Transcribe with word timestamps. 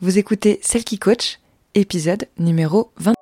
Vous 0.00 0.16
écoutez 0.16 0.60
Celle 0.62 0.84
qui 0.84 0.96
coach, 1.00 1.40
épisode 1.74 2.28
numéro 2.38 2.92
20. 2.98 3.14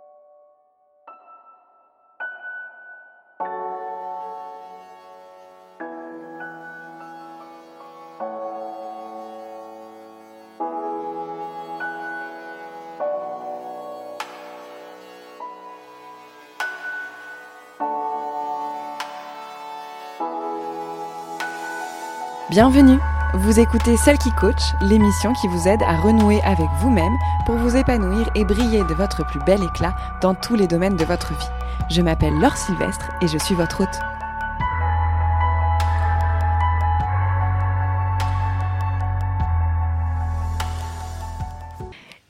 Bienvenue 22.50 22.98
Vous 23.39 23.61
écoutez 23.61 23.98
Celle 23.98 24.16
qui 24.16 24.30
coach, 24.30 24.62
l'émission 24.80 25.34
qui 25.34 25.46
vous 25.46 25.69
aide 25.69 25.82
à 25.82 25.96
renouer 25.96 26.41
avec 26.43 26.69
vous-même 26.80 27.12
pour 27.45 27.57
vous 27.57 27.77
épanouir 27.77 28.30
et 28.34 28.46
briller 28.46 28.83
de 28.84 28.95
votre 28.95 29.27
plus 29.27 29.41
bel 29.41 29.62
éclat 29.62 29.95
dans 30.23 30.34
tous 30.34 30.55
les 30.55 30.66
domaines 30.66 30.97
de 30.97 31.05
votre 31.05 31.34
vie. 31.34 31.48
Je 31.91 32.01
m'appelle 32.01 32.33
Laure 32.41 32.57
Sylvestre 32.57 33.10
et 33.20 33.29
je 33.29 33.37
suis 33.37 33.55
votre 33.55 33.83
hôte. 33.83 33.98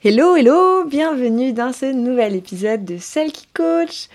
Hello, 0.02 0.34
hello, 0.34 0.84
bienvenue 0.86 1.52
dans 1.52 1.72
ce 1.72 1.86
nouvel 1.86 2.34
épisode 2.34 2.84
de 2.84 2.98
Celle 2.98 3.30
qui 3.30 3.46
coach. 3.54 4.08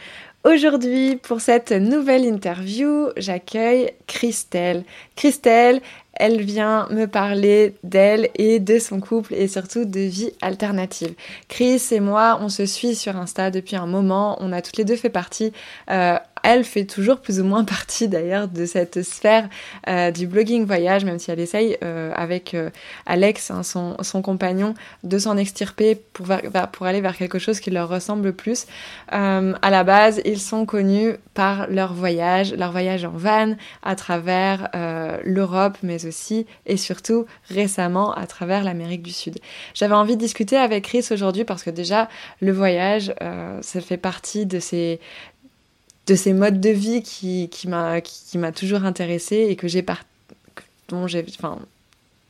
Aujourd'hui, 0.44 1.18
pour 1.18 1.40
cette 1.40 1.72
nouvelle 1.72 2.26
interview, 2.26 3.10
j'accueille 3.16 3.92
Christelle. 4.08 4.84
Christelle, 5.16 5.82
elle 6.22 6.42
vient 6.42 6.88
me 6.92 7.08
parler 7.08 7.74
d'elle 7.84 8.30
et 8.36 8.60
de 8.60 8.78
son 8.78 9.00
couple 9.00 9.34
et 9.34 9.48
surtout 9.48 9.86
de 9.86 10.00
vie 10.00 10.32
alternative. 10.42 11.16
Chris 11.48 11.82
et 11.90 12.00
moi, 12.00 12.38
on 12.42 12.48
se 12.48 12.68
suit 12.68 12.94
sur 12.94 13.18
Insta 13.18 13.50
depuis 13.50 13.76
un 13.76 13.88
moment. 13.88 14.38
On 14.40 14.54
a 14.54 14.62
toutes 14.62 14.78
les 14.78 14.86
deux 14.86 14.96
fait 14.96 15.10
partie 15.10 15.52
euh, 15.90 16.20
elle 16.44 16.64
fait 16.64 16.86
toujours 16.86 17.20
plus 17.20 17.40
ou 17.40 17.44
moins 17.44 17.64
partie 17.72 18.08
d'ailleurs 18.08 18.48
de 18.48 18.66
cette 18.66 19.04
sphère 19.04 19.50
euh, 19.88 20.12
du 20.12 20.28
blogging 20.28 20.66
voyage, 20.66 21.06
même 21.06 21.20
si 21.20 21.32
elle 21.32 21.40
essaye 21.40 21.78
euh, 21.84 22.12
avec 22.16 22.54
euh, 22.54 22.70
Alex, 23.06 23.52
hein, 23.52 23.64
son, 23.64 24.22
compagnon, 24.22 24.74
de 25.04 25.18
s'en 25.18 25.38
extirper 25.38 25.96
pour, 26.14 26.28
pour 26.72 26.86
aller 26.86 27.02
vers 27.02 27.18
quelque 27.18 27.40
chose 27.40 27.60
qui 27.60 27.72
leur 27.72 27.90
ressemble 27.90 28.34
plus. 28.34 28.66
à 29.10 29.70
la 29.70 29.84
base, 29.84 30.22
ils 30.26 30.40
sont 30.40 30.66
connus 30.66 31.16
par 31.34 31.68
leur 31.70 31.94
voyage, 31.94 32.54
leur 32.54 32.72
voyage 32.72 33.06
en 33.06 33.12
van 33.12 33.56
à 33.84 33.96
travers 33.96 34.70
l'Europe, 35.24 35.78
mais 35.82 36.06
aussi 36.06 36.46
et 36.66 36.78
surtout 36.78 37.26
récemment 37.50 38.14
à 38.14 38.28
travers 38.28 38.64
l'Amérique 38.64 39.02
du 39.02 39.12
Sud. 39.12 39.40
J'avais 39.74 39.96
envie 39.96 40.16
de 40.16 40.22
discuter 40.22 40.58
avec 40.58 40.84
Chris 40.84 41.08
aujourd'hui 41.12 41.46
parce 41.46 41.64
que 41.64 41.70
déjà, 41.70 42.10
le 42.42 42.52
voyage, 42.52 43.14
ça 43.62 43.82
fait 43.82 43.98
partie 43.98 44.46
de 44.46 44.60
ces 44.60 45.00
de 46.08 46.16
ces 46.16 46.34
modes 46.34 46.60
de 46.60 46.70
vie 46.70 47.02
qui, 47.02 47.50
m'a 47.68 48.52
toujours 48.52 48.86
intéressée 48.86 49.48
et 49.50 49.56
que 49.56 49.68
j'ai 49.68 49.82
par 49.82 50.04
j'ai 51.08 51.26
enfin 51.40 51.58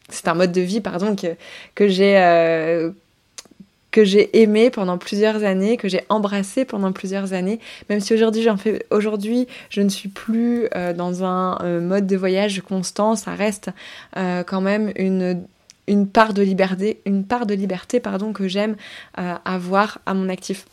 c'est 0.10 0.28
un 0.28 0.36
mode 0.36 0.52
de 0.52 0.62
vie 0.62 0.82
pardon 0.82 1.16
que 1.16 1.36
que 1.74 1.88
j'ai 1.88 2.18
euh, 2.18 2.92
que 3.90 4.06
j'ai 4.06 4.42
aimé 4.42 4.70
pendant 4.70 4.98
plusieurs 4.98 5.44
années, 5.44 5.76
que 5.76 5.90
j'ai 5.90 6.04
embrassé 6.08 6.64
pendant 6.64 6.94
plusieurs 6.94 7.34
années, 7.34 7.60
même 7.90 8.00
si 8.00 8.14
aujourd'hui 8.14 9.48
je 9.70 9.82
ne 9.82 9.90
suis 9.90 10.08
plus 10.08 10.68
euh, 10.76 10.94
dans 10.94 11.26
un 11.26 11.58
euh, 11.62 11.82
mode 11.82 12.08
de 12.08 12.16
voyage 12.16 12.62
constant, 12.62 13.16
ça 13.16 13.36
reste 13.36 13.70
quand 14.16 14.62
même 14.62 14.92
une 14.96 15.42
une 15.88 16.08
part 16.08 16.34
de 16.34 16.42
liberté, 16.44 17.02
une 17.06 17.26
part 17.26 17.46
de 17.46 17.54
liberté 17.54 18.00
pardon 18.00 18.32
que 18.32 18.48
j'aime 18.48 18.76
avoir 19.16 20.00
à 20.06 20.14
mon 20.14 20.30
actif. 20.30 20.66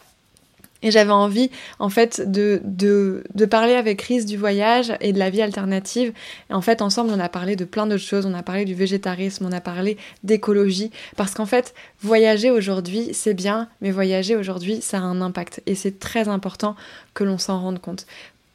Et 0.83 0.91
j'avais 0.93 1.11
envie, 1.11 1.51
en 1.81 1.89
fait, 1.89 2.31
de, 2.31 2.61
de, 2.65 3.25
de, 3.35 3.47
parler 3.47 3.75
avec 3.75 3.99
Chris 3.99 4.25
du 4.25 4.37
voyage 4.37 4.93
et 5.01 5.13
de 5.13 5.19
la 5.19 5.29
vie 5.29 5.43
alternative. 5.43 6.13
Et 6.51 6.55
en 6.55 6.61
fait, 6.61 6.83
ensemble, 6.83 7.11
on 7.13 7.19
a 7.19 7.29
parlé 7.29 7.57
de 7.57 7.65
plein 7.65 7.87
d'autres 7.87 8.03
choses. 8.03 8.27
On 8.27 8.35
a 8.35 8.45
parlé 8.45 8.65
du 8.65 8.75
végétarisme, 8.75 9.47
on 9.47 9.53
a 9.53 9.61
parlé 9.61 9.97
d'écologie. 10.23 10.93
Parce 11.17 11.35
qu'en 11.35 11.47
fait, 11.47 11.75
voyager 12.01 12.53
aujourd'hui, 12.53 13.11
c'est 13.13 13.35
bien, 13.35 13.69
mais 13.81 13.91
voyager 13.91 14.37
aujourd'hui, 14.37 14.81
ça 14.81 14.99
a 14.99 15.01
un 15.01 15.21
impact. 15.21 15.63
Et 15.67 15.75
c'est 15.75 15.99
très 15.99 16.29
important 16.29 16.77
que 17.15 17.25
l'on 17.25 17.39
s'en 17.39 17.61
rende 17.61 17.81
compte. 17.81 18.07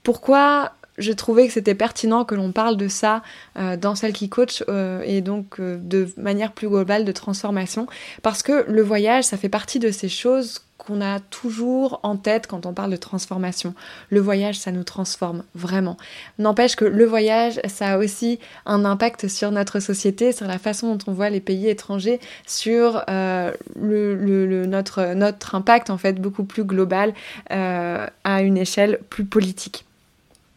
Pourquoi 0.03 0.71
je 0.97 1.11
trouvais 1.11 1.47
que 1.47 1.53
c'était 1.53 1.75
pertinent 1.75 2.23
que 2.23 2.35
l'on 2.35 2.51
parle 2.51 2.77
de 2.77 2.87
ça 2.87 3.23
euh, 3.57 3.77
dans 3.77 3.95
celle 3.95 4.13
qui 4.13 4.29
coach 4.29 4.63
euh, 4.69 5.01
et 5.05 5.21
donc 5.21 5.59
euh, 5.59 5.77
de 5.81 6.07
manière 6.17 6.51
plus 6.51 6.69
globale 6.69 7.05
de 7.05 7.11
transformation? 7.11 7.87
Parce 8.21 8.43
que 8.43 8.65
le 8.69 8.81
voyage 8.81 9.23
ça 9.23 9.37
fait 9.37 9.49
partie 9.49 9.79
de 9.79 9.91
ces 9.91 10.09
choses 10.09 10.61
qu'on 10.85 11.01
a 11.01 11.19
toujours 11.19 11.99
en 12.03 12.17
tête 12.17 12.47
quand 12.47 12.65
on 12.65 12.73
parle 12.73 12.91
de 12.91 12.97
transformation. 12.97 13.73
Le 14.09 14.19
voyage, 14.19 14.57
ça 14.57 14.71
nous 14.71 14.83
transforme 14.83 15.43
vraiment. 15.55 15.97
N'empêche 16.39 16.75
que 16.75 16.85
le 16.85 17.05
voyage, 17.05 17.59
ça 17.67 17.93
a 17.93 17.97
aussi 17.97 18.39
un 18.65 18.85
impact 18.85 19.27
sur 19.27 19.51
notre 19.51 19.79
société, 19.79 20.31
sur 20.31 20.47
la 20.47 20.59
façon 20.59 20.95
dont 20.95 21.11
on 21.11 21.13
voit 21.13 21.29
les 21.29 21.41
pays 21.41 21.67
étrangers, 21.67 22.19
sur 22.45 23.03
euh, 23.09 23.51
notre 23.75 25.55
impact 25.55 25.89
en 25.89 25.97
fait 25.97 26.21
beaucoup 26.21 26.43
plus 26.43 26.63
global 26.63 27.13
euh, 27.51 28.07
à 28.23 28.41
une 28.41 28.57
échelle 28.57 28.99
plus 29.09 29.25
politique. 29.25 29.85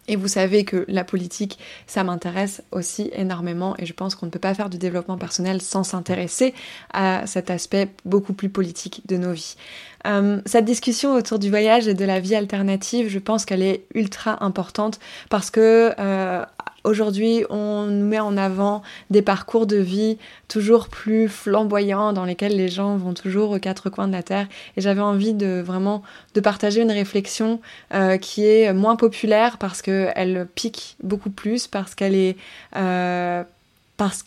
Et 0.08 0.16
vous 0.16 0.28
savez 0.28 0.64
que 0.64 0.84
la 0.88 1.04
politique, 1.04 1.58
ça 1.86 2.04
m'intéresse 2.04 2.62
aussi 2.70 3.10
énormément 3.12 3.74
et 3.78 3.86
je 3.86 3.92
pense 3.92 4.14
qu'on 4.14 4.26
ne 4.26 4.30
peut 4.30 4.38
pas 4.38 4.54
faire 4.54 4.70
du 4.70 4.78
développement 4.78 5.18
personnel 5.18 5.60
sans 5.60 5.82
s'intéresser 5.82 6.54
à 6.92 7.26
cet 7.26 7.50
aspect 7.50 7.88
beaucoup 8.04 8.32
plus 8.32 8.48
politique 8.48 9.02
de 9.06 9.16
nos 9.16 9.32
vies. 9.32 9.56
Euh, 10.06 10.40
cette 10.46 10.64
discussion 10.64 11.14
autour 11.14 11.38
du 11.38 11.50
voyage 11.50 11.88
et 11.88 11.94
de 11.94 12.04
la 12.04 12.20
vie 12.20 12.34
alternative, 12.34 13.08
je 13.08 13.18
pense 13.18 13.44
qu'elle 13.44 13.62
est 13.62 13.84
ultra 13.94 14.42
importante 14.44 15.00
parce 15.30 15.50
que 15.50 15.92
euh, 15.98 16.44
aujourd'hui, 16.84 17.44
on 17.50 17.86
nous 17.86 18.06
met 18.06 18.20
en 18.20 18.36
avant 18.36 18.82
des 19.10 19.22
parcours 19.22 19.66
de 19.66 19.76
vie 19.76 20.18
toujours 20.48 20.88
plus 20.88 21.28
flamboyants 21.28 22.12
dans 22.12 22.24
lesquels 22.24 22.56
les 22.56 22.68
gens 22.68 22.96
vont 22.96 23.14
toujours 23.14 23.50
aux 23.50 23.58
quatre 23.58 23.90
coins 23.90 24.06
de 24.06 24.12
la 24.12 24.22
terre. 24.22 24.46
Et 24.76 24.80
j'avais 24.80 25.00
envie 25.00 25.34
de 25.34 25.60
vraiment 25.60 26.02
de 26.34 26.40
partager 26.40 26.82
une 26.82 26.92
réflexion 26.92 27.60
euh, 27.92 28.16
qui 28.16 28.46
est 28.46 28.72
moins 28.72 28.96
populaire 28.96 29.58
parce 29.58 29.82
qu'elle 29.82 30.46
pique 30.54 30.96
beaucoup 31.02 31.30
plus, 31.30 31.66
parce 31.66 31.94
qu'elle 31.94 32.14
est 32.14 32.36
parce 33.96 34.24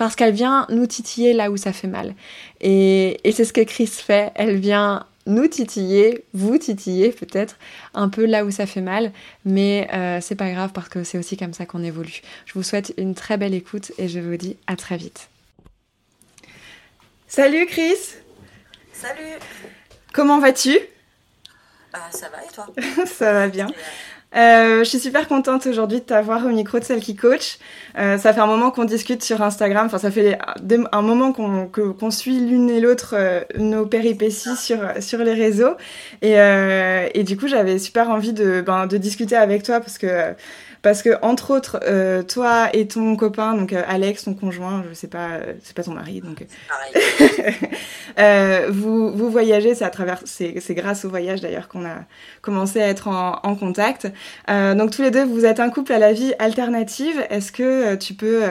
parce 0.00 0.16
qu'elle 0.16 0.32
vient 0.32 0.64
nous 0.70 0.86
titiller 0.86 1.34
là 1.34 1.50
où 1.50 1.58
ça 1.58 1.74
fait 1.74 1.86
mal. 1.86 2.14
Et, 2.62 3.20
c'est 3.34 3.44
ce 3.44 3.52
que 3.52 3.60
Chris 3.60 3.86
fait, 3.86 4.32
elle 4.34 4.56
vient 4.56 5.04
nous 5.26 5.46
titiller, 5.46 6.24
vous 6.32 6.56
titiller 6.56 7.10
peut-être 7.10 7.58
un 7.92 8.08
peu 8.08 8.24
là 8.24 8.46
où 8.46 8.50
ça 8.50 8.64
fait 8.64 8.80
mal, 8.80 9.12
mais 9.44 9.90
euh, 9.92 10.22
c'est 10.22 10.36
pas 10.36 10.50
grave 10.52 10.70
parce 10.72 10.88
que 10.88 11.04
c'est 11.04 11.18
aussi 11.18 11.36
comme 11.36 11.52
ça 11.52 11.66
qu'on 11.66 11.84
évolue. 11.84 12.22
Je 12.46 12.54
vous 12.54 12.62
souhaite 12.62 12.94
une 12.96 13.14
très 13.14 13.36
belle 13.36 13.52
écoute 13.52 13.92
et 13.98 14.08
je 14.08 14.20
vous 14.20 14.38
dis 14.38 14.56
à 14.66 14.74
très 14.74 14.96
vite. 14.96 15.28
Salut 17.28 17.66
Chris 17.66 17.98
Salut 18.94 19.36
Comment 20.14 20.40
vas-tu? 20.40 20.78
Bah, 21.92 22.08
Ça 22.10 22.30
va 22.30 22.42
et 22.42 22.54
toi? 22.54 22.68
Ça 23.04 23.34
va 23.34 23.48
bien. 23.48 23.66
Euh, 23.66 23.72
je 24.32 24.84
suis 24.84 24.98
super 24.98 25.28
contente 25.28 25.66
aujourd'hui 25.66 25.98
de 25.98 26.04
t'avoir 26.04 26.46
au 26.46 26.50
micro 26.50 26.78
de 26.78 26.84
celle 26.84 27.00
qui 27.00 27.16
coach. 27.16 27.58
Euh, 27.98 28.18
ça 28.18 28.32
fait 28.32 28.40
un 28.40 28.46
moment 28.46 28.70
qu'on 28.70 28.84
discute 28.84 29.22
sur 29.22 29.42
Instagram. 29.42 29.86
Enfin, 29.86 29.98
ça 29.98 30.10
fait 30.10 30.38
un 30.92 31.02
moment 31.02 31.32
qu'on 31.32 31.68
qu'on 31.68 32.10
suit 32.10 32.38
l'une 32.38 32.70
et 32.70 32.80
l'autre 32.80 33.14
euh, 33.16 33.40
nos 33.58 33.86
péripéties 33.86 34.56
sur 34.56 34.78
sur 35.00 35.18
les 35.18 35.34
réseaux. 35.34 35.76
Et, 36.22 36.38
euh, 36.38 37.08
et 37.14 37.24
du 37.24 37.36
coup, 37.36 37.48
j'avais 37.48 37.78
super 37.78 38.10
envie 38.10 38.32
de 38.32 38.60
ben, 38.60 38.86
de 38.86 38.96
discuter 38.96 39.36
avec 39.36 39.62
toi 39.62 39.80
parce 39.80 39.98
que 39.98 40.34
parce 40.82 41.02
que 41.02 41.10
entre 41.22 41.50
autres, 41.50 41.78
euh, 41.84 42.22
toi 42.22 42.70
et 42.72 42.88
ton 42.88 43.14
copain, 43.16 43.54
donc 43.54 43.72
euh, 43.72 43.82
Alex, 43.86 44.24
ton 44.24 44.34
conjoint, 44.34 44.82
je 44.88 44.94
sais 44.94 45.08
pas, 45.08 45.32
euh, 45.32 45.54
c'est 45.62 45.76
pas 45.76 45.82
ton 45.82 45.92
mari, 45.92 46.22
donc 46.22 46.46
vous 48.70 49.12
vous 49.12 49.30
voyagez, 49.30 49.74
c'est 49.74 49.84
à 49.84 49.90
travers, 49.90 50.22
c'est 50.24 50.54
grâce 50.70 51.04
au 51.04 51.10
voyage 51.10 51.40
d'ailleurs 51.40 51.68
qu'on 51.68 51.84
a 51.84 52.04
commencé 52.40 52.80
à 52.80 52.88
être 52.88 53.08
en, 53.08 53.40
en 53.42 53.54
contact. 53.56 54.08
donc 54.48 54.90
tous 54.90 55.02
les 55.02 55.10
deux, 55.10 55.24
vous 55.24 55.44
êtes 55.44 55.60
un 55.60 55.70
couple 55.70 55.92
à 55.92 55.98
la 55.98 56.12
vie 56.12 56.34
alternative. 56.38 57.24
Est-ce 57.28 57.52
que 57.52 57.96
tu 57.96 58.14
peux 58.14 58.42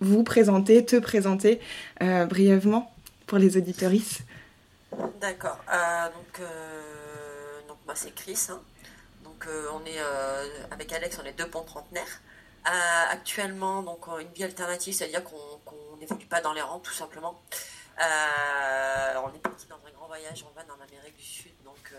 vous 0.00 0.22
présenter, 0.22 0.84
te 0.84 0.96
présenter 0.96 1.60
brièvement 2.00 2.92
pour 3.26 3.38
les 3.38 3.56
auditoristes 3.56 4.22
D'accord. 5.20 5.58
donc, 6.14 6.46
donc 7.68 7.78
moi 7.86 7.94
c'est 7.94 8.14
Chris. 8.14 8.48
Hein. 8.50 8.60
Euh, 9.46 9.68
on 9.72 9.84
est 9.84 9.98
euh, 9.98 10.46
avec 10.70 10.92
Alex, 10.92 11.18
on 11.22 11.26
est 11.26 11.32
deux 11.32 11.48
ponts 11.48 11.62
trentenaires. 11.62 12.20
Euh, 12.66 12.70
actuellement, 13.10 13.82
donc 13.82 14.06
une 14.20 14.32
vie 14.32 14.44
alternative, 14.44 14.94
c'est-à-dire 14.94 15.22
qu'on 15.22 15.96
n'évolue 15.98 16.26
pas 16.26 16.40
dans 16.40 16.52
les 16.52 16.62
rangs, 16.62 16.80
tout 16.80 16.92
simplement. 16.92 17.42
on 17.98 19.34
est 19.34 19.42
parti 19.42 19.66
dans 19.66 19.76
un 19.86 19.90
grand 19.92 20.06
voyage 20.06 20.44
en 20.44 20.52
van 20.54 20.74
en 20.74 20.80
Amérique 20.82 21.16
du 21.16 21.24
Sud, 21.24 21.52
donc 21.64 21.92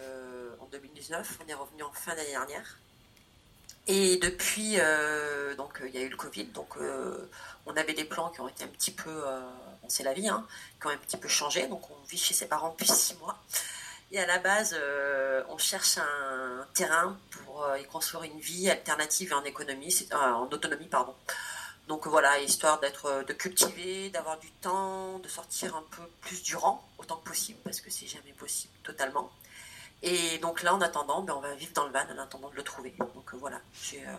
en 0.60 0.66
2019. 0.66 1.40
On 1.46 1.48
est 1.50 1.54
revenu 1.54 1.84
en 1.84 1.92
fin 1.92 2.16
d'année 2.16 2.32
dernière. 2.32 2.80
Et 3.88 4.18
depuis, 4.18 4.78
donc 5.58 5.84
il 5.86 5.94
y 5.94 6.00
a 6.00 6.02
eu 6.02 6.10
le 6.10 6.18
Covid, 6.18 6.46
donc 6.46 6.78
on 7.68 7.78
avait 7.78 7.94
des 7.94 8.06
plans 8.06 8.30
qui 8.32 8.42
ont 8.42 8.48
été 8.48 8.64
un 8.64 8.70
petit 8.70 8.92
peu, 8.92 9.24
c'est 9.88 10.04
la 10.04 10.14
vie, 10.14 10.28
hein, 10.28 10.48
qui 10.82 10.88
ont 10.88 10.90
un 10.90 10.98
petit 10.98 11.18
peu 11.18 11.28
changé. 11.28 11.68
Donc 11.68 11.92
on 11.92 12.04
vit 12.10 12.18
chez 12.18 12.34
ses 12.34 12.48
parents 12.48 12.72
depuis 12.72 12.88
six 12.88 13.16
mois. 13.20 13.38
Et 14.12 14.20
à 14.20 14.26
la 14.26 14.40
base, 14.40 14.76
on 15.50 15.58
cherche 15.58 15.98
un 15.98 16.66
terrain 16.74 17.18
pour 17.32 17.68
y 17.78 17.86
construire 17.86 18.24
une 18.24 18.40
vie 18.40 18.70
alternative 18.70 19.34
en 19.34 19.44
économie, 19.44 20.08
en 20.14 20.44
autonomie, 20.44 20.88
pardon. 20.88 21.16
Donc 21.88 22.08
voilà, 22.08 22.40
histoire 22.40 22.80
d'être, 22.80 23.24
de 23.28 23.34
cultiver, 23.34 24.10
d'avoir 24.10 24.40
du 24.40 24.50
temps, 24.52 25.20
de 25.20 25.28
sortir 25.28 25.76
un 25.76 25.84
peu 25.92 26.04
plus 26.22 26.42
du 26.42 26.56
rang, 26.56 26.84
autant 26.98 27.18
que 27.18 27.30
possible, 27.30 27.60
parce 27.64 27.82
que 27.82 27.92
c'est 27.92 28.08
jamais 28.08 28.34
possible 28.34 28.74
totalement. 28.84 29.32
Et 30.02 30.38
donc 30.40 30.62
là, 30.64 30.74
en 30.74 30.82
attendant, 30.82 31.22
ben, 31.22 31.34
on 31.36 31.42
va 31.42 31.54
vivre 31.56 31.74
dans 31.74 31.86
le 31.86 31.92
van 31.92 32.06
en 32.16 32.20
attendant 32.20 32.50
de 32.50 32.56
le 32.56 32.64
trouver. 32.64 32.94
Donc 33.00 33.34
euh, 33.34 33.38
voilà, 33.38 33.60
euh, 33.94 34.16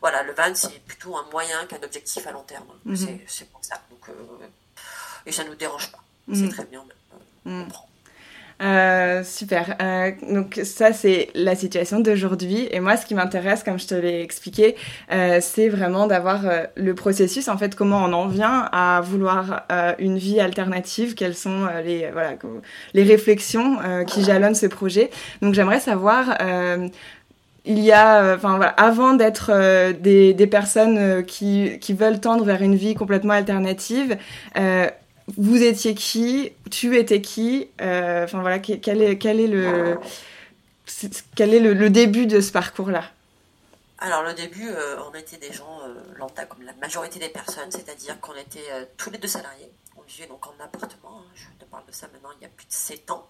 voilà, 0.00 0.22
le 0.22 0.32
van, 0.32 0.54
c'est 0.54 0.80
plutôt 0.80 1.16
un 1.16 1.24
moyen 1.30 1.66
qu'un 1.66 1.82
objectif 1.82 2.26
à 2.26 2.32
long 2.32 2.42
terme. 2.42 2.68
Mhm. 2.84 3.20
C'est 3.26 3.50
pour 3.50 3.64
ça. 3.64 3.80
Donc, 3.90 4.08
euh, 4.08 4.46
et 5.24 5.32
ça 5.32 5.44
ne 5.44 5.50
nous 5.50 5.54
dérange 5.54 5.90
pas. 5.92 6.02
C'est 6.28 6.40
mhm. 6.40 6.52
très 6.52 6.64
bien. 6.64 6.84
On 7.44 7.64
prend. 7.66 7.88
Euh, 8.62 9.22
super. 9.22 9.76
Euh, 9.82 10.12
donc 10.30 10.60
ça, 10.64 10.92
c'est 10.92 11.28
la 11.34 11.54
situation 11.54 12.00
d'aujourd'hui. 12.00 12.68
Et 12.70 12.80
moi, 12.80 12.96
ce 12.96 13.04
qui 13.04 13.14
m'intéresse, 13.14 13.62
comme 13.62 13.78
je 13.78 13.86
te 13.86 13.94
l'ai 13.94 14.22
expliqué, 14.22 14.76
euh, 15.12 15.38
c'est 15.40 15.68
vraiment 15.68 16.06
d'avoir 16.06 16.42
le 16.74 16.94
processus, 16.94 17.48
en 17.48 17.58
fait, 17.58 17.74
comment 17.74 18.02
on 18.04 18.12
en 18.12 18.28
vient 18.28 18.68
à 18.72 19.00
vouloir 19.02 19.66
une 19.98 20.18
vie 20.18 20.40
alternative, 20.40 21.14
quelles 21.14 21.34
sont 21.34 21.66
les, 21.84 22.10
voilà, 22.12 22.34
les 22.94 23.02
réflexions 23.02 23.78
qui 24.06 24.24
jalonnent 24.24 24.54
ce 24.54 24.66
projet. 24.66 25.10
Donc 25.42 25.54
j'aimerais 25.54 25.80
savoir 25.80 26.36
il 27.64 27.80
y 27.80 27.92
a, 27.92 28.34
enfin 28.34 28.56
voilà, 28.56 28.70
avant 28.70 29.14
d'être 29.14 29.50
des, 30.00 30.34
des, 30.34 30.46
personnes 30.46 31.24
qui, 31.24 31.78
qui 31.80 31.92
veulent 31.92 32.20
tendre 32.20 32.44
vers 32.44 32.62
une 32.62 32.76
vie 32.76 32.94
complètement 32.94 33.34
alternative, 33.34 34.16
vous 35.28 35.62
étiez 35.62 35.94
qui, 35.94 36.52
tu 36.70 36.96
étais 36.96 37.20
qui, 37.20 37.68
euh, 37.80 38.24
enfin 38.24 38.40
voilà, 38.40 38.58
quel 38.60 39.02
est, 39.02 39.14
le, 39.48 39.98
début 41.90 42.26
de 42.26 42.40
ce 42.40 42.52
parcours-là? 42.52 43.04
Alors 43.98 44.22
le 44.22 44.34
début, 44.34 44.68
euh, 44.68 45.02
on 45.10 45.14
était 45.14 45.38
des 45.38 45.52
gens 45.52 45.80
euh, 45.82 46.44
comme 46.48 46.62
la 46.62 46.74
majorité 46.74 47.18
des 47.18 47.28
personnes, 47.28 47.70
c'est-à-dire 47.70 48.20
qu'on 48.20 48.36
était 48.36 48.88
tous 48.96 49.10
les 49.10 49.18
deux 49.18 49.28
salariés. 49.28 49.70
On 49.96 50.02
vivait 50.02 50.26
donc 50.28 50.46
en 50.46 50.54
appartement, 50.62 51.22
hein. 51.22 51.24
je 51.34 51.46
te 51.58 51.64
parle 51.68 51.84
de 51.86 51.92
ça 51.92 52.06
maintenant 52.12 52.30
il 52.38 52.42
y 52.42 52.46
a 52.46 52.50
plus 52.50 52.66
de 52.66 52.72
7 52.72 53.10
ans. 53.10 53.26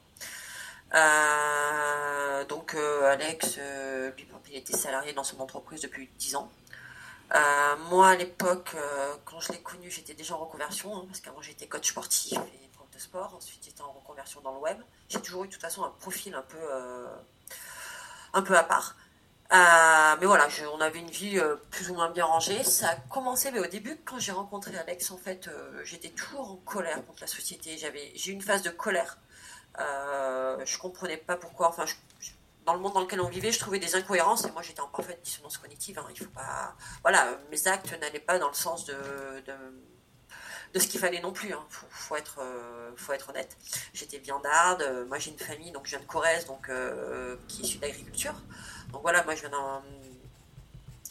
donc 2.48 2.76
Alex, 3.04 3.58
lui, 4.16 4.26
il 4.50 4.56
était 4.56 4.76
salarié 4.76 5.14
dans 5.14 5.24
son 5.24 5.40
entreprise 5.40 5.80
depuis 5.80 6.10
10 6.18 6.36
ans. 6.36 6.50
Euh, 7.34 7.76
moi, 7.90 8.10
à 8.10 8.16
l'époque, 8.16 8.70
euh, 8.74 9.14
quand 9.24 9.40
je 9.40 9.52
l'ai 9.52 9.60
connu, 9.60 9.90
j'étais 9.90 10.14
déjà 10.14 10.34
en 10.34 10.38
reconversion, 10.38 10.96
hein, 10.96 11.04
parce 11.06 11.20
qu'avant 11.20 11.42
j'étais 11.42 11.66
coach 11.66 11.90
sportif 11.90 12.38
et 12.38 12.68
prof 12.72 12.88
de 12.92 12.98
sport. 12.98 13.34
Ensuite, 13.36 13.64
j'étais 13.64 13.82
en 13.82 13.92
reconversion 13.92 14.40
dans 14.42 14.52
le 14.52 14.60
web. 14.60 14.78
J'ai 15.08 15.20
toujours 15.20 15.44
eu 15.44 15.48
de 15.48 15.52
toute 15.52 15.62
façon 15.62 15.84
un 15.84 15.90
profil 15.90 16.34
un 16.34 16.42
peu, 16.42 16.58
euh, 16.60 17.08
un 18.32 18.42
peu 18.42 18.56
à 18.56 18.62
part. 18.62 18.96
mais 19.50 20.26
voilà, 20.26 20.48
on 20.74 20.80
avait 20.80 21.00
une 21.00 21.10
vie 21.10 21.40
plus 21.70 21.90
ou 21.90 21.94
moins 21.94 22.10
bien 22.10 22.24
rangée. 22.24 22.62
Ça 22.64 22.90
a 22.90 22.96
commencé, 22.96 23.50
mais 23.50 23.60
au 23.60 23.66
début, 23.66 23.98
quand 24.04 24.18
j'ai 24.18 24.32
rencontré 24.32 24.76
Alex, 24.76 25.10
en 25.10 25.18
fait, 25.18 25.50
j'étais 25.84 26.10
toujours 26.10 26.52
en 26.52 26.56
colère 26.56 27.04
contre 27.06 27.22
la 27.22 27.26
société. 27.26 27.76
J'avais, 27.78 28.12
j'ai 28.14 28.30
eu 28.32 28.34
une 28.34 28.42
phase 28.42 28.62
de 28.62 28.70
colère. 28.70 29.18
je 29.78 30.78
comprenais 30.78 31.16
pas 31.16 31.36
pourquoi. 31.36 31.68
Enfin, 31.68 31.86
je, 31.86 31.94
dans 32.66 32.74
le 32.74 32.80
monde 32.80 32.94
dans 32.94 33.00
lequel 33.00 33.20
on 33.20 33.28
vivait, 33.28 33.52
je 33.52 33.60
trouvais 33.60 33.78
des 33.78 33.94
incohérences 33.94 34.44
et 34.44 34.50
moi 34.50 34.60
j'étais 34.60 34.80
en 34.80 34.88
parfaite 34.88 35.22
dissonance 35.22 35.56
cognitive. 35.56 35.98
Hein. 35.98 36.06
Il 36.10 36.18
faut 36.18 36.30
pas, 36.30 36.74
voilà, 37.02 37.38
mes 37.50 37.68
actes 37.68 37.98
n'allaient 38.00 38.18
pas 38.18 38.40
dans 38.40 38.48
le 38.48 38.54
sens 38.54 38.84
de, 38.84 38.94
de, 40.74 40.78
ce 40.80 40.88
qu'il 40.88 41.00
fallait 41.00 41.20
non 41.20 41.32
plus. 41.32 41.52
Hein. 41.54 41.64
Faut, 41.70 42.16
être, 42.16 42.40
euh, 42.40 42.90
faut 42.96 43.12
être 43.12 43.30
honnête. 43.30 43.56
J'étais 43.94 44.18
viandarde. 44.18 44.82
Euh, 44.82 45.06
moi 45.06 45.18
j'ai 45.18 45.30
une 45.30 45.38
famille, 45.38 45.70
donc 45.70 45.84
je 45.84 45.90
viens 45.90 46.00
de 46.00 46.06
Corrèze, 46.06 46.46
donc 46.46 46.68
euh, 46.68 47.36
qui 47.46 47.62
est 47.62 47.64
issue 47.64 47.78
d'agriculture. 47.78 48.34
Donc 48.90 49.02
voilà, 49.02 49.22
moi 49.22 49.36
je 49.36 49.46
viens, 49.46 49.82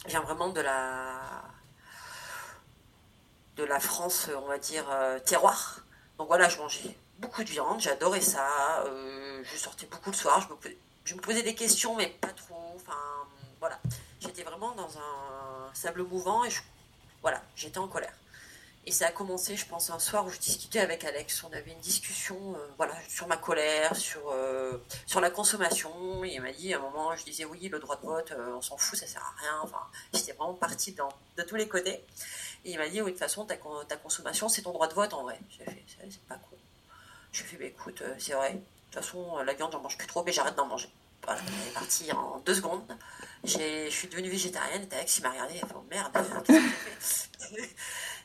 viens 0.07 0.22
vraiment 0.22 0.50
de 0.50 0.62
la 0.62 1.22
de 3.56 3.63
la 3.63 3.80
France, 3.80 4.30
on 4.36 4.48
va 4.48 4.57
dire 4.57 4.86
terroir. 5.25 5.80
Donc 6.18 6.28
voilà, 6.28 6.50
je 6.50 6.57
mangeais 6.57 6.98
beaucoup 7.19 7.46
de 7.46 7.50
viande, 7.50 7.80
j'adorais 7.80 8.19
ça. 8.19 8.84
je 9.44 9.57
sortais 9.57 9.86
beaucoup 9.86 10.12
le 10.12 10.16
soir, 10.18 10.42
je 10.42 10.54
me 10.54 10.60
je 11.06 11.16
me 11.16 11.22
posais 11.22 11.44
des 11.44 11.56
questions, 11.56 11.96
mais 11.96 12.07
pas 12.07 12.34
trop. 12.34 12.74
Enfin, 12.75 12.98
voilà. 13.60 13.80
J'étais 14.19 14.44
vraiment 14.44 14.74
dans 14.74 14.98
un 14.98 15.74
sable 15.74 16.04
mouvant 16.04 16.44
et 16.44 16.50
voilà, 17.22 17.42
j'étais 17.56 17.78
en 17.78 17.88
colère. 17.88 18.13
Et 18.88 18.92
ça 18.92 19.07
a 19.07 19.12
commencé, 19.12 19.56
je 19.56 19.66
pense, 19.66 19.90
un 19.90 19.98
soir 19.98 20.25
où 20.25 20.30
je 20.30 20.38
discutais 20.38 20.80
avec 20.80 21.04
Alex. 21.04 21.44
On 21.44 21.52
avait 21.54 21.72
une 21.72 21.80
discussion 21.80 22.38
euh, 22.56 22.68
voilà, 22.78 22.94
sur 23.07 23.28
ma 23.28 23.38
colère, 23.38 23.96
sur, 23.96 24.30
euh, 24.30 24.78
sur 25.07 25.22
la 25.22 25.31
consommation. 25.31 26.24
Il 26.24 26.40
m'a 26.42 26.52
dit 26.52 26.72
à 26.74 26.78
un 26.78 26.81
moment, 26.81 27.16
je 27.16 27.24
disais 27.24 27.46
oui, 27.46 27.68
le 27.68 27.80
droit 27.80 27.96
de 27.96 28.06
vote, 28.06 28.31
euh, 28.31 28.56
on 28.56 28.62
s'en 28.62 28.78
fout, 28.78 28.98
ça 28.98 29.07
sert 29.07 29.24
à 29.24 29.42
rien. 29.42 29.60
Enfin, 29.63 29.81
j'étais 30.13 30.34
vraiment 30.34 30.54
partie 30.54 30.96
de 31.36 31.44
tous 31.44 31.56
les 31.56 31.68
côtés. 31.68 32.04
Et 32.63 32.72
il 32.72 32.78
m'a 32.78 32.88
dit 32.88 33.02
oui, 33.02 33.07
de 33.07 33.12
toute 33.12 33.19
façon, 33.19 33.46
ta, 33.46 33.57
consommation, 33.98 34.50
c'est 34.50 34.62
ton 34.62 34.72
droit 34.72 34.88
de 34.88 34.94
vote 34.94 35.13
en 35.13 35.24
vrai. 35.24 35.40
J'ai 35.50 35.66
fait, 35.66 35.84
c'est 36.10 36.22
pas 36.28 36.36
cool. 36.36 36.60
Je 37.31 37.42
lui 37.42 37.48
ai 37.48 37.52
fait, 37.52 37.57
bah, 37.57 37.66
écoute, 37.66 38.04
c'est 38.19 38.34
vrai, 38.34 38.62
toute 38.95 39.06
façon, 39.06 39.38
la 39.44 39.53
viande, 39.53 39.71
j'en 39.71 39.81
mange 39.81 39.97
plus 39.97 40.07
trop, 40.07 40.24
mais 40.24 40.31
j'arrête 40.31 40.56
d'en 40.56 40.65
manger. 40.65 40.89
Voilà, 41.24 41.42
elle 41.42 41.69
est 41.69 41.74
partie 41.74 42.12
en 42.12 42.39
deux 42.45 42.56
secondes. 42.56 42.83
Je 43.44 43.89
suis 43.89 44.07
devenue 44.07 44.30
végétarienne 44.30 44.88
et 44.92 44.95
Alex, 44.95 45.18
il 45.18 45.24
m'a 45.24 45.31
regardé, 45.31 45.56
il 45.56 45.63
a 45.63 45.68
fait, 45.68 45.75
oh 45.75 45.86
merde, 45.89 46.18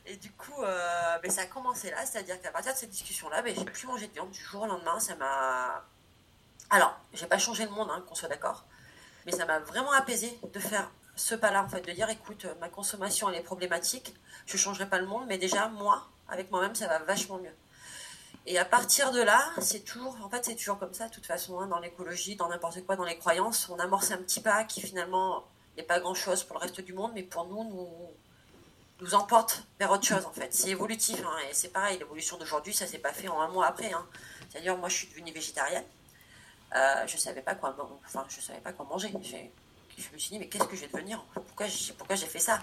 Et 0.07 0.17
du 0.17 0.33
coup, 0.33 0.63
euh, 0.63 1.19
ben, 1.19 1.31
ça 1.31 1.43
a 1.43 1.47
commencé 1.47 1.91
là, 1.91 2.05
c'est-à-dire 2.05 2.41
qu'à 2.41 2.51
partir 2.51 2.73
de 2.73 2.79
cette 2.79 2.91
discussion-là, 2.91 3.43
ben, 3.43 3.55
j'ai 3.57 3.65
plus 3.65 3.87
mangé 3.87 4.09
de 4.09 4.13
viande 4.13 4.31
du 4.31 4.41
jour 4.41 4.63
au 4.63 4.67
lendemain. 4.67 4.99
Ça 4.99 5.15
m'a. 5.15 5.85
Alors, 6.71 6.99
j'ai 7.13 7.27
pas 7.27 7.39
changé 7.39 7.65
le 7.65 7.71
monde, 7.71 7.89
hein, 7.91 8.03
qu'on 8.09 8.15
soit 8.15 8.29
d'accord, 8.29 8.65
mais 9.25 9.33
ça 9.33 9.45
m'a 9.47 9.61
vraiment 9.61 9.93
apaisé 9.93 10.39
de 10.53 10.59
faire 10.59 10.91
ce 11.17 11.35
pas-là, 11.35 11.63
en 11.63 11.69
fait, 11.69 11.83
de 11.83 11.93
dire 11.93 12.09
écoute, 12.09 12.47
ma 12.61 12.69
consommation, 12.69 13.29
elle 13.29 13.37
est 13.37 13.43
problématique, 13.43 14.15
je 14.47 14.57
changerai 14.57 14.89
pas 14.89 14.99
le 14.99 15.07
monde, 15.07 15.25
mais 15.29 15.39
déjà, 15.39 15.69
moi, 15.69 16.09
avec 16.29 16.51
moi-même, 16.51 16.75
ça 16.75 16.87
va 16.87 16.99
vachement 17.01 17.39
mieux. 17.39 17.55
Et 18.47 18.59
à 18.59 18.65
partir 18.65 19.13
de 19.13 19.21
là, 19.21 19.51
c'est 19.61 19.85
toujours, 19.85 20.17
en 20.25 20.29
fait, 20.29 20.45
c'est 20.45 20.55
toujours 20.55 20.79
comme 20.79 20.95
ça, 20.95 21.09
de 21.09 21.15
toute 21.15 21.27
façon, 21.27 21.61
hein, 21.61 21.67
dans 21.67 21.79
l'écologie, 21.79 22.37
dans 22.37 22.49
n'importe 22.49 22.85
quoi, 22.87 22.97
dans 22.97 23.05
les 23.05 23.19
croyances, 23.19 23.69
on 23.69 23.79
amorce 23.79 24.11
un 24.13 24.17
petit 24.19 24.41
pas 24.41 24.65
qui 24.65 24.81
finalement 24.81 25.45
n'est 25.77 25.83
pas 25.83 26.01
grand-chose 26.01 26.45
pour 26.45 26.57
le 26.57 26.63
reste 26.63 26.81
du 26.81 26.93
monde, 26.93 27.13
mais 27.15 27.23
pour 27.23 27.47
nous, 27.47 27.65
nous, 27.65 27.89
nous 29.01 29.15
emporte 29.15 29.65
vers 29.79 29.91
autre 29.91 30.07
chose, 30.07 30.25
en 30.25 30.33
fait. 30.33 30.53
C'est 30.55 30.71
évolutif, 30.71 31.23
hein, 31.25 31.37
et 31.51 31.55
c'est 31.55 31.69
pareil, 31.69 31.99
l'évolution 31.99 32.39
d'aujourd'hui, 32.39 32.73
ça 32.73 32.87
s'est 32.87 32.99
pas 32.99 33.13
fait 33.13 33.29
en 33.29 33.41
un 33.41 33.49
mois 33.49 33.67
après. 33.67 33.93
Hein. 33.93 34.07
C'est-à-dire, 34.49 34.77
moi, 34.77 34.89
je 34.89 34.97
suis 34.97 35.09
devenue 35.09 35.33
végétarienne. 35.33 35.85
Euh, 36.75 37.07
je 37.07 37.17
savais 37.17 37.43
pas 37.43 37.55
quoi, 37.55 37.77
enfin, 38.07 38.25
je 38.29 38.41
savais 38.41 38.61
pas 38.61 38.73
quoi 38.73 38.87
manger. 38.87 39.13
Je 39.99 40.09
me 40.15 40.19
suis 40.19 40.31
dit, 40.31 40.39
mais 40.39 40.49
qu'est-ce 40.49 40.65
que 40.65 40.77
je 40.77 40.83
vais 40.83 40.89
devenir? 40.89 41.23
Pourquoi 41.35 41.67
j'ai, 41.67 42.27
fait 42.27 42.39
ça? 42.39 42.61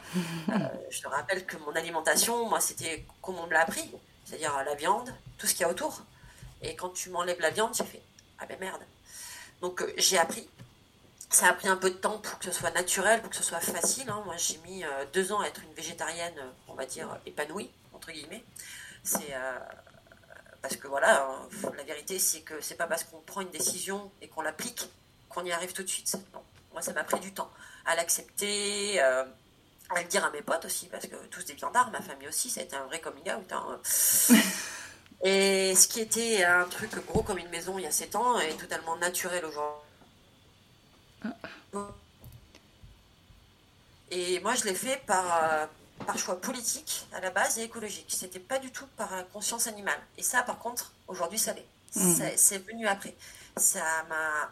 Euh, 0.50 0.54
Je 0.90 1.02
te 1.02 1.08
rappelle 1.08 1.46
que 1.46 1.58
mon 1.58 1.76
alimentation, 1.76 2.50
moi, 2.50 2.60
c'était 2.60 3.06
comme 3.22 3.38
on 3.38 3.46
me 3.46 3.54
l'a 3.54 3.62
appris 3.62 3.92
c'est-à-dire 4.28 4.62
la 4.66 4.76
viande, 4.76 5.14
tout 5.38 5.48
ce 5.48 5.54
qu'il 5.54 5.62
y 5.62 5.64
a 5.64 5.70
autour. 5.70 6.02
Et 6.62 6.76
quand 6.76 6.90
tu 6.90 7.10
m'enlèves 7.10 7.40
la 7.40 7.50
viande, 7.50 7.72
tu 7.72 7.84
fais 7.84 8.02
Ah 8.40 8.46
ben 8.46 8.60
merde. 8.60 8.82
Donc 9.62 9.82
euh, 9.82 9.94
j'ai 9.98 10.18
appris. 10.18 10.48
Ça 11.30 11.48
a 11.48 11.54
pris 11.54 11.68
un 11.68 11.76
peu 11.76 11.90
de 11.90 11.96
temps 11.96 12.20
pour 12.20 12.40
que 12.40 12.46
ce 12.46 12.52
soit 12.52 12.72
naturel, 12.72 13.22
pour 13.22 13.30
que 13.30 13.36
ce 13.36 13.44
soit 13.44 13.60
facile. 13.60 14.10
Hein. 14.10 14.22
Moi 14.26 14.36
j'ai 14.38 14.58
mis 14.60 14.84
euh, 14.84 15.06
deux 15.14 15.32
ans 15.32 15.40
à 15.42 15.48
être 15.48 15.62
une 15.64 15.74
végétarienne, 15.74 16.36
on 16.68 16.74
va 16.74 16.86
dire, 16.86 17.20
épanouie, 17.26 17.70
entre 17.94 18.12
guillemets. 18.12 18.44
C'est. 19.04 19.34
Euh, 19.34 19.60
parce 20.62 20.76
que 20.76 20.88
voilà, 20.88 21.26
la 21.78 21.84
vérité 21.84 22.20
c'est 22.20 22.42
que 22.42 22.60
c'est 22.60 22.76
pas 22.76 22.88
parce 22.88 23.04
qu'on 23.06 23.22
prend 23.22 23.42
une 23.42 23.52
décision 23.52 24.12
et 24.22 24.28
qu'on 24.28 24.42
l'applique 24.42 24.90
qu'on 25.30 25.46
y 25.46 25.52
arrive 25.52 25.72
tout 25.72 25.84
de 25.84 25.88
suite. 25.88 26.18
Non. 26.34 26.44
Moi 26.74 26.82
ça 26.82 26.92
m'a 26.94 27.04
pris 27.04 27.20
du 27.20 27.34
temps 27.34 27.50
à 27.86 27.96
l'accepter 27.96 29.00
à 29.90 30.02
le 30.02 30.08
dire 30.08 30.24
à 30.26 30.30
mes 30.32 30.42
potes 30.42 30.66
aussi, 30.66 30.88
parce 30.88 31.08
que 31.08 31.16
tous 31.30 31.46
des 31.46 31.54
viandards, 31.54 31.92
ma 31.92 32.02
famille 32.02 32.28
aussi, 32.28 32.50
ça 32.50 32.62
a 32.62 32.64
été 32.64 32.76
un 32.76 32.86
vrai 32.86 33.00
coming 33.00 33.32
out. 33.32 33.52
Hein. 33.52 33.80
Et 35.24 35.74
ce 35.76 35.88
qui 35.88 36.00
était 36.00 36.44
un 36.44 36.66
truc 36.66 36.92
gros 37.08 37.24
comme 37.24 37.40
une 37.40 37.50
maison 37.50 37.80
il 37.80 37.84
y 37.84 37.88
a 37.88 37.92
7 37.92 38.16
ans 38.16 38.40
est 38.40 38.54
totalement 38.54 38.96
naturel 38.98 39.44
aujourd'hui. 39.46 39.82
Et 44.12 44.40
moi, 44.42 44.56
je 44.56 44.64
l'ai 44.66 44.76
fait 44.76 45.02
par, 45.06 45.44
euh, 45.44 45.66
par 46.06 46.18
choix 46.18 46.40
politique 46.40 47.08
à 47.14 47.20
la 47.20 47.32
base 47.32 47.58
et 47.58 47.64
écologique. 47.64 48.06
C'était 48.10 48.40
pas 48.40 48.60
du 48.60 48.72
tout 48.72 48.86
par 48.96 49.10
conscience 49.34 49.68
animale. 49.68 50.00
Et 50.18 50.24
ça, 50.24 50.44
par 50.44 50.60
contre, 50.60 50.94
aujourd'hui, 51.08 51.40
ça 51.40 51.54
l'est. 51.54 51.68
Mm. 51.96 52.22
C'est 52.36 52.60
venu 52.60 52.88
après. 52.88 53.16
Ça 53.58 54.04
m'a. 54.08 54.50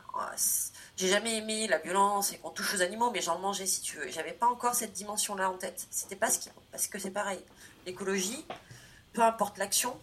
J'ai 0.97 1.09
jamais 1.09 1.37
aimé 1.37 1.67
la 1.67 1.77
violence 1.77 2.31
et 2.31 2.37
qu'on 2.37 2.51
touche 2.51 2.75
aux 2.75 2.81
animaux, 2.81 3.11
mais 3.11 3.21
j'en 3.21 3.37
mangeais 3.39 3.65
si 3.65 3.81
tu 3.81 3.97
veux. 3.97 4.09
J'avais 4.09 4.31
pas 4.31 4.47
encore 4.47 4.75
cette 4.75 4.93
dimension-là 4.93 5.49
en 5.49 5.57
tête. 5.57 5.87
C'était 5.91 6.15
pas 6.15 6.29
ce 6.29 6.39
qui. 6.39 6.49
Parce 6.71 6.87
que 6.87 6.99
c'est 6.99 7.11
pareil. 7.11 7.39
L'écologie, 7.85 8.45
peu 9.13 9.21
importe 9.21 9.57
l'action, 9.57 9.95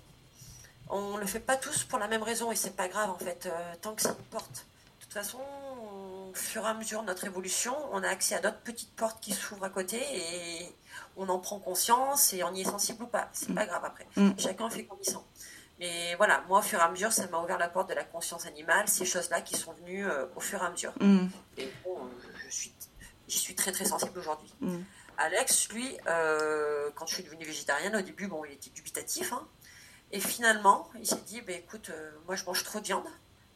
on 0.90 1.16
le 1.16 1.26
fait 1.26 1.40
pas 1.40 1.56
tous 1.56 1.84
pour 1.84 1.99
la 1.99 2.08
même 2.08 2.22
raison 2.22 2.52
et 2.52 2.56
c'est 2.56 2.76
pas 2.76 2.88
grave 2.88 3.11
en 3.11 3.18
fait, 3.18 3.46
euh, 3.46 3.75
tant 3.80 3.94
que 3.94 4.02
ça 4.02 4.11
nous 4.11 4.25
porte. 4.30 4.66
De 4.99 5.04
toute 5.04 5.12
façon, 5.14 5.38
au 5.38 6.34
fur 6.34 6.64
et 6.64 6.68
à 6.68 6.75
mesure 6.75 7.00
de 7.00 7.06
notre 7.06 7.25
évolution, 7.25 7.75
on 7.92 8.02
a 8.02 8.08
accès 8.08 8.34
à 8.34 8.40
d'autres 8.40 8.61
petites 8.61 8.94
portes 8.94 9.20
qui 9.20 9.32
s'ouvrent 9.32 9.64
à 9.64 9.70
côté 9.70 9.99
et 9.99 10.75
on 11.16 11.28
en 11.28 11.38
prend 11.38 11.58
conscience 11.58 12.32
et 12.34 12.42
on 12.44 12.52
y 12.54 12.61
est 12.61 12.64
sensible 12.64 13.04
ou 13.04 13.06
pas. 13.06 13.28
C'est 13.32 13.54
pas 13.54 13.66
grave 13.66 13.84
après. 13.84 14.06
Mm. 14.16 14.32
Chacun 14.38 14.68
fait 14.68 14.84
comme 14.84 14.99
il 15.02 15.11
sent. 15.11 15.18
Mais 15.83 16.15
voilà, 16.15 16.45
moi, 16.47 16.61
au 16.61 16.62
fur 16.62 16.79
et 16.79 16.83
à 16.83 16.89
mesure, 16.89 17.12
ça 17.12 17.27
m'a 17.27 17.43
ouvert 17.43 17.59
la 17.59 17.69
porte 17.69 17.89
de 17.89 17.95
la 17.95 18.05
conscience 18.05 18.47
animale, 18.47 18.87
ces 18.87 19.05
choses-là 19.05 19.41
qui 19.41 19.57
sont 19.57 19.73
venues 19.73 20.07
euh, 20.07 20.27
au 20.37 20.41
fur 20.41 20.62
et 20.62 20.65
à 20.65 20.71
mesure. 20.71 20.93
Mm. 21.01 21.27
Et 21.59 21.69
bon, 21.83 21.99
je 22.47 22.55
suis, 22.55 22.73
j'y 23.27 23.39
suis 23.39 23.57
très 23.57 23.73
très 23.73 23.85
sensible 23.85 24.17
aujourd'hui. 24.17 24.55
Alex, 25.19 25.71
lui, 25.71 25.97
euh, 26.07 26.89
quand 26.95 27.07
je 27.07 27.15
suis 27.15 27.25
devenue 27.25 27.45
végétarienne, 27.45 27.97
au 27.97 28.01
début, 28.01 28.29
bon, 28.29 28.45
il 28.45 28.53
était 28.53 28.71
dubitatif. 28.71 29.33
Hein. 29.33 29.45
et 30.12 30.21
finalement, 30.21 30.89
il 31.01 31.07
s'est 31.07 31.17
dit, 31.27 31.41
bah, 31.41 31.53
écoute, 31.53 31.91
euh, 31.91 32.12
moi, 32.27 32.37
je 32.37 32.45
mange 32.45 32.62
trop 32.62 32.79
de 32.79 32.85
viande. 32.85 33.09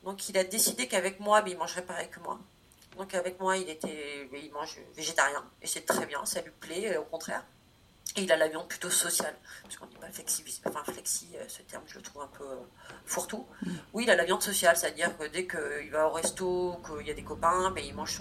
Donc, 0.02 0.28
il 0.28 0.36
a 0.36 0.42
décidé 0.42 0.88
qu'avec 0.88 1.20
moi, 1.20 1.42
bah, 1.42 1.48
il 1.48 1.56
mangerait 1.56 1.86
pareil 1.86 2.08
que 2.10 2.18
moi. 2.18 2.40
Donc, 2.96 3.14
avec 3.14 3.38
moi, 3.38 3.56
il, 3.56 3.70
était, 3.70 4.28
bah, 4.32 4.38
il 4.42 4.50
mange 4.50 4.80
végétarien. 4.96 5.44
Et 5.62 5.68
c'est 5.68 5.86
très 5.86 6.06
bien, 6.06 6.24
ça 6.26 6.42
lui 6.42 6.50
plaît, 6.58 6.96
au 6.96 7.04
contraire. 7.04 7.44
Et 8.16 8.22
il 8.22 8.32
a 8.32 8.36
la 8.36 8.48
viande 8.48 8.66
plutôt 8.66 8.88
sociale, 8.88 9.34
parce 9.62 9.76
qu'on 9.76 9.86
dit 9.86 9.96
pas 9.96 10.10
flexi, 10.10 10.42
enfin 10.64 10.82
flexi, 10.84 11.28
euh, 11.36 11.44
ce 11.48 11.60
terme 11.62 11.82
je 11.86 11.96
le 11.96 12.02
trouve 12.02 12.22
un 12.22 12.28
peu 12.28 12.44
euh, 12.44 12.56
fourre-tout. 13.04 13.46
Mm. 13.62 13.70
Oui, 13.92 14.04
il 14.04 14.10
a 14.10 14.16
la 14.16 14.24
viande 14.24 14.42
sociale, 14.42 14.76
c'est-à-dire 14.76 15.16
que 15.18 15.24
dès 15.24 15.46
qu'il 15.46 15.90
va 15.90 16.08
au 16.08 16.12
resto, 16.12 16.80
qu'il 16.86 17.06
y 17.06 17.10
a 17.10 17.14
des 17.14 17.24
copains, 17.24 17.70
mais 17.74 17.86
il 17.86 17.94
mange 17.94 18.18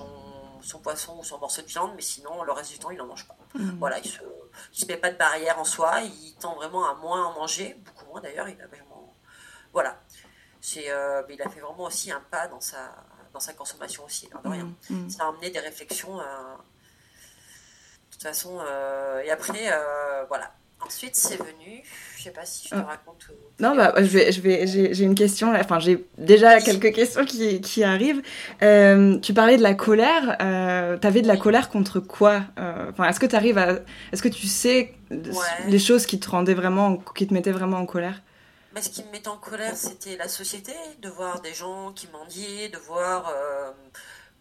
son, 0.62 0.80
poisson 0.80 1.18
ou 1.20 1.24
son 1.24 1.40
morceau 1.40 1.62
de 1.62 1.68
viande, 1.68 1.94
mais 1.96 2.02
sinon 2.02 2.44
le 2.44 2.52
reste 2.52 2.72
du 2.72 2.80
temps 2.80 2.90
il 2.90 2.98
n'en 2.98 3.06
mange 3.06 3.25
pas. 3.25 3.38
Mm. 3.54 3.78
Voilà, 3.80 4.00
il 4.00 4.10
se, 4.10 4.20
se 4.74 4.86
met 4.86 4.98
pas 4.98 5.12
de 5.12 5.18
barrière 5.18 5.58
en 5.60 5.66
soi, 5.66 6.02
il 6.02 6.36
tend 6.40 6.56
vraiment 6.56 6.90
à 6.90 6.96
moins 6.96 7.28
en 7.28 7.34
manger, 7.34 7.80
beaucoup 7.86 8.06
moins 8.08 8.20
d'ailleurs, 8.20 8.50
il 8.50 8.62
a 8.62 8.68
vraiment, 8.68 9.16
voilà, 9.72 10.02
c'est, 10.60 10.90
euh, 10.90 11.22
il 11.30 11.42
a 11.42 11.48
fait 11.48 11.62
vraiment 11.62 11.84
aussi 11.84 12.12
un 12.12 12.20
pas 12.20 12.50
dans 12.50 12.60
sa, 12.60 12.94
dans 13.32 13.40
sa 13.40 13.54
consommation 13.54 14.04
aussi, 14.04 14.28
de 14.28 14.50
rien. 14.50 14.74
Mm. 14.90 15.10
Ça 15.10 15.24
a 15.24 15.30
amené 15.30 15.52
des 15.52 15.60
réflexions 15.60 16.20
toute 18.15 18.24
façon, 18.24 18.57
euh, 18.60 19.22
et 19.22 19.29
après, 19.29 19.72
euh, 19.72 20.24
voilà. 20.27 20.51
Ensuite, 20.86 21.15
c'est 21.15 21.38
venu. 21.38 21.84
Je 22.17 22.24
sais 22.24 22.29
pas 22.31 22.45
si 22.45 22.65
je 22.65 22.69
te 22.69 22.75
ah. 22.75 22.84
raconte. 22.84 23.25
Non, 23.60 23.75
bah, 23.75 23.93
je 23.98 24.03
vais, 24.03 24.31
je 24.31 24.39
vais, 24.41 24.67
j'ai 24.67 25.03
une 25.03 25.15
question. 25.15 25.53
Enfin, 25.55 25.79
j'ai 25.79 26.05
déjà 26.17 26.60
quelques 26.60 26.93
questions 26.93 27.25
qui, 27.25 27.60
qui 27.60 27.84
arrivent. 27.84 28.22
Euh, 28.62 29.17
tu 29.19 29.34
parlais 29.34 29.57
de 29.57 29.63
la 29.63 29.74
colère. 29.74 30.36
tu 30.38 31.07
avais 31.07 31.22
de 31.22 31.27
la 31.27 31.38
colère 31.38 31.69
contre 31.69 32.00
quoi 32.00 32.41
Enfin, 32.57 33.10
est-ce 33.10 33.19
que 33.19 33.25
tu 33.25 33.36
arrives 33.36 33.57
à, 33.57 33.79
est-ce 34.12 34.22
que 34.22 34.27
tu 34.27 34.48
sais 34.48 34.93
les 35.67 35.79
choses 35.79 36.05
qui 36.05 36.19
te 36.19 36.29
rendaient 36.29 36.53
vraiment, 36.53 36.98
qui 37.15 37.25
te 37.25 37.34
mettaient 37.34 37.51
vraiment 37.51 37.77
en 37.77 37.86
colère? 37.86 38.22
Mais 38.75 38.81
ce 38.81 38.89
qui 38.89 39.03
me 39.03 39.12
mettait 39.12 39.29
en 39.29 39.38
colère, 39.38 39.75
c'était 39.75 40.17
la 40.17 40.27
société, 40.27 40.74
de 41.01 41.10
voir 41.10 41.41
des 41.41 41.53
gens 41.53 41.93
qui 41.93 42.10
mendiaient, 42.10 42.69
de 42.69 42.77
voir 42.77 43.34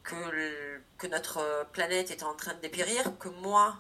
que, 0.04 1.06
notre 1.08 1.66
planète 1.72 2.10
était 2.10 2.24
en 2.24 2.34
train 2.34 2.54
de 2.54 2.60
dépérir, 2.60 3.18
que 3.18 3.28
moi, 3.28 3.76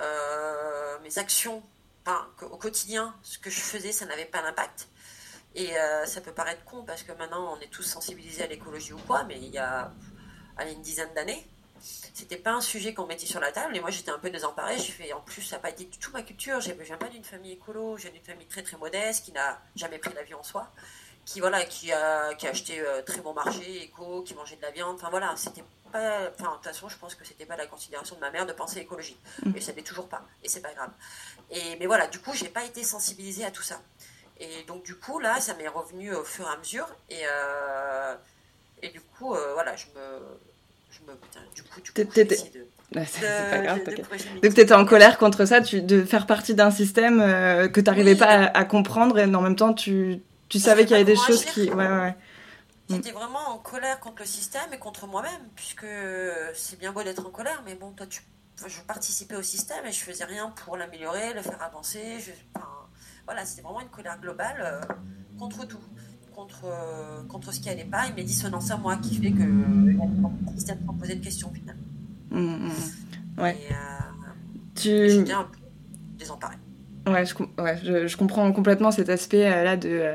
euh, 0.00 0.98
mes 1.02 1.18
actions, 1.18 1.62
enfin, 2.04 2.26
au 2.42 2.56
quotidien, 2.56 3.14
ce 3.22 3.38
que 3.38 3.50
je 3.50 3.60
faisais, 3.60 3.92
ça 3.92 4.06
n'avait 4.06 4.24
pas 4.24 4.42
d'impact. 4.42 4.88
Et 5.54 5.76
euh, 5.78 6.04
ça 6.06 6.20
peut 6.20 6.32
paraître 6.32 6.64
con 6.64 6.84
parce 6.84 7.02
que 7.02 7.12
maintenant 7.12 7.56
on 7.56 7.60
est 7.60 7.70
tous 7.70 7.82
sensibilisés 7.82 8.42
à 8.42 8.46
l'écologie 8.46 8.92
ou 8.92 8.98
quoi, 9.06 9.24
mais 9.24 9.38
il 9.38 9.48
y 9.48 9.58
a 9.58 9.90
une 10.68 10.82
dizaine 10.82 11.12
d'années, 11.14 11.46
c'était 11.80 12.36
pas 12.36 12.52
un 12.52 12.60
sujet 12.60 12.94
qu'on 12.94 13.06
mettait 13.06 13.26
sur 13.26 13.40
la 13.40 13.52
table. 13.52 13.76
Et 13.76 13.80
moi 13.80 13.90
j'étais 13.90 14.10
un 14.10 14.18
peu 14.18 14.30
désemparée. 14.30 14.78
Je 14.78 14.92
fais, 14.92 15.12
en 15.12 15.20
plus, 15.20 15.42
ça 15.42 15.56
n'a 15.56 15.62
pas 15.62 15.70
été 15.70 15.84
du 15.84 15.98
tout 15.98 16.10
ma 16.12 16.22
culture. 16.22 16.60
Je 16.60 16.72
viens 16.72 16.96
pas 16.96 17.08
d'une 17.08 17.24
famille 17.24 17.52
écolo, 17.52 17.94
viens 17.94 18.10
d'une 18.10 18.24
famille 18.24 18.46
très 18.46 18.62
très 18.62 18.76
modeste 18.76 19.24
qui 19.24 19.32
n'a 19.32 19.60
jamais 19.74 19.98
pris 19.98 20.12
l'avion 20.14 20.40
en 20.40 20.42
soi 20.42 20.72
qui 21.26 21.40
voilà 21.40 21.64
qui 21.64 21.92
a, 21.92 22.32
qui 22.34 22.46
a 22.46 22.50
acheté 22.50 22.80
euh, 22.80 23.02
très 23.02 23.20
bon 23.20 23.34
marché 23.34 23.82
éco 23.82 24.22
qui 24.22 24.34
mangeait 24.34 24.56
de 24.56 24.62
la 24.62 24.70
viande. 24.70 24.94
Enfin 24.94 25.08
voilà 25.10 25.34
c'était 25.36 25.64
pas 25.92 26.30
enfin 26.38 26.50
de 26.50 26.54
toute 26.54 26.64
façon 26.64 26.88
je 26.88 26.96
pense 26.96 27.14
que 27.16 27.26
c'était 27.26 27.44
pas 27.44 27.56
la 27.56 27.66
considération 27.66 28.14
de 28.14 28.20
ma 28.20 28.30
mère 28.30 28.46
de 28.46 28.52
penser 28.52 28.78
écologie 28.78 29.18
mm. 29.44 29.50
mais 29.52 29.60
ça 29.60 29.72
n'est 29.72 29.82
toujours 29.82 30.08
pas 30.08 30.22
et 30.42 30.48
c'est 30.48 30.60
pas 30.62 30.72
grave. 30.72 30.90
Et 31.50 31.76
mais 31.80 31.86
voilà 31.86 32.06
du 32.06 32.20
coup 32.20 32.32
j'ai 32.32 32.48
pas 32.48 32.64
été 32.64 32.84
sensibilisée 32.84 33.44
à 33.44 33.50
tout 33.50 33.64
ça. 33.64 33.80
Et 34.38 34.62
donc 34.68 34.84
du 34.84 34.94
coup 34.94 35.18
là 35.18 35.40
ça 35.40 35.54
m'est 35.54 35.68
revenu 35.68 36.14
au 36.14 36.22
fur 36.22 36.46
et 36.46 36.54
à 36.54 36.56
mesure 36.58 36.88
et 37.10 37.22
euh, 37.28 38.14
et 38.82 38.88
du 38.90 39.00
coup 39.00 39.34
euh, 39.34 39.52
voilà 39.54 39.74
je 39.74 39.86
me 39.86 40.20
je 40.90 41.00
me 41.10 41.16
putain, 41.16 41.40
du 41.56 41.62
coup 41.64 41.80
du 41.80 41.92
coup 41.92 42.02
de, 42.02 43.04
c'est 43.04 43.50
pas 43.50 43.58
grave. 43.58 43.80
Donc 43.84 44.54
tu 44.54 44.60
étais 44.60 44.72
en 44.72 44.84
colère 44.84 45.18
contre 45.18 45.44
ça, 45.44 45.60
tu, 45.60 45.82
de 45.82 46.04
faire 46.04 46.24
partie 46.24 46.54
d'un 46.54 46.70
système 46.70 47.18
que 47.18 47.80
tu 47.80 47.84
n'arrivais 47.84 48.14
pas 48.14 48.26
à, 48.26 48.58
à, 48.58 48.64
comprendre 48.64 49.18
et 49.18 49.24
en 49.24 49.40
même 49.42 49.56
temps 49.56 49.74
tu 49.74 50.22
tu 50.48 50.58
savais 50.58 50.84
qu'il 50.84 50.92
y 50.92 50.94
avait 50.94 51.04
des 51.04 51.16
choses 51.16 51.44
qui. 51.44 51.70
Ouais, 51.70 51.88
ouais. 51.88 52.16
J'étais 52.88 53.10
vraiment 53.10 53.48
en 53.48 53.58
colère 53.58 53.98
contre 53.98 54.20
le 54.20 54.26
système 54.26 54.72
et 54.72 54.78
contre 54.78 55.06
moi-même, 55.06 55.42
puisque 55.56 55.86
c'est 56.54 56.78
bien 56.78 56.92
beau 56.92 57.02
d'être 57.02 57.26
en 57.26 57.30
colère, 57.30 57.62
mais 57.64 57.74
bon, 57.74 57.90
toi, 57.90 58.06
tu, 58.06 58.22
je 58.64 58.80
participais 58.82 59.34
au 59.34 59.42
système 59.42 59.84
et 59.86 59.92
je 59.92 59.98
faisais 59.98 60.24
rien 60.24 60.50
pour 60.50 60.76
l'améliorer, 60.76 61.34
le 61.34 61.42
faire 61.42 61.60
avancer. 61.62 62.20
Je, 62.20 62.30
voilà, 63.24 63.44
c'était 63.44 63.62
vraiment 63.62 63.80
une 63.80 63.88
colère 63.88 64.20
globale 64.20 64.56
euh, 64.60 64.80
contre 65.36 65.66
tout, 65.66 65.80
contre, 66.34 66.64
euh, 66.64 67.24
contre 67.24 67.52
ce 67.52 67.58
qui 67.58 67.68
allait 67.68 67.84
pas, 67.84 68.06
et 68.06 68.12
mes 68.12 68.22
dissonances 68.22 68.70
à 68.70 68.76
moi 68.76 68.96
qui 68.96 69.16
fait 69.16 69.32
que 69.32 69.42
le 69.42 69.98
système 70.54 70.78
me 70.86 70.92
posait 70.92 71.16
de 71.16 71.24
questions 71.24 71.50
finalement. 71.52 71.82
Mmh, 72.30 72.38
mmh, 72.38 72.68
mmh. 72.68 73.42
Ouais. 73.42 73.58
Et, 73.60 73.72
euh, 73.72 73.74
tu... 74.76 75.10
J'étais 75.10 75.32
un 75.32 75.44
peu 75.44 75.58
désemparée. 76.16 76.56
Ouais, 77.06 77.24
je, 77.24 78.16
comprends 78.16 78.50
complètement 78.52 78.90
cet 78.90 79.08
aspect-là 79.08 79.72
euh, 79.72 79.76
de. 79.76 79.88
Euh, 79.88 80.14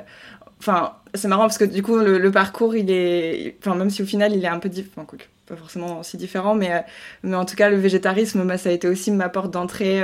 enfin, 0.60 0.96
c'est 1.14 1.30
marrant 1.30 1.44
parce 1.44 1.58
que 1.58 1.64
du 1.64 1.82
coup, 1.82 1.98
le, 1.98 2.32
parcours, 2.32 2.76
il 2.76 2.92
est. 2.92 3.56
Enfin, 3.60 3.76
même 3.76 3.90
si 3.90 4.02
au 4.02 4.06
final, 4.06 4.34
il 4.36 4.44
est 4.44 4.50
un 4.50 4.60
peu 4.60 4.68
différent. 4.68 5.06
Enfin, 5.08 5.18
pas 5.48 5.56
forcément 5.56 6.00
aussi 6.00 6.18
différent, 6.18 6.54
mais, 6.54 6.74
euh, 6.74 6.80
mais 7.24 7.36
en 7.36 7.46
tout 7.46 7.56
cas, 7.56 7.70
le 7.70 7.78
végétarisme, 7.78 8.46
bah, 8.46 8.58
ça 8.58 8.70
a 8.70 8.72
été 8.74 8.88
aussi 8.88 9.12
ma 9.12 9.30
porte 9.30 9.52
d'entrée, 9.52 10.02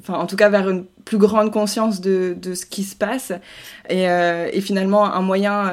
enfin, 0.00 0.14
en 0.14 0.26
tout 0.26 0.36
cas, 0.36 0.48
vers 0.48 0.68
une 0.68 0.84
plus 1.04 1.18
grande 1.18 1.52
conscience 1.52 2.00
de, 2.00 2.36
de 2.40 2.54
ce 2.54 2.66
qui 2.66 2.84
se 2.84 2.94
passe. 2.96 3.32
Et, 3.88 4.04
et 4.04 4.60
finalement, 4.60 5.04
un 5.12 5.20
moyen, 5.22 5.72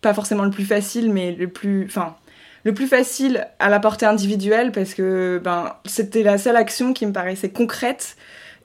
pas 0.00 0.14
forcément 0.14 0.44
le 0.44 0.50
plus 0.50 0.64
facile, 0.64 1.12
mais 1.12 1.32
le 1.32 1.48
plus. 1.48 1.84
Enfin, 1.86 2.16
le 2.64 2.72
plus 2.72 2.86
facile 2.86 3.48
à 3.58 3.68
la 3.68 3.80
portée 3.80 4.06
individuelle 4.06 4.70
parce 4.70 4.94
que 4.94 5.40
ben, 5.42 5.74
c'était 5.84 6.22
la 6.22 6.38
seule 6.38 6.54
action 6.54 6.92
qui 6.92 7.06
me 7.06 7.12
paraissait 7.12 7.50
concrète 7.50 8.16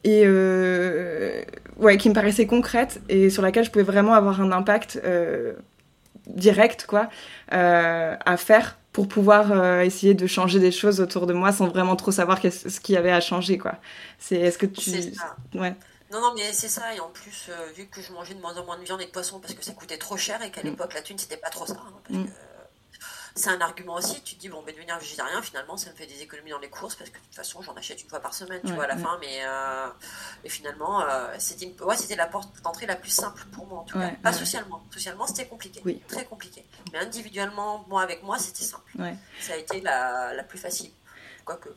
et 0.03 0.23
euh, 0.25 1.41
ouais, 1.77 1.97
qui 1.97 2.09
me 2.09 2.13
paraissait 2.13 2.47
concrète 2.47 3.01
et 3.09 3.29
sur 3.29 3.41
laquelle 3.41 3.63
je 3.63 3.71
pouvais 3.71 3.83
vraiment 3.83 4.13
avoir 4.13 4.41
un 4.41 4.51
impact 4.51 5.01
euh, 5.03 5.53
direct 6.27 6.85
quoi, 6.85 7.09
euh, 7.53 8.15
à 8.25 8.37
faire 8.37 8.77
pour 8.93 9.07
pouvoir 9.07 9.81
essayer 9.81 10.15
de 10.15 10.25
changer 10.25 10.59
des 10.59 10.71
choses 10.71 11.01
autour 11.01 11.27
de 11.27 11.33
moi 11.33 11.51
sans 11.51 11.67
vraiment 11.67 11.95
trop 11.95 12.11
savoir 12.11 12.39
ce 12.41 12.79
qu'il 12.79 12.95
y 12.95 12.97
avait 12.97 13.11
à 13.11 13.21
changer. 13.21 13.59
quoi. 13.59 13.75
C'est 14.17 14.37
est-ce 14.37 14.57
que 14.57 14.65
tu... 14.65 14.89
Ouais. 15.53 15.75
Non, 16.11 16.21
non, 16.21 16.33
mais 16.35 16.51
c'est 16.51 16.69
ça. 16.69 16.95
Et 16.95 16.99
en 16.99 17.09
plus, 17.09 17.51
vu 17.75 17.85
que 17.85 18.01
je 18.01 18.11
mangeais 18.11 18.33
de 18.33 18.39
moins 18.39 18.57
en 18.57 18.65
moins 18.65 18.79
de 18.79 18.83
viande 18.83 19.01
et 19.01 19.05
de 19.05 19.11
poisson 19.11 19.39
parce 19.39 19.53
que 19.53 19.63
ça 19.63 19.73
coûtait 19.73 19.97
trop 19.97 20.17
cher 20.17 20.41
et 20.41 20.49
qu'à 20.49 20.61
mm. 20.61 20.65
l'époque, 20.65 20.95
la 20.95 21.01
thune, 21.01 21.19
c'était 21.19 21.37
pas 21.37 21.49
trop 21.49 21.67
ça. 21.67 21.73
Hein, 21.73 21.93
parce 22.07 22.19
mm. 22.19 22.25
que 22.25 22.29
c'est 23.37 23.49
un 23.49 23.61
argument 23.61 23.95
aussi. 23.95 24.21
Tu 24.23 24.35
te 24.35 24.41
dis, 24.41 24.49
bon, 24.49 24.61
mais 24.65 24.73
devenir 24.73 24.97
végétarien, 24.99 25.41
finalement, 25.41 25.77
ça 25.77 25.89
me 25.91 25.95
fait 25.95 26.05
des 26.05 26.21
économies 26.21 26.51
dans 26.51 26.59
les 26.59 26.69
courses 26.69 26.95
parce 26.95 27.09
que 27.09 27.17
de 27.17 27.23
toute 27.23 27.35
façon, 27.35 27.61
j'en 27.61 27.73
achète 27.75 28.01
une 28.03 28.09
fois 28.09 28.19
par 28.19 28.33
semaine, 28.33 28.61
tu 28.65 28.73
vois, 28.73 28.85
à 28.85 28.87
la 28.87 28.97
fin. 28.97 29.17
Mais 29.21 29.39
euh, 29.45 29.87
et 30.43 30.49
finalement, 30.49 31.01
euh, 31.01 31.27
c'était 31.37 31.73
ouais, 31.81 31.95
c'était 31.95 32.15
la 32.15 32.27
porte 32.27 32.61
d'entrée 32.63 32.85
la 32.85 32.95
plus 32.95 33.11
simple 33.11 33.45
pour 33.51 33.65
moi, 33.67 33.79
en 33.79 33.83
tout 33.83 33.97
cas. 33.97 34.11
Pas 34.21 34.33
socialement. 34.33 34.83
Socialement, 34.91 35.27
c'était 35.27 35.45
compliqué. 35.45 35.81
Oui. 35.85 36.01
Très 36.07 36.25
compliqué. 36.25 36.65
Mais 36.91 36.99
individuellement, 36.99 37.85
moi, 37.87 38.01
avec 38.01 38.23
moi, 38.23 38.37
c'était 38.39 38.63
simple. 38.63 38.91
Ça 39.39 39.53
a 39.53 39.57
été 39.57 39.81
la, 39.81 40.33
la 40.33 40.43
plus 40.43 40.57
facile. 40.57 40.91
Quoique. 41.45 41.69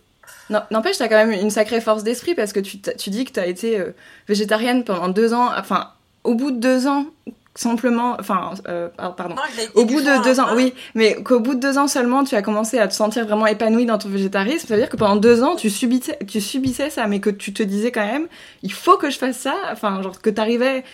N'empêche, 0.48 0.96
tu 0.96 1.02
as 1.02 1.08
quand 1.08 1.26
même 1.26 1.32
une 1.32 1.50
sacrée 1.50 1.80
force 1.80 2.02
d'esprit 2.02 2.34
parce 2.34 2.52
que 2.52 2.60
tu, 2.60 2.80
tu 2.80 3.10
dis 3.10 3.24
que 3.24 3.32
tu 3.32 3.40
as 3.40 3.46
été 3.46 3.78
euh, 3.78 3.92
végétarienne 4.28 4.84
pendant 4.84 5.08
deux 5.08 5.34
ans. 5.34 5.50
Enfin, 5.56 5.92
au 6.24 6.34
bout 6.34 6.50
de 6.50 6.58
deux 6.58 6.86
ans, 6.86 7.06
simplement, 7.54 8.16
enfin, 8.20 8.54
euh, 8.68 8.88
pardon, 8.88 9.34
au 9.74 9.84
bout 9.84 10.00
de 10.00 10.22
deux 10.22 10.38
ans, 10.38 10.54
oui, 10.54 10.72
mais 10.94 11.20
qu'au 11.22 11.40
bout 11.40 11.54
de 11.54 11.60
deux 11.60 11.78
ans 11.78 11.88
seulement, 11.88 12.22
tu 12.22 12.36
as 12.36 12.42
commencé 12.42 12.78
à 12.78 12.86
te 12.86 12.94
sentir 12.94 13.26
vraiment 13.26 13.46
épanoui 13.46 13.86
dans 13.86 13.98
ton 13.98 14.08
végétarisme, 14.08 14.68
ça 14.68 14.74
veut 14.74 14.80
dire 14.80 14.88
que 14.88 14.96
pendant 14.96 15.16
deux 15.16 15.42
ans, 15.42 15.56
tu 15.56 15.68
subissais, 15.68 16.18
tu 16.28 16.40
subissais 16.40 16.90
ça, 16.90 17.08
mais 17.08 17.20
que 17.20 17.30
tu 17.30 17.52
te 17.52 17.62
disais 17.62 17.90
quand 17.90 18.06
même, 18.06 18.28
il 18.62 18.72
faut 18.72 18.96
que 18.96 19.10
je 19.10 19.18
fasse 19.18 19.36
ça, 19.36 19.56
enfin, 19.72 20.00
genre 20.00 20.20
que 20.20 20.30
t'arrivais, 20.30 20.84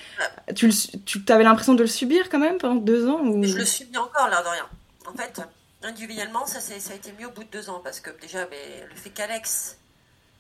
tu, 0.55 0.71
tu 1.05 1.23
avais 1.29 1.45
l'impression 1.45 1.75
de 1.75 1.83
le 1.83 1.89
subir 1.89 2.31
quand 2.31 2.39
même 2.39 2.57
pendant 2.57 2.77
deux 2.77 3.07
ans 3.07 3.21
ou... 3.21 3.45
Je 3.45 3.57
le 3.57 3.65
subis 3.65 3.99
encore, 3.99 4.29
là, 4.29 4.43
de 4.43 4.49
rien. 4.49 4.67
En 5.07 5.17
fait, 5.17 5.41
individuellement, 5.83 6.47
ça, 6.47 6.61
ça 6.61 6.93
a 6.93 6.97
été 6.97 7.13
mieux 7.19 7.27
au 7.27 7.33
bout 7.33 7.45
de 7.45 7.51
deux 7.51 7.69
ans, 7.69 7.81
parce 7.85 8.01
que 8.01 8.11
déjà, 8.21 8.47
mais, 8.51 8.87
le 8.89 8.97
fait 8.97 9.11
qu'Alex 9.11 9.77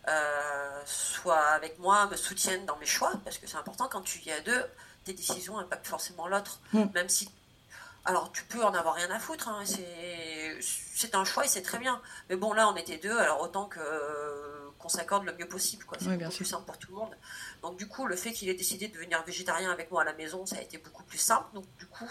euh, 0.09 0.81
soit 0.87 1.45
avec 1.55 1.79
moi, 1.79 2.09
me 2.11 2.17
soutienne 2.17 2.65
dans 2.65 2.77
mes 2.79 2.87
choix, 2.87 3.13
parce 3.25 3.37
que 3.37 3.47
c'est 3.47 3.59
important 3.59 3.89
quand 3.91 4.01
tu 4.01 4.19
y 4.25 4.33
à 4.33 4.41
deux, 4.41 4.63
tes 5.07 5.15
décisions 5.15 5.59
impactent 5.59 5.87
forcément 5.87 6.29
l'autre, 6.29 6.61
mm. 6.73 6.85
même 6.95 7.09
si. 7.09 7.31
Alors, 8.05 8.31
tu 8.31 8.45
peux 8.45 8.63
en 8.63 8.75
avoir 8.75 8.95
rien 8.95 9.11
à 9.11 9.19
foutre, 9.19 9.49
hein, 9.49 9.65
c'est 9.65 11.15
un 11.15 11.25
choix 11.25 11.45
et 11.45 11.49
c'est 11.49 11.63
très 11.63 11.79
bien. 11.79 12.01
Mais 12.29 12.37
bon, 12.37 12.53
là, 12.53 12.69
on 12.69 12.77
était 12.77 12.99
deux, 12.99 13.19
alors 13.19 13.41
autant 13.41 13.67
que 13.67 13.81
qu'on 14.79 14.89
s'accorde 14.89 15.25
le 15.25 15.33
mieux 15.33 15.49
possible, 15.49 15.85
quoi. 15.85 15.97
C'est 15.99 16.17
beaucoup 16.17 16.37
plus 16.37 16.45
simple 16.45 16.67
pour 16.67 16.79
tout 16.79 16.91
le 16.91 16.99
monde. 16.99 17.17
Donc, 17.63 17.79
du 17.79 17.89
coup, 17.89 18.07
le 18.07 18.15
fait 18.15 18.33
qu'il 18.33 18.49
ait 18.49 18.55
décidé 18.55 18.89
de 18.89 18.95
devenir 18.95 19.25
végétarien 19.25 19.73
avec 19.73 19.91
moi 19.91 20.03
à 20.03 20.05
la 20.05 20.13
maison, 20.13 20.45
ça 20.45 20.57
a 20.57 20.61
été 20.61 20.79
beaucoup 20.79 21.03
plus 21.03 21.19
simple. 21.19 21.47
Donc, 21.55 21.65
du 21.79 21.87
coup, 21.87 22.11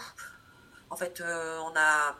en 0.90 0.96
fait, 0.96 1.20
euh, 1.20 1.58
on 1.60 1.72
a 1.76 2.16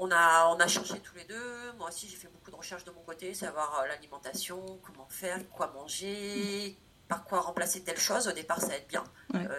on 0.00 0.10
a, 0.12 0.46
on 0.54 0.60
a 0.60 0.68
cherché 0.68 1.00
tous 1.00 1.16
les 1.16 1.24
deux. 1.24 1.72
Moi 1.78 1.88
aussi, 1.88 2.08
j'ai 2.08 2.16
fait 2.16 2.28
beaucoup 2.28 2.52
de 2.52 2.56
recherches 2.56 2.84
de 2.84 2.92
mon 2.92 3.02
côté, 3.02 3.34
savoir 3.34 3.84
l'alimentation, 3.88 4.78
comment 4.84 5.08
faire, 5.08 5.40
quoi 5.50 5.72
manger, 5.74 6.76
par 7.08 7.24
quoi 7.24 7.40
remplacer 7.40 7.82
telle 7.82 7.98
chose. 7.98 8.28
Au 8.28 8.32
départ, 8.32 8.60
ça 8.60 8.76
aide 8.76 8.86
bien. 8.88 9.04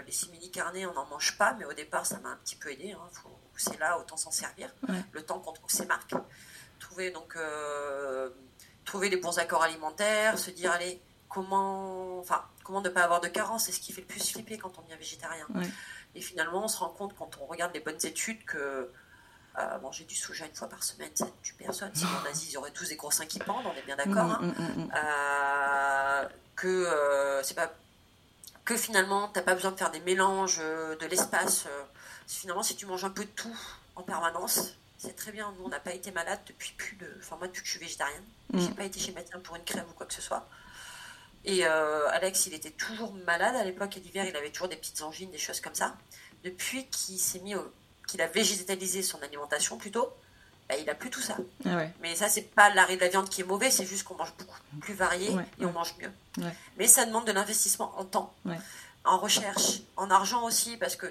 les 0.06 0.12
simili 0.12 0.52
carnés, 0.52 0.86
on 0.86 0.94
n'en 0.94 1.06
mange 1.06 1.38
pas, 1.38 1.54
mais 1.58 1.66
au 1.66 1.74
départ, 1.74 2.06
ça 2.06 2.20
m'a 2.20 2.30
un 2.30 2.38
petit 2.38 2.56
peu 2.56 2.72
aidé. 2.72 2.92
Hein. 2.92 3.10
c'est 3.58 3.80
là, 3.80 4.00
autant 4.00 4.18
s'en 4.18 4.32
servir. 4.32 4.74
Le 5.12 5.24
temps 5.24 5.40
qu'on 5.40 5.54
trouve 5.54 5.72
ses 5.72 5.86
marques. 5.86 6.16
Trouver, 6.80 7.12
donc, 7.12 7.38
trouver 8.86 9.10
les 9.10 9.18
bons 9.18 9.38
accords 9.40 9.64
alimentaires, 9.64 10.38
se 10.38 10.52
dire, 10.52 10.72
allez, 10.72 11.02
comment, 11.30 12.20
enfin, 12.20 12.44
comment 12.64 12.82
ne 12.82 12.90
pas 12.90 13.04
avoir 13.04 13.22
de 13.22 13.28
carence, 13.28 13.66
c'est 13.66 13.72
ce 13.72 13.80
qui 13.80 13.94
fait 13.94 14.02
le 14.02 14.08
plus 14.08 14.32
flipper 14.32 14.58
quand 14.58 14.78
on 14.78 14.82
devient 14.82 14.98
végétarien. 14.98 15.48
Et 16.16 16.22
finalement, 16.22 16.64
on 16.64 16.68
se 16.68 16.80
rend 16.80 16.90
compte 16.90 17.16
quand 17.16 17.38
on 17.40 17.46
regarde 17.46 17.74
les 17.74 17.80
bonnes 17.80 18.04
études 18.04 18.44
que 18.46 18.92
euh, 19.58 19.80
manger 19.80 20.06
du 20.06 20.16
soja 20.16 20.46
une 20.46 20.54
fois 20.54 20.70
par 20.70 20.84
semaine, 20.84 21.10
ça 21.16 21.26
ne 21.26 21.32
tue 21.42 21.54
personne. 21.56 21.90
Sinon, 21.94 22.12
en 22.24 22.30
Asie, 22.30 22.50
ils 22.52 22.58
auraient 22.58 22.72
tous 22.72 22.88
des 22.88 22.96
gros 22.96 23.12
seins 23.12 23.26
qui 23.26 23.40
pendent, 23.40 23.66
on 23.66 23.76
est 23.76 23.86
bien 23.86 23.96
d'accord. 23.96 24.26
Mm, 24.26 24.32
hein. 24.32 24.54
mm, 24.58 24.82
mm, 24.82 24.92
euh, 24.96 26.30
que 26.56 26.68
euh, 26.68 27.44
c'est 27.44 27.56
pas 27.56 27.74
que 28.64 28.78
finalement, 28.78 29.28
tu 29.28 29.40
n'as 29.40 29.44
pas 29.44 29.56
besoin 29.56 29.72
de 29.72 29.78
faire 29.78 29.90
des 29.90 30.02
mélanges 30.02 30.60
de 30.60 31.06
l'espace. 31.08 31.66
finalement, 32.28 32.62
si 32.62 32.76
tu 32.76 32.86
manges 32.86 33.04
un 33.04 33.10
peu 33.10 33.26
de 33.26 33.30
tout 33.32 33.58
en 33.96 34.04
permanence, 34.04 34.76
c'est 35.00 35.16
très 35.16 35.32
bien. 35.32 35.52
Nous, 35.58 35.66
on 35.66 35.70
n'a 35.70 35.80
pas 35.80 35.94
été 35.94 36.12
malade 36.12 36.40
depuis 36.46 36.74
plus 36.78 36.96
de. 36.98 37.12
Enfin, 37.20 37.36
moi, 37.38 37.48
depuis 37.48 37.62
que 37.62 37.68
je 37.68 37.72
suis 37.72 37.80
végétarienne, 37.80 38.24
j'ai 38.54 38.70
pas 38.70 38.84
été 38.84 39.00
chez 39.00 39.12
médecin 39.12 39.40
pour 39.40 39.56
une 39.56 39.64
crème 39.64 39.86
ou 39.90 39.94
quoi 39.94 40.06
que 40.06 40.14
ce 40.14 40.22
soit. 40.22 40.48
Et 41.44 41.66
Alex, 41.66 42.46
il 42.46 42.54
était 42.54 42.70
toujours 42.70 43.14
malade 43.26 43.56
à 43.56 43.64
l'époque, 43.64 43.98
et 43.98 44.00
l'hiver, 44.00 44.26
il 44.26 44.36
avait 44.38 44.52
toujours 44.52 44.70
des 44.70 44.78
petites 44.78 45.02
angines, 45.02 45.32
des 45.32 45.40
choses 45.40 45.60
comme 45.60 45.76
ça. 45.76 45.96
Depuis 46.44 46.86
qu'il 46.86 47.20
s'est 47.20 47.40
mis 47.40 47.56
au, 47.56 47.74
qu'il 48.10 48.22
a 48.22 48.28
végétalisé 48.28 49.04
son 49.04 49.22
alimentation 49.22 49.78
plutôt, 49.78 50.10
bah, 50.68 50.76
il 50.80 50.90
a 50.90 50.96
plus 50.96 51.10
tout 51.10 51.22
ça. 51.22 51.38
Ah 51.66 51.82
Mais 52.02 52.16
ça, 52.16 52.30
c'est 52.30 52.42
pas 52.42 52.74
l'arrêt 52.74 52.96
de 52.96 53.02
la 53.02 53.10
viande 53.10 53.30
qui 53.30 53.42
est 53.42 53.46
mauvais, 53.46 53.70
c'est 53.72 53.86
juste 53.86 54.04
qu'on 54.04 54.16
mange 54.16 54.34
beaucoup 54.38 54.58
plus 54.82 54.94
varié 54.94 55.32
et 55.60 55.66
on 55.66 55.72
mange 55.72 55.96
mieux. 56.00 56.12
Mais 56.78 56.88
ça 56.88 57.06
demande 57.06 57.26
de 57.26 57.32
l'investissement 57.32 57.94
en 57.98 58.06
temps, 58.06 58.34
en 59.06 59.18
recherche, 59.18 59.82
en 59.96 60.10
argent 60.12 60.44
aussi, 60.44 60.78
parce 60.78 60.96
que 60.96 61.08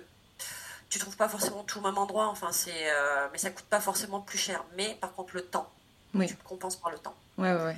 tu 0.89 0.99
trouves 0.99 1.17
pas 1.17 1.29
forcément 1.29 1.65
tout 1.65 1.81
au 1.81 1.83
même 1.83 1.99
endroit. 1.99 2.29
Enfin, 2.29 2.51
c'est, 2.51 2.91
euh, 2.91 3.29
mais 3.31 3.39
ça 3.39 3.51
coûte 3.51 3.67
pas 3.67 3.81
forcément 3.81 4.21
plus 4.21 4.39
cher. 4.39 4.65
Mais 4.77 4.97
par 5.01 5.13
contre, 5.13 5.35
le 5.35 5.43
temps, 5.43 5.71
tu 6.19 6.35
te 6.35 6.45
compenses 6.45 6.77
par 6.77 6.91
le 6.91 6.99
temps. 6.99 7.15
Ouais, 7.37 7.53
ouais. 7.53 7.77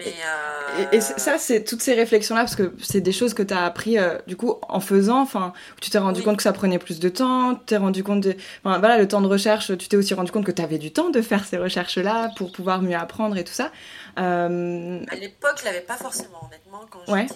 Euh, 0.00 0.84
et, 0.92 1.00
ça, 1.00 1.38
c'est 1.38 1.64
toutes 1.64 1.82
ces 1.82 1.94
réflexions-là, 1.94 2.42
parce 2.42 2.56
que 2.56 2.74
c'est 2.82 3.00
des 3.00 3.12
choses 3.12 3.34
que 3.34 3.42
tu 3.42 3.54
as 3.54 3.64
appris 3.64 3.98
euh, 3.98 4.18
du 4.26 4.36
coup 4.36 4.56
en 4.68 4.80
faisant. 4.80 5.20
Enfin, 5.20 5.52
tu 5.80 5.90
t'es 5.90 5.98
rendu 5.98 6.22
compte 6.22 6.36
que 6.36 6.42
ça 6.42 6.52
prenait 6.52 6.78
plus 6.78 7.00
de 7.00 7.08
temps, 7.08 7.54
tu 7.54 7.64
t'es 7.66 7.76
rendu 7.76 8.04
compte 8.04 8.20
de. 8.20 8.36
Enfin, 8.64 8.78
voilà, 8.78 8.98
le 8.98 9.08
temps 9.08 9.20
de 9.20 9.26
recherche, 9.26 9.76
tu 9.78 9.88
t'es 9.88 9.96
aussi 9.96 10.14
rendu 10.14 10.30
compte 10.32 10.44
que 10.44 10.52
tu 10.52 10.62
avais 10.62 10.78
du 10.78 10.92
temps 10.92 11.10
de 11.10 11.22
faire 11.22 11.44
ces 11.44 11.56
recherches-là 11.56 12.30
pour 12.36 12.52
pouvoir 12.52 12.82
mieux 12.82 12.96
apprendre 12.96 13.36
et 13.36 13.44
tout 13.44 13.52
ça. 13.52 13.70
Euh... 14.18 15.02
À 15.08 15.16
l'époque, 15.16 15.56
je 15.58 15.64
l'avais 15.64 15.80
pas 15.80 15.96
forcément, 15.96 16.44
honnêtement, 16.46 16.86
quand 16.90 17.00
j'étais 17.06 17.34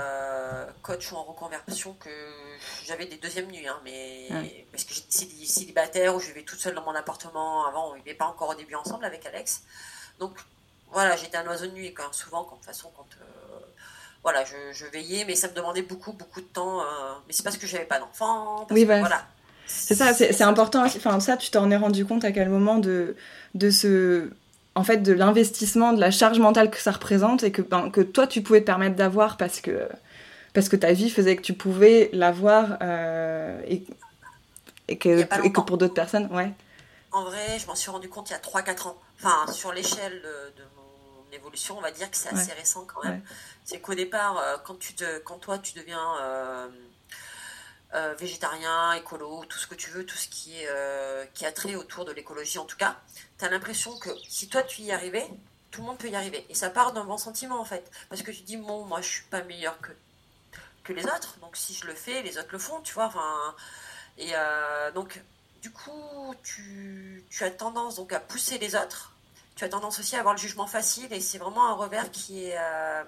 euh, 0.00 0.66
coach 0.82 1.12
ou 1.12 1.16
en 1.16 1.24
reconversion, 1.24 1.94
que 1.94 2.10
j'avais 2.86 3.06
des 3.06 3.16
deuxièmes 3.16 3.50
nuits, 3.50 3.68
hein, 3.68 3.80
mais 3.84 4.28
parce 4.72 4.84
que 4.84 4.94
j'étais 4.94 5.46
célibataire 5.46 6.14
ou 6.14 6.20
je 6.20 6.26
vivais 6.28 6.42
toute 6.42 6.58
seule 6.58 6.74
dans 6.74 6.84
mon 6.84 6.94
appartement. 6.94 7.66
Avant, 7.66 7.90
on 7.90 7.94
vivait 7.94 8.14
pas 8.14 8.26
encore 8.26 8.50
au 8.50 8.54
début 8.54 8.74
ensemble 8.74 9.04
avec 9.04 9.24
Alex. 9.26 9.62
Donc, 10.18 10.36
voilà, 10.92 11.16
j'étais 11.16 11.36
un 11.36 11.46
oiseau 11.46 11.66
de 11.66 11.72
nuit 11.72 11.94
quand 11.94 12.12
souvent, 12.12 12.44
quand, 12.44 12.56
de 12.56 12.60
toute 12.60 12.66
façon, 12.66 12.90
quand 12.96 13.06
euh, 13.20 13.58
voilà, 14.22 14.44
je, 14.44 14.84
veillais, 14.86 15.24
mais 15.26 15.34
ça 15.34 15.48
me 15.48 15.54
demandait 15.54 15.82
beaucoup, 15.82 16.12
beaucoup 16.12 16.40
de 16.40 16.46
temps. 16.46 16.80
Euh, 16.80 16.84
mais 17.26 17.32
c'est 17.32 17.42
parce 17.42 17.56
que 17.56 17.66
j'avais 17.66 17.84
pas 17.84 17.98
d'enfant. 17.98 18.66
Oui, 18.70 18.84
voilà. 18.84 19.26
C'est 19.66 19.94
ça, 19.94 20.12
c'est 20.12 20.42
important. 20.42 20.84
Enfin, 20.84 21.20
ça, 21.20 21.36
tu 21.36 21.50
t'en 21.50 21.70
es 21.70 21.76
rendu 21.76 22.04
compte 22.04 22.24
à 22.24 22.32
quel 22.32 22.48
moment 22.48 22.78
de, 22.78 23.16
de 23.54 23.70
ce. 23.70 24.30
En 24.74 24.84
fait, 24.84 24.98
de 24.98 25.12
l'investissement, 25.12 25.92
de 25.92 26.00
la 26.00 26.10
charge 26.10 26.38
mentale 26.38 26.70
que 26.70 26.78
ça 26.78 26.92
représente 26.92 27.42
et 27.42 27.52
que, 27.52 27.62
ben, 27.62 27.90
que 27.90 28.00
toi, 28.00 28.26
tu 28.26 28.42
pouvais 28.42 28.60
te 28.60 28.66
permettre 28.66 28.96
d'avoir 28.96 29.36
parce 29.36 29.60
que, 29.60 29.88
parce 30.54 30.68
que 30.68 30.76
ta 30.76 30.92
vie 30.92 31.10
faisait 31.10 31.36
que 31.36 31.42
tu 31.42 31.54
pouvais 31.54 32.08
l'avoir 32.12 32.78
euh, 32.82 33.60
et, 33.66 33.84
et, 34.88 34.96
que, 34.96 35.20
et 35.44 35.52
que 35.52 35.60
pour 35.60 35.76
d'autres 35.76 35.94
personnes, 35.94 36.28
ouais. 36.32 36.52
En 37.12 37.24
vrai, 37.24 37.58
je 37.58 37.66
m'en 37.66 37.74
suis 37.74 37.90
rendu 37.90 38.08
compte 38.08 38.30
il 38.30 38.32
y 38.32 38.36
a 38.36 38.38
3-4 38.38 38.88
ans. 38.88 38.96
Enfin, 39.18 39.52
sur 39.52 39.72
l'échelle 39.72 40.22
de, 40.22 40.62
de 40.62 40.68
évolution, 41.32 41.78
on 41.78 41.80
va 41.80 41.90
dire 41.90 42.10
que 42.10 42.16
c'est 42.16 42.28
assez 42.28 42.52
récent 42.52 42.84
quand 42.84 43.02
même. 43.04 43.22
C'est 43.64 43.80
qu'au 43.80 43.94
départ, 43.94 44.38
euh, 44.38 44.56
quand, 44.64 44.78
tu 44.78 44.94
te, 44.94 45.18
quand 45.20 45.38
toi 45.38 45.58
tu 45.58 45.74
deviens 45.74 46.16
euh, 46.20 46.68
euh, 47.94 48.14
végétarien, 48.14 48.92
écolo, 48.94 49.44
tout 49.46 49.58
ce 49.58 49.66
que 49.66 49.74
tu 49.74 49.90
veux, 49.90 50.04
tout 50.04 50.16
ce 50.16 50.28
qui 50.28 50.60
est 50.60 50.68
qui 51.34 51.46
a 51.46 51.52
trait 51.52 51.74
autour 51.74 52.04
de 52.04 52.12
l'écologie 52.12 52.58
en 52.58 52.64
tout 52.64 52.76
cas, 52.76 52.96
tu 53.38 53.44
as 53.44 53.50
l'impression 53.50 53.96
que 53.98 54.10
si 54.28 54.48
toi 54.48 54.62
tu 54.62 54.82
y 54.82 54.92
arrivais, 54.92 55.28
tout 55.70 55.82
le 55.82 55.86
monde 55.86 55.98
peut 55.98 56.08
y 56.08 56.16
arriver. 56.16 56.44
Et 56.48 56.54
ça 56.54 56.70
part 56.70 56.92
d'un 56.92 57.04
bon 57.04 57.18
sentiment 57.18 57.60
en 57.60 57.64
fait. 57.64 57.90
Parce 58.08 58.22
que 58.22 58.30
tu 58.30 58.42
dis, 58.42 58.56
bon, 58.56 58.84
moi 58.84 59.00
je 59.00 59.08
suis 59.08 59.24
pas 59.24 59.42
meilleur 59.42 59.78
que, 59.80 59.92
que 60.84 60.92
les 60.92 61.04
autres, 61.04 61.38
donc 61.40 61.56
si 61.56 61.74
je 61.74 61.86
le 61.86 61.94
fais, 61.94 62.22
les 62.22 62.38
autres 62.38 62.52
le 62.52 62.58
font, 62.58 62.80
tu 62.80 62.94
vois. 62.94 63.06
Enfin, 63.06 63.54
et 64.18 64.32
donc, 64.94 65.22
du 65.62 65.70
coup, 65.70 66.34
tu, 66.42 67.24
tu 67.30 67.44
as 67.44 67.50
tendance 67.50 67.96
donc 67.96 68.12
à 68.12 68.20
pousser 68.20 68.58
les 68.58 68.74
autres 68.74 69.09
tu 69.60 69.64
as 69.66 69.68
tendance 69.68 70.00
aussi 70.00 70.16
à 70.16 70.20
avoir 70.20 70.34
le 70.34 70.40
jugement 70.40 70.66
facile 70.66 71.12
et 71.12 71.20
c'est 71.20 71.36
vraiment 71.36 71.68
un 71.68 71.74
revers 71.74 72.10
qui 72.10 72.46
est, 72.46 72.56
euh, 72.58 73.04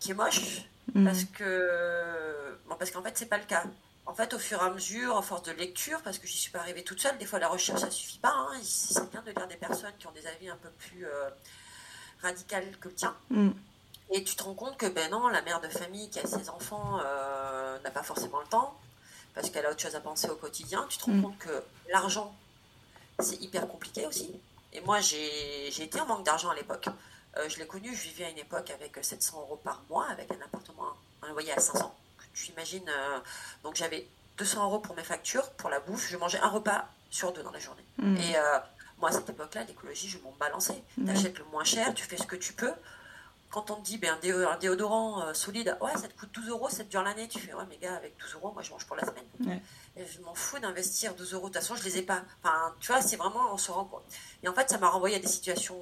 qui 0.00 0.12
est 0.12 0.14
moche 0.14 0.62
mm. 0.94 1.04
parce 1.04 1.24
que 1.24 2.58
bon, 2.66 2.76
parce 2.78 2.90
qu'en 2.90 3.02
fait 3.02 3.12
c'est 3.18 3.26
pas 3.26 3.36
le 3.36 3.44
cas. 3.44 3.64
En 4.04 4.14
fait, 4.14 4.34
au 4.34 4.38
fur 4.38 4.60
et 4.60 4.64
à 4.64 4.70
mesure, 4.70 5.14
en 5.14 5.22
force 5.22 5.44
de 5.44 5.52
lecture, 5.52 6.00
parce 6.02 6.18
que 6.18 6.26
j'y 6.26 6.36
suis 6.36 6.50
pas 6.50 6.58
arrivée 6.58 6.82
toute 6.82 7.00
seule, 7.00 7.16
des 7.18 7.26
fois 7.26 7.38
la 7.38 7.48
recherche 7.48 7.82
ça 7.82 7.90
suffit 7.90 8.18
pas. 8.18 8.34
Hein, 8.34 8.58
c'est 8.62 9.10
bien 9.10 9.22
de 9.22 9.30
lire 9.30 9.46
des 9.46 9.56
personnes 9.56 9.92
qui 9.98 10.06
ont 10.06 10.12
des 10.12 10.26
avis 10.26 10.48
un 10.48 10.56
peu 10.56 10.70
plus 10.70 11.06
euh, 11.06 11.28
radicaux 12.22 12.56
que 12.80 12.88
le 12.88 12.94
tien. 12.94 13.14
Mm. 13.28 13.50
Et 14.10 14.24
tu 14.24 14.34
te 14.34 14.42
rends 14.42 14.54
compte 14.54 14.78
que 14.78 14.86
ben 14.86 15.10
non, 15.10 15.28
la 15.28 15.42
mère 15.42 15.60
de 15.60 15.68
famille 15.68 16.08
qui 16.08 16.18
a 16.18 16.26
ses 16.26 16.48
enfants 16.48 16.98
euh, 17.04 17.78
n'a 17.80 17.90
pas 17.90 18.02
forcément 18.02 18.40
le 18.40 18.46
temps 18.46 18.74
parce 19.34 19.50
qu'elle 19.50 19.66
a 19.66 19.70
autre 19.70 19.80
chose 19.80 19.94
à 19.94 20.00
penser 20.00 20.30
au 20.30 20.36
quotidien. 20.36 20.86
Tu 20.88 20.96
te 20.96 21.04
rends 21.04 21.12
mm. 21.12 21.22
compte 21.22 21.38
que 21.38 21.62
l'argent 21.90 22.34
c'est 23.18 23.40
hyper 23.42 23.68
compliqué 23.68 24.06
aussi. 24.06 24.30
Et 24.72 24.80
moi, 24.80 25.00
j'ai 25.00 25.68
été 25.68 26.00
en 26.00 26.06
manque 26.06 26.24
d'argent 26.24 26.50
à 26.50 26.54
l'époque. 26.54 26.88
Euh, 27.36 27.48
je 27.48 27.58
l'ai 27.58 27.66
connu, 27.66 27.94
je 27.94 28.02
vivais 28.02 28.24
à 28.24 28.30
une 28.30 28.38
époque 28.38 28.70
avec 28.70 28.98
700 29.00 29.40
euros 29.40 29.60
par 29.62 29.82
mois, 29.88 30.06
avec 30.10 30.30
un 30.30 30.40
appartement, 30.44 30.88
un 31.22 31.28
loyer 31.28 31.52
à 31.52 31.60
500. 31.60 31.94
Tu 32.34 32.50
imagines, 32.52 32.88
euh, 32.88 33.18
donc 33.62 33.76
j'avais 33.76 34.06
200 34.38 34.64
euros 34.64 34.78
pour 34.78 34.94
mes 34.96 35.02
factures, 35.02 35.50
pour 35.52 35.70
la 35.70 35.80
bouffe. 35.80 36.08
Je 36.10 36.16
mangeais 36.16 36.38
un 36.40 36.48
repas 36.48 36.88
sur 37.10 37.32
deux 37.32 37.42
dans 37.42 37.50
la 37.50 37.58
journée. 37.58 37.84
Mmh. 37.98 38.16
Et 38.16 38.36
euh, 38.36 38.58
moi, 38.98 39.10
à 39.10 39.12
cette 39.12 39.28
époque-là, 39.28 39.64
l'écologie, 39.64 40.08
je 40.08 40.18
m'en 40.18 40.32
balançais. 40.38 40.82
Mmh. 40.96 41.04
Tu 41.04 41.10
achètes 41.10 41.38
le 41.38 41.44
moins 41.46 41.64
cher, 41.64 41.92
tu 41.94 42.04
fais 42.04 42.16
ce 42.16 42.26
que 42.26 42.36
tu 42.36 42.52
peux. 42.52 42.72
Quand 43.50 43.70
on 43.70 43.76
te 43.76 43.84
dit 43.84 43.98
ben, 43.98 44.14
un, 44.14 44.56
déodorant 44.56 45.34
solide, 45.34 45.76
ouais, 45.82 45.92
ça 45.96 46.08
te 46.08 46.18
coûte 46.18 46.30
12 46.32 46.48
euros, 46.48 46.70
ça 46.70 46.84
te 46.84 46.90
dure 46.90 47.02
l'année, 47.02 47.28
tu 47.28 47.38
fais, 47.38 47.52
ouais, 47.52 47.64
mais 47.68 47.76
gars, 47.76 47.94
avec 47.94 48.16
12 48.18 48.34
euros, 48.34 48.50
moi, 48.52 48.62
je 48.62 48.70
mange 48.70 48.86
pour 48.86 48.96
la 48.96 49.04
semaine. 49.04 49.60
Je 49.96 50.20
m'en 50.20 50.34
fous 50.34 50.58
d'investir 50.58 51.14
12 51.14 51.34
euros. 51.34 51.48
De 51.48 51.52
toute 51.52 51.62
façon, 51.62 51.76
je 51.76 51.84
les 51.84 51.98
ai 51.98 52.02
pas. 52.02 52.22
Enfin, 52.42 52.74
tu 52.80 52.88
vois, 52.88 53.02
c'est 53.02 53.16
vraiment, 53.16 53.52
on 53.52 53.58
se 53.58 53.70
rend 53.70 53.84
compte. 53.84 54.04
Et 54.42 54.48
en 54.48 54.54
fait, 54.54 54.68
ça 54.70 54.78
m'a 54.78 54.88
renvoyé 54.88 55.16
à 55.16 55.18
des 55.18 55.28
situations. 55.28 55.80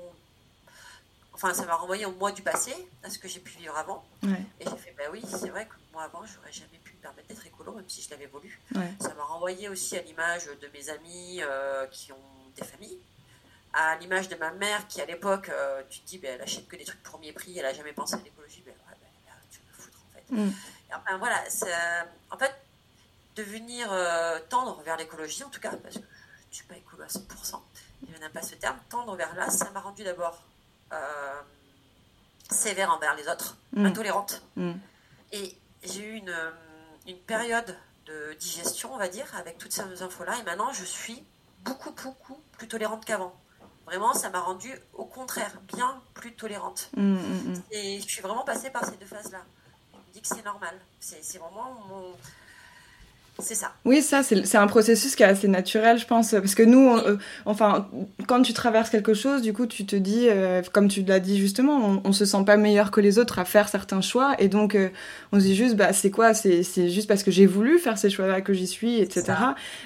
Enfin, 1.33 1.55
ça 1.55 1.65
m'a 1.65 1.75
renvoyé 1.75 2.05
au 2.05 2.13
mois 2.13 2.33
du 2.33 2.43
passé, 2.43 2.75
à 3.03 3.09
ce 3.09 3.19
que 3.19 3.29
j'ai 3.29 3.41
pu 3.41 3.57
vivre 3.59 3.77
avant. 3.77 4.05
Et 4.23 4.65
j'ai 4.65 4.77
fait, 4.77 4.95
bah 4.99 5.05
oui, 5.11 5.23
c'est 5.27 5.49
vrai 5.49 5.67
que 5.67 5.75
moi 5.93 6.03
avant, 6.03 6.21
j'aurais 6.27 6.53
jamais 6.53 6.79
pu 6.85 6.93
me 6.95 6.99
permettre 6.99 7.29
d'être 7.29 7.47
écolo, 7.47 7.73
même 7.73 7.89
si 7.89 8.03
je 8.03 8.11
l'avais 8.11 8.27
voulu. 8.27 8.61
Ça 9.01 9.15
m'a 9.15 9.25
renvoyé 9.25 9.69
aussi 9.69 9.97
à 9.97 10.03
l'image 10.03 10.47
de 10.47 10.69
mes 10.69 10.91
amis 10.91 11.41
euh, 11.43 11.87
qui 11.87 12.13
ont 12.13 12.17
des 12.57 12.65
familles, 12.65 12.99
à 13.73 13.97
l'image 13.97 14.29
de 14.29 14.37
ma 14.37 14.51
mère 14.51 14.87
qui, 14.89 15.01
à 15.01 15.07
l'époque, 15.07 15.49
euh, 15.49 15.83
tu 15.89 16.01
te 16.01 16.07
dis, 16.09 16.19
bah, 16.19 16.29
elle 16.35 16.43
achète 16.43 16.67
que 16.69 16.77
des 16.77 16.85
trucs 16.85 17.03
premier 17.03 17.33
prix, 17.33 17.59
elle 17.59 17.67
a 17.67 17.73
jamais 17.73 17.93
pensé 17.93 18.17
à 18.17 18.19
l'écologie. 18.19 18.63
Ben, 18.67 18.73
ouais, 18.73 18.97
bah, 19.01 19.33
tu 19.51 19.61
me 19.61 19.73
foutre, 19.73 19.99
en 19.99 20.13
fait. 20.15 20.35
Mm. 20.35 20.53
enfin, 20.93 21.19
voilà, 21.19 21.45
en 22.31 22.37
fait, 22.37 22.55
devenir 23.41 23.91
euh, 23.93 24.39
tendre 24.49 24.81
vers 24.83 24.97
l'écologie, 24.97 25.43
en 25.45 25.51
tout 25.51 25.61
cas, 25.61 25.71
parce 25.71 25.97
que 25.97 26.01
je 26.01 26.49
ne 26.51 26.55
suis 26.55 26.65
pas 26.65 26.77
écolo 26.77 27.03
à 27.03 27.07
100%, 27.07 27.61
je 28.09 28.19
n'aime 28.19 28.33
pas 28.33 28.43
ce 28.43 28.55
terme, 28.55 28.77
tendre 28.89 29.17
vers 29.17 29.35
là, 29.35 29.51
ça 29.51 29.71
m'a 29.71 29.81
rendu 29.81 30.05
d'abord 30.05 30.43
euh, 30.93 31.41
sévère 32.51 32.91
envers 32.91 33.15
les 33.17 33.29
autres, 33.29 33.57
mm. 33.73 33.87
intolérante. 33.87 34.43
Mm. 34.57 34.73
Et 35.33 35.57
j'ai 35.83 36.03
eu 36.03 36.13
une, 36.15 36.35
une, 37.07 37.19
période 37.19 37.77
de 38.07 38.35
digestion, 38.35 38.93
on 38.95 38.99
va 38.99 39.09
dire, 39.09 39.27
avec 39.37 39.59
toutes 39.59 39.73
ces 39.73 40.03
infos-là, 40.03 40.37
et 40.39 40.43
maintenant 40.43 40.73
je 40.73 40.85
suis 40.85 41.25
beaucoup, 41.65 41.93
beaucoup 41.93 42.41
plus 42.53 42.69
tolérante 42.69 43.05
qu'avant. 43.05 43.35
Vraiment, 43.87 44.15
ça 44.15 44.31
m'a 44.31 44.41
rendu 44.41 44.73
au 44.93 45.05
contraire 45.05 45.53
bien 45.75 46.01
plus 46.15 46.35
tolérante. 46.35 46.91
Mm, 46.97 47.55
et 47.73 48.01
je 48.01 48.07
suis 48.07 48.23
vraiment 48.23 48.45
passée 48.45 48.71
par 48.71 48.85
ces 48.85 48.97
deux 48.97 49.07
phases-là. 49.07 49.41
Je 49.93 49.99
me 49.99 50.13
dis 50.13 50.23
que 50.23 50.29
c'est 50.29 50.45
normal. 50.45 50.79
C'est 51.01 51.39
vraiment 51.39 51.75
mon 51.89 52.15
C'est 53.41 53.55
ça. 53.55 53.73
Oui, 53.85 54.03
ça, 54.03 54.23
c'est 54.23 54.57
un 54.57 54.67
processus 54.67 55.17
qui 55.17 55.23
est 55.23 55.27
assez 55.27 55.49
naturel, 55.49 55.99
je 55.99 56.07
pense. 56.07 56.33
Parce 56.33 56.55
que 56.55 56.63
nous, 56.63 56.97
euh, 56.97 57.17
enfin, 57.47 57.89
quand 58.27 58.43
tu 58.43 58.53
traverses 58.53 58.91
quelque 58.91 59.15
chose, 59.15 59.43
du 59.43 59.53
coup, 59.53 59.67
tu 59.67 59.87
te 59.87 59.97
dis, 59.97 60.27
euh, 60.29 60.63
comme 60.73 60.89
tu 60.89 61.03
l'as 61.03 61.21
dit 61.21 61.39
justement, 61.39 61.77
on, 61.77 62.03
on, 62.05 62.13
se 62.13 62.25
sent 62.25 62.45
pas 62.45 62.57
meilleur 62.57 62.91
que 62.91 63.01
les 63.01 63.19
autres 63.19 63.39
à 63.39 63.45
faire 63.45 63.69
certains 63.69 64.01
choix. 64.01 64.35
Et 64.39 64.49
donc, 64.49 64.75
euh, 64.75 64.89
on 65.33 65.41
se 65.41 65.45
dit 65.45 65.55
juste, 65.55 65.77
bah, 65.77 65.93
c'est 65.93 66.11
quoi 66.11 66.35
C'est 66.35 66.63
juste 66.89 67.09
parce 67.09 67.23
que 67.23 67.31
j'ai 67.31 67.47
voulu 67.47 67.79
faire 67.79 67.99
ces 67.99 68.11
choix-là 68.11 68.41
que 68.41 68.53
j'y 68.53 68.67
suis, 68.67 69.01
etc. 69.01 69.33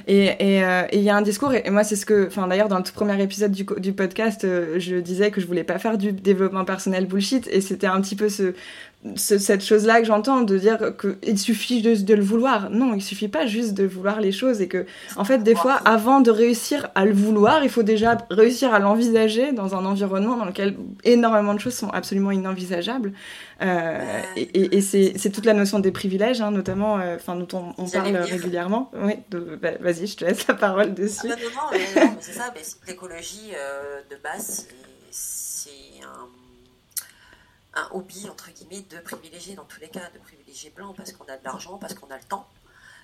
Et 0.07 0.61
il 0.93 1.03
y 1.03 1.11
a 1.11 1.17
un 1.17 1.23
discours, 1.23 1.55
et, 1.55 1.71
moi, 1.71 1.85
c'est 1.85 1.97
ce 1.97 2.07
que, 2.07 2.27
enfin, 2.27 2.47
d'ailleurs, 2.47 2.69
dans 2.69 2.79
le 2.79 2.85
tout 2.85 2.93
premier 2.93 3.21
épisode 3.23 3.53
du, 3.53 3.64
du 3.79 3.93
podcast, 3.93 4.43
je 4.43 4.97
disais 4.97 5.31
que 5.31 5.40
je 5.40 5.47
voulais 5.47 5.64
pas 5.64 5.79
faire 5.79 5.99
du 5.99 6.12
développement 6.12 6.64
personnel 6.64 7.07
bullshit. 7.07 7.49
Et 7.49 7.61
c'était 7.61 7.87
un 7.87 8.01
petit 8.01 8.17
peu 8.17 8.29
ce, 8.29 8.55
cette 9.17 9.62
chose-là 9.62 10.01
que 10.01 10.07
j'entends, 10.07 10.43
de 10.43 10.57
dire 10.57 10.79
qu'il 10.97 11.38
suffit 11.38 11.83
juste 11.83 12.05
de 12.05 12.14
le 12.14 12.23
vouloir. 12.23 12.71
Non, 12.71 12.95
il 12.95 13.03
suffit 13.03 13.29
pas 13.29 13.47
juste 13.47 13.75
de 13.75 13.85
vouloir 13.85 14.21
les 14.21 14.33
choses 14.33 14.61
et 14.61 14.69
que, 14.69 14.87
en 15.17 15.25
fait, 15.25 15.38
des 15.38 15.55
fois, 15.55 15.75
avant 15.85 16.21
de 16.21 16.31
réussir 16.31 16.88
à 16.95 17.05
le 17.05 17.12
vouloir, 17.12 17.62
il 17.64 17.71
faut 17.71 17.83
déjà 17.83 18.17
réussir 18.31 18.73
à 18.73 18.79
l'envisager 18.79 19.53
dans 19.53 19.75
un 19.75 19.85
environnement 19.85 20.37
dans 20.37 20.47
lequel 20.47 20.77
énormément 21.05 21.55
de 21.55 21.61
choses 21.61 21.75
sont 21.75 21.90
absolument 21.90 22.31
inenvisageables. 22.31 23.12
Euh, 23.62 24.23
et, 24.37 24.81
c'est 24.81 25.31
toute 25.31 25.47
la 25.47 25.55
notion 25.55 25.79
des 25.79 25.93
privilèges, 25.93 26.40
hein, 26.40 26.51
notamment, 26.51 26.99
euh, 26.99 27.17
enfin, 27.17 27.37
dont 27.37 27.73
on, 27.77 27.88
parle 27.88 28.17
régulièrement. 28.17 28.90
Oui, 28.95 29.14
bah, 29.61 29.73
vas-y, 29.81 30.07
je 30.07 30.17
te 30.17 30.25
laisse 30.25 30.47
la 30.47 30.55
parole 30.55 30.95
dessus. 30.95 31.29
Ah, 31.31 31.37
non, 31.37 32.01
non, 32.01 32.07
non 32.07 32.17
c'est 32.21 32.33
ça, 32.33 32.53
l'écologie 32.87 33.53
euh, 33.55 34.01
de 34.11 34.17
base, 34.23 34.67
c'est 35.11 35.71
un 36.03 36.29
un 37.75 37.89
hobby, 37.93 38.29
entre 38.29 38.51
guillemets, 38.51 38.83
de 38.83 38.99
privilégier 38.99 39.55
dans 39.55 39.65
tous 39.65 39.81
les 39.81 39.89
cas, 39.89 40.09
de 40.11 40.19
privilégier 40.19 40.71
blanc 40.71 40.95
parce 40.95 41.13
qu'on 41.13 41.25
a 41.25 41.37
de 41.37 41.45
l'argent, 41.45 41.79
parce 41.79 41.95
qu'on 41.95 42.11
a 42.11 42.17
le 42.17 42.25
temps. 42.25 42.49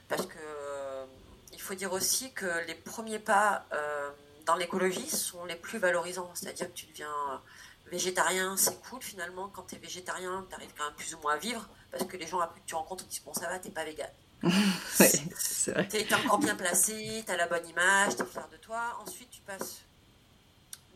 Parce 0.09 0.27
que 0.27 0.39
euh, 0.39 1.05
il 1.53 1.61
faut 1.61 1.75
dire 1.75 1.93
aussi 1.93 2.33
que 2.33 2.67
les 2.67 2.75
premiers 2.75 3.19
pas 3.19 3.67
euh, 3.73 4.11
dans 4.47 4.57
l'écologie 4.57 5.09
sont 5.09 5.45
les 5.45 5.57
plus 5.57 5.79
valorisants. 5.79 6.31
C'est-à-dire 6.35 6.69
que 6.69 6.75
tu 6.75 6.87
deviens 6.87 7.43
végétarien, 7.87 8.57
c'est 8.57 8.81
cool 8.83 9.03
finalement. 9.03 9.49
Quand 9.49 9.63
tu 9.63 9.75
es 9.75 9.79
végétarien, 9.79 10.47
tu 10.49 10.55
arrives 10.55 10.73
quand 10.77 10.85
même 10.85 10.95
plus 10.95 11.15
ou 11.15 11.19
moins 11.21 11.35
à 11.35 11.39
vivre 11.39 11.69
parce 11.91 12.05
que 12.05 12.17
les 12.17 12.27
gens 12.27 12.41
après 12.41 12.61
que 12.61 12.67
tu 12.67 12.75
rencontres 12.75 13.05
disent 13.07 13.23
Bon, 13.25 13.35
ça 13.35 13.49
va, 13.49 13.59
t'es 13.59 13.71
pas 13.71 13.85
vegan. 13.85 14.11
Tu 15.91 15.97
es 15.97 16.15
encore 16.15 16.39
bien 16.39 16.55
placé, 16.55 17.23
tu 17.27 17.33
as 17.33 17.37
la 17.37 17.47
bonne 17.47 17.67
image, 17.69 18.17
tu 18.17 18.23
es 18.23 18.27
fier 18.27 18.49
de 18.49 18.57
toi. 18.57 18.99
Ensuite, 19.05 19.31
tu 19.31 19.43
passes 19.43 19.83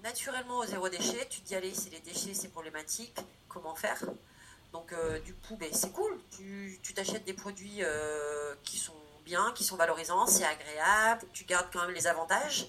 naturellement 0.05 0.59
au 0.59 0.67
zéro 0.67 0.89
déchet. 0.89 1.27
Tu 1.29 1.41
te 1.41 1.49
dis 1.49 1.57
Allez, 1.57 1.75
c'est 1.75 1.91
les 1.91 2.01
déchets, 2.01 2.35
c'est 2.35 2.49
problématique 2.49 3.19
comment 3.49 3.75
faire? 3.75 4.01
Donc 4.73 4.93
euh, 4.93 5.19
du 5.21 5.35
coup, 5.35 5.57
ben, 5.57 5.71
c'est 5.73 5.93
cool. 5.93 6.21
Tu 6.31 6.95
t'achètes 6.95 7.25
des 7.25 7.33
produits 7.33 7.79
euh, 7.81 8.55
qui 8.63 8.77
sont 8.77 8.93
bien, 9.25 9.53
qui 9.55 9.65
sont 9.65 9.77
valorisants, 9.77 10.27
c'est 10.27 10.45
agréable, 10.45 11.27
tu 11.33 11.45
gardes 11.45 11.69
quand 11.73 11.81
même 11.87 11.95
les 11.95 12.07
avantages 12.07 12.67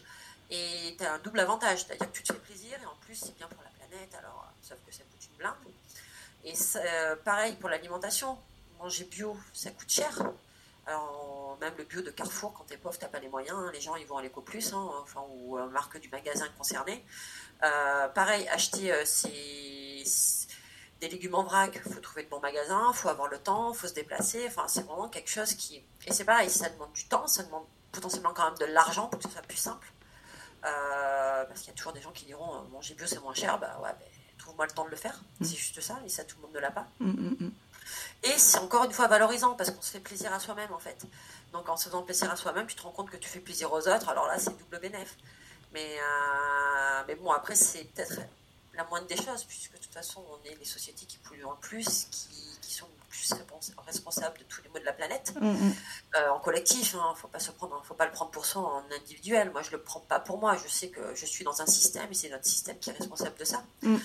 et 0.50 0.96
tu 0.98 1.04
as 1.04 1.16
un 1.16 1.20
double 1.20 1.42
avantage, 1.42 1.84
c'est-à-dire 1.84 2.10
que 2.10 2.16
tu 2.16 2.24
te 2.24 2.32
fais 2.32 2.40
plaisir 2.40 2.78
et 2.82 2.86
en 2.86 2.96
plus 3.02 3.16
c'est 3.16 3.36
bien 3.36 3.48
pour 3.48 3.62
la 3.62 3.70
planète, 3.72 4.16
alors 4.16 4.54
sauf 4.62 4.78
que 4.88 4.94
ça 4.94 5.04
coûte 5.04 5.28
une 5.30 5.38
blinde. 5.38 5.54
Et 6.46 6.54
euh, 6.78 7.16
pareil 7.26 7.56
pour 7.56 7.68
l'alimentation, 7.68 8.38
manger 8.80 9.04
bio, 9.04 9.36
ça 9.52 9.72
coûte 9.72 9.90
cher. 9.90 10.18
Alors 10.88 11.58
même 11.62 11.74
le 11.78 11.84
bio 11.84 12.02
de 12.02 12.12
Carrefour, 12.12 12.54
quand 12.54 12.66
t'es 12.66 12.78
pauvre, 12.78 12.98
t'as 12.98 13.08
pas 13.08 13.20
les 13.20 13.30
moyens, 13.30 13.58
hein. 13.58 13.72
les 13.74 13.82
gens 13.82 13.96
ils 13.96 14.06
vont 14.06 14.18
à 14.18 14.22
l'éco 14.22 14.42
plus, 14.42 14.74
hein, 14.74 14.90
enfin 15.02 15.22
ou 15.30 15.58
marque 15.70 16.00
du 16.00 16.10
magasin 16.10 16.46
concerné. 16.58 17.04
pareil, 18.14 18.48
acheter 18.50 18.94
ces 19.06 20.04
des 21.02 21.10
légumes 21.10 21.36
en 21.36 21.44
vrac, 21.44 21.82
faut 21.84 22.00
trouver 22.00 22.24
de 22.24 22.30
bons 22.30 22.40
magasins, 22.40 22.92
il 22.94 22.96
faut 22.96 23.10
avoir 23.10 23.28
le 23.28 23.38
temps, 23.38 23.74
faut 23.74 23.88
se 23.88 23.94
déplacer. 23.94 24.46
Enfin, 24.48 24.68
c'est 24.68 24.84
vraiment 24.84 25.10
quelque 25.10 25.30
chose 25.30 25.54
qui. 25.54 25.84
Et 26.06 26.14
c'est 26.14 26.26
pareil, 26.26 26.50
ça 26.50 26.70
demande 26.70 26.94
du 26.94 27.06
temps, 27.06 27.28
ça 27.28 27.44
demande 27.44 27.66
potentiellement 27.92 28.34
quand 28.34 28.46
même 28.46 28.58
de 28.58 28.66
l'argent 28.66 29.08
pour 29.08 29.20
que 29.20 29.28
ce 29.28 29.32
soit 29.32 29.42
plus 29.42 29.58
simple. 29.58 29.88
Euh, 30.66 31.46
parce 31.46 31.60
qu'il 31.62 31.70
y 31.70 31.72
a 31.72 31.76
toujours 31.76 31.94
des 31.94 32.02
gens 32.02 32.12
qui 32.12 32.26
diront 32.26 32.56
euh, 32.56 32.68
manger 32.72 32.96
bio 32.96 33.06
c'est 33.06 33.20
moins 33.20 33.36
cher, 33.36 33.60
bah 33.60 33.80
ouais, 33.84 33.92
ben, 34.00 34.08
trouve-moi 34.38 34.66
le 34.66 34.72
temps 34.72 34.86
de 34.86 34.90
le 34.90 34.96
faire. 34.96 35.22
Mm. 35.40 35.46
C'est 35.46 35.56
juste 35.56 35.82
ça, 35.82 36.00
et 36.06 36.10
ça 36.10 36.24
tout 36.24 36.38
le 36.38 36.44
monde 36.44 36.56
ne 36.56 36.60
l'a 36.60 36.72
pas. 36.72 36.88
Mm, 37.00 37.10
mm, 37.10 37.52
et 38.24 38.38
c'est 38.38 38.58
encore 38.60 38.84
une 38.84 38.92
fois 38.92 39.08
valorisant 39.08 39.54
parce 39.56 39.72
qu'on 39.72 39.82
se 39.82 39.92
fait 39.92 40.00
plaisir 40.00 40.34
à 40.34 40.40
soi-même 40.40 40.72
en 40.74 40.80
fait. 40.80 41.06
Donc 41.54 41.70
en 41.70 41.78
se 41.78 41.86
faisant 41.86 42.04
plaisir 42.04 42.32
à 42.32 42.36
soi-même, 42.36 42.68
tu 42.68 42.76
te 42.76 42.82
rends 42.82 42.92
compte 42.92 43.10
que 43.10 43.18
tu 43.18 43.30
fais 43.30 43.40
plaisir 43.40 43.72
aux 43.72 43.88
autres, 43.88 44.10
alors 44.10 44.28
là 44.28 44.38
c'est 44.40 44.58
double 44.58 44.80
bénéf. 44.80 45.18
Mais, 45.74 45.98
euh, 46.00 47.04
mais 47.08 47.16
bon, 47.16 47.32
après 47.32 47.56
c'est 47.56 47.84
peut-être 47.86 48.22
la 48.76 48.84
moindre 48.86 49.08
des 49.08 49.16
choses, 49.16 49.44
puisque 49.46 49.74
de 49.74 49.78
toute 49.78 49.94
façon, 49.94 50.24
on 50.30 50.50
est 50.50 50.56
les 50.56 50.66
sociétés 50.66 51.06
qui 51.06 51.18
polluent 51.18 51.42
le 51.42 51.60
plus, 51.62 52.08
qui, 52.12 52.28
qui 52.62 52.74
sont 52.74 52.88
plus 53.10 53.34
responsables 53.86 54.38
de 54.38 54.44
tous 54.44 54.62
les 54.64 54.70
maux 54.70 54.80
de 54.80 54.86
la 54.86 54.94
planète, 54.94 55.34
mm, 55.40 55.48
mm. 55.48 55.74
Euh, 56.18 56.30
en 56.30 56.40
collectif. 56.40 56.94
Il 56.94 56.98
hein, 56.98 57.12
ne 57.12 57.16
faut 57.16 57.28
pas 57.28 57.40
se 57.40 57.52
prendre, 57.52 57.82
faut 57.86 57.94
pas 57.94 58.06
le 58.06 58.12
prendre 58.12 58.32
pour 58.32 58.46
soi 58.46 58.62
en 58.62 58.84
individuel. 58.94 59.52
Moi, 59.52 59.62
je 59.62 59.72
le 59.72 59.82
prends 59.82 60.02
pas 60.02 60.20
pour 60.20 60.38
moi. 60.38 60.58
Je 60.62 60.68
sais 60.68 60.90
que 60.90 61.16
je 61.16 61.26
suis 61.26 61.44
dans 61.44 61.62
un 61.62 61.66
système 61.66 62.12
et 62.12 62.14
c'est 62.14 62.30
notre 62.30 62.46
système 62.46 62.78
qui 62.80 62.90
est 62.90 62.94
responsable 62.94 63.38
de 63.38 63.46
ça. 63.46 63.64
Mm. 63.82 63.98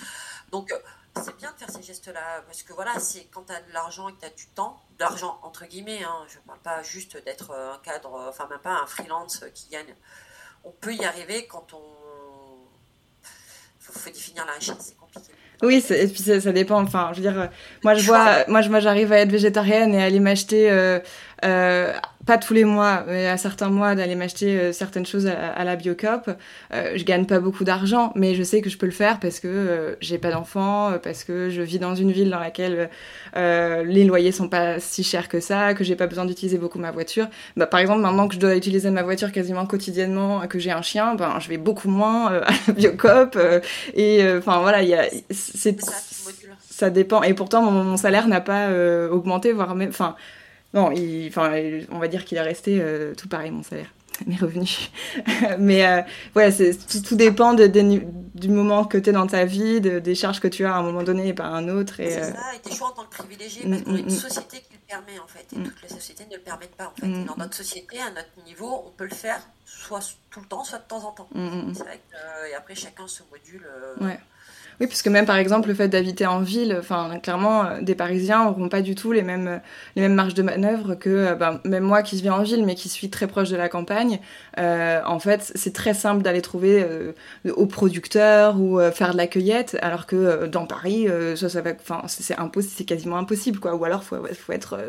Donc, 0.51 0.73
c'est 1.15 1.35
bien 1.37 1.51
de 1.51 1.57
faire 1.57 1.69
ces 1.69 1.83
gestes-là, 1.83 2.41
parce 2.45 2.63
que 2.63 2.73
voilà, 2.73 2.97
c'est 2.99 3.25
quand 3.31 3.43
tu 3.43 3.53
as 3.53 3.61
de 3.61 3.73
l'argent 3.73 4.09
et 4.09 4.13
que 4.13 4.19
tu 4.19 4.25
as 4.25 4.29
du 4.29 4.47
temps, 4.47 4.81
de 4.97 5.03
l'argent 5.03 5.39
entre 5.43 5.65
guillemets, 5.65 6.03
hein, 6.03 6.25
je 6.29 6.37
ne 6.37 6.43
parle 6.43 6.59
pas 6.59 6.83
juste 6.83 7.23
d'être 7.25 7.51
un 7.51 7.79
cadre, 7.83 8.27
enfin 8.29 8.47
même 8.49 8.59
pas 8.59 8.81
un 8.81 8.85
freelance 8.85 9.43
qui 9.53 9.69
gagne. 9.69 9.93
On 10.63 10.71
peut 10.71 10.93
y 10.93 11.03
arriver 11.03 11.47
quand 11.47 11.73
on 11.73 12.01
faut, 13.79 13.99
faut 13.99 14.09
définir 14.09 14.45
la 14.45 14.53
richesse, 14.53 14.77
c'est 14.79 14.97
compliqué. 14.97 15.33
Oui, 15.63 15.83
et 15.91 16.07
puis 16.07 16.23
ça, 16.23 16.41
ça, 16.41 16.51
dépend. 16.51 16.81
Enfin, 16.81 17.11
je 17.11 17.21
veux 17.21 17.29
dire, 17.29 17.49
moi 17.83 17.93
je 17.93 18.05
vois, 18.05 18.45
moi, 18.47 18.67
moi 18.67 18.79
j'arrive 18.79 19.11
à 19.11 19.19
être 19.19 19.31
végétarienne 19.31 19.93
et 19.93 20.01
à 20.01 20.05
aller 20.05 20.19
m'acheter 20.19 20.71
euh, 20.71 20.75
euh, 20.97 20.99
pas 22.25 22.37
tous 22.37 22.53
les 22.53 22.65
mois, 22.65 23.03
mais 23.07 23.27
à 23.27 23.37
certains 23.37 23.69
mois 23.69 23.95
d'aller 23.95 24.15
m'acheter 24.15 24.59
euh, 24.59 24.71
certaines 24.71 25.05
choses 25.05 25.27
à, 25.27 25.63
la 25.63 25.75
Biocop. 25.75 26.29
Euh, 26.73 26.93
je 26.95 27.03
gagne 27.03 27.25
pas 27.25 27.39
beaucoup 27.39 27.63
d'argent, 27.63 28.11
mais 28.15 28.35
je 28.35 28.43
sais 28.43 28.61
que 28.61 28.69
je 28.69 28.77
peux 28.77 28.85
le 28.85 28.91
faire 28.91 29.19
parce 29.19 29.39
que 29.39 29.47
euh, 29.47 29.95
j'ai 30.01 30.17
pas 30.17 30.31
d'enfants, 30.31 30.93
parce 31.01 31.23
que 31.23 31.49
je 31.49 31.61
vis 31.61 31.79
dans 31.79 31.95
une 31.95 32.11
ville 32.11 32.29
dans 32.29 32.39
laquelle 32.39 32.89
les 33.35 34.03
loyers 34.03 34.31
sont 34.31 34.49
pas 34.49 34.79
si 34.79 35.03
chers 35.03 35.29
que 35.29 35.39
ça, 35.39 35.73
que 35.73 35.83
j'ai 35.83 35.95
pas 35.95 36.07
besoin 36.07 36.25
d'utiliser 36.25 36.57
beaucoup 36.57 36.79
ma 36.79 36.91
voiture. 36.91 37.27
Bah, 37.57 37.65
par 37.65 37.79
exemple, 37.79 38.01
maintenant 38.01 38.27
que 38.27 38.35
je 38.35 38.39
dois 38.39 38.55
utiliser 38.55 38.89
ma 38.91 39.03
voiture 39.03 39.31
quasiment 39.31 39.65
quotidiennement, 39.65 40.47
que 40.47 40.59
j'ai 40.59 40.71
un 40.71 40.81
chien, 40.81 41.15
ben 41.15 41.39
je 41.39 41.49
vais 41.49 41.57
beaucoup 41.57 41.89
moins 41.89 42.27
à 42.33 42.51
la 42.67 42.73
Biocop. 42.73 43.37
et 43.95 44.23
enfin 44.37 44.59
voilà, 44.61 44.83
il 44.83 44.89
y 44.89 44.95
a 44.95 45.05
c'est 45.29 45.77
ça 46.69 46.89
dépend. 46.89 47.23
Et 47.23 47.33
pourtant, 47.33 47.61
mon, 47.61 47.83
mon 47.83 47.97
salaire 47.97 48.27
n'a 48.27 48.41
pas 48.41 48.69
augmenté, 49.09 49.51
voire 49.53 49.75
même, 49.75 49.89
enfin 49.89 50.15
non, 50.73 50.91
il, 50.91 51.27
enfin, 51.27 51.51
on 51.91 51.99
va 51.99 52.07
dire 52.07 52.25
qu'il 52.25 52.37
est 52.37 52.41
resté 52.41 52.79
euh, 52.81 53.13
tout 53.15 53.27
pareil, 53.27 53.51
mon 53.51 53.63
salaire, 53.63 53.93
mes 54.25 54.37
revenus. 54.37 54.91
Mais 55.59 55.85
euh, 55.85 56.01
ouais, 56.35 56.51
tout, 56.51 57.01
tout, 57.01 57.15
dépend 57.15 57.53
de, 57.53 57.67
du 57.67 58.49
moment 58.49 58.85
que 58.85 58.97
tu 58.97 59.09
es 59.09 59.13
dans 59.13 59.27
ta 59.27 59.43
vie, 59.43 59.81
de, 59.81 59.99
des 59.99 60.15
charges 60.15 60.39
que 60.39 60.47
tu 60.47 60.65
as 60.65 60.73
à 60.73 60.77
un 60.77 60.83
moment 60.83 61.03
donné 61.03 61.27
et 61.27 61.33
pas 61.33 61.45
à 61.45 61.49
un 61.49 61.67
autre. 61.67 61.99
Et, 61.99 62.11
c'est 62.11 62.21
euh, 62.21 62.33
ça, 62.33 62.55
et 62.55 62.59
tes 62.59 62.73
choix 62.73 62.87
en 62.87 62.91
tant 62.91 63.03
que 63.03 63.09
privilégié, 63.09 63.63
parce 63.67 63.81
qu'on 63.81 63.95
a 63.95 63.99
une 63.99 64.09
société 64.09 64.57
qui 64.59 64.73
le 64.73 64.79
permet 64.87 65.19
en 65.19 65.27
fait, 65.27 65.45
et 65.53 65.61
toutes 65.61 65.81
les 65.83 65.89
sociétés 65.89 66.25
ne 66.29 66.35
le 66.35 66.41
permettent 66.41 66.75
pas 66.75 66.93
en 66.95 66.99
fait. 66.99 67.25
dans 67.25 67.37
notre 67.37 67.55
société, 67.55 67.99
à 67.99 68.09
notre 68.09 68.45
niveau, 68.45 68.83
on 68.87 68.91
peut 68.91 69.05
le 69.05 69.15
faire 69.15 69.41
soit 69.65 70.15
tout 70.29 70.39
le 70.39 70.47
temps, 70.47 70.63
soit 70.63 70.79
de 70.79 70.87
temps 70.87 71.05
en 71.05 71.11
temps. 71.11 71.29
C'est 71.33 71.83
vrai 71.83 71.99
que, 72.09 72.49
et 72.49 72.55
après, 72.55 72.75
chacun 72.75 73.07
se 73.07 73.23
module. 73.29 73.65
Ouais. 73.99 74.19
Oui, 74.81 74.87
puisque 74.87 75.09
même 75.09 75.27
par 75.27 75.35
exemple 75.35 75.67
le 75.67 75.75
fait 75.75 75.89
d'habiter 75.89 76.25
en 76.25 76.39
ville, 76.39 76.75
enfin 76.79 77.19
clairement 77.21 77.65
euh, 77.65 77.81
des 77.81 77.93
Parisiens 77.93 78.45
n'auront 78.45 78.67
pas 78.67 78.81
du 78.81 78.95
tout 78.95 79.11
les 79.11 79.21
mêmes 79.21 79.47
euh, 79.47 79.57
les 79.95 80.01
mêmes 80.01 80.15
marges 80.15 80.33
de 80.33 80.41
manœuvre 80.41 80.95
que 80.95 81.09
euh, 81.11 81.35
ben, 81.35 81.59
même 81.65 81.83
moi 81.83 82.01
qui 82.01 82.19
vis 82.19 82.31
en 82.31 82.41
ville 82.41 82.65
mais 82.65 82.73
qui 82.73 82.89
suis 82.89 83.11
très 83.11 83.27
proche 83.27 83.49
de 83.49 83.55
la 83.55 83.69
campagne. 83.69 84.19
en 84.57 85.19
fait, 85.19 85.51
c'est 85.53 85.73
très 85.73 85.93
simple 85.93 86.23
d'aller 86.23 86.41
trouver 86.41 86.83
aux 87.45 87.67
producteurs 87.67 88.59
ou 88.59 88.79
faire 88.91 89.11
de 89.11 89.17
la 89.17 89.27
cueillette, 89.27 89.77
alors 89.83 90.07
que 90.07 90.47
dans 90.47 90.65
Paris, 90.65 91.07
ça, 91.35 91.47
ça 91.49 91.61
va, 91.61 91.71
enfin 91.79 92.01
c'est 92.07 92.37
impossible, 92.39 92.73
c'est 92.77 92.85
quasiment 92.85 93.17
impossible 93.17 93.59
quoi. 93.59 93.75
Ou 93.75 93.85
alors 93.85 94.03
faut 94.03 94.17
faut 94.33 94.51
être 94.51 94.79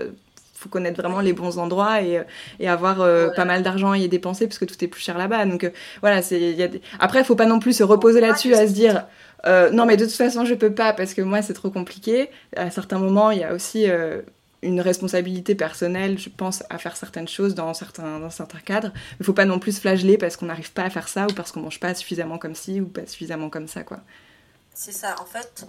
faut 0.54 0.68
connaître 0.68 1.00
vraiment 1.00 1.20
les 1.20 1.32
bons 1.32 1.58
endroits 1.58 2.02
et, 2.02 2.22
et 2.60 2.68
avoir 2.68 2.96
pas 3.34 3.44
mal 3.44 3.62
d'argent 3.62 3.90
à 3.90 3.98
y 3.98 4.08
dépenser 4.08 4.46
parce 4.46 4.58
que 4.58 4.64
tout 4.64 4.82
est 4.82 4.88
plus 4.88 5.02
cher 5.02 5.18
là-bas. 5.18 5.44
Donc 5.44 5.70
voilà, 6.00 6.22
c'est 6.22 6.40
y 6.40 6.62
a 6.62 6.68
des... 6.68 6.80
après 6.98 7.24
faut 7.24 7.36
pas 7.36 7.46
non 7.46 7.58
plus 7.58 7.74
se 7.74 7.82
reposer 7.82 8.20
là-dessus 8.20 8.54
à 8.54 8.66
se 8.66 8.72
dire 8.72 9.04
euh, 9.46 9.70
non, 9.70 9.86
mais 9.86 9.96
de 9.96 10.04
toute 10.04 10.14
façon, 10.14 10.44
je 10.44 10.54
peux 10.54 10.74
pas 10.74 10.92
parce 10.92 11.14
que 11.14 11.22
moi, 11.22 11.42
c'est 11.42 11.54
trop 11.54 11.70
compliqué. 11.70 12.30
À 12.56 12.70
certains 12.70 12.98
moments, 12.98 13.30
il 13.30 13.38
y 13.40 13.44
a 13.44 13.54
aussi 13.54 13.90
euh, 13.90 14.22
une 14.62 14.80
responsabilité 14.80 15.54
personnelle, 15.54 16.18
je 16.18 16.28
pense, 16.28 16.62
à 16.70 16.78
faire 16.78 16.96
certaines 16.96 17.28
choses 17.28 17.54
dans 17.54 17.74
certains, 17.74 18.20
dans 18.20 18.30
certains 18.30 18.60
cadres. 18.60 18.92
Il 19.18 19.26
faut 19.26 19.32
pas 19.32 19.44
non 19.44 19.58
plus 19.58 19.78
flageller 19.78 20.16
parce 20.16 20.36
qu'on 20.36 20.46
n'arrive 20.46 20.72
pas 20.72 20.84
à 20.84 20.90
faire 20.90 21.08
ça 21.08 21.26
ou 21.26 21.32
parce 21.34 21.50
qu'on 21.50 21.60
mange 21.60 21.80
pas 21.80 21.94
suffisamment 21.94 22.38
comme 22.38 22.54
ci 22.54 22.80
ou 22.80 22.86
pas 22.86 23.06
suffisamment 23.06 23.50
comme 23.50 23.66
ça, 23.66 23.82
quoi. 23.82 24.00
C'est 24.74 24.92
ça, 24.92 25.16
en 25.20 25.26
fait. 25.26 25.66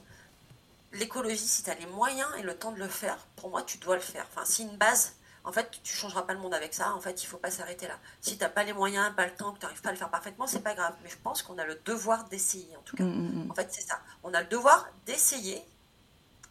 L'écologie, 0.93 1.37
si 1.37 1.63
tu 1.63 1.69
as 1.71 1.75
les 1.75 1.87
moyens 1.87 2.29
et 2.39 2.43
le 2.43 2.53
temps 2.53 2.71
de 2.71 2.79
le 2.79 2.87
faire, 2.87 3.17
pour 3.35 3.49
moi, 3.49 3.63
tu 3.63 3.79
dois 3.79 3.95
le 3.95 4.01
faire. 4.01 4.27
Enfin, 4.31 4.45
c'est 4.45 4.63
une 4.63 4.77
base 4.77 5.13
en 5.45 5.51
fait, 5.51 5.69
tu 5.83 5.95
changeras 5.95 6.23
pas 6.23 6.33
le 6.33 6.39
monde 6.39 6.53
avec 6.53 6.73
ça. 6.73 6.93
En 6.93 7.01
fait, 7.01 7.21
il 7.23 7.25
faut 7.27 7.37
pas 7.37 7.51
s'arrêter 7.51 7.87
là. 7.87 7.99
Si 8.21 8.37
tu 8.37 8.43
n'as 8.43 8.49
pas 8.49 8.63
les 8.63 8.73
moyens, 8.73 9.13
pas 9.15 9.25
le 9.25 9.35
temps, 9.35 9.51
que 9.53 9.59
tu 9.59 9.65
n'arrives 9.65 9.81
pas 9.81 9.89
à 9.89 9.91
le 9.91 9.97
faire 9.97 10.09
parfaitement, 10.11 10.47
c'est 10.47 10.61
pas 10.63 10.73
grave. 10.75 10.95
Mais 11.03 11.09
je 11.09 11.17
pense 11.17 11.41
qu'on 11.43 11.57
a 11.57 11.65
le 11.65 11.75
devoir 11.85 12.25
d'essayer, 12.29 12.75
en 12.77 12.81
tout 12.81 12.95
cas. 12.95 13.03
Mm, 13.03 13.07
mm, 13.41 13.45
mm. 13.47 13.51
En 13.51 13.53
fait, 13.55 13.67
c'est 13.71 13.81
ça. 13.81 13.99
On 14.23 14.33
a 14.33 14.41
le 14.41 14.47
devoir 14.47 14.87
d'essayer 15.05 15.63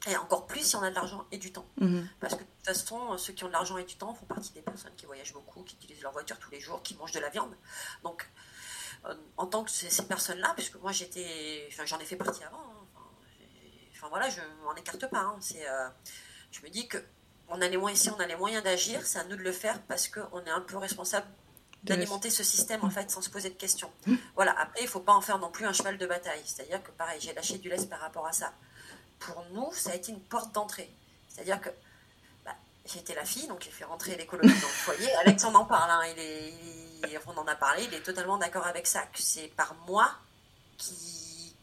Et 0.07 0.17
encore 0.17 0.47
plus 0.47 0.61
si 0.67 0.75
on 0.77 0.83
a 0.83 0.91
de 0.91 0.95
l'argent 0.97 1.25
et 1.31 1.39
du 1.39 1.53
temps. 1.53 1.67
Parce 2.21 2.35
que 2.35 2.41
de 2.41 2.45
toute 2.45 2.65
façon, 2.67 3.17
ceux 3.19 3.33
qui 3.33 3.45
ont 3.45 3.49
de 3.49 3.53
l'argent 3.53 3.79
et 3.79 3.85
du 3.85 3.95
temps 3.97 4.13
font 4.15 4.27
partie 4.27 4.53
des 4.53 4.63
personnes 4.63 4.95
qui 4.97 5.07
voyagent 5.07 5.33
beaucoup, 5.33 5.63
qui 5.63 5.77
utilisent 5.77 6.03
leur 6.03 6.13
voiture 6.13 6.39
tous 6.41 6.51
les 6.51 6.61
jours, 6.61 6.83
qui 6.83 6.97
mangent 6.97 7.13
de 7.13 7.21
la 7.21 7.29
viande. 7.31 7.55
Donc, 8.03 8.29
euh, 9.07 9.15
en 9.37 9.47
tant 9.47 9.63
que 9.65 9.71
ces, 9.71 9.91
ces 9.91 10.07
personnes-là, 10.07 10.53
puisque 10.57 10.75
moi 10.77 10.91
j'étais, 10.93 11.69
enfin, 11.71 11.85
j'en 11.87 11.99
ai 12.01 12.05
fait 12.05 12.17
partie 12.17 12.43
avant. 12.45 12.59
hein, 12.59 13.01
enfin, 13.93 14.09
voilà, 14.09 14.29
je 14.29 14.41
m'en 14.65 14.75
écarte 14.75 15.09
pas. 15.09 15.21
hein, 15.21 15.37
c'est, 15.41 15.69
euh, 15.69 15.89
je 16.51 16.61
me 16.63 16.69
dis 16.69 16.89
que 16.89 16.99
on 17.49 17.61
a 17.61 17.69
les 17.69 17.77
moyens, 17.77 18.01
si 18.03 18.11
on 18.11 18.19
a 18.19 18.27
les 18.27 18.37
moyens 18.37 18.63
d'agir, 18.65 19.05
c'est 19.07 19.19
à 19.19 19.25
nous 19.25 19.37
de 19.37 19.43
le 19.43 19.53
faire 19.53 19.81
parce 19.83 20.09
qu'on 20.09 20.43
est 20.45 20.51
un 20.51 20.61
peu 20.61 20.77
responsable 20.79 21.27
d'alimenter 21.85 22.31
ce 22.31 22.45
système 22.45 22.85
en 22.85 22.91
fait 22.91 23.11
sans 23.11 23.21
se 23.23 23.29
poser 23.31 23.51
de 23.51 23.57
questions. 23.57 23.91
Voilà. 24.37 24.55
Après, 24.59 24.81
il 24.83 24.89
faut 24.89 25.01
pas 25.01 25.13
en 25.15 25.21
faire 25.21 25.39
non 25.39 25.51
plus 25.51 25.67
un 25.67 25.73
cheval 25.73 25.99
de 25.99 26.07
bataille. 26.07 26.43
C'est-à-dire 26.45 26.83
que 26.83 26.91
pareil, 26.93 27.21
j'ai 27.21 27.33
lâché 27.35 27.59
du 27.59 27.69
lest 27.69 27.89
par 27.91 28.01
rapport 28.01 28.27
à 28.27 28.33
ça. 28.33 28.53
Pour 29.19 29.45
nous, 29.53 29.73
ça 29.73 29.91
a 29.91 29.95
été 29.95 30.13
une 30.13 30.21
porte 30.21 30.53
d'entrée. 30.53 30.91
C'est-à-dire 31.29 31.61
que 31.61 31.71
bah, 32.45 32.55
j'étais 32.87 33.15
la 33.15 33.25
fille, 33.25 33.47
donc 33.49 33.63
j'ai 33.63 33.71
fait 33.71 33.85
rentrer 33.85 34.17
l'écologie 34.17 34.55
dans 34.61 34.69
le 34.69 34.73
foyer. 34.73 35.13
Alex, 35.21 35.45
on 35.45 35.55
en 35.55 35.65
parle. 35.65 35.91
hein, 35.91 36.03
il 36.15 36.19
est, 36.21 36.51
il- 36.51 37.21
on 37.27 37.37
en 37.37 37.47
a 37.49 37.57
parlé. 37.57 37.85
Il 37.85 37.95
est 37.95 38.03
totalement 38.03 38.39
d'accord 38.39 38.67
avec 38.67 38.87
ça. 38.87 39.03
Que 39.07 39.21
c'est 39.21 39.49
par 39.49 39.75
moi 39.87 40.11
qui 40.79 41.57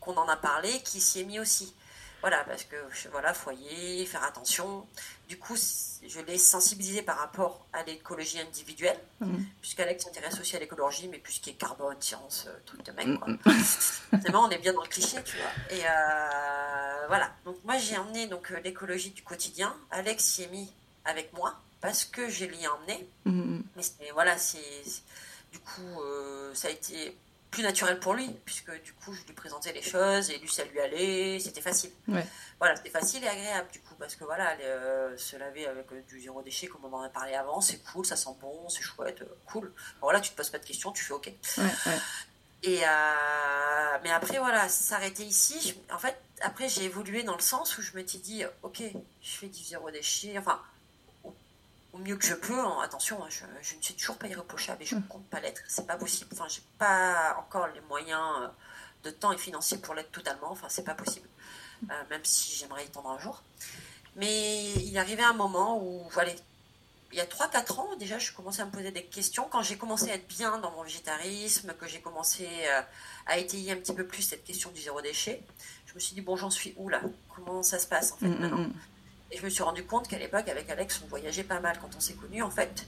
qu'on 0.00 0.16
en 0.16 0.28
a 0.28 0.36
parlé, 0.36 0.82
qui 0.82 1.00
s'y 1.00 1.20
est 1.20 1.24
mis 1.24 1.40
aussi. 1.40 1.74
Voilà, 2.20 2.44
parce 2.44 2.64
que 2.64 2.76
voilà, 3.10 3.32
foyer, 3.34 4.04
faire 4.06 4.22
attention. 4.22 4.86
Du 5.28 5.38
coup, 5.38 5.56
je 5.56 6.20
l'ai 6.20 6.36
sensibilisé 6.36 7.00
par 7.02 7.18
rapport 7.18 7.64
à 7.72 7.82
l'écologie 7.84 8.38
individuelle, 8.40 8.98
Mhm. 9.20 9.44
puisqu'Alex 9.62 10.04
s'intéresse 10.04 10.38
aussi 10.38 10.54
à 10.54 10.58
l'écologie, 10.58 11.08
mais 11.08 11.20
qui 11.20 11.50
est 11.50 11.54
carbone, 11.54 11.96
science, 12.00 12.44
euh, 12.46 12.58
truc 12.66 12.82
de 12.84 12.92
mec, 12.92 13.18
quoi. 13.18 13.28
Mhm. 13.28 13.38
Vraiment, 14.12 14.44
on 14.44 14.50
est 14.50 14.58
bien 14.58 14.74
dans 14.74 14.82
le 14.82 14.88
cliché, 14.88 15.16
tu 15.24 15.36
vois. 15.38 15.76
Et 15.76 15.82
euh, 15.86 17.06
voilà. 17.08 17.32
Donc 17.44 17.56
moi, 17.64 17.78
j'ai 17.78 17.96
emmené 17.96 18.26
donc 18.26 18.50
euh, 18.52 18.60
l'écologie 18.60 19.10
du 19.10 19.22
quotidien. 19.22 19.74
Alex 19.90 20.22
s'y 20.24 20.42
est 20.42 20.48
mis 20.50 20.70
avec 21.06 21.32
moi 21.32 21.58
parce 21.80 22.04
que 22.04 22.28
je 22.28 22.44
l'y 22.44 22.62
ai 22.64 22.68
emmené. 22.68 23.08
Mhm. 23.24 23.64
Mais 24.00 24.10
voilà, 24.12 24.36
c'est 24.38 24.58
c'est- 24.84 25.02
du 25.52 25.58
coup, 25.60 26.00
euh, 26.02 26.52
ça 26.54 26.68
a 26.68 26.70
été 26.70 27.16
plus 27.54 27.62
naturel 27.62 28.00
pour 28.00 28.14
lui, 28.14 28.28
puisque 28.44 28.72
du 28.82 28.92
coup, 28.94 29.12
je 29.14 29.22
lui 29.26 29.32
présentais 29.32 29.72
les 29.72 29.80
choses 29.82 30.28
et 30.30 30.38
lui, 30.38 30.48
ça 30.48 30.64
lui 30.64 30.80
allait, 30.80 31.38
c'était 31.38 31.60
facile. 31.60 31.90
Ouais. 32.08 32.26
Voilà, 32.58 32.74
c'était 32.76 32.90
facile 32.90 33.22
et 33.24 33.28
agréable, 33.28 33.68
du 33.72 33.80
coup, 33.80 33.94
parce 33.98 34.16
que 34.16 34.24
voilà, 34.24 34.54
les, 34.56 34.64
euh, 34.64 35.16
se 35.16 35.36
laver 35.36 35.66
avec 35.66 35.90
euh, 35.92 36.02
du 36.08 36.20
zéro 36.20 36.42
déchet, 36.42 36.66
comme 36.66 36.84
on 36.84 36.92
en 36.92 37.02
a 37.02 37.08
parlé 37.08 37.34
avant, 37.34 37.60
c'est 37.60 37.78
cool, 37.84 38.04
ça 38.04 38.16
sent 38.16 38.30
bon, 38.40 38.68
c'est 38.68 38.82
chouette, 38.82 39.22
euh, 39.22 39.26
cool. 39.46 39.72
Voilà, 40.00 40.20
tu 40.20 40.30
te 40.30 40.36
poses 40.36 40.50
pas 40.50 40.58
de 40.58 40.66
questions, 40.66 40.90
tu 40.92 41.04
fais 41.04 41.12
OK. 41.14 41.26
Ouais, 41.58 41.64
ouais. 41.86 41.98
Et 42.64 42.80
mais 44.02 44.10
après, 44.10 44.38
voilà, 44.38 44.68
s'arrêter 44.68 45.22
ici, 45.24 45.60
je- 45.88 45.94
en 45.94 45.98
fait, 45.98 46.18
après, 46.40 46.68
j'ai 46.68 46.84
évolué 46.84 47.22
dans 47.22 47.34
le 47.36 47.40
sens 47.42 47.78
où 47.78 47.82
je 47.82 47.92
me 47.96 48.06
suis 48.06 48.18
dit, 48.18 48.42
OK, 48.62 48.82
je 49.22 49.30
fais 49.36 49.48
du 49.48 49.62
zéro 49.62 49.90
déchet, 49.90 50.36
enfin, 50.38 50.60
au 51.94 51.98
mieux 51.98 52.16
que 52.16 52.26
je 52.26 52.34
peux, 52.34 52.58
hein, 52.58 52.78
attention, 52.82 53.22
hein, 53.22 53.28
je, 53.30 53.44
je 53.62 53.76
ne 53.76 53.82
suis 53.82 53.94
toujours 53.94 54.16
pas 54.18 54.26
irréprochable 54.26 54.82
et 54.82 54.86
je 54.86 54.96
ne 54.96 55.02
compte 55.02 55.26
pas 55.28 55.40
l'être, 55.40 55.62
c'est 55.68 55.86
pas 55.86 55.96
possible, 55.96 56.30
enfin, 56.34 56.46
j'ai 56.48 56.62
pas 56.78 57.36
encore 57.38 57.68
les 57.68 57.80
moyens 57.82 58.20
euh, 58.42 58.48
de 59.04 59.10
temps 59.10 59.32
et 59.32 59.38
financiers 59.38 59.78
pour 59.78 59.94
l'être 59.94 60.10
totalement, 60.10 60.50
enfin, 60.50 60.66
c'est 60.68 60.84
pas 60.84 60.94
possible, 60.94 61.28
Euh, 61.90 62.02
même 62.10 62.24
si 62.24 62.52
j'aimerais 62.56 62.84
y 62.86 62.88
tendre 62.88 63.10
un 63.10 63.18
jour. 63.18 63.42
Mais 64.16 64.72
il 64.72 64.96
arrivé 64.96 65.22
un 65.22 65.34
moment 65.34 65.78
où, 65.84 66.08
voilà, 66.10 66.30
il 67.12 67.18
y 67.18 67.20
a 67.20 67.26
3-4 67.26 67.78
ans, 67.80 67.96
déjà, 67.96 68.18
je 68.18 68.32
commençais 68.32 68.62
à 68.62 68.64
me 68.64 68.70
poser 68.70 68.90
des 68.90 69.04
questions. 69.04 69.46
Quand 69.50 69.62
j'ai 69.62 69.76
commencé 69.76 70.10
à 70.10 70.14
être 70.14 70.26
bien 70.26 70.58
dans 70.58 70.70
mon 70.70 70.82
végétarisme, 70.82 71.74
que 71.74 71.86
j'ai 71.86 72.00
commencé 72.00 72.48
euh, 72.66 72.80
à 73.26 73.38
étayer 73.38 73.72
un 73.72 73.76
petit 73.76 73.92
peu 73.94 74.06
plus 74.06 74.22
cette 74.22 74.44
question 74.44 74.70
du 74.70 74.80
zéro 74.80 75.00
déchet, 75.02 75.42
je 75.86 75.94
me 75.94 76.00
suis 76.00 76.14
dit, 76.14 76.22
bon, 76.22 76.36
j'en 76.36 76.50
suis 76.50 76.72
où 76.76 76.88
là? 76.88 77.00
Comment 77.34 77.62
ça 77.62 77.78
se 77.78 77.86
passe 77.86 78.12
en 78.12 78.16
fait 78.16 78.26
Mhm, 78.28 78.38
maintenant? 78.40 78.70
Et 79.30 79.38
je 79.38 79.44
me 79.44 79.48
suis 79.50 79.62
rendu 79.62 79.84
compte 79.84 80.06
qu'à 80.08 80.18
l'époque, 80.18 80.48
avec 80.48 80.68
Alex, 80.70 81.00
on 81.04 81.08
voyageait 81.08 81.44
pas 81.44 81.60
mal 81.60 81.78
quand 81.80 81.90
on 81.96 82.00
s'est 82.00 82.14
connus 82.14 82.42
en 82.42 82.50
fait. 82.50 82.86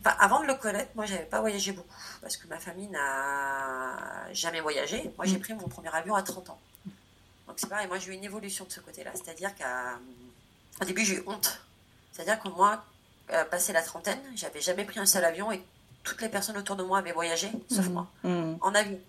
Enfin, 0.00 0.16
avant 0.20 0.40
de 0.40 0.46
le 0.46 0.54
connaître, 0.54 0.90
moi, 0.94 1.06
j'avais 1.06 1.24
pas 1.24 1.40
voyagé 1.40 1.72
beaucoup 1.72 1.94
parce 2.20 2.36
que 2.36 2.46
ma 2.48 2.58
famille 2.58 2.88
n'a 2.88 4.32
jamais 4.32 4.60
voyagé. 4.60 5.10
Moi, 5.16 5.26
j'ai 5.26 5.38
pris 5.38 5.54
mon 5.54 5.68
premier 5.68 5.88
avion 5.92 6.14
à 6.14 6.22
30 6.22 6.50
ans. 6.50 6.60
Donc, 7.46 7.56
c'est 7.58 7.68
pareil, 7.68 7.86
moi, 7.88 7.98
j'ai 7.98 8.12
eu 8.12 8.14
une 8.14 8.24
évolution 8.24 8.64
de 8.64 8.70
ce 8.72 8.80
côté-là. 8.80 9.10
C'est-à-dire 9.14 9.50
qu'au 9.56 10.84
début, 10.84 11.04
j'ai 11.04 11.16
eu 11.16 11.22
honte. 11.26 11.60
C'est-à-dire 12.12 12.40
que 12.40 12.48
moi, 12.48 12.84
euh, 13.32 13.44
passé 13.44 13.72
la 13.72 13.82
trentaine, 13.82 14.20
j'avais 14.34 14.60
jamais 14.60 14.84
pris 14.84 15.00
un 15.00 15.06
seul 15.06 15.24
avion 15.24 15.50
et 15.52 15.62
toutes 16.04 16.22
les 16.22 16.28
personnes 16.28 16.56
autour 16.56 16.76
de 16.76 16.82
moi 16.84 16.98
avaient 16.98 17.12
voyagé, 17.12 17.50
sauf 17.70 17.86
Mhm. 17.86 17.92
moi, 17.92 18.06
Mhm. 18.24 18.58
en 18.60 18.74
avion. 18.74 19.00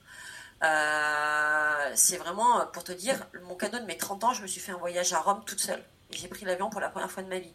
Euh, 0.63 1.91
c'est 1.95 2.17
vraiment, 2.17 2.65
pour 2.67 2.83
te 2.83 2.91
dire, 2.91 3.25
mon 3.43 3.55
cadeau 3.55 3.79
de 3.79 3.85
mes 3.85 3.97
30 3.97 4.23
ans, 4.23 4.33
je 4.33 4.41
me 4.41 4.47
suis 4.47 4.59
fait 4.59 4.71
un 4.71 4.77
voyage 4.77 5.13
à 5.13 5.19
Rome 5.19 5.41
toute 5.45 5.59
seule. 5.61 5.83
J'ai 6.11 6.27
pris 6.27 6.45
l'avion 6.45 6.69
pour 6.69 6.81
la 6.81 6.89
première 6.89 7.11
fois 7.11 7.23
de 7.23 7.27
ma 7.29 7.39
vie. 7.39 7.53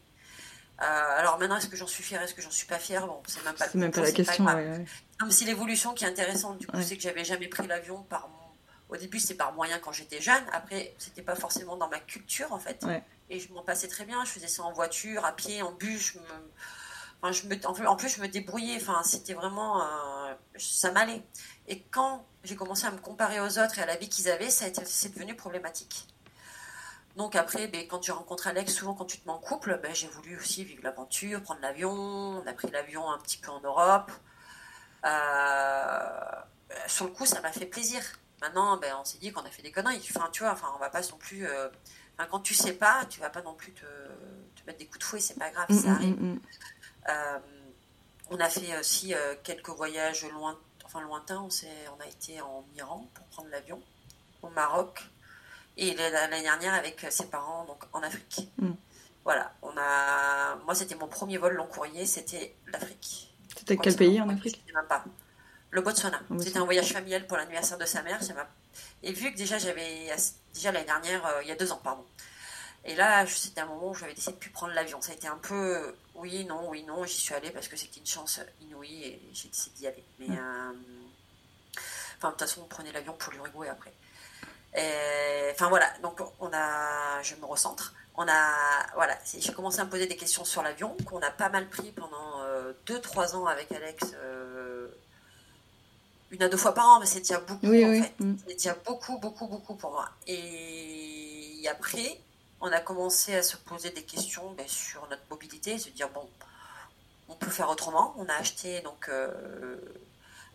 Euh, 0.80 0.84
alors 1.18 1.38
maintenant, 1.38 1.56
est-ce 1.56 1.68
que 1.68 1.76
j'en 1.76 1.86
suis 1.86 2.02
fière, 2.02 2.20
est-ce 2.22 2.34
que 2.34 2.42
j'en 2.42 2.50
suis 2.50 2.66
pas 2.66 2.78
fière? 2.78 3.06
Bon, 3.06 3.22
c'est 3.26 3.44
même 3.44 3.54
pas, 3.54 3.66
le 3.72 3.80
même 3.80 3.92
pas 3.92 4.00
la 4.00 4.12
question. 4.12 4.44
grave. 4.44 4.56
ouais, 4.56 4.70
ouais. 4.70 4.78
Non, 5.20 5.26
mais 5.26 5.30
c'est 5.32 5.44
l'évolution 5.44 5.94
qui 5.94 6.04
est 6.04 6.08
intéressante. 6.08 6.58
Du 6.58 6.66
coup, 6.66 6.76
Ouais. 6.76 6.82
c'est 6.82 6.96
que 6.96 7.02
j'avais 7.02 7.24
jamais 7.24 7.48
pris 7.48 7.66
l'avion 7.66 8.02
par. 8.02 8.28
mon- 8.28 8.34
Au 8.90 8.96
début, 8.96 9.18
c'était 9.20 9.34
par 9.34 9.52
moyen 9.54 9.78
quand 9.78 9.92
j'étais 9.92 10.20
jeune. 10.20 10.44
Après, 10.52 10.94
c'était 10.98 11.22
pas 11.22 11.34
forcément 11.36 11.76
dans 11.76 11.88
ma 11.88 12.00
culture 12.00 12.52
en 12.52 12.58
fait. 12.58 12.84
Et 13.30 13.40
je 13.40 13.52
m'en 13.52 13.62
passais 13.62 13.88
très 13.88 14.04
bien. 14.04 14.24
Je 14.24 14.30
faisais 14.30 14.48
ça 14.48 14.62
en 14.62 14.72
voiture, 14.72 15.24
à 15.24 15.32
pied, 15.34 15.62
en 15.62 15.72
bus. 15.72 16.12
Je 16.14 16.18
me... 16.18 16.24
Enfin, 17.22 17.32
je 17.32 17.46
me... 17.46 17.86
en, 17.86 17.96
plus, 17.96 18.08
je 18.10 18.20
me 18.20 18.28
débrouillais. 18.28 18.76
Enfin, 18.80 19.02
c'était 19.04 19.34
vraiment. 19.34 19.80
euh, 19.82 20.34
Ça 20.58 20.90
m'allait. 20.92 21.22
Et 21.68 21.82
quand 21.90 22.26
j'ai 22.42 22.56
commencé 22.56 22.84
à 22.86 22.90
me 22.90 22.98
comparer 22.98 23.40
aux 23.40 23.58
autres 23.58 23.78
et 23.78 23.82
à 23.82 23.86
la 23.86 23.96
vie 23.96 24.08
qu'ils 24.08 24.28
avaient, 24.28 24.50
ça 24.50 24.64
a 24.66 24.68
été... 24.68 24.84
c'est 24.84 25.14
devenu 25.14 25.34
problématique. 25.34 26.06
Donc 27.16 27.36
après, 27.36 27.68
ben, 27.68 27.86
quand 27.86 28.00
tu 28.00 28.10
rencontres 28.10 28.48
Alex, 28.48 28.74
souvent 28.74 28.94
quand 28.94 29.04
tu 29.04 29.18
te 29.20 29.26
mets 29.28 29.32
en 29.34 29.38
couple, 29.38 29.78
ben, 29.82 29.94
j'ai 29.94 30.08
voulu 30.08 30.36
aussi 30.36 30.64
vivre 30.64 30.82
l'aventure, 30.82 31.40
prendre 31.42 31.60
l'avion. 31.60 31.92
On 31.92 32.46
a 32.46 32.52
pris 32.52 32.68
l'avion 32.70 33.08
un 33.10 33.18
petit 33.18 33.36
peu 33.38 33.50
en 33.50 33.60
Europe. 33.60 34.10
Euh, 35.04 36.08
sur 36.88 37.04
le 37.06 37.12
coup, 37.12 37.26
ça 37.26 37.40
m'a 37.40 37.52
fait 37.52 37.66
plaisir. 37.66 38.02
Maintenant, 38.40 38.76
ben, 38.78 38.94
on 39.00 39.04
s'est 39.04 39.18
dit 39.18 39.32
qu'on 39.32 39.42
a 39.44 39.50
fait 39.50 39.62
des 39.62 39.70
conneries. 39.72 40.04
Enfin, 40.14 40.28
tu 40.32 40.42
vois, 40.42 40.52
enfin, 40.52 40.68
on 40.74 40.78
va 40.78 40.90
pas 40.90 41.02
non 41.02 41.16
plus. 41.18 41.46
euh, 41.46 41.68
enfin, 42.18 42.28
quand 42.30 42.40
tu 42.40 42.54
sais 42.54 42.72
pas, 42.72 43.04
tu 43.08 43.20
vas 43.20 43.30
pas 43.30 43.42
non 43.42 43.54
plus 43.54 43.72
te, 43.72 43.80
te 43.82 44.66
mettre 44.66 44.78
des 44.78 44.86
coups 44.86 44.98
de 44.98 45.04
fouet, 45.04 45.20
c'est 45.20 45.38
pas 45.38 45.50
grave, 45.50 45.66
ça 45.70 45.88
Mhm, 45.88 45.94
arrive. 45.94 46.20
mhm. 46.20 46.40
Euh, 47.10 47.38
on 48.30 48.40
a 48.40 48.48
fait 48.48 48.78
aussi 48.78 49.14
quelques 49.42 49.68
voyages 49.68 50.24
loin, 50.30 50.58
enfin 50.84 51.00
lointains. 51.02 51.42
On, 51.42 51.48
on 51.96 52.00
a 52.00 52.06
été 52.06 52.40
en 52.40 52.64
Iran 52.74 53.06
pour 53.14 53.26
prendre 53.26 53.50
l'avion, 53.50 53.80
au 54.42 54.48
Maroc, 54.48 55.04
et 55.76 55.94
l'année 55.94 56.42
dernière 56.42 56.74
avec 56.74 57.04
ses 57.10 57.26
parents 57.26 57.64
donc 57.64 57.82
en 57.92 58.02
Afrique. 58.02 58.48
Mm. 58.58 58.72
Voilà, 59.24 59.52
on 59.62 59.72
a. 59.78 60.56
Moi, 60.64 60.74
c'était 60.74 60.94
mon 60.96 61.08
premier 61.08 61.38
vol 61.38 61.54
long 61.54 61.66
courrier, 61.66 62.04
c'était 62.06 62.54
l'Afrique. 62.66 63.34
C'était 63.56 63.76
quel 63.78 63.96
pays 63.96 64.20
en 64.20 64.28
Afrique 64.28 64.60
je 64.62 64.70
sais 64.70 64.76
même 64.76 64.86
pas. 64.88 65.04
Le 65.70 65.80
Botswana. 65.80 66.20
C'était 66.40 66.58
un 66.58 66.64
voyage 66.64 66.92
familial 66.92 67.26
pour 67.26 67.36
l'anniversaire 67.36 67.78
de 67.78 67.84
sa 67.86 68.02
mère. 68.02 68.20
m'a- 68.34 68.48
Et 69.02 69.12
vu 69.12 69.32
que 69.32 69.36
déjà 69.38 69.58
j'avais 69.58 70.08
déjà 70.52 70.70
l'année 70.72 70.84
dernière, 70.86 71.24
euh, 71.26 71.42
il 71.42 71.48
y 71.48 71.52
a 71.52 71.56
deux 71.56 71.72
ans, 71.72 71.80
pardon. 71.82 72.04
Et 72.84 72.94
là, 72.94 73.26
c'était 73.26 73.62
un 73.62 73.66
moment 73.66 73.90
où 73.90 73.94
j'avais 73.94 74.12
décidé 74.14 74.32
de 74.32 74.38
plus 74.38 74.50
prendre 74.50 74.74
l'avion. 74.74 75.00
Ça 75.00 75.12
a 75.12 75.14
été 75.14 75.26
un 75.26 75.38
peu 75.38 75.54
euh, 75.54 75.92
oui, 76.14 76.44
non, 76.44 76.68
oui, 76.68 76.84
non. 76.84 77.04
J'y 77.04 77.16
suis 77.16 77.34
allée 77.34 77.50
parce 77.50 77.66
que 77.66 77.76
c'était 77.76 77.98
une 77.98 78.06
chance 78.06 78.40
inouïe 78.60 79.04
et 79.04 79.22
j'ai 79.32 79.48
décidé 79.48 79.76
d'y 79.76 79.86
aller. 79.86 80.04
Mais 80.18 80.28
Mm. 80.28 80.38
euh, 80.38 80.72
enfin, 82.18 82.28
de 82.28 82.32
toute 82.32 82.40
façon, 82.40 82.60
on 82.62 82.66
prenait 82.68 82.92
l'avion 82.92 83.14
pour 83.14 83.32
l'Uruguay 83.32 83.68
après. 83.68 83.92
Et, 84.74 85.50
Enfin 85.52 85.68
voilà, 85.68 85.86
donc 86.02 86.20
on 86.40 86.50
a, 86.52 87.22
je 87.22 87.36
me 87.36 87.44
recentre. 87.46 87.94
On 88.16 88.26
a, 88.26 88.86
voilà, 88.94 89.16
j'ai 89.38 89.52
commencé 89.52 89.78
à 89.80 89.84
me 89.84 89.90
poser 89.90 90.06
des 90.06 90.16
questions 90.16 90.44
sur 90.44 90.62
l'avion 90.64 90.96
qu'on 91.06 91.20
a 91.20 91.30
pas 91.30 91.48
mal 91.48 91.68
pris 91.68 91.92
pendant 91.92 92.40
2-3 92.86 93.36
ans 93.36 93.46
avec 93.46 93.70
Alex. 93.72 94.02
euh, 94.16 94.88
une 96.32 96.42
à 96.42 96.48
deux 96.48 96.56
fois 96.56 96.74
par 96.74 96.88
an, 96.88 96.98
mais 97.00 97.06
c'est 97.06 97.20
déjà 97.20 97.38
beaucoup 97.38 97.66
Oui, 97.68 97.84
en 97.84 97.90
oui. 97.90 98.02
fait. 98.02 98.14
Mm. 98.18 98.34
C'est 98.48 98.54
déjà 98.54 98.74
beaucoup, 98.84 99.16
beaucoup, 99.18 99.46
beaucoup 99.46 99.74
pour 99.76 99.92
moi. 99.92 100.08
Et 100.26 101.64
après, 101.70 102.20
on 102.60 102.66
a 102.72 102.80
commencé 102.80 103.36
à 103.36 103.42
se 103.44 103.56
poser 103.56 103.90
des 103.90 104.02
questions 104.02 104.50
ben, 104.58 104.66
sur 104.66 105.06
notre 105.08 105.22
mobilité, 105.30 105.78
se 105.78 105.90
dire 105.90 106.08
bon, 106.08 106.28
on 107.28 107.36
peut 107.36 107.50
faire 107.50 107.70
autrement. 107.70 108.14
On 108.18 108.26
a 108.28 108.34
acheté 108.34 108.80
donc 108.80 109.08
euh, 109.08 109.76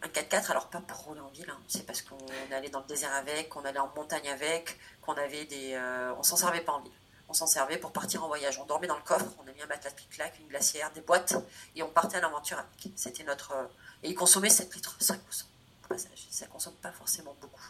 un 0.02 0.08
4x4, 0.08 0.52
alors 0.52 0.68
pas 0.68 0.80
pour 0.82 0.98
rouler 0.98 1.20
en 1.22 1.30
ville, 1.30 1.50
hein. 1.50 1.60
c'est 1.68 1.86
parce 1.86 2.02
qu'on 2.02 2.18
allait 2.56 2.70
dans 2.70 2.80
le 2.80 2.86
désert 2.86 3.14
avec, 3.16 3.50
qu'on 3.50 3.66
allait 3.66 3.80
en 3.80 3.92
montagne 3.96 4.30
avec, 4.30 4.78
qu'on 5.02 5.14
avait 5.14 5.46
des, 5.46 5.74
euh, 5.74 6.14
on 6.18 6.24
s'en 6.24 6.38
servait 6.38 6.62
pas 6.62 6.74
en 6.74 6.82
ville. 6.82 6.92
On 7.28 7.34
s'en 7.34 7.46
servait 7.46 7.78
pour 7.78 7.92
partir 7.92 8.24
en 8.24 8.28
voyage. 8.28 8.58
On 8.60 8.66
dormait 8.66 8.88
dans 8.88 8.96
le 8.96 9.04
coffre, 9.04 9.28
on 9.44 9.48
a 9.48 9.52
mis 9.54 9.62
un 9.62 9.68
matelas 9.68 9.92
clic-clac, 9.92 10.34
une 10.40 10.48
glacière, 10.48 10.92
des 10.94 11.02
boîtes, 11.02 11.36
et 11.76 11.84
on 11.84 11.90
partait 11.90 12.18
à 12.18 12.22
l'aventure 12.22 12.58
avec. 12.58 12.92
C'était 12.96 13.24
notre. 13.24 13.52
euh, 13.52 13.66
Et 14.04 14.10
il 14.10 14.16
consommait 14.16 14.50
7 14.50 14.74
litres 14.74 14.96
5 15.00 15.20
au 15.20 15.88
passage. 15.88 16.28
Ça 16.32 16.48
consomme 16.48 16.74
pas 16.82 16.92
forcément 16.92 17.36
beaucoup. 17.40 17.62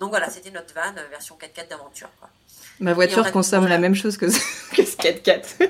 Donc 0.00 0.10
voilà, 0.10 0.30
c'était 0.30 0.50
notre 0.50 0.72
van 0.74 0.96
euh, 0.96 1.06
version 1.08 1.36
4x4 1.38 1.68
d'aventure. 1.68 2.08
Ma 2.80 2.94
voiture 2.94 3.30
consomme 3.32 3.66
la 3.66 3.78
même 3.78 3.94
chose 3.94 4.16
que 4.16 4.30
ce, 4.30 4.38
que 4.74 4.84
ce 4.84 4.96
4x4. 4.96 5.68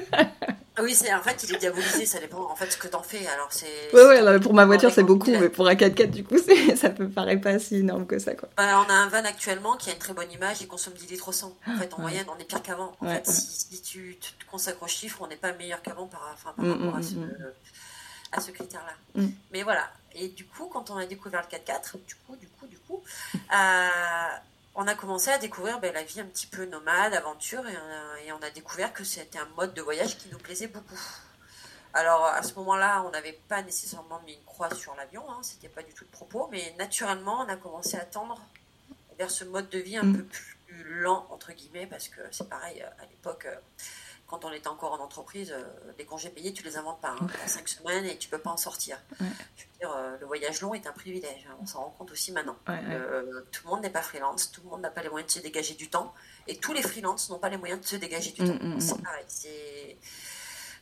Oui, 0.83 0.95
c'est 0.95 1.13
en 1.15 1.23
fait, 1.23 1.43
il 1.43 1.55
est 1.55 1.59
diabolisé, 1.59 2.05
ça 2.05 2.19
dépend 2.21 2.51
en 2.51 2.55
fait 2.55 2.71
ce 2.71 2.77
que 2.77 2.89
t'en 2.89 3.03
fais. 3.03 3.27
Alors 3.27 3.49
c'est. 3.51 3.95
Ouais, 3.95 4.23
ouais, 4.23 4.41
pour 4.41 4.53
ma 4.53 4.67
voiture 4.67 4.93
c'est 4.93 5.03
beaucoup, 5.03 5.31
mais 5.31 5.49
pour 5.49 5.67
un 5.67 5.75
4x4 5.75 6.11
du 6.11 6.25
coup, 6.25 6.37
ça 6.77 6.91
peut 6.91 7.09
paraître 7.09 7.43
pas 7.43 7.59
si 7.59 7.77
énorme 7.77 8.07
que 8.07 8.19
ça 8.19 8.35
quoi. 8.35 8.49
Bah, 8.57 8.85
on 8.87 8.91
a 8.91 8.95
un 8.95 9.09
van 9.09 9.25
actuellement 9.25 9.77
qui 9.77 9.91
a 9.91 9.95
une 9.95 9.99
très 9.99 10.13
bonne 10.13 10.31
image, 10.31 10.61
il 10.61 10.69
consomme 10.69 10.95
10 10.95 11.07
litres 11.07 11.29
au 11.29 11.33
100. 11.33 11.57
En 11.67 11.77
fait, 11.77 11.93
en 11.95 12.01
moyenne, 12.01 12.27
on 12.35 12.39
est 12.39 12.45
pire 12.45 12.63
qu'avant. 12.63 12.95
En 13.01 13.07
fait, 13.07 13.27
si, 13.27 13.81
tu 13.83 14.17
te 14.17 14.51
consacres 14.51 14.83
aux 14.83 14.89
chiffres, 14.89 15.19
on 15.23 15.29
n'est 15.29 15.37
pas 15.37 15.53
meilleur 15.53 15.81
qu'avant 15.83 16.07
par, 16.07 16.31
enfin, 16.33 16.53
par 16.57 16.65
mm, 16.65 16.73
rapport 16.73 16.95
mm, 16.95 16.99
à 16.99 17.03
ce, 17.03 17.15
mm, 17.15 17.53
à 18.33 18.41
ce 18.41 18.51
critère-là. 18.51 19.23
Mais 19.53 19.63
voilà. 19.63 19.91
Et 20.15 20.29
du 20.29 20.47
coup, 20.47 20.67
quand 20.73 20.91
on 20.91 20.97
a 20.97 21.07
découvert 21.07 21.43
le 21.43 21.57
4x4, 21.57 21.93
du 22.07 22.15
coup, 22.15 22.37
du 22.37 22.49
coup, 22.49 22.67
du 22.67 22.79
coup, 22.79 23.03
euh, 23.35 23.89
on 24.77 24.87
a 24.87 24.95
commencé 24.95 25.31
à 25.31 25.39
découvrir 25.39 25.81
ben, 25.81 25.93
la 25.93 26.03
vie 26.05 26.21
un 26.21 26.27
petit 26.27 26.47
peu 26.47 26.67
nomade, 26.67 27.15
aventure, 27.15 27.67
et 27.67 28.33
on 28.33 28.43
a, 28.43 28.51
découvert 28.51 28.93
que 28.93 29.05
c'était 29.05 29.39
un 29.39 29.49
mode 29.57 29.73
de 29.73 29.81
voyage 29.81 30.19
qui 30.19 30.29
nous 30.29 30.39
plaisait 30.39 30.69
beaucoup. 30.69 31.01
Alors 31.95 32.27
à 32.27 32.43
ce 32.43 32.55
moment-là, 32.57 33.03
on 33.07 33.11
n'avait 33.11 33.41
pas 33.49 33.63
nécessairement 33.63 34.21
mis 34.27 34.35
une 34.35 34.45
croix 34.45 34.73
sur 34.75 34.95
l'avion, 34.95 35.25
hein, 35.31 35.41
c'était 35.43 35.71
pas 35.71 35.83
du 35.83 35.95
tout 35.95 36.05
le 36.05 36.11
propos, 36.11 36.49
mais 36.53 36.75
naturellement, 36.79 37.41
on 37.41 37.49
a 37.49 37.57
commencé 37.57 37.97
à 37.97 38.05
tendre 38.05 38.39
vers 39.19 39.31
ce 39.31 39.45
mode 39.45 39.71
de 39.71 39.79
vie 39.79 39.97
un 39.97 40.03
mm. 40.03 40.17
peu 40.19 40.25
plus 40.25 40.57
lent, 40.85 41.27
entre 41.31 41.53
guillemets, 41.53 41.87
parce 41.87 42.09
que 42.09 42.21
c'est 42.31 42.49
pareil, 42.49 42.83
à 42.83 43.07
l'époque, 43.07 43.47
euh, 43.47 43.57
quand 44.27 44.45
on 44.45 44.53
était 44.53 44.69
encore 44.69 44.93
en 44.93 44.99
entreprise, 44.99 45.53
euh, 45.53 45.65
les 45.99 46.05
congés 46.05 46.31
payés, 46.31 46.53
tu 46.53 46.65
les 46.65 46.77
inventes 46.77 47.01
pas. 47.01 47.15
Hein, 47.21 47.29
cinq 47.47 47.69
semaines 47.69 48.05
et 48.05 48.19
tu 48.19 48.29
peux 48.29 48.39
pas 48.39 48.51
en 48.51 48.57
sortir. 48.57 48.99
Je 49.21 49.25
veux 49.25 49.79
dire, 49.79 49.93
euh, 49.93 50.17
le 50.19 50.27
voyage 50.27 50.61
long 50.61 50.75
est 50.75 50.87
un 50.87 50.93
privilège. 50.93 51.47
Hein, 51.49 51.57
on 51.61 51.67
s'en 51.67 51.85
rend 51.85 51.91
compte 51.91 52.11
aussi 52.11 52.33
maintenant. 52.33 52.57
Euh, 52.69 53.43
tout 53.53 53.63
le 53.65 53.71
monde 53.71 53.83
n'est 53.83 53.91
pas 53.91 54.03
freelance, 54.03 54.51
tout 54.51 54.63
le 54.65 54.71
monde 54.71 54.81
n'a 54.81 54.91
pas 54.91 55.03
les 55.03 55.09
moyens 55.09 55.33
de 55.33 55.39
se 55.39 55.43
dégager 55.43 55.75
du 55.75 55.89
temps. 55.89 56.13
Et 56.49 56.57
tous 56.57 56.73
les 56.73 56.83
freelances 56.83 57.31
n'ont 57.31 57.39
pas 57.39 57.49
les 57.49 57.57
moyens 57.57 57.81
de 57.81 57.87
se 57.87 57.97
dégager 57.97 58.33
du 58.33 58.43
mm, 58.43 58.47
temps. 58.47 58.65
Mm, 58.65 58.81
c'est 58.81 58.99
mm. 58.99 59.03
pareil. 59.03 59.99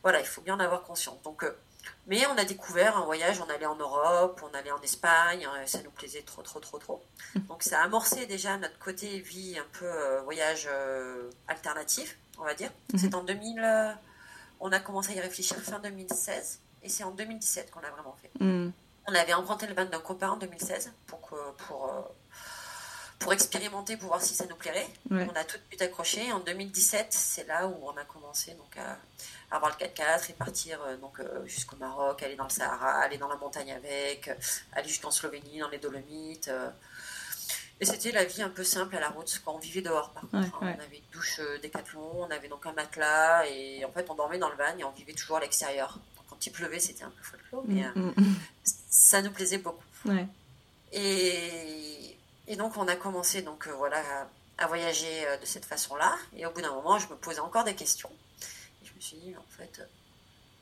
Voilà, 0.02 0.20
il 0.20 0.26
faut 0.26 0.40
bien 0.40 0.54
en 0.54 0.60
avoir 0.60 0.82
conscience. 0.82 1.20
Donc, 1.22 1.44
mais 2.06 2.26
on 2.26 2.36
a 2.38 2.44
découvert 2.44 2.96
un 2.96 3.04
voyage, 3.04 3.40
on 3.40 3.50
allait 3.50 3.66
en 3.66 3.76
Europe, 3.76 4.42
on 4.42 4.54
allait 4.56 4.70
en 4.70 4.80
Espagne, 4.80 5.46
ça 5.66 5.82
nous 5.82 5.90
plaisait 5.90 6.22
trop, 6.22 6.42
trop, 6.42 6.60
trop, 6.60 6.78
trop. 6.78 7.02
Donc 7.48 7.62
ça 7.62 7.80
a 7.80 7.84
amorcé 7.84 8.24
déjà 8.24 8.56
notre 8.56 8.78
côté 8.78 9.20
vie 9.20 9.58
un 9.58 9.66
peu 9.78 10.18
voyage 10.24 10.68
alternatif 11.48 12.18
on 12.38 12.44
va 12.44 12.54
dire. 12.54 12.70
Mhm. 12.92 12.98
C'est 12.98 13.14
en 13.14 13.22
2000, 13.22 13.60
euh, 13.60 13.92
on 14.60 14.72
a 14.72 14.80
commencé 14.80 15.12
à 15.12 15.16
y 15.16 15.20
réfléchir 15.20 15.56
fin 15.58 15.78
2016 15.78 16.60
et 16.82 16.88
c'est 16.88 17.04
en 17.04 17.10
2017 17.10 17.70
qu'on 17.70 17.80
l'a 17.80 17.90
vraiment 17.90 18.16
fait. 18.20 18.30
Mhm. 18.40 18.72
On 19.06 19.14
avait 19.14 19.34
emprunté 19.34 19.66
le 19.66 19.74
van 19.74 19.84
d'un 19.84 20.00
copain 20.00 20.30
en 20.30 20.36
2016 20.36 20.92
pour, 21.06 21.20
pour, 21.20 21.90
euh, 21.92 22.00
pour 23.18 23.32
expérimenter, 23.34 23.98
pour 23.98 24.08
voir 24.08 24.22
si 24.22 24.34
ça 24.34 24.46
nous 24.46 24.56
plairait. 24.56 24.88
On 25.10 25.28
a 25.28 25.44
tout 25.44 25.58
de 25.58 25.62
suite 25.68 25.82
accroché. 25.82 26.32
En 26.32 26.40
2017, 26.40 27.08
c'est 27.10 27.46
là 27.46 27.66
où 27.66 27.76
on 27.82 27.96
a 27.98 28.04
commencé 28.04 28.52
donc, 28.54 28.76
à, 28.78 28.96
avoir 29.54 29.76
le 29.78 29.86
4x4 29.86 30.30
et 30.30 30.32
partir 30.32 30.82
euh, 30.82 30.96
donc 30.96 31.20
jusqu'au 31.44 31.76
Maroc, 31.76 32.22
aller 32.22 32.34
dans 32.34 32.44
le 32.44 32.50
Sahara, 32.50 33.02
aller 33.02 33.18
dans 33.18 33.28
la 33.28 33.36
montagne 33.36 33.72
avec, 33.72 34.30
aller 34.72 34.88
jusqu'en 34.88 35.10
Slovénie, 35.10 35.58
dans 35.58 35.68
les 35.68 35.78
Dolomites. 35.78 36.50
Et 37.80 37.84
c'était 37.84 38.12
la 38.12 38.24
vie 38.24 38.42
un 38.42 38.48
peu 38.48 38.62
simple 38.62 38.96
à 38.96 39.00
la 39.00 39.08
route, 39.08 39.40
quand 39.44 39.54
on 39.54 39.58
vivait 39.58 39.82
dehors 39.82 40.10
par 40.10 40.22
contre. 40.22 40.62
Hein. 40.62 40.76
On 40.78 40.82
avait 40.82 40.98
une 40.98 41.12
douche 41.12 41.40
euh, 41.40 41.58
décathlon, 41.58 42.10
on 42.14 42.30
avait 42.30 42.48
donc 42.48 42.64
un 42.66 42.72
matelas, 42.72 43.46
et 43.46 43.84
en 43.84 43.90
fait 43.90 44.08
on 44.08 44.14
dormait 44.14 44.38
dans 44.38 44.48
le 44.48 44.56
van 44.56 44.76
et 44.78 44.84
on 44.84 44.92
vivait 44.92 45.12
toujours 45.12 45.38
à 45.38 45.40
l'extérieur. 45.40 45.98
Quand 46.28 46.46
il 46.46 46.52
pleuvait, 46.52 46.78
c'était 46.78 47.04
un 47.04 47.10
peu 47.10 47.22
folklore, 47.22 47.64
mais 47.66 47.82
mm, 47.82 47.92
euh, 47.96 48.00
mm, 48.00 48.20
mm. 48.20 48.34
ça 48.88 49.22
nous 49.22 49.30
plaisait 49.30 49.58
beaucoup. 49.58 49.84
Et, 50.92 52.16
et, 52.46 52.56
donc 52.56 52.76
on 52.76 52.86
a 52.86 52.94
commencé 52.94 53.42
donc, 53.42 53.66
euh, 53.66 53.72
voilà, 53.72 54.00
à, 54.58 54.66
voyager 54.68 55.24
de 55.40 55.44
cette 55.44 55.64
façon-là, 55.64 56.16
et 56.36 56.46
au 56.46 56.52
bout 56.52 56.62
d'un 56.62 56.72
moment, 56.72 56.98
je 56.98 57.08
me 57.08 57.16
posais 57.16 57.40
encore 57.40 57.64
des 57.64 57.74
questions. 57.74 58.10
Et 58.82 58.86
je 58.86 58.94
me 58.94 59.00
suis 59.00 59.16
dit, 59.16 59.34
en 59.36 59.44
fait, 59.50 59.82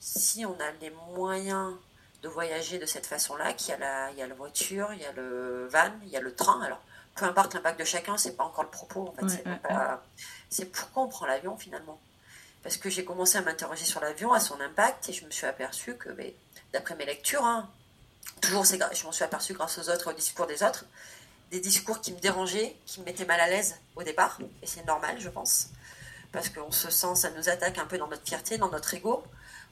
si 0.01 0.47
on 0.47 0.59
a 0.59 0.71
les 0.81 0.91
moyens 1.15 1.75
de 2.23 2.29
voyager 2.29 2.79
de 2.79 2.87
cette 2.87 3.07
façon-là, 3.07 3.53
qu'il 3.53 3.71
y 3.71 3.73
a 3.75 3.79
la, 3.79 4.11
il 4.13 4.19
y 4.19 4.23
a 4.23 4.27
la 4.27 4.35
voiture, 4.35 4.93
il 4.95 5.01
y 5.01 5.05
a 5.05 5.13
le 5.13 5.69
van, 5.69 5.93
il 6.05 6.09
y 6.09 6.17
a 6.17 6.21
le 6.21 6.35
train, 6.35 6.61
alors 6.63 6.81
peu 7.15 7.25
importe 7.27 7.55
l'impact 7.55 7.79
de 7.79 7.85
chacun, 7.85 8.17
c'est 8.17 8.37
pas 8.37 8.45
encore 8.45 8.65
le 8.65 8.71
propos. 8.71 9.09
En 9.09 9.29
fait, 9.29 9.45
c'est, 10.49 10.67
pourquoi 10.67 11.05
on 11.05 11.09
prend 11.09 11.27
l'avion 11.27 11.57
finalement. 11.57 12.01
Parce 12.63 12.77
que 12.77 12.89
j'ai 12.91 13.05
commencé 13.05 13.39
à 13.39 13.43
m'interroger 13.43 13.85
sur 13.85 14.01
l'avion, 14.01 14.33
à 14.33 14.41
son 14.41 14.61
impact, 14.61 15.09
et 15.09 15.13
je 15.13 15.25
me 15.25 15.31
suis 15.31 15.47
aperçu 15.47 15.97
que, 15.97 16.11
d'après 16.73 16.95
mes 16.95 17.05
lectures, 17.05 17.45
hein, 17.45 17.69
toujours 18.41 18.65
je 18.65 19.05
m'en 19.05 19.13
suis 19.13 19.25
aperçu 19.25 19.53
grâce 19.53 19.79
aux 19.79 19.91
autres, 19.91 20.11
aux 20.11 20.15
discours 20.15 20.47
des 20.47 20.63
autres, 20.63 20.85
des 21.51 21.61
discours 21.61 22.01
qui 22.01 22.13
me 22.13 22.21
dérangeaient, 22.21 22.77
qui 22.87 23.01
me 23.01 23.05
mettaient 23.05 23.25
mal 23.25 23.41
à 23.41 23.49
l'aise 23.49 23.77
au 23.97 24.03
départ, 24.03 24.39
et 24.63 24.67
c'est 24.67 24.87
normal, 24.87 25.17
je 25.19 25.29
pense, 25.29 25.71
parce 26.31 26.49
qu'on 26.49 26.71
se 26.71 26.91
sent, 26.91 27.15
ça 27.17 27.31
nous 27.31 27.49
attaque 27.49 27.79
un 27.79 27.87
peu 27.87 27.99
dans 27.99 28.09
notre 28.09 28.25
fierté, 28.25 28.59
dans 28.59 28.71
notre 28.71 28.95
ego. 28.95 29.23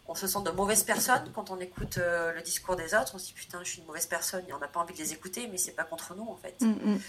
On 0.09 0.15
se 0.17 0.27
sent 0.27 0.43
de 0.45 0.51
mauvaises 0.51 0.83
personnes 0.83 1.31
quand 1.35 1.51
on 1.51 1.61
écoute 1.61 1.99
euh, 1.99 2.33
le 2.33 2.43
discours 2.43 2.75
des 2.75 2.95
autres. 2.95 3.13
On 3.15 3.19
se 3.19 3.27
dit 3.27 3.33
putain, 3.33 3.61
je 3.63 3.71
suis 3.71 3.81
une 3.81 3.87
mauvaise 3.87 4.07
personne 4.07 4.45
et 4.49 4.53
on 4.53 4.59
n'a 4.59 4.67
pas 4.67 4.81
envie 4.81 4.93
de 4.93 4.99
les 4.99 5.13
écouter, 5.13 5.47
mais 5.47 5.57
c'est 5.57 5.71
pas 5.71 5.85
contre 5.85 6.17
nous 6.17 6.29
en 6.29 6.37
fait. 6.43 6.61
Mm, 6.61 6.95
mm 6.95 7.01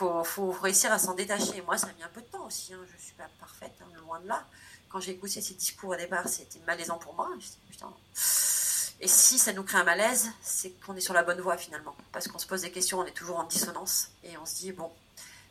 faut, 0.00 0.24
faut 0.24 0.50
réussir 0.50 0.92
à 0.92 0.98
s'en 0.98 1.14
détacher. 1.14 1.62
Moi, 1.62 1.76
ça 1.76 1.88
a 1.88 1.92
mis 1.92 2.02
un 2.02 2.08
peu 2.08 2.22
de 2.22 2.26
temps 2.26 2.46
aussi. 2.46 2.72
Hein. 2.72 2.80
Je 2.88 2.96
ne 2.96 3.00
suis 3.00 3.12
pas 3.12 3.28
parfaite, 3.38 3.74
hein, 3.82 3.86
loin 4.06 4.20
de 4.20 4.28
là. 4.28 4.46
Quand 4.88 5.00
j'ai 5.00 5.12
écouté 5.12 5.40
ces 5.40 5.54
discours 5.54 5.90
au 5.90 5.96
départ, 5.96 6.26
c'était 6.28 6.58
malaisant 6.66 6.98
pour 6.98 7.14
moi. 7.14 7.28
putain. 7.70 7.92
Et 9.02 9.08
si 9.08 9.38
ça 9.38 9.52
nous 9.52 9.62
crée 9.62 9.78
un 9.78 9.84
malaise, 9.84 10.30
c'est 10.42 10.70
qu'on 10.84 10.96
est 10.96 11.00
sur 11.00 11.14
la 11.14 11.22
bonne 11.22 11.40
voie 11.40 11.56
finalement. 11.56 11.94
Parce 12.12 12.28
qu'on 12.28 12.38
se 12.38 12.46
pose 12.46 12.62
des 12.62 12.70
questions, 12.70 12.98
on 12.98 13.06
est 13.06 13.12
toujours 13.12 13.38
en 13.38 13.44
dissonance. 13.44 14.10
Et 14.24 14.36
on 14.36 14.46
se 14.46 14.56
dit, 14.56 14.72
bon. 14.72 14.90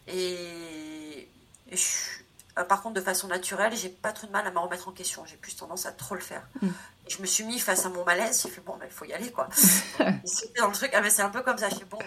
Et, 0.07 1.29
euh, 1.71 2.63
par 2.63 2.81
contre, 2.81 2.95
de 2.95 3.01
façon 3.01 3.27
naturelle, 3.27 3.75
j'ai 3.75 3.89
pas 3.89 4.11
trop 4.11 4.27
de 4.27 4.31
mal 4.31 4.45
à 4.45 4.51
me 4.51 4.59
remettre 4.59 4.87
en 4.87 4.91
question. 4.91 5.25
J'ai 5.25 5.37
plus 5.37 5.55
tendance 5.55 5.85
à 5.85 5.91
trop 5.91 6.15
le 6.15 6.21
faire. 6.21 6.47
Mm. 6.61 6.67
Et 7.07 7.09
je 7.09 7.21
me 7.21 7.25
suis 7.25 7.43
mis 7.43 7.59
face 7.59 7.85
à 7.85 7.89
mon 7.89 8.03
malaise. 8.03 8.41
J'ai 8.43 8.49
fait, 8.49 8.61
bon, 8.61 8.77
ben, 8.77 8.85
il 8.87 8.93
faut 8.93 9.05
y 9.05 9.13
aller, 9.13 9.31
quoi. 9.31 9.47
dans 9.99 10.67
le 10.67 10.73
truc, 10.73 10.91
ah, 10.93 11.01
mais 11.01 11.09
c'est 11.09 11.21
un 11.21 11.29
peu 11.29 11.41
comme 11.41 11.57
ça. 11.57 11.69
J'ai 11.69 11.85
bon, 11.85 11.99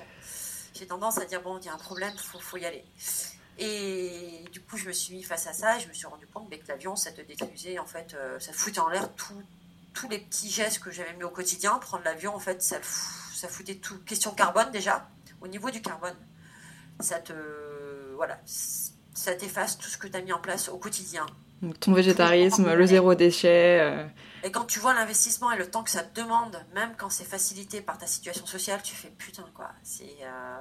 j'ai 0.75 0.87
tendance 0.87 1.19
à 1.19 1.25
dire 1.25 1.43
bon, 1.43 1.59
il 1.59 1.67
y 1.67 1.69
a 1.69 1.75
un 1.75 1.79
problème, 1.79 2.13
il 2.15 2.41
faut, 2.41 2.57
y 2.57 2.65
aller. 2.65 2.85
Et 3.59 4.45
du 4.53 4.61
coup, 4.61 4.77
je 4.77 4.89
me 4.89 4.93
suis 4.93 5.15
mis 5.15 5.23
face 5.23 5.47
à 5.47 5.53
ça 5.53 5.77
et 5.77 5.81
je 5.81 5.89
me 5.89 5.93
suis 5.93 6.07
rendu 6.07 6.27
compte 6.27 6.49
que 6.51 6.69
l'avion, 6.69 6.97
ça 6.97 7.13
te 7.13 7.21
détruisait, 7.21 7.79
en 7.79 7.87
fait, 7.87 8.15
euh, 8.15 8.39
ça 8.41 8.53
foutait 8.53 8.81
en 8.81 8.89
l'air 8.89 9.11
tous 9.15 10.09
les 10.09 10.19
petits 10.19 10.51
gestes 10.51 10.81
que 10.81 10.91
j'avais 10.91 11.13
mis 11.15 11.25
au 11.25 11.31
quotidien. 11.31 11.79
Prendre 11.79 12.05
l'avion, 12.05 12.35
en 12.35 12.39
fait, 12.39 12.63
ça, 12.63 12.79
ça 13.35 13.49
foutait 13.49 13.77
tout. 13.77 13.99
Question 14.05 14.33
carbone 14.33 14.71
déjà, 14.71 15.09
au 15.41 15.49
niveau 15.49 15.71
du 15.71 15.83
carbone, 15.83 16.17
ça 17.01 17.19
te. 17.21 17.33
Voilà, 18.17 18.41
ça 18.47 19.35
t'efface 19.35 19.79
tout 19.79 19.89
ce 19.89 19.99
que 19.99 20.07
tu 20.07 20.17
as 20.17 20.23
mis 20.23 20.33
en 20.33 20.41
place 20.41 20.69
au 20.69 20.79
quotidien. 20.79 21.27
Ton 21.81 21.93
végétarisme, 21.93 22.73
le 22.73 22.87
zéro 22.87 23.15
déchet. 23.15 23.79
Euh. 23.81 24.05
Et 24.43 24.51
quand 24.51 24.65
tu 24.65 24.81
vois 24.81 24.95
l'investissement 24.95 25.53
et 25.53 25.57
le 25.57 25.71
temps 25.71 25.85
que 25.85 25.91
ça 25.91 26.03
te 26.03 26.21
demande, 26.21 26.59
même 26.75 26.95
quand 26.99 27.11
c'est 27.11 27.25
facilité 27.25 27.81
par 27.81 27.99
ta 27.99 28.07
situation 28.07 28.47
sociale, 28.47 28.81
tu 28.83 28.97
fais 28.97 29.13
putain 29.17 29.45
quoi, 29.55 29.71
c'est 29.85 30.17
euh, 30.23 30.57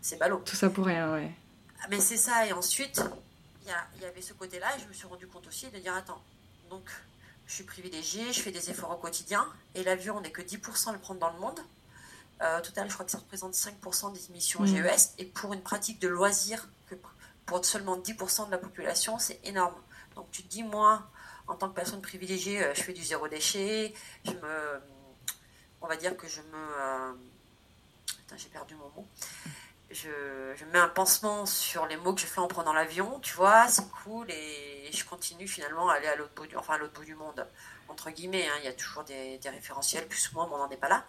c'est 0.00 0.18
ballot. 0.18 0.40
Tout 0.44 0.54
ça 0.54 0.70
pour 0.70 0.86
rien, 0.86 1.12
ouais. 1.12 1.32
Mais 1.88 1.98
c'est 1.98 2.16
ça, 2.16 2.46
et 2.46 2.52
ensuite, 2.52 3.02
il 3.64 4.02
y, 4.02 4.04
avait 4.04 4.20
ce 4.20 4.32
côté-là, 4.32 4.66
et 4.76 4.80
je 4.80 4.86
me 4.86 4.92
suis 4.92 5.06
rendu 5.06 5.26
compte 5.26 5.46
aussi 5.46 5.68
de 5.70 5.78
dire 5.78 5.94
attends, 5.94 6.22
donc 6.68 6.84
je 7.46 7.54
suis 7.54 7.64
privilégiée, 7.64 8.32
je 8.32 8.40
fais 8.40 8.50
des 8.50 8.70
efforts 8.70 8.90
au 8.90 8.96
quotidien, 8.96 9.46
et 9.74 9.82
l'avion, 9.82 10.16
on 10.16 10.20
n'est 10.20 10.30
que 10.30 10.42
10% 10.42 10.92
le 10.92 10.98
prendre 10.98 11.20
dans 11.20 11.32
le 11.32 11.38
monde. 11.38 11.58
Euh, 12.42 12.60
total, 12.60 12.88
je 12.88 12.94
crois 12.94 13.04
que 13.04 13.12
ça 13.12 13.18
représente 13.18 13.54
5% 13.54 14.12
des 14.12 14.26
émissions 14.30 14.62
mmh. 14.62 14.66
GES, 14.66 15.14
et 15.18 15.24
pour 15.24 15.52
une 15.52 15.62
pratique 15.62 16.00
de 16.00 16.08
loisir, 16.08 16.68
que 16.88 16.94
pour 17.46 17.64
seulement 17.64 17.98
10% 17.98 18.46
de 18.46 18.50
la 18.50 18.58
population, 18.58 19.18
c'est 19.18 19.40
énorme. 19.44 19.74
Donc 20.20 20.30
tu 20.32 20.42
te 20.42 20.48
dis, 20.48 20.62
moi, 20.62 21.02
en 21.46 21.54
tant 21.54 21.70
que 21.70 21.74
personne 21.74 22.02
privilégiée, 22.02 22.62
euh, 22.62 22.74
je 22.74 22.82
fais 22.82 22.92
du 22.92 23.02
zéro 23.02 23.26
déchet, 23.26 23.94
je 24.26 24.32
me, 24.32 24.82
on 25.80 25.86
va 25.86 25.96
dire 25.96 26.14
que 26.14 26.28
je 26.28 26.42
me, 26.42 26.58
euh, 26.78 27.12
j'ai 28.36 28.50
perdu 28.50 28.74
mon 28.74 28.90
mot. 28.90 29.06
Je, 29.90 30.10
mets 30.72 30.78
un 30.78 30.90
pansement 30.90 31.46
sur 31.46 31.86
les 31.86 31.96
mots 31.96 32.12
que 32.12 32.20
je 32.20 32.26
fais 32.26 32.38
en 32.38 32.48
prenant 32.48 32.74
l'avion, 32.74 33.18
tu 33.20 33.32
vois, 33.32 33.66
c'est 33.68 33.88
cool 34.04 34.30
et 34.30 34.90
je 34.92 35.04
continue 35.06 35.48
finalement 35.48 35.88
à 35.88 35.94
aller 35.94 36.06
à 36.06 36.16
l'autre 36.16 36.34
bout 36.36 36.46
du, 36.46 36.54
enfin 36.54 36.74
à 36.74 36.78
l'autre 36.78 36.92
bout 36.92 37.06
du 37.06 37.14
monde 37.14 37.46
entre 37.88 38.10
guillemets. 38.10 38.46
Hein. 38.46 38.56
il 38.58 38.66
y 38.66 38.68
a 38.68 38.74
toujours 38.74 39.04
des, 39.04 39.40
référentiels, 39.42 40.06
plus 40.06 40.30
ou 40.30 40.34
moins, 40.34 40.46
mais 40.48 40.54
on 40.54 40.58
n'en 40.58 40.70
est 40.70 40.76
pas 40.76 40.90
là. 40.90 41.06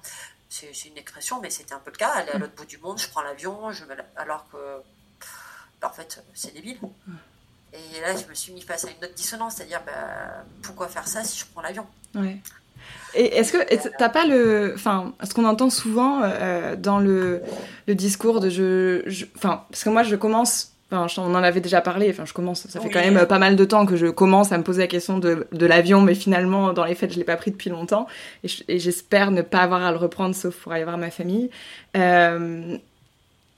C'est, 0.47 0.71
une 0.85 0.97
expression, 0.97 1.41
mais 1.41 1.49
c'était 1.49 1.73
un 1.73 1.79
peu 1.79 1.91
le 1.91 1.97
cas. 1.97 2.11
Aller 2.11 2.31
à 2.31 2.37
l'autre 2.37 2.55
bout 2.55 2.65
du 2.65 2.77
monde, 2.77 2.97
je 2.97 3.09
prends 3.09 3.21
l'avion, 3.21 3.71
je 3.73 3.83
alors 4.15 4.49
que, 4.49 4.81
en 5.83 5.89
fait, 5.89 6.23
c'est 6.33 6.53
débile. 6.53 6.79
Et 7.73 8.01
là, 8.01 8.15
je 8.15 8.29
me 8.29 8.33
suis 8.33 8.51
mis 8.51 8.61
face 8.61 8.85
à 8.85 8.89
une 8.89 9.03
autre 9.03 9.15
dissonance, 9.15 9.55
c'est-à-dire 9.55 9.81
bah, 9.85 10.43
pourquoi 10.61 10.87
faire 10.87 11.07
ça 11.07 11.23
si 11.23 11.39
je 11.39 11.45
prends 11.51 11.61
l'avion? 11.61 11.85
Ouais. 12.15 12.37
Et 13.13 13.37
est-ce 13.37 13.53
que 13.53 13.89
t'as 13.97 14.09
pas 14.09 14.25
le, 14.25 14.73
enfin, 14.75 15.13
ce 15.23 15.33
qu'on 15.33 15.45
entend 15.45 15.69
souvent 15.69 16.21
euh, 16.23 16.75
dans 16.75 16.99
le, 16.99 17.41
le, 17.87 17.95
discours 17.95 18.39
de 18.39 18.49
je, 18.49 19.25
enfin, 19.35 19.65
parce 19.69 19.83
que 19.83 19.89
moi 19.89 20.03
je 20.03 20.15
commence, 20.15 20.73
enfin, 20.91 21.07
on 21.17 21.35
en 21.35 21.43
avait 21.43 21.59
déjà 21.59 21.81
parlé, 21.81 22.09
enfin, 22.09 22.25
je 22.25 22.33
commence, 22.33 22.67
ça 22.67 22.79
fait 22.79 22.89
quand 22.89 23.01
même 23.01 23.25
pas 23.25 23.39
mal 23.39 23.55
de 23.55 23.65
temps 23.65 23.85
que 23.85 23.97
je 23.97 24.07
commence 24.07 24.51
à 24.51 24.57
me 24.57 24.63
poser 24.63 24.81
la 24.81 24.87
question 24.87 25.19
de, 25.19 25.47
de 25.51 25.65
l'avion, 25.65 26.01
mais 26.01 26.15
finalement, 26.15 26.73
dans 26.73 26.85
les 26.85 26.95
faits, 26.95 27.13
je 27.13 27.17
l'ai 27.17 27.25
pas 27.25 27.35
pris 27.37 27.51
depuis 27.51 27.69
longtemps, 27.69 28.07
et 28.43 28.79
j'espère 28.79 29.31
ne 29.31 29.41
pas 29.41 29.59
avoir 29.59 29.83
à 29.83 29.91
le 29.91 29.97
reprendre, 29.97 30.33
sauf 30.33 30.55
pour 30.55 30.71
aller 30.71 30.85
voir 30.85 30.97
ma 30.97 31.11
famille. 31.11 31.49
Euh, 31.97 32.77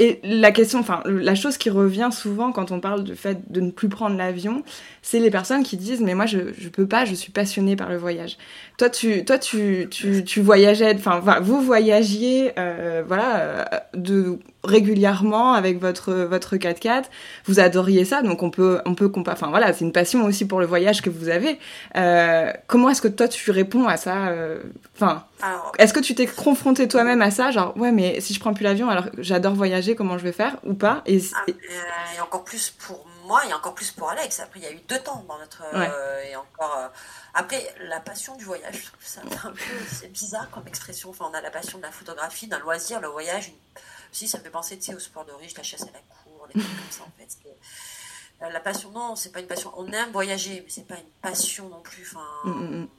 et 0.04 0.20
la 0.22 0.52
question, 0.52 0.80
enfin, 0.80 1.02
la 1.06 1.34
chose 1.34 1.58
qui 1.58 1.70
revient 1.70 2.10
souvent 2.12 2.52
quand 2.52 2.72
on 2.72 2.82
parle 2.82 3.06
du 3.06 3.16
fait 3.16 3.50
de 3.50 3.62
ne 3.62 3.72
plus 3.72 3.88
prendre 3.88 4.18
l'avion, 4.18 4.64
c'est 5.04 5.20
les 5.20 5.30
personnes 5.30 5.64
qui 5.64 5.76
disent 5.76 6.01
mais 6.01 6.16
moi 6.16 6.26
je, 6.26 6.54
je 6.58 6.70
peux 6.70 6.88
pas, 6.88 7.04
je 7.04 7.14
suis 7.14 7.32
passionnée 7.32 7.76
par 7.76 7.89
le 7.89 7.97
voyage. 7.97 8.38
Toi 8.78 8.89
tu 8.89 9.24
toi 9.26 9.38
tu 9.38 9.88
tu, 9.91 10.24
tu 10.24 10.41
voyageais, 10.41 10.95
enfin 10.95 11.20
vous 11.41 11.62
voyagiez, 11.62 12.54
euh, 12.58 13.04
voilà, 13.06 13.39
euh, 13.39 13.64
de 13.93 14.39
régulièrement 14.64 15.54
avec 15.54 15.80
votre 15.80 16.14
votre 16.14 16.56
4x4. 16.56 17.04
Vous 17.45 17.60
adoriez 17.60 18.06
ça, 18.06 18.22
donc 18.22 18.41
on 18.43 18.49
peut 18.49 18.80
on 18.86 18.95
peut 18.95 19.12
enfin 19.28 19.49
voilà, 19.49 19.74
c'est 19.74 19.84
une 19.84 19.91
passion 19.91 20.24
aussi 20.24 20.47
pour 20.47 20.62
le 20.62 20.66
voyage 20.66 21.01
que 21.01 21.10
vous 21.10 21.28
avez. 21.28 21.60
Euh, 21.97 22.51
comment 22.68 22.89
est-ce 22.89 23.01
que 23.01 23.10
toi 23.10 23.28
tu 23.28 23.51
réponds 23.51 23.88
à 23.88 23.97
ça 23.97 24.34
Enfin, 24.95 25.26
est-ce 25.80 25.93
que 25.93 25.99
tu 25.99 26.16
t'es 26.16 26.28
confronté 26.28 26.88
toi-même 26.88 27.22
à 27.22 27.30
ça, 27.30 27.51
genre 27.51 27.76
ouais 27.76 27.91
mais 27.91 28.22
si 28.22 28.34
je 28.34 28.39
prends 28.39 28.54
plus 28.54 28.64
l'avion, 28.64 28.89
alors 28.89 29.08
j'adore 29.18 29.54
voyager, 29.54 29.95
comment 29.95 30.18
je 30.18 30.24
vais 30.24 30.32
faire 30.32 30.56
ou 30.64 30.74
pas 30.74 31.04
et, 31.06 31.20
ah, 31.36 31.43
et... 31.49 32.22
encore 32.22 32.45
plus 32.45 32.74
pour 32.80 33.06
moi 33.24 33.45
et 33.45 33.53
encore 33.53 33.76
plus 33.76 33.91
pour 33.91 34.09
Alex. 34.09 34.39
Après 34.39 34.59
il 34.59 34.63
y 34.63 34.67
a 34.67 34.71
eu 34.71 34.82
deux 34.88 34.99
temps 34.99 35.24
dans 35.28 35.38
notre 35.38 35.63
et 36.26 36.36
encore. 36.36 36.91
Après, 37.36 37.74
la 37.80 37.99
passion 37.99 38.36
du 38.36 38.45
voyage, 38.45 38.76
je 38.76 38.86
trouve 38.86 39.05
ça 39.05 39.21
un 39.47 39.51
peu 39.51 39.59
c'est 39.91 40.11
bizarre 40.11 40.49
comme 40.51 40.67
expression. 40.67 41.09
Enfin, 41.09 41.26
on 41.32 41.34
a 41.34 41.41
la 41.41 41.49
passion 41.49 41.80
de 41.80 41.84
la 41.84 41.91
photographie, 41.91 42.47
d'un 42.47 42.59
loisir, 42.59 43.01
le 43.01 43.07
voyage, 43.07 43.47
une 43.47 43.55
si, 44.13 44.28
ça 44.28 44.38
me 44.38 44.43
fait 44.43 44.51
penser 44.51 44.80
au 44.95 44.99
sport 44.99 45.26
de 45.26 45.32
riche, 45.32 45.57
la 45.57 45.63
chasse 45.63 45.82
à 45.82 45.91
la 45.91 45.99
cour, 45.99 46.47
des 46.47 46.59
trucs 46.59 46.78
comme 46.78 46.91
ça 46.91 47.03
en 47.03 47.11
fait. 47.17 47.36
Euh, 48.43 48.49
la 48.49 48.59
passion, 48.59 48.91
non, 48.91 49.15
c'est 49.15 49.32
pas 49.32 49.39
une 49.39 49.47
passion. 49.47 49.74
On 49.76 49.91
aime 49.91 50.11
voyager, 50.11 50.61
mais 50.63 50.69
c'est 50.69 50.88
pas 50.88 50.97
une 50.97 51.09
passion 51.21 51.67
non 51.69 51.82
plus. 51.82 52.03
Enfin, 52.03 52.28
mm, 52.43 52.51
mm, 52.51 52.82
mm. 52.82 52.89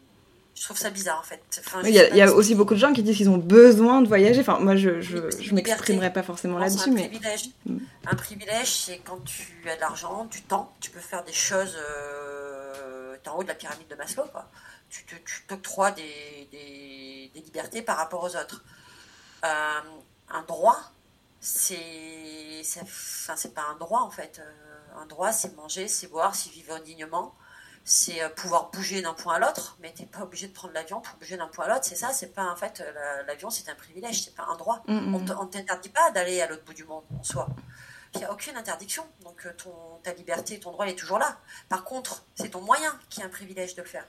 Je 0.55 0.63
trouve 0.63 0.79
ça 0.79 0.91
bizarre 0.91 1.19
en 1.19 1.23
fait. 1.23 1.43
il 1.85 1.91
y 1.91 2.23
a, 2.23 2.33
aussi 2.33 2.55
beaucoup 2.55 2.75
de 2.75 2.79
gens 2.79 2.93
qui 2.93 3.03
disent 3.03 3.17
qu'ils 3.17 3.29
ont 3.29 3.39
besoin 3.39 4.01
de 4.03 4.09
voyager. 4.09 4.41
Enfin, 4.41 4.61
moi, 4.61 4.77
je, 4.77 5.01
je, 5.01 5.19
je 5.41 5.55
m'exprimerai 5.55 6.13
pas 6.13 6.23
forcément 6.23 6.59
là-dessus. 6.59 6.93
mais... 6.93 7.09
Privilège. 7.09 7.51
Un 8.07 8.15
privilège, 8.15 8.71
c'est 8.71 8.99
quand 8.99 9.19
tu 9.25 9.69
as 9.69 9.75
de 9.75 9.81
l'argent, 9.81 10.27
du 10.27 10.43
temps, 10.43 10.73
tu 10.81 10.91
peux 10.91 11.01
faire 11.01 11.25
des 11.25 11.33
choses. 11.33 11.77
Euh, 11.77 13.17
tu 13.23 13.29
es 13.29 13.33
en 13.33 13.39
haut 13.39 13.43
de 13.43 13.49
la 13.49 13.55
pyramide 13.55 13.89
de 13.89 13.97
Maslow, 13.97 14.25
quoi. 14.31 14.49
Tu 14.91 15.05
t'octroies 15.49 15.91
des, 15.91 16.49
des, 16.53 17.33
des, 17.35 17.41
libertés 17.41 17.83
par 17.83 17.97
rapport 17.97 18.23
aux 18.23 18.37
autres. 18.37 18.63
Euh, 19.45 19.81
un 20.31 20.43
droit, 20.43 20.79
c'est 21.41 22.63
enfin, 22.81 23.35
c'est 23.37 23.55
pas 23.55 23.65
un 23.73 23.77
droit 23.77 24.01
en 24.01 24.11
fait. 24.11 24.39
Euh, 24.39 25.03
un 25.03 25.07
droit, 25.07 25.33
c'est 25.33 25.57
manger, 25.57 25.89
c'est 25.89 26.07
boire, 26.07 26.35
c'est 26.35 26.51
vivre 26.51 26.79
dignement, 26.79 27.35
c'est 27.85 28.23
euh, 28.23 28.29
pouvoir 28.31 28.71
bouger 28.71 29.03
d'un 29.03 29.15
point 29.15 29.35
à 29.35 29.39
l'autre, 29.39 29.77
mais 29.81 29.93
t'es 29.93 30.07
pas 30.07 30.23
obligé 30.23 30.49
de 30.49 30.53
prendre 30.53 30.75
l'avion 30.75 31.01
pour 31.01 31.17
bouger 31.17 31.37
d'un 31.37 31.49
point 31.49 31.67
à 31.67 31.69
l'autre. 31.69 31.85
C'est 31.85 31.97
ça, 31.97 32.13
c'est 32.13 32.35
pas 32.35 32.51
en 32.51 32.57
fait 32.57 32.83
l'avion, 33.27 33.51
c'est 33.51 33.69
un 33.69 33.75
privilège, 33.75 34.25
c'est 34.25 34.35
pas 34.35 34.47
un 34.51 34.57
droit. 34.57 34.83
Mm, 34.87 34.95
mm, 34.95 35.11
mm. 35.11 35.37
On 35.39 35.47
t'interdit 35.47 35.91
pas 35.91 36.11
d'aller 36.11 36.41
à 36.41 36.47
l'autre 36.47 36.65
bout 36.65 36.75
du 36.75 36.85
monde 36.85 37.05
en 37.19 37.23
soi. 37.23 37.49
Il 38.15 38.19
n'y 38.19 38.25
a 38.25 38.33
aucune 38.33 38.57
interdiction, 38.57 39.05
donc 39.25 39.45
euh, 39.45 39.53
ton, 39.57 39.73
ta 40.05 40.13
liberté, 40.13 40.61
ton 40.61 40.71
droit, 40.71 40.87
il 40.87 40.93
est 40.93 40.97
toujours 40.97 41.19
là. 41.19 41.37
Par 41.69 41.83
contre, 41.83 42.23
c'est 42.37 42.51
ton 42.51 42.61
moyen 42.61 42.97
qui 43.11 43.21
est 43.21 43.25
un 43.25 43.29
privilège 43.29 43.75
de 43.75 43.83
le 43.83 43.89
faire. 43.89 44.07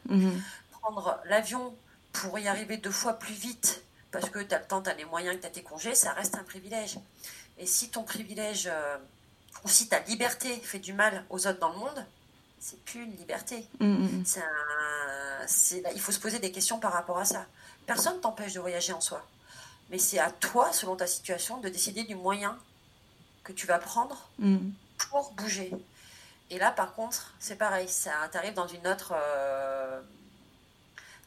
Prendre 0.81 1.19
l'avion 1.25 1.75
pour 2.13 2.37
y 2.37 2.47
arriver 2.47 2.77
deux 2.77 2.91
fois 2.91 3.13
plus 3.13 3.33
vite 3.33 3.83
parce 4.11 4.29
que 4.29 4.39
tu 4.39 4.53
as 4.53 4.59
le 4.59 4.65
temps, 4.65 4.83
tu 4.83 4.89
as 4.89 4.93
les 4.93 5.05
moyens, 5.05 5.35
que 5.35 5.41
tu 5.41 5.47
as 5.47 5.49
tes 5.49 5.63
congés, 5.63 5.95
ça 5.95 6.13
reste 6.13 6.35
un 6.35 6.43
privilège. 6.43 6.99
Et 7.57 7.65
si 7.65 7.89
ton 7.89 8.03
privilège, 8.03 8.69
euh, 8.71 8.97
ou 9.63 9.69
si 9.69 9.89
ta 9.89 9.99
liberté 10.01 10.55
fait 10.57 10.79
du 10.79 10.93
mal 10.93 11.25
aux 11.29 11.47
autres 11.47 11.59
dans 11.59 11.69
le 11.69 11.79
monde, 11.79 12.05
c'est 12.65 12.83
plus 12.83 13.03
une 13.03 13.15
liberté. 13.15 13.63
Mm, 13.79 13.85
mm, 13.85 14.23
mm. 14.23 15.91
il 15.93 16.01
faut 16.01 16.11
se 16.11 16.19
poser 16.19 16.39
des 16.39 16.51
questions 16.51 16.79
par 16.79 16.93
rapport 16.93 17.19
à 17.19 17.25
ça. 17.25 17.45
Personne 17.85 18.19
t'empêche 18.21 18.53
de 18.53 18.59
voyager 18.59 18.91
en 18.91 19.01
soi. 19.01 19.23
Mais 19.91 19.99
c'est 19.99 20.17
à 20.17 20.31
toi, 20.31 20.73
selon 20.73 20.95
ta 20.95 21.05
situation, 21.05 21.59
de 21.59 21.69
décider 21.69 22.05
du 22.05 22.15
moyen 22.15 22.57
que 23.43 23.53
tu 23.53 23.67
vas 23.67 23.77
prendre 23.77 24.29
pour 24.97 25.31
bouger. 25.33 25.71
Et 26.49 26.57
là, 26.57 26.71
par 26.71 26.95
contre, 26.95 27.35
c'est 27.39 27.55
pareil, 27.55 27.87
ça 27.87 28.11
t'arrive 28.31 28.55
dans 28.55 28.67
une 28.67 28.87
autre... 28.87 29.13
Euh, 29.15 30.01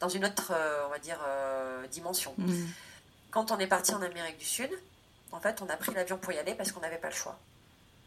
dans 0.00 0.08
une 0.08 0.24
autre, 0.24 0.52
euh, 0.52 0.86
on 0.86 0.90
va 0.90 0.98
dire, 0.98 1.18
euh, 1.24 1.86
dimension. 1.86 2.34
Quand 3.30 3.52
on 3.52 3.58
est 3.58 3.66
parti 3.68 3.94
en 3.94 4.02
Amérique 4.02 4.38
du 4.38 4.44
Sud, 4.44 4.70
en 5.30 5.38
fait, 5.38 5.62
on 5.62 5.68
a 5.68 5.76
pris 5.76 5.94
l'avion 5.94 6.18
pour 6.18 6.32
y 6.32 6.38
aller 6.38 6.54
parce 6.54 6.72
qu'on 6.72 6.80
n'avait 6.80 6.98
pas 6.98 7.10
le 7.10 7.14
choix. 7.14 7.38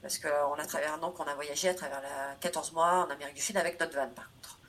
Parce 0.02 0.18
qu'on 0.18 0.54
a 0.54 0.66
travers 0.66 0.97
donc 0.99 1.20
on 1.20 1.24
a 1.24 1.36
voyagé 1.36 1.70
à 1.70 1.74
travers 1.74 2.02
la 2.02 2.36
14 2.39 2.74
mois 2.74 3.06
en 3.06 3.10
Amérique 3.10 3.36
du 3.36 3.41
Sud 3.41 3.58
avec 3.58 3.80
notre 3.80 3.95
van, 3.95 4.10
par 4.10 4.32
contre. 4.34 4.60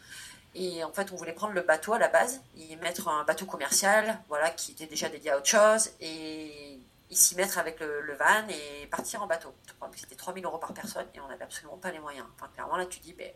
Et 0.55 0.85
en 0.85 0.93
fait, 0.93 1.11
on 1.12 1.16
voulait 1.16 1.33
prendre 1.33 1.55
le 1.55 1.62
bateau 1.62 1.95
à 1.95 1.99
la 1.99 2.09
base, 2.09 2.43
y 2.57 2.76
mettre 2.76 3.09
un 3.09 3.24
bateau 3.24 3.47
commercial, 3.47 4.20
voilà, 4.28 4.51
qui 4.51 4.72
était 4.72 4.87
déjà 4.87 5.09
dédié 5.09 5.30
à 5.30 5.39
autre 5.39 5.47
chose, 5.47 5.91
et 6.01 6.78
s'y 7.11 7.37
mettre 7.37 7.59
avec 7.59 7.80
le, 7.80 8.14
van 8.14 8.49
et 8.49 8.87
partir 8.87 9.22
en 9.22 9.26
bateau. 9.26 9.55
C'était 9.97 10.14
3000 10.14 10.45
euros 10.45 10.59
par 10.59 10.72
personne 10.72 11.07
et 11.14 11.20
on 11.20 11.28
n'avait 11.28 11.45
absolument 11.45 11.76
pas 11.76 11.91
les 11.91 11.99
moyens. 11.99 12.26
Enfin, 12.35 12.51
clairement, 12.55 12.76
là, 12.76 12.87
tu 12.87 13.01
dis, 13.01 13.12
ben, 13.12 13.30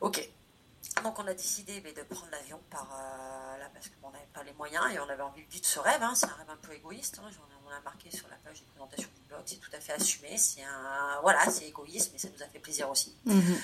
ok, 0.00 0.28
donc 1.02 1.18
on 1.18 1.26
a 1.26 1.34
décidé 1.34 1.80
de 1.80 2.02
prendre 2.02 2.30
l'avion 2.30 2.60
par 2.70 2.88
euh, 2.92 3.58
là 3.58 3.68
parce 3.72 3.88
qu'on 3.88 4.10
n'avait 4.10 4.24
pas 4.32 4.42
les 4.42 4.52
moyens 4.52 4.84
et 4.92 4.98
on 5.00 5.08
avait 5.08 5.22
envie 5.22 5.44
de 5.44 5.50
vivre 5.50 5.64
ce 5.64 5.78
rêve. 5.78 6.02
Hein. 6.02 6.12
c'est 6.14 6.26
un 6.26 6.34
rêve 6.34 6.50
un 6.50 6.56
peu 6.56 6.72
égoïste. 6.72 7.20
Hein. 7.22 7.30
on 7.66 7.70
a 7.70 7.80
marqué 7.80 8.10
sur 8.10 8.28
la 8.28 8.36
page 8.36 8.60
de 8.60 8.66
présentation 8.66 9.08
du 9.16 9.28
blog. 9.28 9.42
C'est 9.44 9.60
tout 9.60 9.70
à 9.74 9.80
fait 9.80 9.92
assumé. 9.92 10.36
C'est 10.36 10.62
un 10.62 11.20
voilà, 11.22 11.50
c'est 11.50 11.66
égoïste, 11.66 12.10
mais 12.12 12.18
ça 12.18 12.28
nous 12.34 12.42
a 12.42 12.46
fait 12.46 12.58
plaisir 12.58 12.88
aussi. 12.88 13.14
Mhm. 13.24 13.58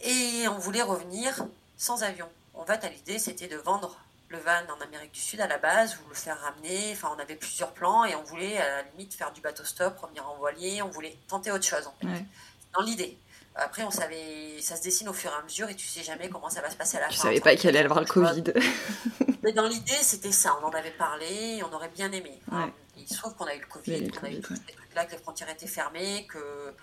Et 0.00 0.48
on 0.48 0.58
voulait 0.58 0.82
revenir 0.82 1.46
sans 1.76 2.02
avion. 2.02 2.28
En 2.54 2.64
fait, 2.64 2.88
l'idée 2.90 3.18
c'était 3.18 3.48
de 3.48 3.56
vendre 3.56 3.98
le 4.28 4.38
van 4.38 4.62
en 4.76 4.80
Amérique 4.82 5.12
du 5.12 5.20
Sud 5.20 5.40
à 5.40 5.46
la 5.46 5.58
base 5.58 5.98
ou 6.04 6.08
le 6.08 6.14
faire 6.14 6.38
ramener. 6.40 6.92
Enfin, 6.92 7.10
on 7.16 7.18
avait 7.18 7.36
plusieurs 7.36 7.72
plans 7.72 8.04
et 8.04 8.14
on 8.14 8.22
voulait 8.22 8.58
à 8.58 8.68
la 8.68 8.82
limite 8.90 9.14
faire 9.14 9.32
du 9.32 9.40
bateau 9.40 9.64
stop, 9.64 9.98
revenir 9.98 10.28
en 10.28 10.36
voilier. 10.36 10.82
On 10.82 10.88
voulait 10.88 11.16
tenter 11.26 11.50
autre 11.50 11.64
chose 11.64 11.86
en 11.86 11.94
fait. 12.00 12.24
Dans 12.74 12.82
l'idée. 12.82 13.18
Après, 13.54 13.82
on 13.82 13.90
savait, 13.90 14.60
ça 14.60 14.76
se 14.76 14.82
dessine 14.82 15.08
au 15.08 15.12
fur 15.12 15.30
et 15.32 15.34
à 15.34 15.42
mesure 15.42 15.68
et 15.68 15.74
tu 15.74 15.86
sais 15.86 16.02
jamais 16.02 16.28
comment 16.28 16.48
ça 16.48 16.60
va 16.60 16.70
se 16.70 16.76
passer 16.76 16.96
à 16.96 17.00
la 17.00 17.06
fin. 17.06 17.14
Je 17.14 17.18
savais 17.18 17.40
pas 17.40 17.56
qu'il 17.56 17.68
allait 17.70 17.80
avoir 17.80 18.00
le 18.00 18.06
Covid. 18.06 18.44
Mais 19.42 19.52
dans 19.52 19.66
l'idée, 19.66 19.98
c'était 20.02 20.32
ça. 20.32 20.56
On 20.62 20.66
en 20.66 20.70
avait 20.70 20.92
parlé, 20.92 21.60
on 21.68 21.74
aurait 21.74 21.88
bien 21.88 22.10
aimé. 22.12 22.40
Il 22.96 23.08
se 23.08 23.16
trouve 23.16 23.34
qu'on 23.34 23.46
a 23.46 23.54
eu 23.54 23.60
le 23.60 23.66
Covid, 23.66 24.10
qu'on 24.10 24.26
a 24.26 24.30
eu 24.30 24.40
tous 24.40 24.54
ces 24.54 24.72
trucs-là, 24.74 25.06
que 25.06 25.12
les 25.12 25.18
frontières 25.18 25.48
étaient 25.48 25.66
fermées, 25.66 26.26
que 26.28 26.74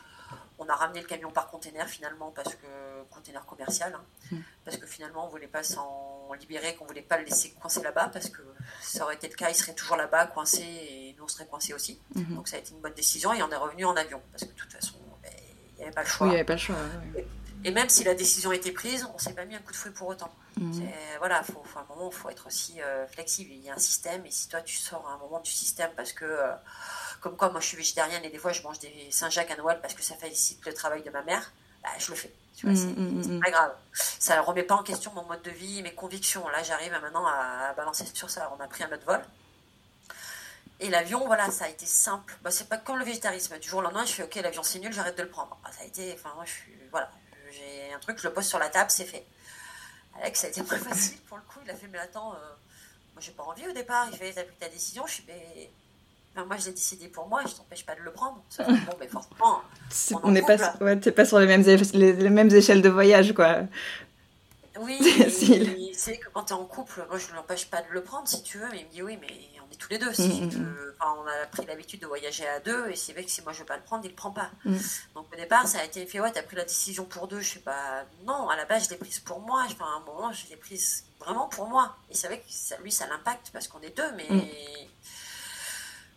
on 0.58 0.68
a 0.68 0.76
ramené 0.76 1.02
le 1.02 1.06
camion 1.08 1.32
par 1.32 1.50
container 1.50 1.88
finalement 1.88 2.32
parce 2.32 2.56
que 2.56 3.04
container 3.10 3.46
commercial, 3.46 3.94
hein. 3.94 4.04
hmm. 4.32 4.40
parce 4.64 4.78
que 4.78 4.88
finalement 4.88 5.26
on 5.26 5.30
voulait 5.30 5.48
pas 5.48 5.64
s'en 5.64 6.32
libérer, 6.40 6.76
qu'on 6.76 6.86
voulait 6.86 7.02
pas 7.02 7.18
le 7.18 7.26
laisser 7.26 7.52
coincer 7.52 7.82
là-bas 7.82 8.10
parce 8.12 8.30
que 8.30 8.42
ça 8.82 9.04
aurait 9.04 9.16
été 9.16 9.28
le 9.28 9.36
cas, 9.36 9.50
il 9.50 9.56
serait 9.56 9.76
toujours 9.76 9.98
là-bas 9.98 10.28
coincé 10.28 10.62
et 10.62 11.16
nous 11.18 11.26
on 11.26 11.28
serait 11.28 11.46
coincé 11.46 11.74
aussi. 11.74 12.00
Hmm. 12.14 12.36
Donc 12.36 12.48
ça 12.48 12.56
a 12.56 12.60
été 12.60 12.72
une 12.72 12.80
bonne 12.80 12.94
décision 12.94 13.34
et 13.34 13.44
on 13.44 13.50
est 13.50 13.56
revenu 13.56 13.86
en 13.86 13.96
avion 13.96 14.22
parce 14.32 14.44
que 14.44 14.50
de 14.50 14.56
toute 14.56 14.72
façon 14.72 14.96
il 15.76 15.80
n'y 15.80 15.84
avait 15.84 15.94
pas 15.94 16.04
le 16.04 16.08
choix. 16.08 16.28
Oui, 16.28 16.32
il 16.32 16.36
n'y 16.36 16.40
avait 16.40 16.46
pas 16.46 16.54
le 16.54 16.60
choix. 16.60 16.76
Et 17.64 17.72
même 17.72 17.90
si 17.90 18.04
la 18.04 18.14
décision 18.14 18.52
était 18.52 18.72
prise, 18.72 19.08
on 19.12 19.16
ne 19.16 19.20
s'est 19.20 19.34
pas 19.34 19.44
mis 19.44 19.56
un 19.56 19.60
coup 19.60 19.72
de 19.72 19.78
fouet 19.78 19.92
pour 19.92 20.08
autant. 20.08 20.32
Mmh. 20.58 20.82
Voilà, 21.18 21.42
faut, 21.42 21.64
faut, 21.64 21.80
à 21.80 21.82
un 21.82 21.86
moment, 21.96 22.10
il 22.12 22.16
faut 22.16 22.30
être 22.30 22.46
aussi 22.46 22.80
euh, 22.80 23.08
flexible. 23.08 23.52
Il 23.52 23.64
y 23.64 23.70
a 23.72 23.74
un 23.74 23.80
système, 23.80 24.24
et 24.26 24.32
si 24.32 24.48
toi 24.48 24.62
tu 24.62 24.76
sors 24.78 25.06
à 25.08 25.14
un 25.14 25.18
moment 25.18 25.40
du 25.40 25.50
système 25.50 25.90
parce 25.96 26.14
que, 26.14 26.26
euh, 26.26 26.52
comme 27.22 27.36
quoi, 27.36 27.50
moi 27.50 27.60
je 27.60 27.66
suis 27.66 27.78
végétarienne 27.78 28.24
et 28.24 28.30
des 28.30 28.38
fois 28.38 28.52
je 28.52 28.62
mange 28.62 28.78
des 28.80 29.10
Saint-Jacques 29.10 29.50
à 29.50 29.58
Noël 29.58 29.80
parce 29.82 29.96
que 29.96 30.04
ça 30.04 30.16
facilite 30.16 30.64
le 30.66 30.74
travail 30.74 31.02
de 31.02 31.10
ma 31.10 31.24
mère, 31.24 31.52
bah, 31.82 31.90
je 31.98 32.12
le 32.12 32.16
fais. 32.16 32.32
Tu 32.56 32.68
vois, 32.68 32.76
mmh, 32.76 33.24
c'est 33.24 33.30
mmh, 33.32 33.42
pas 33.42 33.52
grave. 33.52 33.74
Ça 33.94 34.38
ne 34.38 34.42
remet 34.42 34.64
pas 34.64 34.76
en 34.76 34.84
question 34.84 35.12
mon 35.14 35.26
mode 35.26 35.42
de 35.42 35.52
vie, 35.52 35.82
mes 35.82 35.94
convictions. 35.94 36.48
Là, 36.50 36.64
j'arrive 36.64 36.92
maintenant 36.92 37.26
à, 37.26 37.74
balancer 37.76 38.06
sur 38.14 38.30
ça. 38.30 38.54
On 38.58 38.64
a 38.64 38.68
pris 38.68 38.84
un 38.84 38.92
autre 38.92 39.06
vol. 39.06 39.22
Et 40.80 40.90
l'avion, 40.90 41.26
voilà, 41.26 41.50
ça 41.52 41.66
a 41.66 41.70
été 41.70 41.86
simple. 41.86 42.38
Bah, 42.44 42.52
c'est 42.52 42.68
pas 42.68 42.78
comme 42.78 42.98
le 42.98 43.06
végétarisme. 43.06 43.58
Du 43.60 43.70
jour 43.70 43.80
au 43.80 43.82
lendemain, 43.82 44.06
je 44.06 44.12
fais 44.12 44.24
OK, 44.24 44.36
l'avion 44.36 44.64
c'est 44.64 44.80
nul, 44.80 44.92
j'arrête 44.92 45.18
de 45.18 45.24
le 45.24 45.30
prendre. 45.30 45.58
Ah, 45.64 45.72
ça 45.72 45.84
a 45.84 45.86
été, 45.86 46.14
enfin, 46.14 46.32
moi, 46.36 46.44
je 46.46 46.52
suis, 46.52 46.74
voilà, 46.92 47.10
j'ai 47.52 47.94
un 47.94 48.00
truc, 48.00 48.18
je 48.20 48.28
le 48.28 48.34
pose 48.34 48.46
sur 48.46 48.60
la 48.60 48.70
table, 48.70 48.92
c'est 48.92 49.06
fait. 49.06 49.26
Alex, 50.22 50.40
ça 50.40 50.48
a 50.48 50.50
été 50.50 50.64
très 50.64 50.78
facile 50.90 51.18
pour 51.28 51.38
le 51.38 51.44
coup. 51.44 51.60
Il 51.64 51.72
a 51.72 51.76
fait, 51.76 51.88
mais 51.92 52.00
attends, 52.00 52.34
euh, 52.34 52.38
moi 53.14 53.22
j'ai 53.22 53.32
pas 53.32 53.44
envie 53.44 53.68
au 53.68 53.72
départ. 53.72 54.08
Il 54.12 54.18
fait, 54.18 54.34
t'as 54.34 54.44
pris 54.44 54.56
ta 54.60 54.70
décision. 54.70 55.06
Je 55.08 55.14
suis, 55.14 55.26
mais. 55.28 55.70
moi, 56.46 56.58
je 56.58 56.66
l'ai 56.66 56.72
décidé 56.72 57.08
pour 57.08 57.28
moi 57.28 57.44
et 57.44 57.48
je 57.48 57.56
t'empêche 57.56 57.86
pas 57.86 57.96
de 57.96 58.02
le 58.02 58.12
prendre. 58.12 58.44
bon, 58.58 58.96
mais 59.00 59.08
forcément. 59.08 59.62
On 60.24 60.32
n'est 60.32 60.42
pas, 60.42 60.58
ouais, 60.82 61.00
t'es 61.00 61.12
pas 61.12 61.26
sur 61.26 61.40
les 61.40 61.48
mêmes, 61.48 61.64
les, 61.64 62.30
mêmes 62.30 62.54
échelles 62.54 62.82
de 62.82 62.90
voyage, 62.90 63.34
quoi. 63.34 63.62
Oui, 64.78 65.00
c'est 65.94 66.18
que 66.18 66.28
quand 66.34 66.44
t'es 66.44 66.54
en 66.54 66.66
couple, 66.66 67.06
moi 67.08 67.18
je 67.18 67.32
ne 67.32 67.36
l'empêche 67.36 67.70
pas 67.70 67.82
de 67.82 67.88
le 67.92 68.04
prendre 68.04 68.28
si 68.28 68.44
tu 68.44 68.58
veux, 68.58 68.68
mais 68.72 68.80
il 68.80 68.86
me 68.88 68.92
dit 68.92 69.04
oui, 69.04 69.18
mais 69.22 69.28
tous 69.78 69.90
les 69.90 69.98
deux. 69.98 70.14
Si 70.14 70.42
mm, 70.42 70.46
mm, 70.46 70.60
mm. 70.60 70.94
on 71.02 71.28
a 71.28 71.46
pris 71.48 71.66
l'habitude 71.66 72.02
de 72.02 72.08
voyager 72.08 72.48
à 72.48 72.60
deux, 72.60 72.90
et 72.90 72.96
c'est 72.96 73.14
vrai 73.14 73.24
que 73.24 73.32
si 73.32 73.42
moi 73.42 73.54
je 73.54 73.60
veux 73.60 73.66
pas 73.66 73.78
le 73.78 73.84
prendre, 73.84 74.06
il 74.06 74.10
le 74.10 74.16
prend 74.16 74.32
pas. 74.32 74.52
Donc 75.14 75.28
au 75.32 75.36
départ, 75.36 75.68
ça 75.68 75.80
a 75.80 75.84
été 75.84 76.06
fait, 76.06 76.20
ouais, 76.20 76.32
tu 76.32 76.40
as 76.40 76.44
pris 76.44 76.56
la 76.56 76.66
décision 76.66 77.06
pour 77.06 77.28
deux. 77.28 77.40
Je 77.40 77.54
sais 77.54 77.60
pas, 77.60 78.06
non, 78.26 78.50
à 78.50 78.56
la 78.56 78.66
base, 78.66 78.86
je 78.86 78.90
l'ai 78.92 78.98
prise 78.98 79.20
pour 79.20 79.40
moi. 79.40 79.64
Enfin, 79.66 79.86
à 79.86 79.98
un 79.98 80.06
moment, 80.06 80.32
je 80.32 80.48
l'ai 80.50 80.58
prise 80.58 81.06
vraiment 81.20 81.48
pour 81.48 81.68
moi. 81.68 81.96
Et 82.10 82.16
c'est 82.16 82.28
vrai 82.28 82.40
que 82.40 82.46
ça, 82.50 82.78
lui, 82.78 82.92
ça 82.92 83.08
l'impacte 83.08 83.50
parce 83.52 83.68
qu'on 83.68 83.82
est 83.82 83.96
deux, 83.96 84.12
mais. 84.16 84.88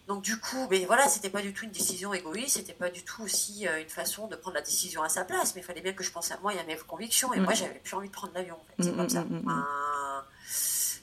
Donc 0.08 0.22
du 0.22 0.40
coup, 0.40 0.66
mais 0.70 0.86
voilà, 0.86 1.06
c'était 1.06 1.28
pas 1.28 1.42
du 1.42 1.52
tout 1.52 1.66
une 1.66 1.70
décision 1.70 2.14
égoïste, 2.14 2.56
c'était 2.56 2.72
pas 2.72 2.88
du 2.88 3.04
tout 3.04 3.22
aussi 3.22 3.68
euh, 3.68 3.82
une 3.82 3.90
façon 3.90 4.26
de 4.26 4.36
prendre 4.36 4.54
la 4.54 4.62
décision 4.62 5.02
à 5.02 5.10
sa 5.10 5.22
place, 5.22 5.54
mais 5.54 5.60
il 5.60 5.64
fallait 5.64 5.82
bien 5.82 5.92
que 5.92 6.02
je 6.02 6.10
pense 6.10 6.32
à 6.32 6.38
moi 6.38 6.54
et 6.54 6.58
à 6.58 6.64
mes 6.64 6.76
convictions, 6.76 7.34
et 7.34 7.40
moi 7.40 7.52
j'avais 7.52 7.78
plus 7.78 7.94
envie 7.94 8.08
de 8.08 8.14
prendre 8.14 8.32
l'avion, 8.32 8.54
en 8.54 8.64
fait, 8.64 8.84
c'est 8.84 8.96
comme 8.96 9.10
ça. 9.10 9.26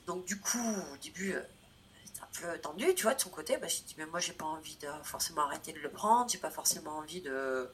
donc 0.08 0.26
du 0.26 0.39
coup, 0.39 0.58
au 0.91 0.97
début, 0.97 1.36
euh, 2.44 2.58
tendu, 2.58 2.94
tu 2.96 3.04
vois, 3.04 3.14
de 3.14 3.22
son 3.22 3.30
côté. 3.30 3.58
Bah, 3.58 3.68
je 3.68 3.82
dit, 3.82 3.96
mais 3.98 4.06
moi, 4.06 4.20
j'ai 4.20 4.34
pas 4.34 4.46
envie 4.46 4.78
de 4.78 4.88
forcément 5.04 5.44
arrêter 5.44 5.74
de 5.74 5.80
le 5.80 5.90
prendre, 5.90 6.30
j'ai 6.30 6.38
pas 6.38 6.50
forcément 6.50 6.98
envie 6.98 7.22
de. 7.22 7.70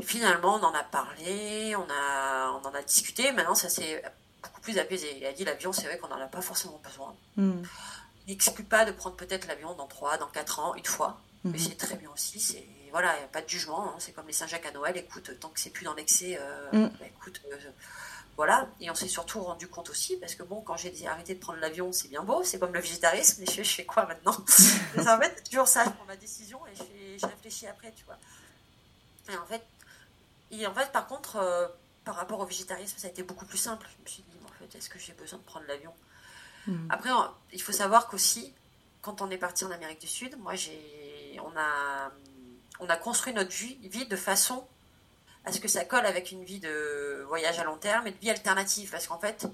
finalement, 0.00 0.56
on 0.56 0.64
en 0.64 0.74
a 0.74 0.84
parlé, 0.84 1.74
on, 1.76 1.86
a, 1.90 2.50
on 2.52 2.66
en 2.66 2.74
a 2.74 2.82
discuté. 2.82 3.32
Maintenant, 3.32 3.54
ça 3.54 3.68
s'est 3.68 4.02
beaucoup 4.42 4.60
plus 4.60 4.78
apaisé. 4.78 5.16
Il 5.18 5.26
a 5.26 5.32
dit 5.32 5.44
l'avion, 5.44 5.72
c'est 5.72 5.84
vrai 5.84 5.98
qu'on 5.98 6.08
n'en 6.08 6.20
a 6.20 6.26
pas 6.26 6.42
forcément 6.42 6.80
besoin. 6.82 7.14
Mm. 7.36 7.62
Il 8.26 8.30
n'exclut 8.30 8.64
pas 8.64 8.84
de 8.84 8.92
prendre 8.92 9.16
peut-être 9.16 9.48
l'avion 9.48 9.74
dans 9.74 9.86
3, 9.86 10.18
dans 10.18 10.28
4 10.28 10.60
ans, 10.60 10.74
une 10.74 10.84
fois. 10.84 11.20
Mais 11.44 11.52
mm-hmm. 11.52 11.68
c'est 11.68 11.76
très 11.76 11.96
bien 11.96 12.10
aussi. 12.10 12.38
C'est 12.38 12.64
voilà, 12.92 13.10
a 13.10 13.26
pas 13.32 13.42
de 13.42 13.48
jugement. 13.48 13.88
Hein. 13.88 13.94
C'est 13.98 14.12
comme 14.12 14.26
les 14.26 14.32
Saint-Jacques 14.32 14.66
à 14.66 14.70
Noël. 14.70 14.96
Écoute, 14.96 15.30
tant 15.40 15.48
que 15.48 15.58
c'est 15.58 15.70
plus 15.70 15.84
dans 15.84 15.94
l'excès, 15.94 16.38
euh, 16.40 16.70
mm. 16.72 16.88
bah, 17.00 17.06
écoute, 17.06 17.40
euh, 17.50 17.56
voilà. 18.36 18.68
Et 18.80 18.90
on 18.90 18.94
s'est 18.94 19.08
surtout 19.08 19.40
rendu 19.40 19.68
compte 19.68 19.90
aussi, 19.90 20.16
parce 20.16 20.34
que 20.34 20.42
bon, 20.42 20.60
quand 20.60 20.76
j'ai 20.76 21.06
arrêté 21.06 21.34
de 21.34 21.40
prendre 21.40 21.58
l'avion, 21.60 21.92
c'est 21.92 22.08
bien 22.08 22.22
beau, 22.22 22.42
c'est 22.44 22.58
comme 22.58 22.72
le 22.72 22.80
végétarisme, 22.80 23.44
mais 23.44 23.52
je, 23.52 23.62
fais 23.62 23.84
quoi 23.84 24.06
maintenant 24.06 24.32
En 24.98 25.18
fait, 25.18 25.34
c'est 25.36 25.50
toujours 25.50 25.68
ça, 25.68 25.84
je 25.84 25.90
prends 25.90 26.04
ma 26.06 26.16
décision 26.16 26.60
et 26.66 27.18
je, 27.18 27.26
réfléchis 27.26 27.66
après, 27.66 27.92
tu 27.92 28.04
vois. 28.04 28.18
Et 29.30 29.36
en 29.36 29.46
fait, 29.46 29.62
et 30.50 30.66
en 30.66 30.74
fait 30.74 30.90
par 30.92 31.06
contre, 31.06 31.36
euh, 31.36 31.68
par 32.04 32.16
rapport 32.16 32.40
au 32.40 32.46
végétarisme, 32.46 32.98
ça 32.98 33.06
a 33.06 33.10
été 33.10 33.22
beaucoup 33.22 33.46
plus 33.46 33.58
simple. 33.58 33.86
Je 33.96 34.02
me 34.02 34.08
suis 34.08 34.22
dit, 34.22 34.38
en 34.44 34.52
fait, 34.58 34.76
est-ce 34.76 34.88
que 34.88 34.98
j'ai 34.98 35.12
besoin 35.12 35.38
de 35.38 35.44
prendre 35.44 35.66
l'avion? 35.66 35.92
Mm. 36.66 36.88
Après, 36.90 37.10
il 37.52 37.62
faut 37.62 37.72
savoir 37.72 38.08
qu'aussi, 38.08 38.52
quand 39.02 39.22
on 39.22 39.30
est 39.30 39.38
parti 39.38 39.64
en 39.64 39.70
Amérique 39.70 40.00
du 40.00 40.08
Sud, 40.08 40.36
moi, 40.38 40.54
j'ai, 40.56 41.38
on 41.44 41.56
a 41.56 42.10
on 42.82 42.88
a 42.88 42.96
construit 42.96 43.32
notre 43.32 43.52
vie, 43.52 44.06
de 44.06 44.16
façon 44.16 44.66
à 45.44 45.52
ce 45.52 45.60
que 45.60 45.68
ça 45.68 45.84
colle 45.84 46.06
avec 46.06 46.30
une 46.30 46.44
vie 46.44 46.60
de 46.60 47.24
voyage 47.28 47.58
à 47.58 47.64
long 47.64 47.76
terme 47.76 48.06
et 48.06 48.12
de 48.12 48.18
vie 48.18 48.30
alternative. 48.30 48.90
Parce 48.90 49.06
qu'en 49.06 49.18
fait, 49.18 49.46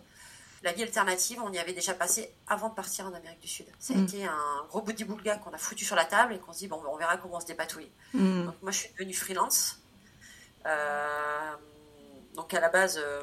la 0.62 0.72
vie 0.72 0.82
alternative, 0.82 1.40
on 1.42 1.52
y 1.52 1.58
avait 1.58 1.72
déjà 1.72 1.94
passé 1.94 2.32
avant 2.46 2.68
de 2.68 2.74
partir 2.74 3.06
en 3.06 3.14
Amérique 3.14 3.40
du 3.40 3.48
Sud. 3.48 3.66
Ça 3.78 3.94
a 3.94 3.96
mm. 3.96 4.04
été 4.04 4.24
un 4.26 4.66
gros 4.68 4.82
bout 4.82 5.04
boulga 5.04 5.36
qu'on 5.36 5.52
a 5.52 5.58
foutu 5.58 5.84
sur 5.84 5.96
la 5.96 6.04
table 6.04 6.34
et 6.34 6.38
qu'on 6.38 6.52
se 6.52 6.58
dit, 6.58 6.68
bon, 6.68 6.82
on 6.90 6.96
verra 6.96 7.16
comment 7.16 7.36
on 7.36 7.40
se 7.40 7.46
dépatouille. 7.46 7.90
Mm. 8.12 8.46
Donc 8.46 8.56
moi, 8.62 8.72
je 8.72 8.78
suis 8.78 8.92
devenue 8.92 9.14
freelance. 9.14 9.80
Euh, 10.66 11.52
donc 12.34 12.52
à 12.54 12.60
la 12.60 12.68
base, 12.68 12.98
euh, 12.98 13.22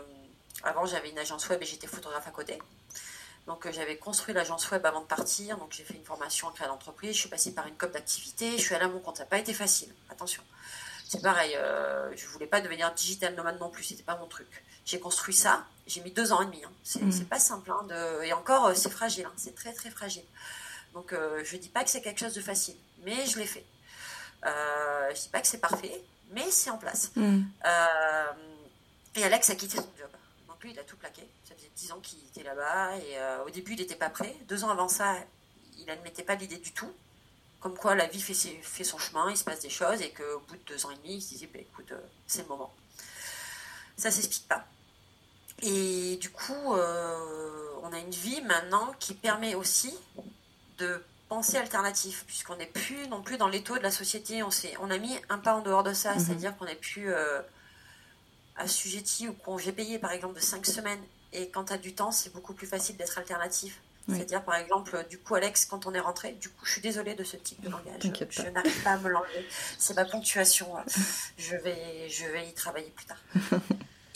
avant, 0.63 0.85
j'avais 0.85 1.09
une 1.09 1.19
agence 1.19 1.47
web 1.49 1.61
et 1.61 1.65
j'étais 1.65 1.87
photographe 1.87 2.27
à 2.27 2.31
côté. 2.31 2.59
Donc 3.47 3.65
euh, 3.65 3.71
j'avais 3.71 3.97
construit 3.97 4.33
l'agence 4.33 4.69
web 4.71 4.85
avant 4.85 5.01
de 5.01 5.05
partir, 5.05 5.57
donc 5.57 5.71
j'ai 5.71 5.83
fait 5.83 5.93
une 5.93 6.03
formation 6.03 6.47
en 6.47 6.51
création 6.51 6.73
d'entreprise, 6.73 7.13
je 7.13 7.19
suis 7.21 7.29
passée 7.29 7.53
par 7.53 7.67
une 7.67 7.75
COP 7.75 7.91
d'activité, 7.91 8.57
je 8.57 8.63
suis 8.63 8.73
allée 8.73 8.85
à 8.85 8.87
mon 8.87 8.99
compte, 8.99 9.17
ça 9.17 9.23
n'a 9.23 9.29
pas 9.29 9.37
été 9.37 9.53
facile, 9.53 9.93
attention. 10.09 10.41
C'est 11.07 11.21
pareil, 11.21 11.55
euh, 11.55 12.11
je 12.15 12.25
voulais 12.27 12.47
pas 12.47 12.61
devenir 12.61 12.93
digital 12.93 13.35
nomade 13.35 13.59
non 13.59 13.69
plus, 13.69 13.83
c'était 13.83 14.03
pas 14.03 14.17
mon 14.17 14.27
truc. 14.27 14.47
J'ai 14.85 14.99
construit 14.99 15.35
ça, 15.35 15.65
j'ai 15.87 16.01
mis 16.01 16.11
deux 16.11 16.31
ans 16.31 16.41
et 16.41 16.45
demi, 16.45 16.61
hein. 16.63 16.71
mmh. 17.01 17.11
c'est 17.11 17.29
pas 17.29 17.39
simple, 17.39 17.71
hein, 17.71 17.85
de... 17.87 18.23
et 18.23 18.33
encore 18.33 18.67
euh, 18.67 18.73
c'est 18.73 18.89
fragile, 18.89 19.25
hein. 19.25 19.33
c'est 19.35 19.55
très 19.55 19.73
très 19.73 19.89
fragile. 19.89 20.23
Donc 20.93 21.13
euh, 21.13 21.41
je 21.43 21.57
dis 21.57 21.69
pas 21.69 21.83
que 21.83 21.89
c'est 21.89 22.01
quelque 22.01 22.19
chose 22.19 22.33
de 22.33 22.41
facile, 22.41 22.75
mais 23.03 23.25
je 23.25 23.37
l'ai 23.37 23.45
fait. 23.45 23.65
Euh, 24.45 25.09
je 25.15 25.21
dis 25.21 25.29
pas 25.29 25.41
que 25.41 25.47
c'est 25.47 25.59
parfait, 25.59 26.01
mais 26.31 26.49
c'est 26.49 26.69
en 26.69 26.77
place. 26.77 27.11
Mmh. 27.15 27.41
et 29.15 29.23
Alex 29.23 29.49
a 29.49 29.55
quitté 29.55 29.77
son 29.77 29.89
job 29.97 30.09
il 30.69 30.79
a 30.79 30.83
tout 30.83 30.97
plaqué. 30.97 31.27
Ça 31.47 31.55
faisait 31.55 31.71
10 31.75 31.91
ans 31.93 31.99
qu'il 32.01 32.19
était 32.19 32.43
là-bas. 32.43 32.97
Et 32.97 33.17
euh, 33.17 33.43
au 33.45 33.49
début, 33.49 33.73
il 33.73 33.79
n'était 33.79 33.95
pas 33.95 34.09
prêt. 34.09 34.35
Deux 34.47 34.63
ans 34.63 34.69
avant 34.69 34.87
ça, 34.87 35.15
il 35.77 35.85
n'admettait 35.85 36.23
pas 36.23 36.35
l'idée 36.35 36.57
du 36.57 36.71
tout. 36.71 36.91
Comme 37.65 37.75
quoi, 37.75 37.95
la 37.95 38.05
vie 38.05 38.21
fait, 38.21 38.35
fait, 38.61 38.83
son 38.83 38.99
chemin, 38.99 39.27
il 39.31 39.35
se 39.35 39.43
passe 39.43 39.61
des 39.61 39.71
choses. 39.71 39.99
Et 39.99 40.11
qu'au 40.11 40.39
bout 40.47 40.55
de 40.55 40.61
deux 40.67 40.85
ans 40.85 40.91
et 40.91 40.97
demi, 40.97 41.15
il 41.15 41.21
se 41.23 41.29
disait 41.29 41.49
bah, 41.51 41.57
écoute, 41.59 41.91
euh, 41.93 41.99
c'est 42.27 42.43
le 42.43 42.47
moment. 42.49 42.71
Ça 43.97 44.11
s'explique 44.11 44.47
pas. 44.47 44.67
Et 45.63 46.17
du 46.17 46.29
coup, 46.29 46.75
euh, 46.75 47.69
on 47.81 47.91
a 47.91 47.97
une 47.97 48.11
vie 48.11 48.39
maintenant 48.43 48.93
qui 48.99 49.15
permet 49.15 49.55
aussi 49.55 49.97
de 50.77 51.03
penser 51.27 51.57
alternatif, 51.57 52.23
puisqu'on 52.27 52.55
n'est 52.55 52.67
plus 52.67 53.07
non 53.07 53.23
plus 53.23 53.37
dans 53.37 53.47
l'étau 53.47 53.75
de 53.79 53.81
la 53.81 53.89
société. 53.89 54.43
On, 54.43 54.49
on 54.81 54.91
a 54.91 54.99
mis 54.99 55.17
un 55.29 55.39
pas 55.39 55.55
en 55.55 55.61
dehors 55.61 55.81
de 55.81 55.93
ça, 55.93 56.13
mhm. 56.13 56.19
c'est-à-dire 56.19 56.55
qu'on 56.57 56.65
n'est 56.65 56.75
plus 56.75 57.11
assujetti 58.57 59.27
ou 59.27 59.33
congé 59.33 59.71
payé, 59.71 59.97
par 59.97 60.11
exemple, 60.11 60.35
de 60.35 60.39
5 60.39 60.63
semaines. 60.67 61.01
Et 61.33 61.49
quand 61.49 61.65
tu 61.65 61.73
as 61.73 61.79
du 61.79 61.95
temps, 61.95 62.11
c'est 62.11 62.31
beaucoup 62.31 62.53
plus 62.53 62.67
facile 62.67 62.95
d'être 62.95 63.17
alternatif. 63.17 63.81
C'est-à-dire, 64.07 64.43
par 64.43 64.55
exemple, 64.55 65.05
du 65.09 65.17
coup, 65.17 65.35
Alex, 65.35 65.65
quand 65.65 65.87
on 65.87 65.93
est 65.93 65.99
rentré, 65.99 66.33
du 66.33 66.49
coup, 66.49 66.65
je 66.65 66.73
suis 66.73 66.81
désolée 66.81 67.15
de 67.15 67.23
ce 67.23 67.37
type 67.37 67.59
de 67.61 67.69
langage. 67.69 68.01
Je, 68.29 68.41
n'arrive 68.49 68.83
pas 68.83 68.91
à 68.91 68.97
me 68.97 69.09
l'enlever. 69.09 69.45
C'est 69.79 69.95
ma 69.95 70.05
ponctuation. 70.05 70.67
Je 71.37 71.55
vais, 71.55 72.07
je 72.09 72.25
vais 72.25 72.47
y 72.47 72.53
travailler 72.53 72.91
plus 72.91 73.05
tard. 73.05 73.17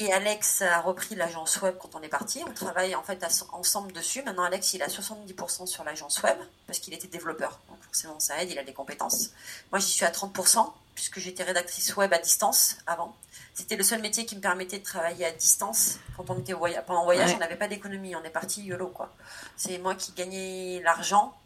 Et 0.01 0.13
Alex 0.13 0.61
a 0.61 0.79
repris 0.79 1.15
l'agence 1.15 1.61
web 1.61 1.75
quand 1.77 1.93
on 1.93 2.01
est 2.01 2.09
parti. 2.09 2.41
On 2.47 2.53
travaille 2.53 2.95
en 2.95 3.03
fait 3.03 3.21
ensemble 3.51 3.91
dessus. 3.91 4.21
Maintenant, 4.23 4.43
Alex, 4.43 4.73
il 4.73 4.81
a 4.81 4.87
70% 4.87 5.65
sur 5.65 5.83
l'agence 5.83 6.23
web 6.23 6.37
parce 6.67 6.79
qu'il 6.79 6.93
était 6.93 7.09
développeur. 7.09 7.59
Donc 7.67 7.79
forcément, 7.83 8.17
ça 8.17 8.41
aide, 8.41 8.49
il 8.49 8.57
a 8.57 8.63
des 8.63 8.71
compétences. 8.71 9.31
Moi, 9.73 9.79
j'y 9.79 9.89
suis 9.89 10.05
à 10.05 10.11
30% 10.11 10.71
puisque 10.95 11.19
j'étais 11.19 11.43
rédactrice 11.43 11.97
web 11.97 12.13
à 12.13 12.17
distance 12.17 12.77
avant. 12.87 13.13
C'était 13.59 13.75
le 13.75 13.83
seul 13.83 14.01
métier 14.01 14.25
qui 14.25 14.37
me 14.37 14.41
permettait 14.41 14.79
de 14.79 14.85
travailler 14.85 15.25
à 15.25 15.31
distance. 15.33 15.99
Quand 16.15 16.29
on 16.29 16.39
était 16.39 16.53
voyage, 16.53 16.81
pendant 16.85 17.03
voyage, 17.03 17.33
on 17.35 17.39
n'avait 17.39 17.57
pas 17.57 17.67
d'économie, 17.67 18.15
on 18.15 18.23
est 18.23 18.29
parti 18.29 18.63
YOLO 18.63 18.87
quoi. 18.87 19.13
C'est 19.57 19.77
moi 19.79 19.95
qui 19.95 20.13
gagnais 20.13 20.79
l'argent 20.81 21.37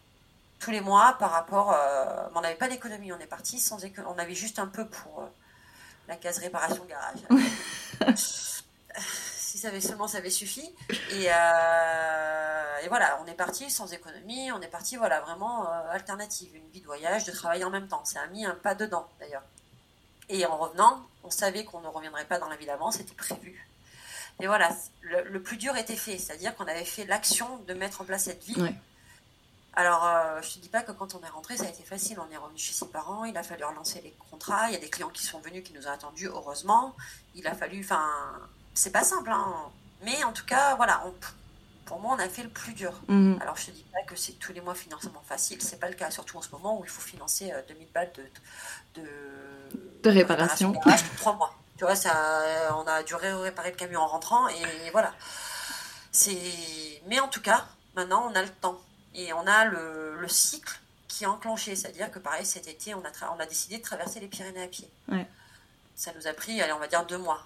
tous 0.60 0.70
les 0.70 0.80
mois 0.80 1.16
par 1.18 1.32
rapport. 1.32 1.74
Euh, 1.74 2.28
on 2.36 2.42
n'avait 2.42 2.54
pas 2.54 2.70
d'économie, 2.70 3.12
on 3.12 3.20
est 3.20 3.26
parti 3.26 3.60
sans 3.60 3.80
On 4.06 4.20
avait 4.20 4.36
juste 4.36 4.60
un 4.60 4.68
peu 4.68 4.86
pour 4.88 5.22
euh, 5.22 5.26
la 6.08 6.16
case 6.16 6.38
réparation 6.38 6.86
garage. 6.86 8.16
si 8.96 9.58
ça 9.58 9.70
avait 9.70 9.82
seulement 9.82 10.08
ça 10.08 10.20
avait 10.20 10.30
suffi. 10.30 10.72
Et, 11.14 11.30
euh, 11.34 12.78
et, 12.84 12.90
voilà, 12.90 13.20
on 13.24 13.26
est 13.26 13.34
parti 13.34 13.72
sans 13.72 13.92
économie, 13.92 14.52
on 14.52 14.62
est 14.62 14.68
parti 14.68 14.98
voilà 14.98 15.20
vraiment 15.22 15.68
alternative, 15.90 16.56
une 16.56 16.70
vie 16.70 16.82
de 16.82 16.86
voyage, 16.86 17.26
de 17.26 17.32
travail 17.32 17.64
en 17.64 17.72
même 17.72 17.88
temps. 17.88 18.06
Ça 18.06 18.22
a 18.22 18.28
mis 18.28 18.46
un 18.46 18.54
pas 18.54 18.76
dedans 18.76 19.08
d'ailleurs. 19.20 19.42
Et 20.30 20.46
en 20.46 20.58
revenant, 20.58 21.06
on 21.24 21.30
savait 21.30 21.66
qu'on 21.66 21.82
ne 21.82 21.88
reviendrait 21.88 22.26
pas 22.26 22.40
dans 22.40 22.50
la 22.50 22.56
vie 22.56 22.66
d'avant, 22.66 22.92
c'était 22.92 23.16
prévu. 23.16 23.68
Et 24.40 24.48
voilà, 24.48 24.76
le, 25.02 25.42
plus 25.42 25.58
dur 25.58 25.76
était 25.78 25.96
fait, 25.96 26.18
c'est-à-dire 26.18 26.56
qu'on 26.56 26.66
avait 26.66 26.86
fait 26.86 27.06
l'action 27.06 27.58
de 27.68 27.74
mettre 27.74 28.02
en 28.02 28.06
place 28.06 28.24
cette 28.24 28.44
vie. 28.44 28.74
Alors, 29.76 30.06
euh, 30.06 30.42
je 30.42 30.50
ne 30.50 30.54
te 30.54 30.60
dis 30.60 30.70
pas 30.70 30.82
que 30.82 30.92
quand 30.92 31.16
on 31.16 31.24
est 31.24 31.30
rentré, 31.30 31.58
ça 31.58 31.66
a 31.66 31.70
été 31.70 31.84
facile. 31.84 32.20
On 32.20 32.32
est 32.32 32.38
revenu 32.38 32.58
chez 32.58 32.74
ses 32.74 32.88
parents, 32.88 33.26
il 33.26 33.36
a 33.38 33.44
fallu 33.44 33.64
relancer 33.64 34.02
les 34.02 34.14
contrats. 34.30 34.70
Il 34.70 34.74
y 34.74 34.76
a 34.76 34.80
des 34.80 34.90
clients 34.90 35.10
qui 35.10 35.26
sont 35.26 35.40
venus, 35.40 35.64
qui 35.64 35.74
nous 35.74 35.88
ont 35.88 35.92
attendus, 35.92 36.28
heureusement. 36.28 36.96
Il 37.36 37.48
a 37.48 37.56
fallu. 37.56 37.82
Enfin, 37.84 38.08
c'est 38.74 38.92
pas 38.92 39.04
simple, 39.04 39.32
hein. 39.32 39.54
Mais 40.04 40.24
en 40.24 40.34
tout 40.34 40.46
cas, 40.46 40.76
voilà, 40.76 41.04
pour 41.94 42.02
moi, 42.02 42.16
on 42.18 42.20
a 42.20 42.28
fait 42.28 42.42
le 42.42 42.50
plus 42.50 42.74
dur. 42.74 42.92
Mhm. 43.08 43.38
Alors, 43.40 43.56
je 43.56 43.68
ne 43.68 43.68
te 43.68 43.72
dis 43.74 43.86
pas 43.94 44.02
que 44.08 44.16
c'est 44.16 44.34
tous 44.34 44.52
les 44.52 44.62
mois 44.62 44.74
financement 44.74 45.22
facile. 45.28 45.62
C'est 45.62 45.80
pas 45.80 45.90
le 45.90 45.94
cas, 45.94 46.10
surtout 46.10 46.38
en 46.40 46.42
ce 46.42 46.50
moment 46.50 46.80
où 46.80 46.84
il 46.84 46.90
faut 46.90 47.04
financer 47.04 47.54
2000 47.68 47.84
euh, 47.84 47.90
balles 47.94 48.12
de, 48.16 49.02
de 49.02 49.08
de 50.02 50.10
réparation. 50.10 50.74
Trois 51.18 51.36
mois. 51.36 51.54
Tu 51.78 51.84
vois, 51.84 51.96
ça, 51.96 52.76
on 52.78 52.88
a 52.88 53.04
dû 53.04 53.14
réparer 53.14 53.70
le 53.70 53.76
camion 53.76 54.02
en 54.02 54.08
rentrant 54.08 54.48
et 54.48 54.90
voilà. 54.92 55.14
C'est, 56.12 57.02
mais 57.08 57.20
en 57.20 57.28
tout 57.28 57.42
cas, 57.42 57.66
maintenant 57.96 58.28
on 58.30 58.36
a 58.36 58.42
le 58.42 58.50
temps 58.50 58.80
et 59.14 59.32
on 59.34 59.46
a 59.46 59.66
le, 59.66 60.28
cycle 60.28 60.80
qui 61.08 61.26
est 61.26 61.28
enclenché. 61.28 61.76
C'est-à-dire 61.76 62.10
que 62.10 62.18
pareil, 62.18 62.46
cet 62.46 62.68
été, 62.68 62.96
on 62.96 63.04
a, 63.04 63.34
on 63.36 63.40
a 63.40 63.46
décidé 63.46 63.78
de 63.78 63.84
traverser 63.84 64.20
les 64.20 64.28
Pyrénées 64.28 64.64
à 64.64 64.68
pied. 64.68 64.90
Ça 65.96 66.12
nous 66.16 66.26
a 66.26 66.34
pris, 66.34 66.60
allez, 66.60 66.74
on 66.74 66.80
va 66.80 66.88
dire 66.88 67.06
deux 67.06 67.20
mois. 67.20 67.46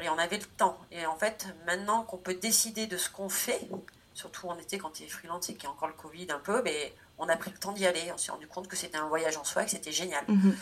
Et 0.00 0.08
on 0.08 0.18
avait 0.18 0.38
le 0.38 0.44
temps. 0.44 0.78
Et 0.90 1.06
en 1.06 1.16
fait, 1.16 1.46
maintenant 1.66 2.02
qu'on 2.04 2.18
peut 2.18 2.34
décider 2.34 2.86
de 2.86 2.96
ce 2.96 3.10
qu'on 3.10 3.28
fait, 3.28 3.68
surtout 4.14 4.48
en 4.48 4.58
été 4.58 4.78
quand 4.78 4.90
tu 4.90 5.04
es 5.04 5.08
freelance 5.08 5.48
et 5.48 5.54
qu'il 5.54 5.64
y 5.64 5.66
a 5.66 5.70
encore 5.70 5.88
le 5.88 5.94
Covid 5.94 6.26
un 6.30 6.38
peu, 6.38 6.62
mais 6.62 6.94
on 7.18 7.28
a 7.28 7.36
pris 7.36 7.50
le 7.50 7.58
temps 7.58 7.72
d'y 7.72 7.86
aller. 7.86 8.10
On 8.12 8.18
s'est 8.18 8.32
rendu 8.32 8.46
compte 8.46 8.68
que 8.68 8.76
c'était 8.76 8.98
un 8.98 9.08
voyage 9.08 9.36
en 9.36 9.44
soi 9.44 9.62
et 9.62 9.64
que 9.66 9.70
c'était 9.70 9.92
génial. 9.92 10.24
Mhm 10.28 10.56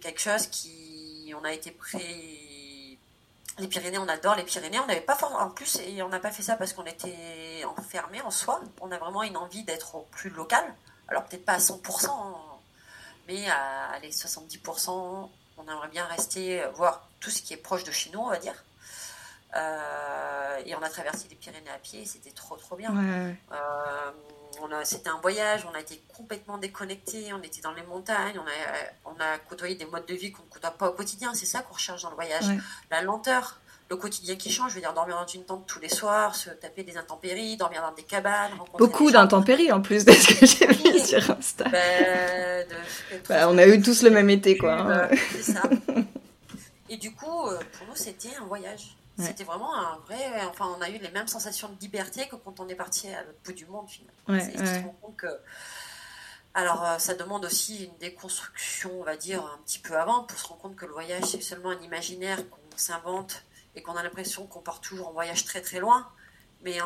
quelque 0.00 0.20
chose 0.20 0.46
qui. 0.48 1.32
On 1.38 1.44
a 1.44 1.52
été 1.52 1.70
pris. 1.70 2.98
Les 3.58 3.68
Pyrénées, 3.68 3.98
on 3.98 4.08
adore 4.08 4.36
les 4.36 4.42
Pyrénées. 4.42 4.78
On 4.80 4.86
n'avait 4.86 5.00
pas 5.00 5.18
en 5.22 5.50
plus, 5.50 5.76
et 5.80 6.02
on 6.02 6.08
n'a 6.08 6.18
pas 6.18 6.30
fait 6.30 6.42
ça 6.42 6.56
parce 6.56 6.72
qu'on 6.72 6.86
était 6.86 7.64
enfermé 7.76 8.20
en 8.22 8.30
soi. 8.30 8.60
On 8.80 8.90
a 8.90 8.98
vraiment 8.98 9.22
une 9.22 9.36
envie 9.36 9.62
d'être 9.64 9.94
au 9.96 10.06
plus 10.10 10.30
local. 10.30 10.64
Alors 11.08 11.24
peut-être 11.24 11.44
pas 11.44 11.54
à 11.54 11.58
100%, 11.58 12.06
hein, 12.08 12.34
mais 13.28 13.48
à 13.48 13.98
les 14.00 14.10
70%, 14.10 14.88
on 15.58 15.62
aimerait 15.62 15.88
bien 15.88 16.06
rester, 16.06 16.64
voir 16.74 17.08
tout 17.20 17.30
ce 17.30 17.42
qui 17.42 17.54
est 17.54 17.58
proche 17.58 17.84
de 17.84 17.92
chez 17.92 18.10
nous, 18.10 18.20
on 18.20 18.30
va 18.30 18.38
dire. 18.38 18.64
Euh, 19.56 20.56
et 20.64 20.74
on 20.74 20.82
a 20.82 20.88
traversé 20.88 21.26
les 21.28 21.36
Pyrénées 21.36 21.70
à 21.70 21.78
pied, 21.78 22.04
c'était 22.04 22.30
trop 22.30 22.56
trop 22.56 22.76
bien. 22.76 22.92
Euh, 23.52 24.10
c'était 24.84 25.08
un 25.08 25.18
voyage, 25.20 25.66
on 25.70 25.74
a 25.74 25.80
été 25.80 26.02
complètement 26.14 26.58
déconnecté, 26.58 27.32
on 27.32 27.42
était 27.42 27.60
dans 27.60 27.72
les 27.72 27.82
montagnes, 27.82 28.38
on 28.38 28.46
a, 28.46 29.12
on 29.12 29.20
a 29.20 29.38
côtoyé 29.48 29.74
des 29.74 29.86
modes 29.86 30.06
de 30.06 30.14
vie 30.14 30.32
qu'on 30.32 30.42
ne 30.42 30.48
côtoie 30.48 30.70
pas 30.70 30.88
au 30.88 30.92
quotidien. 30.92 31.32
C'est 31.34 31.46
ça 31.46 31.60
qu'on 31.62 31.74
recherche 31.74 32.02
dans 32.02 32.10
le 32.10 32.14
voyage. 32.14 32.44
La 32.90 33.02
lenteur, 33.02 33.60
le 33.88 33.96
quotidien 33.96 34.36
qui 34.36 34.52
change. 34.52 34.70
Je 34.70 34.74
veux 34.76 34.80
dire, 34.80 34.92
dormir 34.92 35.16
dans 35.16 35.26
une 35.26 35.44
tente 35.44 35.66
tous 35.66 35.80
les 35.80 35.88
soirs, 35.88 36.36
se 36.36 36.50
taper 36.50 36.84
des 36.84 36.96
intempéries, 36.96 37.56
dormir 37.56 37.82
dans 37.82 37.92
des 37.92 38.04
cabanes. 38.04 38.52
Beaucoup 38.78 39.10
d'intempéries 39.10 39.72
en 39.72 39.80
plus 39.80 40.04
de 40.04 40.12
ce 40.12 40.34
que 40.34 40.46
j'ai 40.46 40.66
vu 40.66 40.98
sur 41.00 41.30
Insta. 41.30 41.64
Ben, 41.68 42.66
bah, 43.28 43.48
on 43.48 43.58
a 43.58 43.66
eu 43.66 43.80
tous 43.80 44.02
le 44.02 44.10
même 44.10 44.30
été, 44.30 44.56
quoi. 44.56 45.08
c'est 45.32 45.52
ça. 45.54 45.62
Et 46.90 46.96
du 46.96 47.14
coup, 47.14 47.46
euh, 47.46 47.58
pour 47.72 47.86
nous, 47.86 47.96
c'était 47.96 48.34
un 48.34 48.44
voyage. 48.44 48.96
C'était 49.18 49.44
vraiment 49.44 49.74
un 49.74 49.98
vrai. 49.98 50.18
Enfin, 50.48 50.74
on 50.78 50.80
a 50.80 50.88
eu 50.88 50.96
les 50.96 51.10
mêmes 51.10 51.28
sensations 51.28 51.68
de 51.68 51.78
liberté 51.78 52.26
que 52.26 52.36
quand 52.36 52.58
on 52.58 52.68
est 52.68 52.74
parti 52.74 53.06
à 53.08 53.22
l'autre 53.22 53.38
bout 53.44 53.52
du 53.52 53.66
monde, 53.66 53.86
finalement. 53.86 54.14
Ouais, 54.28 54.94
compte 55.02 55.16
que. 55.16 55.26
Alors, 56.54 56.82
euh, 56.84 56.98
ça 56.98 57.14
demande 57.14 57.44
aussi 57.44 57.84
une 57.84 57.96
déconstruction, 57.98 58.98
on 58.98 59.04
va 59.04 59.16
dire, 59.16 59.44
un 59.44 59.58
petit 59.58 59.78
peu 59.78 59.96
avant, 59.96 60.24
pour 60.24 60.38
se 60.38 60.46
rendre 60.46 60.62
compte 60.62 60.76
que 60.76 60.86
le 60.86 60.92
voyage, 60.92 61.24
c'est 61.24 61.40
seulement 61.42 61.70
un 61.70 61.80
imaginaire 61.82 62.38
qu'on 62.48 62.76
s'invente 62.76 63.44
et 63.76 63.82
qu'on 63.82 63.94
a 63.94 64.02
l'impression 64.02 64.46
qu'on 64.46 64.60
part 64.60 64.80
toujours 64.80 65.08
en 65.08 65.12
voyage 65.12 65.44
très 65.44 65.60
très 65.60 65.80
loin. 65.80 66.08
Mais 66.62 66.78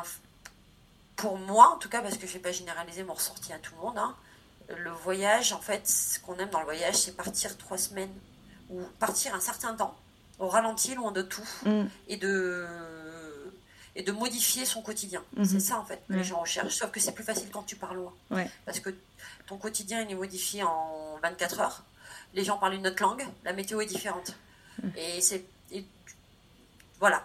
pour 1.16 1.38
moi, 1.38 1.68
en 1.68 1.78
tout 1.78 1.88
cas, 1.88 2.02
parce 2.02 2.18
que 2.18 2.26
je 2.26 2.32
ne 2.32 2.38
vais 2.38 2.40
pas 2.40 2.52
généraliser 2.52 3.04
mon 3.04 3.14
ressenti 3.14 3.52
à 3.52 3.58
tout 3.58 3.72
le 3.76 3.80
monde, 3.80 3.96
hein, 3.96 4.16
le 4.68 4.90
voyage, 4.90 5.52
en 5.52 5.60
fait, 5.60 5.86
ce 5.88 6.18
qu'on 6.18 6.36
aime 6.38 6.50
dans 6.50 6.58
le 6.58 6.66
voyage, 6.66 6.96
c'est 6.96 7.16
partir 7.16 7.56
trois 7.56 7.78
semaines 7.78 8.12
ou 8.74 8.80
partir 8.98 9.34
un 9.34 9.40
certain 9.40 9.74
temps, 9.74 9.96
au 10.38 10.48
ralenti, 10.48 10.94
loin 10.94 11.12
de 11.12 11.22
tout, 11.22 11.48
mm. 11.64 11.84
et 12.08 12.16
de 12.16 12.66
et 13.96 14.02
de 14.02 14.10
modifier 14.10 14.64
son 14.64 14.82
quotidien. 14.82 15.22
Mm-hmm. 15.36 15.44
C'est 15.44 15.60
ça, 15.60 15.78
en 15.78 15.84
fait, 15.84 16.02
que 16.08 16.14
les 16.14 16.24
gens 16.24 16.40
recherchent. 16.40 16.74
Sauf 16.74 16.90
que 16.90 16.98
c'est 16.98 17.12
plus 17.12 17.22
facile 17.22 17.48
quand 17.52 17.62
tu 17.62 17.76
pars 17.76 17.94
loin. 17.94 18.12
Parce 18.64 18.80
que 18.80 18.90
ton 19.46 19.56
quotidien, 19.56 20.02
il 20.02 20.10
est 20.10 20.16
modifié 20.16 20.64
en 20.64 21.16
24 21.22 21.60
heures. 21.60 21.84
Les 22.34 22.44
gens 22.44 22.58
parlent 22.58 22.74
une 22.74 22.86
autre 22.86 23.00
langue, 23.00 23.24
la 23.44 23.52
météo 23.52 23.80
est 23.80 23.86
différente. 23.86 24.36
Mm. 24.82 24.88
Et 24.96 25.20
c'est... 25.20 25.44
Voilà. 26.98 27.24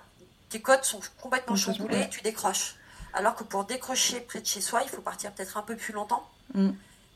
Tes 0.50 0.62
codes 0.62 0.84
sont 0.84 1.00
complètement 1.20 1.56
chamboulés, 1.56 2.08
tu 2.10 2.22
décroches. 2.22 2.76
Alors 3.14 3.36
que 3.36 3.44
pour 3.44 3.66
décrocher 3.66 4.20
près 4.22 4.42
de 4.42 4.46
chez 4.46 4.62
soi, 4.62 4.84
il 4.84 4.90
faut 4.90 5.02
partir 5.02 5.32
peut-être 5.32 5.58
un 5.58 5.64
peu 5.64 5.76
plus 5.76 5.94
longtemps. 5.94 6.30
Mm. 6.54 6.70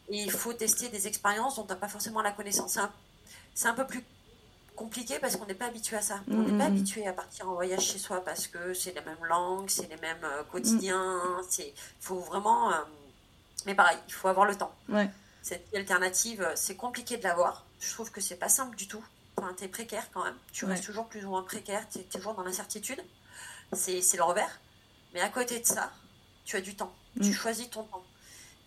Et 0.09 0.23
il 0.23 0.31
faut 0.31 0.53
tester 0.53 0.89
des 0.89 1.07
expériences 1.07 1.55
dont 1.55 1.63
tu 1.63 1.69
n'as 1.69 1.75
pas 1.75 1.87
forcément 1.87 2.21
la 2.21 2.31
connaissance. 2.31 2.77
C'est 3.53 3.67
un, 3.67 3.73
peu 3.73 3.85
plus 3.85 4.03
compliqué 4.83 5.17
parce 5.19 5.37
qu'on 5.37 5.45
n'est 5.45 5.53
pas 5.53 5.67
habitué 5.67 5.95
à 5.95 6.01
ça. 6.01 6.19
On 6.29 6.33
n'est 6.33 6.57
pas 6.57 6.65
mm-hmm. 6.65 6.67
habitué 6.67 7.07
à 7.07 7.13
partir 7.13 7.49
en 7.49 7.53
voyage 7.53 7.85
chez 7.85 7.97
soi 7.97 8.21
parce 8.23 8.47
que 8.47 8.73
c'est 8.73 8.93
les 8.93 9.01
mêmes 9.01 9.23
langues, 9.29 9.69
c'est 9.69 9.89
les 9.89 10.01
mêmes 10.01 10.25
euh, 10.25 10.43
quotidiens. 10.43 11.21
Il 11.57 11.71
faut 12.01 12.19
vraiment. 12.19 12.69
Euh, 12.73 12.75
mais 13.65 13.75
pareil, 13.75 13.97
il 14.07 14.13
faut 14.13 14.27
avoir 14.27 14.45
le 14.45 14.55
temps. 14.55 14.75
Cette 15.41 15.73
alternative, 15.73 16.41
euh, 16.41 16.51
c'est 16.55 16.75
compliqué 16.75 17.15
de 17.15 17.23
l'avoir. 17.23 17.65
Je 17.79 17.93
trouve 17.93 18.11
que 18.11 18.19
c'est 18.19 18.35
pas 18.35 18.49
simple 18.49 18.75
du 18.75 18.89
tout. 18.89 19.03
Enfin, 19.37 19.53
tu 19.57 19.63
es 19.63 19.67
précaire 19.69 20.05
quand 20.13 20.25
même. 20.25 20.37
Tu 20.51 20.65
restes 20.65 20.83
toujours 20.83 21.07
plus 21.07 21.23
ou 21.25 21.29
moins 21.29 21.43
précaire. 21.43 21.87
Tu 21.89 21.99
es 21.99 22.03
toujours 22.03 22.33
dans 22.33 22.43
l'incertitude. 22.43 23.01
C'est 23.71 24.17
le 24.17 24.23
revers. 24.23 24.59
Mais 25.13 25.21
à 25.21 25.29
côté 25.29 25.61
de 25.61 25.65
ça, 25.65 25.91
tu 26.43 26.57
as 26.57 26.61
du 26.61 26.75
temps. 26.75 26.93
Tu 27.21 27.29
mm. 27.29 27.33
choisis 27.33 27.69
ton 27.69 27.83
temps. 27.83 28.03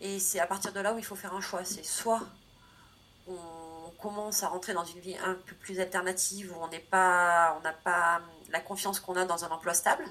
Et 0.01 0.19
c'est 0.19 0.39
à 0.39 0.47
partir 0.47 0.73
de 0.73 0.79
là 0.79 0.95
où 0.95 0.97
il 0.97 1.05
faut 1.05 1.15
faire 1.15 1.35
un 1.35 1.41
choix. 1.41 1.63
C'est 1.63 1.85
soit 1.85 2.21
on 3.27 3.56
commence 4.01 4.43
à 4.43 4.47
rentrer 4.47 4.73
dans 4.73 4.85
une 4.85 4.99
vie 4.99 5.17
un 5.17 5.33
peu 5.33 5.55
plus 5.55 5.79
alternative, 5.79 6.53
où 6.55 6.63
on 6.63 6.67
n'est 6.67 6.79
pas, 6.79 7.55
on 7.57 7.61
n'a 7.61 7.73
pas 7.73 8.21
la 8.49 8.59
confiance 8.59 8.99
qu'on 8.99 9.15
a 9.15 9.25
dans 9.25 9.43
un 9.45 9.49
emploi 9.49 9.73
stable, 9.73 10.05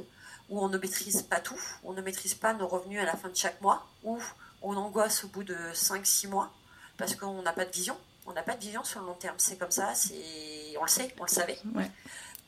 où 0.49 0.63
on 0.63 0.69
ne 0.69 0.79
maîtrise 0.79 1.23
pas 1.23 1.41
tout, 1.41 1.61
on 1.85 1.93
ne 1.93 2.03
maîtrise 2.03 2.35
pas 2.35 2.53
nos 2.53 2.69
revenus 2.69 3.01
à 3.01 3.05
la 3.05 3.17
fin 3.17 3.29
de 3.29 3.37
chaque 3.37 3.61
mois, 3.61 3.87
où 4.05 4.19
on 4.63 4.77
angoisse 4.77 5.25
au 5.25 5.29
bout 5.29 5.45
de 5.45 5.57
5-6 5.73 6.29
mois 6.29 6.53
parce 6.97 7.15
qu'on 7.15 7.43
n'a 7.43 7.53
pas 7.53 7.65
de 7.65 7.71
vision. 7.71 7.97
On 8.27 8.33
n'a 8.33 8.43
pas 8.43 8.55
de 8.55 8.61
vision 8.61 8.83
sur 8.83 9.01
le 9.01 9.07
long 9.07 9.15
terme. 9.15 9.37
C'est 9.39 9.57
comme 9.57 9.71
ça, 9.71 9.95
c'est... 9.95 10.75
on 10.79 10.83
le 10.83 10.89
sait, 10.89 11.15
on 11.21 11.25
le 11.25 11.29
savait. 11.29 11.59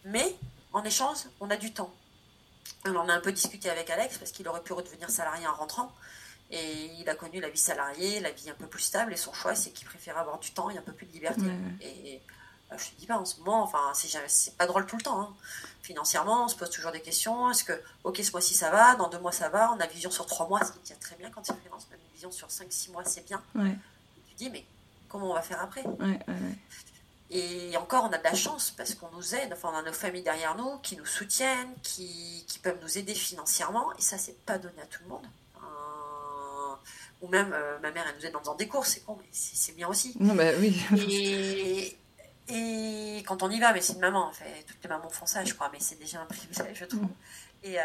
Mais 0.04 0.36
en 0.72 0.82
échange, 0.84 1.18
on 1.40 1.50
a 1.50 1.56
du 1.56 1.72
temps. 1.72 1.92
On 2.84 2.96
en 2.96 3.08
a 3.08 3.12
un 3.12 3.20
peu 3.20 3.32
discuté 3.32 3.70
avec 3.70 3.90
Alex 3.90 4.18
parce 4.18 4.32
qu'il 4.32 4.48
aurait 4.48 4.62
pu 4.62 4.72
redevenir 4.72 5.10
salarié 5.10 5.46
en 5.46 5.54
rentrant. 5.54 5.92
Et 6.50 6.86
il 6.98 7.08
a 7.08 7.14
connu 7.14 7.40
la 7.40 7.50
vie 7.50 7.58
salariée, 7.58 8.20
la 8.20 8.30
vie 8.30 8.48
un 8.48 8.54
peu 8.54 8.66
plus 8.66 8.82
stable. 8.82 9.12
Et 9.12 9.16
son 9.16 9.32
choix, 9.32 9.54
c'est 9.54 9.70
qu'il 9.70 9.86
préfère 9.86 10.16
avoir 10.16 10.38
du 10.38 10.50
temps 10.50 10.70
et 10.70 10.78
un 10.78 10.82
peu 10.82 10.92
plus 10.92 11.06
de 11.06 11.12
liberté. 11.12 11.42
Et 11.82 12.22
euh, 12.72 12.76
je 12.78 12.90
ne 12.94 12.98
dis 12.98 13.06
pas 13.06 13.18
en 13.18 13.24
ce 13.24 13.38
moment, 13.40 13.62
enfin, 13.62 13.92
c'est 13.94 14.56
pas 14.56 14.66
drôle 14.66 14.86
tout 14.86 14.96
le 14.96 15.02
temps. 15.02 15.20
Hein. 15.20 15.34
Financièrement, 15.82 16.44
on 16.44 16.48
se 16.48 16.56
pose 16.56 16.70
toujours 16.70 16.92
des 16.92 17.00
questions. 17.00 17.50
Est-ce 17.50 17.64
que, 17.64 17.78
ok, 18.04 18.18
ce 18.22 18.32
mois-ci 18.32 18.54
ça 18.54 18.70
va, 18.70 18.94
dans 18.96 19.08
deux 19.08 19.18
mois 19.18 19.32
ça 19.32 19.48
va, 19.48 19.72
on 19.72 19.80
a 19.80 19.86
vision 19.86 20.10
sur 20.10 20.26
trois 20.26 20.48
mois, 20.48 20.64
ce 20.64 20.72
qui 20.72 20.78
tient 20.80 20.96
très 21.00 21.16
bien 21.16 21.30
quand 21.30 21.44
c'est 21.44 21.58
freelance, 21.58 21.86
même 21.90 22.00
une 22.00 22.14
vision 22.14 22.30
sur 22.30 22.50
cinq, 22.50 22.72
six 22.72 22.90
mois, 22.90 23.04
c'est 23.04 23.26
bien. 23.26 23.42
Tu 23.54 24.34
dis, 24.36 24.50
mais 24.50 24.64
comment 25.08 25.30
on 25.30 25.34
va 25.34 25.42
faire 25.42 25.62
après? 25.62 25.84
Et 27.30 27.76
encore, 27.76 28.04
on 28.04 28.12
a 28.12 28.16
de 28.18 28.24
la 28.24 28.34
chance 28.34 28.70
parce 28.70 28.94
qu'on 28.94 29.10
nous 29.10 29.34
aide. 29.34 29.52
Enfin, 29.52 29.70
on 29.72 29.76
a 29.76 29.82
nos 29.82 29.92
familles 29.92 30.22
derrière 30.22 30.56
nous 30.56 30.78
qui 30.78 30.96
nous 30.96 31.04
soutiennent, 31.04 31.74
qui, 31.82 32.44
qui 32.48 32.58
peuvent 32.58 32.78
nous 32.80 32.96
aider 32.96 33.14
financièrement. 33.14 33.92
Et 33.98 34.02
ça, 34.02 34.16
c'est 34.16 34.38
pas 34.46 34.56
donné 34.56 34.80
à 34.80 34.86
tout 34.86 35.02
le 35.02 35.10
monde. 35.10 35.26
Ou 37.20 37.28
même, 37.28 37.52
euh, 37.52 37.78
ma 37.80 37.90
mère, 37.90 38.04
elle 38.08 38.16
nous 38.16 38.26
aide 38.26 38.36
en 38.36 38.40
faisant 38.40 38.54
des 38.54 38.68
courses. 38.68 38.90
C'est 38.90 39.04
con, 39.04 39.16
mais 39.20 39.28
c'est 39.32 39.74
bien 39.74 39.88
aussi. 39.88 40.14
Non, 40.20 40.34
bah, 40.34 40.50
oui. 40.58 40.80
Et, 40.96 41.96
et 42.48 43.22
quand 43.26 43.42
on 43.42 43.50
y 43.50 43.58
va, 43.58 43.72
mais 43.72 43.80
c'est 43.80 43.94
une 43.94 44.00
maman, 44.00 44.26
en 44.26 44.32
fait. 44.32 44.64
Toutes 44.66 44.82
les 44.82 44.88
mamans 44.88 45.10
font 45.10 45.26
ça, 45.26 45.44
je 45.44 45.54
crois, 45.54 45.70
mais 45.72 45.80
c'est 45.80 45.98
déjà 45.98 46.20
un 46.20 46.26
privilège, 46.26 46.78
je 46.78 46.84
trouve. 46.84 47.02
Mm. 47.02 47.14
Et 47.64 47.80
euh, 47.80 47.82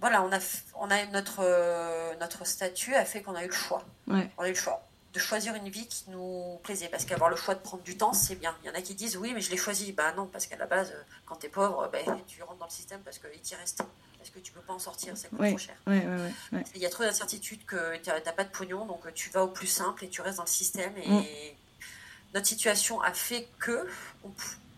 voilà, 0.00 0.22
on 0.22 0.32
a, 0.32 0.38
on 0.74 0.90
a 0.90 1.06
notre, 1.06 1.40
euh, 1.40 2.14
notre 2.20 2.44
statut 2.46 2.94
a 2.94 3.04
fait 3.04 3.22
qu'on 3.22 3.34
a 3.34 3.44
eu 3.44 3.48
le 3.48 3.52
choix. 3.52 3.84
Ouais. 4.08 4.28
On 4.38 4.42
a 4.42 4.48
eu 4.48 4.52
le 4.52 4.58
choix 4.58 4.84
de 5.14 5.18
choisir 5.18 5.54
une 5.54 5.68
vie 5.68 5.86
qui 5.86 6.04
nous 6.10 6.60
plaisait. 6.62 6.88
Parce 6.88 7.04
qu'avoir 7.04 7.30
le 7.30 7.36
choix 7.36 7.54
de 7.54 7.60
prendre 7.60 7.82
du 7.82 7.96
temps, 7.96 8.12
c'est 8.12 8.34
bien. 8.34 8.54
Il 8.62 8.66
y 8.66 8.70
en 8.70 8.74
a 8.74 8.82
qui 8.82 8.94
disent 8.94 9.16
oui, 9.16 9.32
mais 9.34 9.40
je 9.40 9.50
l'ai 9.50 9.56
choisi. 9.56 9.92
Bah 9.92 10.12
non, 10.16 10.26
parce 10.26 10.46
qu'à 10.46 10.56
la 10.56 10.66
base, 10.66 10.92
quand 11.26 11.36
tu 11.36 11.46
es 11.46 11.48
pauvre, 11.48 11.88
bah, 11.92 11.98
tu 12.26 12.42
rentres 12.42 12.58
dans 12.58 12.66
le 12.66 12.70
système 12.70 13.00
parce 13.00 13.18
qu'il 13.18 13.40
t'y 13.40 13.54
reste. 13.54 13.82
Parce 14.28 14.40
que 14.40 14.46
tu 14.46 14.52
peux 14.52 14.60
pas 14.60 14.74
en 14.74 14.78
sortir, 14.78 15.16
ça 15.16 15.28
coûte 15.28 15.38
trop 15.38 15.58
cher. 15.58 15.74
Il 15.86 16.80
y 16.80 16.86
a 16.86 16.90
trop 16.90 17.02
d'incertitudes 17.02 17.64
que 17.64 17.96
tu 17.96 18.10
n'as 18.10 18.32
pas 18.32 18.44
de 18.44 18.50
pognon, 18.50 18.84
donc 18.84 19.12
tu 19.14 19.30
vas 19.30 19.44
au 19.44 19.48
plus 19.48 19.66
simple 19.66 20.04
et 20.04 20.08
tu 20.08 20.20
restes 20.20 20.36
dans 20.36 20.44
le 20.44 20.48
système. 20.48 20.92
Et 20.98 21.08
mm. 21.08 21.24
notre 22.34 22.46
situation 22.46 23.00
a 23.00 23.12
fait 23.12 23.48
que 23.58 23.86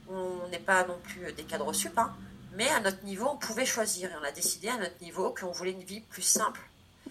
on 0.09 0.49
n'est 0.49 0.59
pas 0.59 0.85
non 0.85 0.99
plus 1.03 1.33
des 1.33 1.45
cadres 1.45 1.73
sup, 1.73 1.97
hein, 1.97 2.15
mais 2.57 2.69
à 2.69 2.81
notre 2.81 3.03
niveau, 3.05 3.29
on 3.29 3.37
pouvait 3.37 3.67
choisir. 3.67 4.11
Et 4.11 4.15
on 4.21 4.25
a 4.25 4.33
décidé 4.33 4.69
à 4.69 4.77
notre 4.77 5.01
niveau 5.03 5.35
qu'on 5.39 5.51
voulait 5.51 5.73
une 5.73 5.85
vie 5.85 6.01
plus 6.01 6.23
simple 6.23 6.61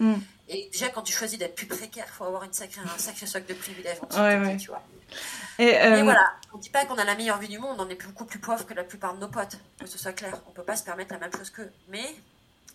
Mm. 0.00 0.14
Et 0.48 0.68
déjà, 0.72 0.88
quand 0.88 1.02
tu 1.02 1.12
choisis 1.12 1.38
d'être 1.38 1.54
plus 1.54 1.66
précaire, 1.66 2.06
il 2.08 2.12
faut 2.12 2.24
avoir 2.24 2.42
une 2.42 2.52
sacrée, 2.52 2.80
un 2.82 2.98
sacré 2.98 3.26
socle 3.26 3.46
de 3.46 3.54
privilèges. 3.54 3.98
tu 4.58 4.68
vois. 4.68 4.82
Et, 5.58 5.76
euh, 5.76 6.02
voilà, 6.02 6.32
on 6.52 6.56
ne 6.56 6.62
dit 6.62 6.70
pas 6.70 6.84
qu'on 6.86 6.96
a 6.96 7.04
la 7.04 7.14
meilleure 7.14 7.38
vie 7.38 7.48
du 7.48 7.58
monde, 7.58 7.76
on 7.78 7.88
est 7.88 8.02
beaucoup 8.04 8.24
plus 8.24 8.38
pauvre 8.38 8.64
que 8.64 8.74
la 8.74 8.84
plupart 8.84 9.14
de 9.14 9.20
nos 9.20 9.28
potes, 9.28 9.58
que 9.78 9.86
ce 9.86 9.98
soit 9.98 10.12
clair. 10.12 10.40
On 10.46 10.50
ne 10.50 10.54
peut 10.54 10.62
pas 10.62 10.76
se 10.76 10.84
permettre 10.84 11.12
la 11.12 11.18
même 11.18 11.32
chose 11.36 11.50
qu'eux. 11.50 11.70
Mais 11.88 12.14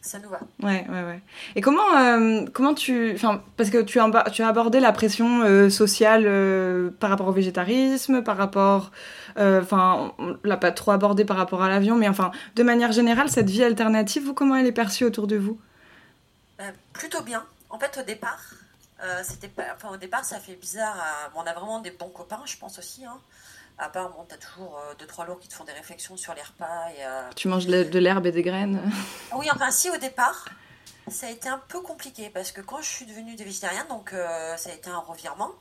ça 0.06 0.20
nous 0.20 0.30
va. 0.30 0.40
Ouais, 0.62 0.86
ouais, 0.90 1.04
ouais. 1.04 1.22
Et 1.56 1.62
comment, 1.62 1.98
euh, 1.98 2.46
comment 2.54 2.74
tu. 2.74 3.14
Enfin, 3.14 3.44
parce 3.58 3.70
que 3.70 3.82
tu 3.82 4.00
as, 4.00 4.30
tu 4.32 4.44
as 4.44 4.48
abordé 4.48 4.80
la 4.80 4.92
pression 4.92 5.42
euh, 5.42 5.70
sociale 5.70 6.24
par 7.00 7.10
rapport 7.10 7.28
au 7.28 7.32
végétarisme, 7.32 8.24
par 8.24 8.38
rapport. 8.38 8.92
Enfin, 9.38 10.14
on 10.18 10.38
l'a 10.44 10.58
pas 10.58 10.72
trop 10.72 10.92
abordé 10.92 11.26
par 11.26 11.38
rapport 11.38 11.62
à 11.62 11.70
l'avion, 11.70 11.96
mais 11.96 12.08
enfin, 12.08 12.32
de 12.56 12.64
manière 12.64 12.92
générale, 12.92 13.30
cette 13.30 13.50
vie 13.50 13.64
alternative, 13.64 14.24
vous, 14.24 14.34
comment 14.34 14.56
elle 14.56 14.68
est 14.68 14.72
perçue 14.72 15.04
autour 15.04 15.28
de 15.28 15.36
vous? 15.36 15.60
Euh, 16.62 16.72
plutôt 16.94 17.22
bien. 17.22 17.44
En 17.70 17.80
fait, 17.80 17.98
au 18.00 18.04
départ, 18.04 18.42
euh, 19.04 19.22
c'était 19.24 19.52
enfin, 19.76 19.90
au 19.94 19.98
départ, 19.98 20.24
ça 20.24 20.40
fait 20.40 20.56
bizarre. 20.56 20.96
on 21.36 21.42
a 21.42 21.54
vraiment 21.54 21.80
des 21.80 21.92
bons 21.92 22.10
copains, 22.10 22.42
je 22.46 22.58
pense 22.58 22.80
aussi. 22.80 23.06
Hein. 23.06 23.18
À 23.78 23.90
part, 23.90 24.10
bon, 24.10 24.26
t'as 24.28 24.38
toujours 24.38 24.78
euh, 24.78 24.94
deux, 24.98 25.06
trois 25.06 25.26
lourds 25.26 25.40
qui 25.40 25.48
te 25.48 25.54
font 25.54 25.66
des 25.66 25.74
réflexions 25.74 26.16
sur 26.16 26.34
les 26.34 26.42
repas. 26.42 26.90
Et, 26.92 27.36
tu 27.36 27.48
manges 27.48 27.68
de 27.68 28.00
l'herbe 28.00 28.26
et 28.26 28.32
des 28.32 28.44
graines 28.44 28.82
Oui, 29.36 29.48
enfin, 29.54 29.72
si, 29.72 29.90
au 29.90 29.98
départ, 29.98 30.46
ça 31.08 31.28
a 31.28 31.30
été 31.30 31.50
un 31.50 31.62
peu 31.68 31.82
compliqué 31.82 32.30
parce 32.30 32.52
que 32.52 32.62
quand 32.62 32.82
je 32.82 32.88
suis 32.88 33.06
devenue 33.06 33.36
végétarienne, 33.36 33.88
donc 33.90 34.12
ça 34.12 34.70
a 34.70 34.74
été 34.74 34.90
un 34.90 35.00
revirement. 35.00 35.52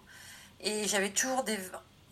Et 0.61 0.87
j'avais 0.87 1.11
toujours 1.11 1.43
des 1.43 1.59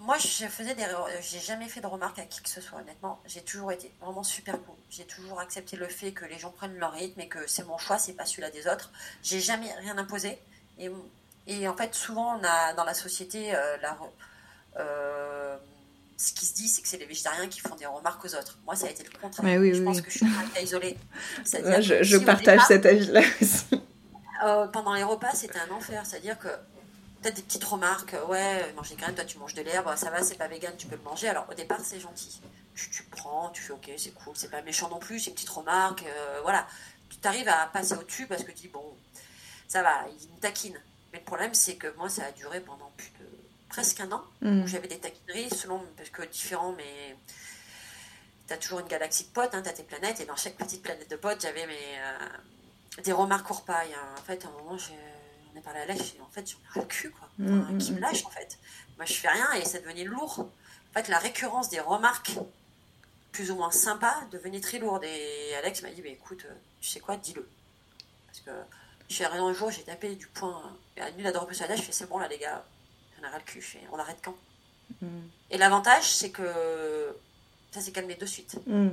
moi, 0.02 0.18
je 0.18 0.46
faisais 0.48 0.74
des, 0.74 0.84
j'ai 1.20 1.38
jamais 1.38 1.68
fait 1.68 1.80
de 1.80 1.86
remarques 1.86 2.18
à 2.18 2.24
qui 2.24 2.42
que 2.42 2.48
ce 2.48 2.60
soit, 2.60 2.80
honnêtement. 2.80 3.20
J'ai 3.24 3.42
toujours 3.42 3.70
été 3.70 3.92
vraiment 4.00 4.24
super 4.24 4.60
cool. 4.64 4.74
J'ai 4.90 5.04
toujours 5.04 5.38
accepté 5.38 5.76
le 5.76 5.86
fait 5.86 6.10
que 6.10 6.24
les 6.24 6.40
gens 6.40 6.50
prennent 6.50 6.76
leur 6.76 6.90
rythme 6.90 7.20
et 7.20 7.28
que 7.28 7.46
c'est 7.46 7.64
mon 7.64 7.78
choix, 7.78 7.98
c'est 7.98 8.14
pas 8.14 8.26
celui-là 8.26 8.50
des 8.50 8.66
autres. 8.66 8.90
J'ai 9.22 9.38
jamais 9.38 9.72
rien 9.74 9.96
imposé. 9.96 10.40
Et, 10.80 10.90
et 11.46 11.68
en 11.68 11.76
fait, 11.76 11.94
souvent, 11.94 12.36
on 12.36 12.42
a 12.42 12.72
dans 12.74 12.82
la 12.82 12.94
société, 12.94 13.54
euh, 13.54 13.76
la, 13.76 13.96
euh, 14.78 15.56
ce 16.22 16.32
qui 16.32 16.46
se 16.46 16.54
dit, 16.54 16.68
c'est 16.68 16.82
que 16.82 16.88
c'est 16.88 16.98
les 16.98 17.06
végétariens 17.06 17.48
qui 17.48 17.58
font 17.58 17.74
des 17.74 17.86
remarques 17.86 18.24
aux 18.24 18.34
autres. 18.36 18.56
Moi, 18.64 18.76
ça 18.76 18.86
a 18.86 18.90
été 18.90 19.02
le 19.02 19.10
contraire. 19.10 19.44
Mais 19.44 19.58
oui, 19.58 19.74
je 19.74 19.82
pense 19.82 20.00
que 20.00 20.08
je 20.08 20.18
suis 20.18 20.26
un 20.26 20.48
cas 20.54 20.60
isolé. 20.60 20.96
je, 21.44 22.02
je 22.04 22.16
partage 22.18 22.60
cet 22.68 22.86
avis-là 22.86 23.22
aussi. 23.40 23.64
Euh, 24.44 24.68
pendant 24.68 24.94
les 24.94 25.02
repas, 25.02 25.34
c'était 25.34 25.58
un 25.58 25.74
enfer. 25.74 26.06
C'est-à-dire 26.06 26.38
que 26.38 26.46
peut-être 27.20 27.34
des 27.34 27.42
petites 27.42 27.64
remarques. 27.64 28.14
Ouais, 28.28 28.72
manger 28.76 28.94
des 28.94 29.00
graines, 29.00 29.16
toi 29.16 29.24
tu 29.24 29.38
manges 29.38 29.54
de 29.54 29.62
l'herbe, 29.62 29.92
ça 29.96 30.10
va, 30.10 30.22
c'est 30.22 30.36
pas 30.36 30.46
vegan, 30.46 30.72
tu 30.78 30.86
peux 30.86 30.96
le 30.96 31.02
manger. 31.02 31.28
Alors 31.28 31.46
au 31.50 31.54
départ, 31.54 31.80
c'est 31.82 31.98
gentil. 31.98 32.40
Tu, 32.76 32.88
tu, 32.90 33.02
prends, 33.02 33.50
tu 33.50 33.60
fais 33.60 33.72
ok, 33.72 33.90
c'est 33.96 34.14
cool, 34.14 34.34
c'est 34.36 34.50
pas 34.50 34.62
méchant 34.62 34.88
non 34.90 35.00
plus, 35.00 35.18
c'est 35.18 35.30
une 35.30 35.34
petite 35.34 35.48
remarque. 35.48 36.04
Euh, 36.06 36.40
voilà. 36.42 36.68
Tu 37.10 37.16
t'arrives 37.16 37.48
à 37.48 37.66
passer 37.66 37.94
au-dessus 37.94 38.26
parce 38.26 38.44
que 38.44 38.52
tu 38.52 38.62
dis, 38.62 38.68
bon, 38.68 38.96
ça 39.66 39.82
va, 39.82 40.04
il 40.08 40.28
me 40.34 40.40
taquine. 40.40 40.80
Mais 41.12 41.18
le 41.18 41.24
problème, 41.24 41.52
c'est 41.52 41.74
que 41.74 41.88
moi, 41.96 42.08
ça 42.08 42.24
a 42.26 42.30
duré 42.32 42.60
pendant 42.60 42.90
plus 42.96 43.10
de 43.20 43.21
presque 43.72 44.00
un 44.00 44.12
an. 44.12 44.22
Mm. 44.42 44.66
J'avais 44.66 44.88
des 44.88 44.98
taquineries, 44.98 45.50
selon, 45.50 45.80
parce 45.96 46.10
que 46.10 46.22
différents, 46.22 46.72
mais 46.72 47.16
tu 48.46 48.52
as 48.52 48.58
toujours 48.58 48.80
une 48.80 48.86
galaxie 48.86 49.24
de 49.24 49.30
potes, 49.30 49.54
hein, 49.54 49.62
tu 49.62 49.68
as 49.68 49.72
tes 49.72 49.82
planètes, 49.82 50.20
et 50.20 50.26
dans 50.26 50.36
chaque 50.36 50.56
petite 50.56 50.82
planète 50.82 51.10
de 51.10 51.16
potes, 51.16 51.40
j'avais 51.40 51.66
mes, 51.66 51.98
euh, 51.98 53.02
des 53.02 53.12
remarques 53.12 53.50
au 53.50 53.54
repas. 53.54 53.82
en 54.18 54.22
fait, 54.22 54.44
à 54.44 54.48
un 54.48 54.52
moment, 54.52 54.76
j'ai 54.76 54.94
on 55.54 55.58
est 55.58 55.62
parlé 55.62 55.80
à 55.80 55.86
lâche, 55.86 56.14
en 56.20 56.30
fait, 56.30 56.50
j'en 56.50 56.80
ai 56.80 56.84
le 56.84 56.86
cul, 56.86 57.10
quoi. 57.10 57.28
Mm, 57.38 57.74
mm, 57.74 57.78
qui 57.78 57.92
me 57.92 58.00
lâche, 58.00 58.24
en 58.24 58.30
fait. 58.30 58.58
Moi, 58.96 59.04
je 59.06 59.14
fais 59.14 59.28
rien 59.28 59.52
et 59.52 59.64
ça 59.64 59.80
devenait 59.80 60.04
lourd. 60.04 60.38
En 60.40 60.92
fait, 60.94 61.08
la 61.08 61.18
récurrence 61.18 61.68
des 61.68 61.80
remarques 61.80 62.32
plus 63.32 63.50
ou 63.50 63.56
moins 63.56 63.70
sympas 63.70 64.16
devenaient 64.30 64.60
très 64.60 64.78
lourdes. 64.78 65.04
Et 65.04 65.54
Alex 65.56 65.82
m'a 65.82 65.90
dit, 65.90 66.02
bah, 66.02 66.08
écoute, 66.08 66.46
tu 66.80 66.88
sais 66.88 67.00
quoi, 67.00 67.16
dis-le. 67.16 67.46
Parce 68.26 68.40
que 68.40 68.50
j'ai 69.08 69.26
rien 69.26 69.44
un 69.44 69.52
jour, 69.52 69.70
j'ai 69.70 69.82
tapé 69.82 70.14
du 70.14 70.26
poing 70.26 70.62
à 70.98 71.10
nuit 71.12 71.22
la 71.22 71.32
plus 71.32 71.56
je 71.56 71.82
fais 71.82 71.92
c'est 71.92 72.08
bon 72.08 72.18
là 72.18 72.28
les 72.28 72.38
gars, 72.38 72.64
on 73.22 73.26
arrête 73.26 73.42
le 73.46 73.60
cul, 73.60 73.78
on 73.92 73.98
arrête 73.98 74.18
quand 74.22 74.34
mm. 75.00 75.06
Et 75.50 75.58
l'avantage, 75.58 76.10
c'est 76.10 76.30
que 76.30 77.14
ça 77.70 77.80
s'est 77.80 77.92
calmé 77.92 78.14
de 78.14 78.26
suite. 78.26 78.58
Mm. 78.66 78.88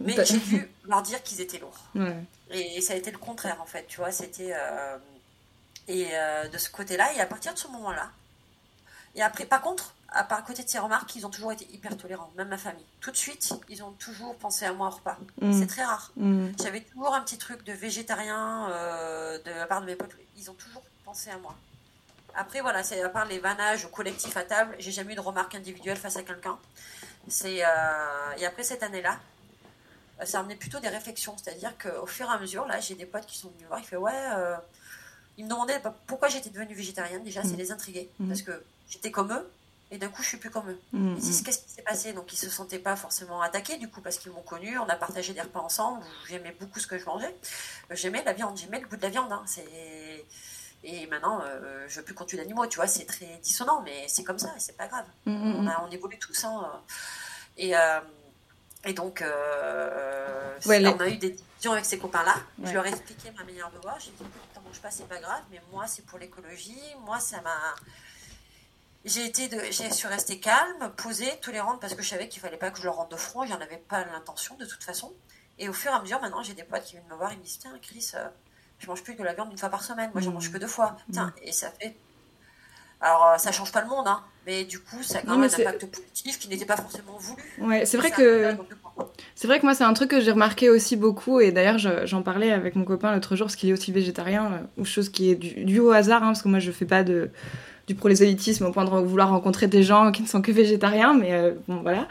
Mais 0.00 0.24
j'ai 0.24 0.38
dû 0.50 0.68
leur 0.84 1.02
dire 1.02 1.22
qu'ils 1.22 1.40
étaient 1.40 1.58
lourds. 1.58 1.84
Et 2.50 2.80
ça 2.80 2.94
a 2.94 2.96
été 2.96 3.10
le 3.10 3.18
contraire 3.18 3.60
en 3.60 3.66
fait, 3.66 3.86
tu 3.86 3.98
vois, 3.98 4.12
c'était... 4.12 4.52
Euh, 4.54 4.96
et 5.88 6.08
euh, 6.12 6.48
de 6.48 6.58
ce 6.58 6.70
côté-là, 6.70 7.12
et 7.14 7.20
à 7.20 7.26
partir 7.26 7.52
de 7.52 7.58
ce 7.58 7.66
moment-là, 7.68 8.10
et 9.14 9.22
après, 9.22 9.44
par 9.44 9.60
contre, 9.60 9.94
à 10.08 10.24
part 10.24 10.44
côté 10.44 10.62
de 10.62 10.68
ces 10.68 10.78
remarques, 10.78 11.14
ils 11.16 11.26
ont 11.26 11.30
toujours 11.30 11.52
été 11.52 11.66
hyper 11.72 11.96
tolérants, 11.96 12.30
même 12.36 12.48
ma 12.48 12.58
famille. 12.58 12.84
Tout 13.00 13.10
de 13.10 13.16
suite, 13.16 13.52
ils 13.68 13.82
ont 13.82 13.92
toujours 13.92 14.36
pensé 14.36 14.64
à 14.64 14.72
moi 14.72 14.88
au 14.88 14.90
repas. 14.90 15.18
Mm. 15.40 15.52
C'est 15.58 15.66
très 15.66 15.84
rare. 15.84 16.12
J'avais 16.62 16.80
toujours 16.80 17.14
un 17.14 17.20
petit 17.20 17.38
truc 17.38 17.64
de 17.64 17.72
végétarien 17.72 18.68
euh, 18.70 19.38
de 19.38 19.50
la 19.50 19.66
part 19.66 19.80
de 19.80 19.86
mes 19.86 19.96
potes. 19.96 20.14
Ils 20.36 20.50
ont 20.50 20.54
toujours 20.54 20.82
pensé 21.04 21.30
à 21.30 21.38
moi. 21.38 21.54
Après, 22.34 22.60
voilà, 22.60 22.82
c'est 22.82 23.02
à 23.02 23.08
part 23.08 23.26
les 23.26 23.38
vannages 23.38 23.90
collectifs 23.90 24.36
à 24.36 24.42
table, 24.42 24.74
j'ai 24.78 24.90
jamais 24.90 25.12
eu 25.12 25.16
de 25.16 25.20
remarques 25.20 25.54
individuelles 25.54 25.96
face 25.96 26.16
à 26.16 26.22
quelqu'un. 26.22 26.58
C'est 27.28 27.64
euh, 27.64 28.36
et 28.38 28.46
après 28.46 28.64
cette 28.64 28.82
année-là, 28.82 29.18
ça 30.24 30.38
a 30.38 30.40
amené 30.40 30.56
plutôt 30.56 30.80
des 30.80 30.88
réflexions, 30.88 31.36
c'est-à-dire 31.36 31.76
qu'au 31.78 32.06
fur 32.06 32.26
et 32.26 32.32
à 32.32 32.38
mesure, 32.38 32.66
là, 32.66 32.80
j'ai 32.80 32.94
des 32.94 33.06
potes 33.06 33.26
qui 33.26 33.38
sont 33.38 33.48
venus 33.50 33.66
voir, 33.66 33.80
ils 33.80 33.86
fait 33.86 33.96
ouais, 33.96 34.12
euh, 34.34 34.56
ils 35.38 35.44
me 35.44 35.50
demandaient 35.50 35.80
pourquoi 36.06 36.28
j'étais 36.28 36.50
devenue 36.50 36.74
végétarienne. 36.74 37.22
Déjà, 37.22 37.42
c'est 37.42 37.54
mm. 37.54 37.58
les 37.58 37.72
intriguer 37.72 38.10
parce 38.28 38.42
que 38.42 38.62
j'étais 38.88 39.10
comme 39.10 39.32
eux 39.32 39.50
et 39.92 39.98
d'un 39.98 40.08
coup 40.08 40.22
je 40.22 40.28
suis 40.28 40.38
plus 40.38 40.50
comme 40.50 40.70
eux. 40.70 40.80
Mm, 40.92 41.14
mm. 41.14 41.20
Qu'est-ce 41.44 41.58
qui 41.58 41.70
s'est 41.70 41.82
passé? 41.82 42.12
Donc 42.12 42.32
ils 42.32 42.36
se 42.36 42.50
sentaient 42.50 42.78
pas 42.78 42.96
forcément 42.96 43.40
attaqués 43.42 43.76
du 43.76 43.88
coup 43.88 44.00
parce 44.00 44.18
qu'ils 44.18 44.32
m'ont 44.32 44.42
connu, 44.42 44.78
on 44.78 44.88
a 44.88 44.96
partagé 44.96 45.34
des 45.34 45.42
repas 45.42 45.60
ensemble, 45.60 46.02
j'aimais 46.28 46.56
beaucoup 46.58 46.80
ce 46.80 46.86
que 46.86 46.98
je 46.98 47.04
mangeais, 47.04 47.34
euh, 47.90 47.94
j'aimais 47.94 48.24
la 48.24 48.32
viande, 48.32 48.56
j'aimais 48.56 48.80
le 48.80 48.88
goût 48.88 48.96
de 48.96 49.02
la 49.02 49.10
viande. 49.10 49.30
Hein. 49.30 49.42
c'est 49.46 50.24
et 50.84 51.06
maintenant 51.06 51.40
euh, 51.44 51.86
je 51.88 51.96
veux 51.96 52.04
plus 52.04 52.14
continuer 52.14 52.42
d'animaux, 52.42 52.66
tu 52.66 52.76
vois, 52.76 52.86
c'est 52.86 53.04
très 53.04 53.38
dissonant, 53.42 53.82
mais 53.82 54.06
c'est 54.08 54.24
comme 54.24 54.38
ça, 54.38 54.52
c'est 54.58 54.76
pas 54.76 54.88
grave. 54.88 55.06
Mm, 55.26 55.54
on, 55.56 55.66
a, 55.66 55.84
on 55.86 55.90
évolue 55.90 56.18
tous. 56.18 56.44
Hein. 56.44 56.82
et, 57.56 57.76
euh, 57.76 58.00
et 58.84 58.94
donc 58.94 59.24
on 60.66 60.70
a 60.70 61.08
eu 61.08 61.16
des 61.16 61.30
discussions 61.30 61.72
avec 61.72 61.84
ces 61.84 61.98
copains-là. 61.98 62.34
Je 62.64 62.72
leur 62.72 62.84
ai 62.84 62.88
expliqué 62.88 63.30
ma 63.36 63.44
manière 63.44 63.70
de 63.70 63.78
voir. 63.78 63.98
J'ai 64.00 64.10
dit, 64.10 64.24
t'en 64.54 64.60
manges 64.62 64.80
pas, 64.80 64.90
c'est 64.90 65.08
pas 65.08 65.20
grave, 65.20 65.42
mais 65.50 65.62
moi 65.70 65.86
c'est 65.86 66.04
pour 66.04 66.18
l'écologie. 66.18 66.80
Moi 67.04 67.20
ça 67.20 67.40
m'a 67.42 67.74
j'ai 69.04 69.26
été 69.26 69.48
de, 69.48 69.60
j'ai 69.70 69.90
su 69.90 70.06
rester 70.06 70.38
calme, 70.38 70.92
posée, 70.96 71.36
tolérante 71.40 71.80
parce 71.80 71.94
que 71.94 72.02
je 72.02 72.08
savais 72.08 72.28
qu'il 72.28 72.40
fallait 72.40 72.56
pas 72.56 72.70
que 72.70 72.78
je 72.78 72.84
leur 72.84 72.96
rende 72.96 73.10
de 73.10 73.16
front, 73.16 73.44
j'en 73.46 73.60
avais 73.60 73.78
pas 73.78 74.04
l'intention 74.04 74.56
de 74.56 74.64
toute 74.64 74.84
façon. 74.84 75.12
Et 75.58 75.68
au 75.68 75.72
fur 75.72 75.90
et 75.90 75.94
à 75.94 76.00
mesure, 76.00 76.20
maintenant, 76.20 76.42
j'ai 76.42 76.54
des 76.54 76.62
potes 76.62 76.84
qui 76.84 76.92
viennent 76.92 77.08
me 77.08 77.14
voir, 77.14 77.32
ils 77.32 77.38
me 77.38 77.42
disent 77.42 77.58
Tiens, 77.58 77.76
Chris, 77.82 78.12
euh, 78.14 78.28
je 78.82 78.88
mange 78.88 79.02
plus 79.02 79.14
de 79.14 79.22
la 79.22 79.32
viande 79.32 79.48
une 79.50 79.58
fois 79.58 79.68
par 79.68 79.82
semaine, 79.82 80.10
moi 80.12 80.20
j'en 80.20 80.30
mmh. 80.30 80.34
mange 80.34 80.52
que 80.52 80.58
deux 80.58 80.66
fois. 80.66 80.96
Tiens, 81.12 81.26
mmh. 81.26 81.48
et 81.48 81.52
ça 81.52 81.70
fait. 81.70 81.94
Alors, 83.00 83.26
euh, 83.26 83.38
ça 83.38 83.50
change 83.50 83.72
pas 83.72 83.82
le 83.82 83.88
monde, 83.88 84.06
hein, 84.06 84.20
mais 84.46 84.64
du 84.64 84.78
coup, 84.78 85.02
ça 85.02 85.18
a 85.18 85.22
quand 85.22 85.36
même 85.36 85.50
un 85.50 85.60
impact 85.60 85.86
positif 85.86 86.38
qui 86.38 86.48
n'était 86.48 86.64
pas 86.64 86.76
forcément 86.76 87.16
voulu. 87.18 87.42
Ouais, 87.60 87.84
c'est 87.84 87.96
vrai 87.96 88.10
que. 88.10 88.54
C'est 89.34 89.46
vrai 89.46 89.58
que 89.58 89.64
moi, 89.64 89.74
c'est 89.74 89.84
un 89.84 89.92
truc 89.94 90.10
que 90.10 90.20
j'ai 90.20 90.30
remarqué 90.30 90.68
aussi 90.70 90.96
beaucoup, 90.96 91.40
et 91.40 91.50
d'ailleurs, 91.50 91.78
j'en 91.78 92.22
parlais 92.22 92.52
avec 92.52 92.76
mon 92.76 92.84
copain 92.84 93.12
l'autre 93.12 93.34
jour, 93.34 93.46
parce 93.46 93.56
qu'il 93.56 93.70
est 93.70 93.72
aussi 93.72 93.90
végétarien, 93.90 94.52
euh, 94.52 94.80
ou 94.80 94.84
chose 94.84 95.08
qui 95.08 95.30
est 95.30 95.34
due 95.34 95.80
au 95.80 95.90
hasard, 95.90 96.22
hein, 96.22 96.26
parce 96.26 96.42
que 96.42 96.48
moi, 96.48 96.58
je 96.58 96.70
fais 96.70 96.84
pas 96.84 97.02
de 97.02 97.30
du 97.86 97.94
prosélytisme 97.94 98.66
au 98.66 98.72
point 98.72 98.84
de 98.84 98.90
vouloir 98.90 99.30
rencontrer 99.30 99.66
des 99.66 99.82
gens 99.82 100.12
qui 100.12 100.22
ne 100.22 100.28
sont 100.28 100.40
que 100.40 100.52
végétariens, 100.52 101.14
mais 101.14 101.32
euh, 101.32 101.52
bon 101.68 101.80
voilà. 101.82 102.06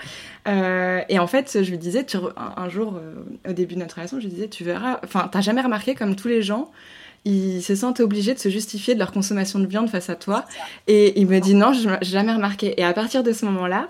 Euh, 0.47 1.01
et 1.07 1.19
en 1.19 1.27
fait, 1.27 1.63
je 1.63 1.69
lui 1.69 1.77
disais, 1.77 2.05
tu, 2.05 2.17
un, 2.35 2.69
jour, 2.69 2.95
euh, 2.95 3.49
au 3.49 3.53
début 3.53 3.75
de 3.75 3.79
notre 3.79 3.95
relation, 3.95 4.19
je 4.19 4.25
lui 4.25 4.33
disais, 4.33 4.47
tu 4.47 4.63
verras, 4.63 4.99
enfin, 5.03 5.29
t'as 5.31 5.41
jamais 5.41 5.61
remarqué 5.61 5.95
comme 5.95 6.15
tous 6.15 6.27
les 6.27 6.41
gens, 6.41 6.71
ils 7.23 7.61
se 7.61 7.75
sentent 7.75 7.99
obligés 7.99 8.33
de 8.33 8.39
se 8.39 8.49
justifier 8.49 8.95
de 8.95 8.99
leur 8.99 9.11
consommation 9.11 9.59
de 9.59 9.67
viande 9.67 9.89
face 9.89 10.09
à 10.09 10.15
toi. 10.15 10.45
Et 10.87 11.19
il 11.19 11.27
me 11.27 11.39
dit, 11.39 11.53
non, 11.53 11.71
je 11.71 11.89
jamais 12.01 12.33
remarqué. 12.33 12.79
Et 12.79 12.83
à 12.83 12.93
partir 12.93 13.23
de 13.23 13.31
ce 13.31 13.45
moment-là, 13.45 13.89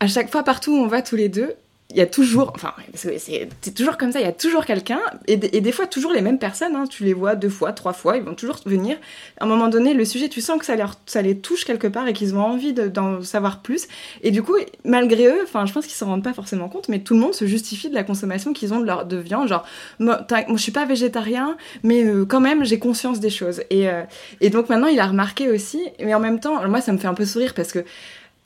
à 0.00 0.06
chaque 0.06 0.30
fois, 0.30 0.44
partout 0.44 0.72
où 0.72 0.76
on 0.76 0.86
va 0.86 1.02
tous 1.02 1.16
les 1.16 1.28
deux, 1.28 1.54
il 1.90 1.96
y 1.96 2.02
a 2.02 2.06
toujours, 2.06 2.52
enfin, 2.54 2.74
c'est 2.92 3.74
toujours 3.74 3.96
comme 3.96 4.12
ça, 4.12 4.20
il 4.20 4.26
y 4.26 4.28
a 4.28 4.32
toujours 4.32 4.66
quelqu'un, 4.66 5.00
et, 5.26 5.38
des 5.38 5.72
fois 5.72 5.86
toujours 5.86 6.12
les 6.12 6.20
mêmes 6.20 6.38
personnes, 6.38 6.76
hein, 6.76 6.84
tu 6.86 7.02
les 7.02 7.14
vois 7.14 7.34
deux 7.34 7.48
fois, 7.48 7.72
trois 7.72 7.94
fois, 7.94 8.18
ils 8.18 8.22
vont 8.22 8.34
toujours 8.34 8.60
venir. 8.66 8.98
À 9.40 9.44
un 9.44 9.46
moment 9.46 9.68
donné, 9.68 9.94
le 9.94 10.04
sujet, 10.04 10.28
tu 10.28 10.42
sens 10.42 10.58
que 10.58 10.66
ça, 10.66 10.76
leur, 10.76 10.96
ça 11.06 11.22
les 11.22 11.38
touche 11.38 11.64
quelque 11.64 11.86
part 11.86 12.06
et 12.06 12.12
qu'ils 12.12 12.34
ont 12.34 12.42
envie 12.42 12.74
d'en 12.74 13.22
savoir 13.22 13.62
plus. 13.62 13.88
Et 14.20 14.30
du 14.30 14.42
coup, 14.42 14.54
malgré 14.84 15.28
eux, 15.28 15.40
enfin, 15.42 15.64
je 15.64 15.72
pense 15.72 15.86
qu'ils 15.86 15.96
s'en 15.96 16.08
rendent 16.08 16.22
pas 16.22 16.34
forcément 16.34 16.68
compte, 16.68 16.90
mais 16.90 16.98
tout 16.98 17.14
le 17.14 17.20
monde 17.20 17.32
se 17.32 17.46
justifie 17.46 17.88
de 17.88 17.94
la 17.94 18.04
consommation 18.04 18.52
qu'ils 18.52 18.74
ont 18.74 18.80
de, 18.80 18.86
leur, 18.86 19.06
de 19.06 19.16
viande. 19.16 19.48
Genre, 19.48 19.64
moi, 19.98 20.26
je 20.28 20.56
suis 20.56 20.72
pas 20.72 20.84
végétarien, 20.84 21.56
mais 21.84 22.04
euh, 22.04 22.26
quand 22.26 22.40
même, 22.40 22.66
j'ai 22.66 22.78
conscience 22.78 23.18
des 23.18 23.30
choses. 23.30 23.62
Et, 23.70 23.88
euh, 23.88 24.02
et 24.42 24.50
donc 24.50 24.68
maintenant, 24.68 24.88
il 24.88 25.00
a 25.00 25.06
remarqué 25.06 25.48
aussi, 25.48 25.80
mais 26.00 26.12
en 26.12 26.20
même 26.20 26.38
temps, 26.38 26.68
moi, 26.68 26.82
ça 26.82 26.92
me 26.92 26.98
fait 26.98 27.08
un 27.08 27.14
peu 27.14 27.24
sourire 27.24 27.54
parce 27.54 27.72
que 27.72 27.82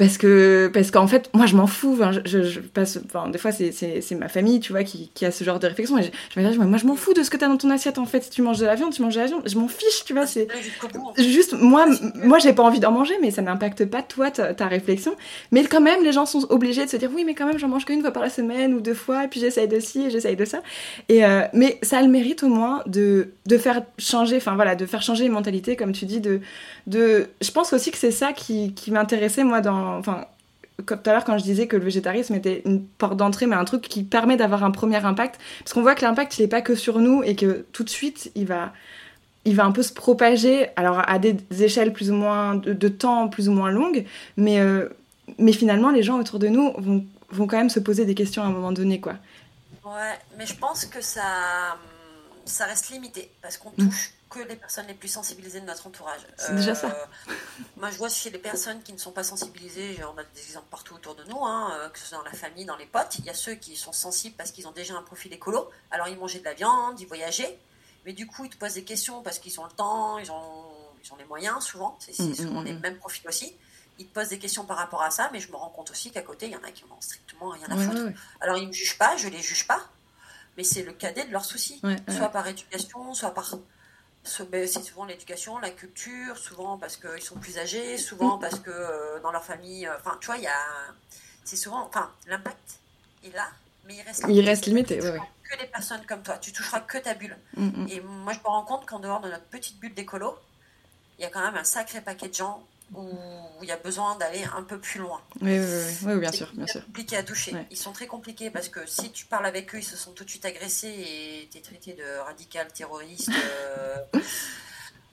parce 0.02 0.18
que 0.18 0.68
parce 0.74 0.90
qu'en 0.90 1.06
fait 1.06 1.30
moi 1.32 1.46
je 1.46 1.54
m'en 1.54 1.68
fous 1.68 1.92
enfin, 1.92 2.10
je, 2.24 2.42
je, 2.42 2.58
passe 2.58 2.98
enfin 3.04 3.28
des 3.28 3.38
fois 3.38 3.52
c'est 3.52 4.16
ma 4.18 4.26
famille 4.26 4.58
tu 4.58 4.72
vois 4.72 4.82
qui, 4.82 5.12
qui, 5.14 5.24
a 5.24 5.30
ce 5.30 5.44
genre 5.44 5.60
de 5.60 5.68
réflexion 5.68 5.96
et 5.96 6.02
je, 6.02 6.08
je 6.34 6.40
me 6.40 6.50
dis 6.50 6.58
moi 6.58 6.76
je 6.76 6.86
m'en 6.86 6.96
fous 6.96 7.14
de 7.14 7.22
ce 7.22 7.30
que 7.30 7.36
t'as 7.36 7.46
dans 7.46 7.56
ton 7.56 7.70
assiette 7.70 7.98
en 7.98 8.04
fait. 8.04 8.24
Si 8.24 8.30
tu 8.30 8.42
manges 8.42 8.58
de 8.58 8.66
la 8.66 8.74
viande 8.74 8.92
tu 8.92 9.00
manges 9.00 9.14
de 9.14 9.20
la 9.20 9.26
viande. 9.26 9.42
Je 9.46 9.56
m'en 9.56 9.68
fiche 9.68 10.04
tu 10.04 10.12
vois 10.12 10.26
c'est 10.26 10.48
juste 11.18 11.54
moi 11.56 11.86
moi 12.16 12.40
j'ai 12.40 12.52
pas 12.52 12.64
envie 12.64 12.80
d'en 12.80 12.90
manger 12.90 13.14
mais 13.22 13.30
ça 13.30 13.42
n'impacte 13.42 13.84
pas 13.84 14.02
toi 14.02 14.32
ta, 14.32 14.66
réflexion. 14.66 15.14
Mais 15.52 15.62
quand 15.62 15.80
même 15.80 16.02
les 16.02 16.10
gens 16.10 16.26
sont 16.26 16.50
obligés 16.50 16.84
de 16.84 16.90
se 16.90 16.96
dire 16.96 17.10
oui 17.14 17.22
mais 17.24 17.34
quand 17.34 17.46
même 17.46 17.58
j'en 17.58 17.68
mange 17.68 17.84
qu'une 17.84 18.00
fois 18.00 18.10
par 18.10 18.24
la 18.24 18.30
semaine 18.30 18.74
ou 18.74 18.80
deux 18.80 18.94
fois 18.94 19.22
et 19.22 19.28
puis 19.28 19.38
j'essaye 19.38 19.68
de 19.68 19.78
ci 19.78 20.06
et 20.06 20.10
j'essaye 20.10 20.34
de 20.34 20.44
ça. 20.44 20.62
Et 21.08 21.24
euh, 21.24 21.42
mais 21.52 21.78
ça 21.82 21.98
a 21.98 22.02
le 22.02 22.08
mérite 22.08 22.42
au 22.42 22.48
moins 22.48 22.82
de 22.86 23.28
de 23.46 23.56
faire 23.56 23.82
changer 23.98 24.38
enfin 24.38 24.56
voilà 24.56 24.74
de 24.74 24.84
faire 24.84 25.02
changer 25.02 25.22
les 25.22 25.30
mentalités 25.30 25.76
comme 25.76 25.92
tu 25.92 26.06
dis 26.06 26.20
de 26.20 26.40
de 26.86 27.28
je 27.40 27.50
pense 27.50 27.72
aussi 27.72 27.90
que 27.90 27.98
c'est 27.98 28.10
ça 28.10 28.32
qui, 28.32 28.74
qui 28.74 28.90
m'intéressait 28.90 29.44
moi 29.44 29.60
dans 29.60 29.98
enfin, 29.98 30.26
comme 30.84 31.00
tout 31.00 31.10
à 31.10 31.12
l'heure 31.12 31.24
quand 31.24 31.38
je 31.38 31.44
disais 31.44 31.66
que 31.66 31.76
le 31.76 31.84
végétarisme 31.84 32.34
était 32.34 32.62
une 32.64 32.84
porte 32.84 33.16
d'entrée, 33.16 33.46
mais 33.46 33.56
un 33.56 33.64
truc 33.64 33.82
qui 33.82 34.02
permet 34.02 34.36
d'avoir 34.36 34.64
un 34.64 34.70
premier 34.70 35.04
impact, 35.04 35.40
parce 35.60 35.72
qu'on 35.72 35.82
voit 35.82 35.94
que 35.94 36.02
l'impact 36.02 36.38
il 36.38 36.42
n'est 36.42 36.48
pas 36.48 36.62
que 36.62 36.74
sur 36.74 36.98
nous 36.98 37.22
et 37.22 37.36
que 37.36 37.64
tout 37.72 37.84
de 37.84 37.90
suite 37.90 38.32
il 38.34 38.46
va, 38.46 38.72
il 39.44 39.54
va 39.54 39.64
un 39.64 39.72
peu 39.72 39.82
se 39.82 39.92
propager, 39.92 40.68
alors 40.76 41.08
à 41.08 41.18
des 41.18 41.36
échelles 41.62 41.92
plus 41.92 42.10
ou 42.10 42.14
moins 42.14 42.54
de, 42.54 42.88
temps 42.88 43.28
plus 43.28 43.48
ou 43.48 43.52
moins 43.52 43.70
longues, 43.70 44.04
mais 44.36 44.60
euh, 44.60 44.88
mais 45.38 45.52
finalement 45.52 45.90
les 45.90 46.02
gens 46.02 46.18
autour 46.18 46.38
de 46.38 46.48
nous 46.48 46.72
vont, 46.78 47.04
vont 47.30 47.46
quand 47.46 47.58
même 47.58 47.70
se 47.70 47.80
poser 47.80 48.04
des 48.04 48.14
questions 48.14 48.42
à 48.42 48.46
un 48.46 48.50
moment 48.50 48.72
donné, 48.72 49.00
quoi. 49.00 49.14
Ouais, 49.84 50.18
mais 50.38 50.46
je 50.46 50.54
pense 50.54 50.86
que 50.86 51.00
ça 51.00 51.76
ça 52.44 52.64
reste 52.66 52.90
limité 52.90 53.30
parce 53.40 53.56
qu'on 53.56 53.70
mm. 53.70 53.88
touche 53.88 54.12
que 54.32 54.40
les 54.40 54.56
personnes 54.56 54.86
les 54.86 54.94
plus 54.94 55.08
sensibilisées 55.08 55.60
de 55.60 55.66
notre 55.66 55.86
entourage. 55.86 56.20
C'est 56.36 56.54
déjà 56.54 56.74
ça. 56.74 56.88
Euh, 56.88 57.32
moi, 57.76 57.90
je 57.90 57.98
vois 57.98 58.08
chez 58.08 58.30
les 58.30 58.38
personnes 58.38 58.82
qui 58.82 58.92
ne 58.92 58.98
sont 58.98 59.12
pas 59.12 59.24
sensibilisées, 59.24 59.98
on 60.04 60.18
a 60.18 60.24
des 60.24 60.40
exemples 60.40 60.68
partout 60.70 60.94
autour 60.94 61.14
de 61.14 61.24
nous, 61.24 61.44
hein, 61.44 61.72
euh, 61.74 61.88
que 61.90 61.98
ce 61.98 62.06
soit 62.06 62.18
dans 62.18 62.24
la 62.24 62.32
famille, 62.32 62.64
dans 62.64 62.76
les 62.76 62.86
potes. 62.86 63.18
Il 63.18 63.24
y 63.24 63.30
a 63.30 63.34
ceux 63.34 63.54
qui 63.54 63.76
sont 63.76 63.92
sensibles 63.92 64.34
parce 64.36 64.50
qu'ils 64.50 64.66
ont 64.66 64.72
déjà 64.72 64.94
un 64.94 65.02
profil 65.02 65.32
écolo. 65.32 65.70
Alors, 65.90 66.08
ils 66.08 66.18
mangeaient 66.18 66.40
de 66.40 66.44
la 66.44 66.54
viande, 66.54 66.98
ils 66.98 67.06
voyageaient, 67.06 67.58
mais 68.06 68.12
du 68.12 68.26
coup, 68.26 68.44
ils 68.44 68.50
te 68.50 68.56
posent 68.56 68.74
des 68.74 68.84
questions 68.84 69.22
parce 69.22 69.38
qu'ils 69.38 69.58
ont 69.60 69.64
le 69.64 69.72
temps, 69.72 70.18
ils 70.18 70.32
ont, 70.32 70.64
ils 71.04 71.12
ont 71.12 71.16
les 71.16 71.26
moyens 71.26 71.62
souvent. 71.62 71.96
C'est 72.00 72.18
mm, 72.18 72.34
souvent 72.34 72.62
mm, 72.62 72.64
les 72.64 72.74
mêmes 72.74 72.98
profils 72.98 73.28
aussi. 73.28 73.54
Ils 73.98 74.06
te 74.06 74.14
posent 74.14 74.30
des 74.30 74.38
questions 74.38 74.64
par 74.64 74.78
rapport 74.78 75.02
à 75.02 75.10
ça, 75.10 75.28
mais 75.32 75.40
je 75.40 75.50
me 75.50 75.56
rends 75.56 75.68
compte 75.68 75.90
aussi 75.90 76.10
qu'à 76.10 76.22
côté, 76.22 76.46
il 76.46 76.52
y 76.52 76.56
en 76.56 76.64
a 76.64 76.70
qui 76.70 76.84
n'ont 76.86 77.00
strictement 77.00 77.50
rien 77.50 77.68
à 77.70 77.76
foutre. 77.76 78.12
Alors, 78.40 78.56
ils 78.56 78.62
ne 78.62 78.68
me 78.68 78.72
jugent 78.72 78.98
pas, 78.98 79.16
je 79.16 79.28
les 79.28 79.42
juge 79.42 79.66
pas 79.66 79.86
mais 80.56 80.64
c'est 80.64 80.82
le 80.82 80.92
cadet 80.92 81.24
de 81.24 81.32
leurs 81.32 81.44
soucis, 81.44 81.80
soit 82.08 82.28
par 82.28 82.46
éducation, 82.46 83.14
soit 83.14 83.32
par 83.32 83.46
c'est 84.24 84.82
souvent 84.82 85.04
l'éducation, 85.04 85.58
la 85.58 85.70
culture, 85.70 86.36
souvent 86.36 86.78
parce 86.78 86.96
qu'ils 86.96 87.22
sont 87.22 87.36
plus 87.36 87.58
âgés, 87.58 87.98
souvent 87.98 88.38
parce 88.38 88.60
que 88.60 88.70
euh, 88.70 89.20
dans 89.20 89.32
leur 89.32 89.44
famille, 89.44 89.86
euh, 89.86 89.96
enfin, 89.98 90.16
tu 90.20 90.26
vois, 90.26 90.36
il 90.36 90.44
y 90.44 90.48
a, 90.48 90.52
c'est 91.44 91.56
souvent, 91.56 91.84
enfin, 91.86 92.10
l'impact 92.26 92.78
est 93.24 93.34
là, 93.34 93.48
mais 93.84 93.96
il 93.96 94.02
reste, 94.02 94.24
il 94.28 94.40
reste 94.40 94.66
limité. 94.66 95.00
Ouais, 95.00 95.18
Que 95.50 95.58
les 95.58 95.66
personnes 95.66 96.04
comme 96.06 96.22
toi, 96.22 96.38
tu 96.38 96.52
toucheras 96.52 96.80
que 96.80 96.98
ta 96.98 97.14
bulle. 97.14 97.36
Mm, 97.56 97.82
mm. 97.82 97.88
Et 97.90 98.00
moi, 98.00 98.32
je 98.32 98.38
me 98.38 98.46
rends 98.46 98.64
compte 98.64 98.86
qu'en 98.86 99.00
dehors 99.00 99.20
de 99.20 99.28
notre 99.28 99.44
petite 99.44 99.78
bulle 99.80 99.94
d'écolo, 99.94 100.38
il 101.18 101.22
y 101.22 101.24
a 101.24 101.30
quand 101.30 101.42
même 101.42 101.56
un 101.56 101.64
sacré 101.64 102.00
paquet 102.00 102.28
de 102.28 102.34
gens 102.34 102.64
où 102.94 103.08
il 103.62 103.68
y 103.68 103.72
a 103.72 103.76
besoin 103.76 104.16
d'aller 104.16 104.44
un 104.56 104.62
peu 104.62 104.78
plus 104.78 105.00
loin. 105.00 105.20
Oui, 105.40 105.58
oui, 105.58 105.94
oui, 106.04 106.20
bien 106.20 106.32
sûr, 106.32 106.50
bien 106.54 106.66
sûr. 106.66 106.84
compliqué 106.86 107.16
à 107.16 107.22
toucher. 107.22 107.54
Ils 107.70 107.76
sont 107.76 107.92
très 107.92 108.06
compliqués 108.06 108.50
parce 108.50 108.68
que 108.68 108.84
si 108.86 109.10
tu 109.12 109.24
parles 109.26 109.46
avec 109.46 109.74
eux, 109.74 109.78
ils 109.78 109.84
se 109.84 109.96
sont 109.96 110.12
tout 110.12 110.24
de 110.24 110.30
suite 110.30 110.44
agressés 110.44 110.88
et 110.88 111.48
tu 111.50 111.58
es 111.58 111.60
traité 111.60 111.94
de 111.94 112.18
radical, 112.24 112.70
terroriste. 112.72 113.30
Euh. 113.30 113.96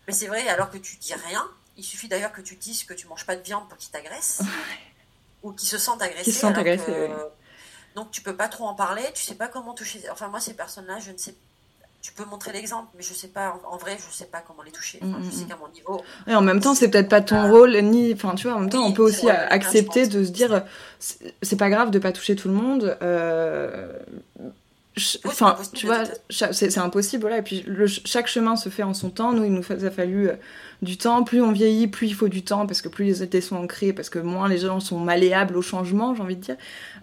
Mais 0.07 0.13
c'est 0.13 0.27
vrai, 0.27 0.47
alors 0.47 0.71
que 0.71 0.77
tu 0.77 0.97
dis 0.97 1.13
rien, 1.13 1.47
il 1.77 1.83
suffit 1.83 2.07
d'ailleurs 2.07 2.33
que 2.33 2.41
tu 2.41 2.55
dises 2.55 2.83
que 2.83 2.93
tu 2.93 3.07
manges 3.07 3.25
pas 3.25 3.35
de 3.35 3.43
viande 3.43 3.67
pour 3.69 3.77
qu'ils 3.77 3.91
t'agressent 3.91 4.41
ou 5.43 5.53
qu'ils 5.53 5.69
se 5.69 5.77
sentent 5.77 6.01
agressés. 6.01 6.31
se 6.31 6.39
sentent 6.39 6.57
agressés, 6.57 7.09
Donc 7.95 8.11
tu 8.11 8.21
peux 8.21 8.35
pas 8.35 8.49
trop 8.49 8.65
en 8.65 8.73
parler, 8.73 9.03
tu 9.13 9.23
sais 9.23 9.35
pas 9.35 9.47
comment 9.47 9.73
toucher. 9.73 10.01
Enfin, 10.11 10.27
moi, 10.27 10.39
ces 10.39 10.53
personnes-là, 10.53 10.99
je 10.99 11.11
ne 11.11 11.17
sais 11.17 11.35
tu 12.01 12.13
peux 12.13 12.23
montrer 12.23 12.53
l'exemple, 12.53 12.87
mais 12.95 13.03
je 13.03 13.13
sais 13.13 13.27
pas, 13.27 13.59
en, 13.69 13.77
vrai, 13.77 13.97
je 13.97 14.15
sais 14.15 14.25
pas 14.25 14.41
comment 14.45 14.63
les 14.63 14.71
toucher. 14.71 14.99
Enfin, 15.03 15.17
je 15.21 15.35
sais 15.35 15.43
qu'à 15.43 15.57
mon 15.57 15.67
niveau. 15.73 16.01
Et 16.27 16.35
en 16.35 16.41
même 16.41 16.61
temps, 16.61 16.73
c'est 16.73 16.89
peut-être 16.89 17.09
pas 17.09 17.21
ton 17.21 17.49
rôle, 17.49 17.77
ni. 17.81 18.13
Enfin, 18.13 18.35
tu 18.35 18.47
vois, 18.47 18.55
en 18.55 18.61
même 18.61 18.69
temps, 18.69 18.85
on 18.85 18.93
peut 18.93 19.03
aussi 19.03 19.29
accepter 19.29 20.07
de 20.07 20.23
se 20.23 20.31
dire, 20.31 20.63
c'est 20.99 21.57
pas 21.57 21.69
grave 21.69 21.91
de 21.91 21.99
pas 21.99 22.13
toucher 22.13 22.37
tout 22.37 22.47
le 22.47 22.53
monde. 22.53 22.97
Euh, 23.01 23.91
enfin, 25.25 25.57
tu 25.73 25.87
vois, 25.87 26.03
c'est 26.29 26.77
impossible, 26.77 27.21
voilà. 27.21 27.39
Et 27.39 27.41
puis, 27.41 27.65
chaque 28.05 28.27
chemin 28.27 28.55
se 28.55 28.69
fait 28.69 28.83
en 28.83 28.93
son 28.93 29.09
temps. 29.09 29.33
Nous, 29.33 29.43
il 29.43 29.51
nous 29.51 29.63
a 29.69 29.91
fallu 29.91 30.29
euh, 30.29 30.33
du 30.81 30.97
temps. 30.97 31.23
Plus 31.23 31.41
on 31.41 31.51
vieillit, 31.51 31.87
plus 31.87 32.07
il 32.07 32.13
faut 32.13 32.27
du 32.27 32.43
temps, 32.43 32.65
parce 32.65 32.81
que 32.81 32.89
plus 32.89 33.05
les 33.05 33.23
idées 33.23 33.41
sont 33.41 33.55
ancrées, 33.55 33.93
parce 33.93 34.09
que 34.09 34.19
moins 34.19 34.47
les 34.47 34.59
gens 34.59 34.79
sont 34.79 34.99
malléables 34.99 35.57
au 35.57 35.61
changement, 35.61 36.15
j'ai 36.15 36.21
envie 36.21 36.35
de 36.35 36.41
dire. 36.41 36.57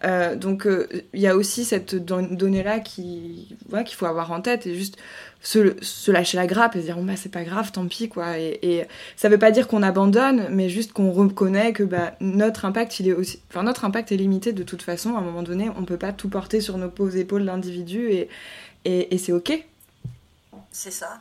Euh, 0.04 0.36
donc, 0.36 0.66
euh, 0.66 0.88
il 1.12 1.20
y 1.20 1.26
a 1.26 1.36
aussi 1.36 1.64
cette 1.64 1.94
donnée-là 1.94 2.80
qui, 2.80 3.56
voilà, 3.68 3.84
qu'il 3.84 3.96
faut 3.96 4.06
avoir 4.06 4.32
en 4.32 4.40
tête 4.40 4.66
et 4.66 4.74
juste 4.74 4.96
se, 5.40 6.10
lâcher 6.10 6.36
la 6.36 6.46
grappe 6.46 6.76
et 6.76 6.80
se 6.80 6.86
dire, 6.86 6.98
bah, 6.98 7.14
c'est 7.16 7.32
pas 7.32 7.44
grave, 7.44 7.72
tant 7.72 7.86
pis, 7.86 8.08
quoi. 8.08 8.38
Et, 8.38 8.86
ça 9.16 9.28
veut 9.28 9.38
pas 9.38 9.50
dire 9.50 9.68
qu'on 9.68 9.82
abandonne, 9.82 10.48
mais 10.50 10.68
juste 10.68 10.92
qu'on 10.92 11.12
reconnaît 11.12 11.72
que 11.72 11.82
bah, 11.82 12.14
notre 12.20 12.64
impact, 12.64 13.00
il 13.00 13.08
est 13.08 13.12
aussi, 13.12 13.40
enfin, 13.50 13.62
notre 13.62 13.84
impact 13.84 14.12
est 14.12 14.16
limité 14.16 14.52
de 14.52 14.62
toute 14.62 14.82
façon. 14.82 15.16
À 15.16 15.18
un 15.18 15.22
moment 15.22 15.42
donné, 15.42 15.70
on 15.76 15.84
peut 15.84 15.98
pas 15.98 16.12
tout 16.12 16.28
porter 16.28 16.60
sur 16.60 16.78
nos 16.78 16.90
épaules 17.10 17.44
d'individu 17.44 18.10
et, 18.10 18.28
et, 18.84 19.14
et 19.14 19.18
c'est 19.18 19.32
ok. 19.32 19.64
C'est 20.70 20.90
ça. 20.90 21.20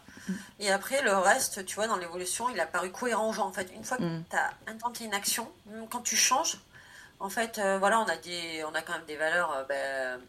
Et 0.60 0.72
après, 0.72 1.02
le 1.02 1.16
reste, 1.18 1.66
tu 1.66 1.76
vois, 1.76 1.88
dans 1.88 1.98
l'évolution, 1.98 2.50
il 2.50 2.60
a 2.60 2.66
paru 2.66 2.92
cohérent 2.92 3.30
aux 3.30 3.34
gens. 3.34 3.48
En 3.48 3.54
fait, 3.54 3.70
une 3.74 3.84
fois 3.84 3.98
que 3.98 4.04
mm. 4.04 4.24
tu 4.30 4.36
as 4.36 4.54
intenté 4.68 5.06
une 5.06 5.14
action, 5.14 5.52
quand 5.90 6.02
tu 6.02 6.16
changes, 6.16 6.60
en 7.20 7.30
fait, 7.30 7.58
euh, 7.58 7.78
voilà, 7.80 8.00
on 8.00 8.06
a, 8.06 8.18
des, 8.18 8.64
on 8.66 8.74
a 8.74 8.82
quand 8.82 8.94
même 8.94 9.06
des 9.06 9.16
valeurs, 9.16 9.52
euh, 9.54 9.64
ben, 9.64 10.22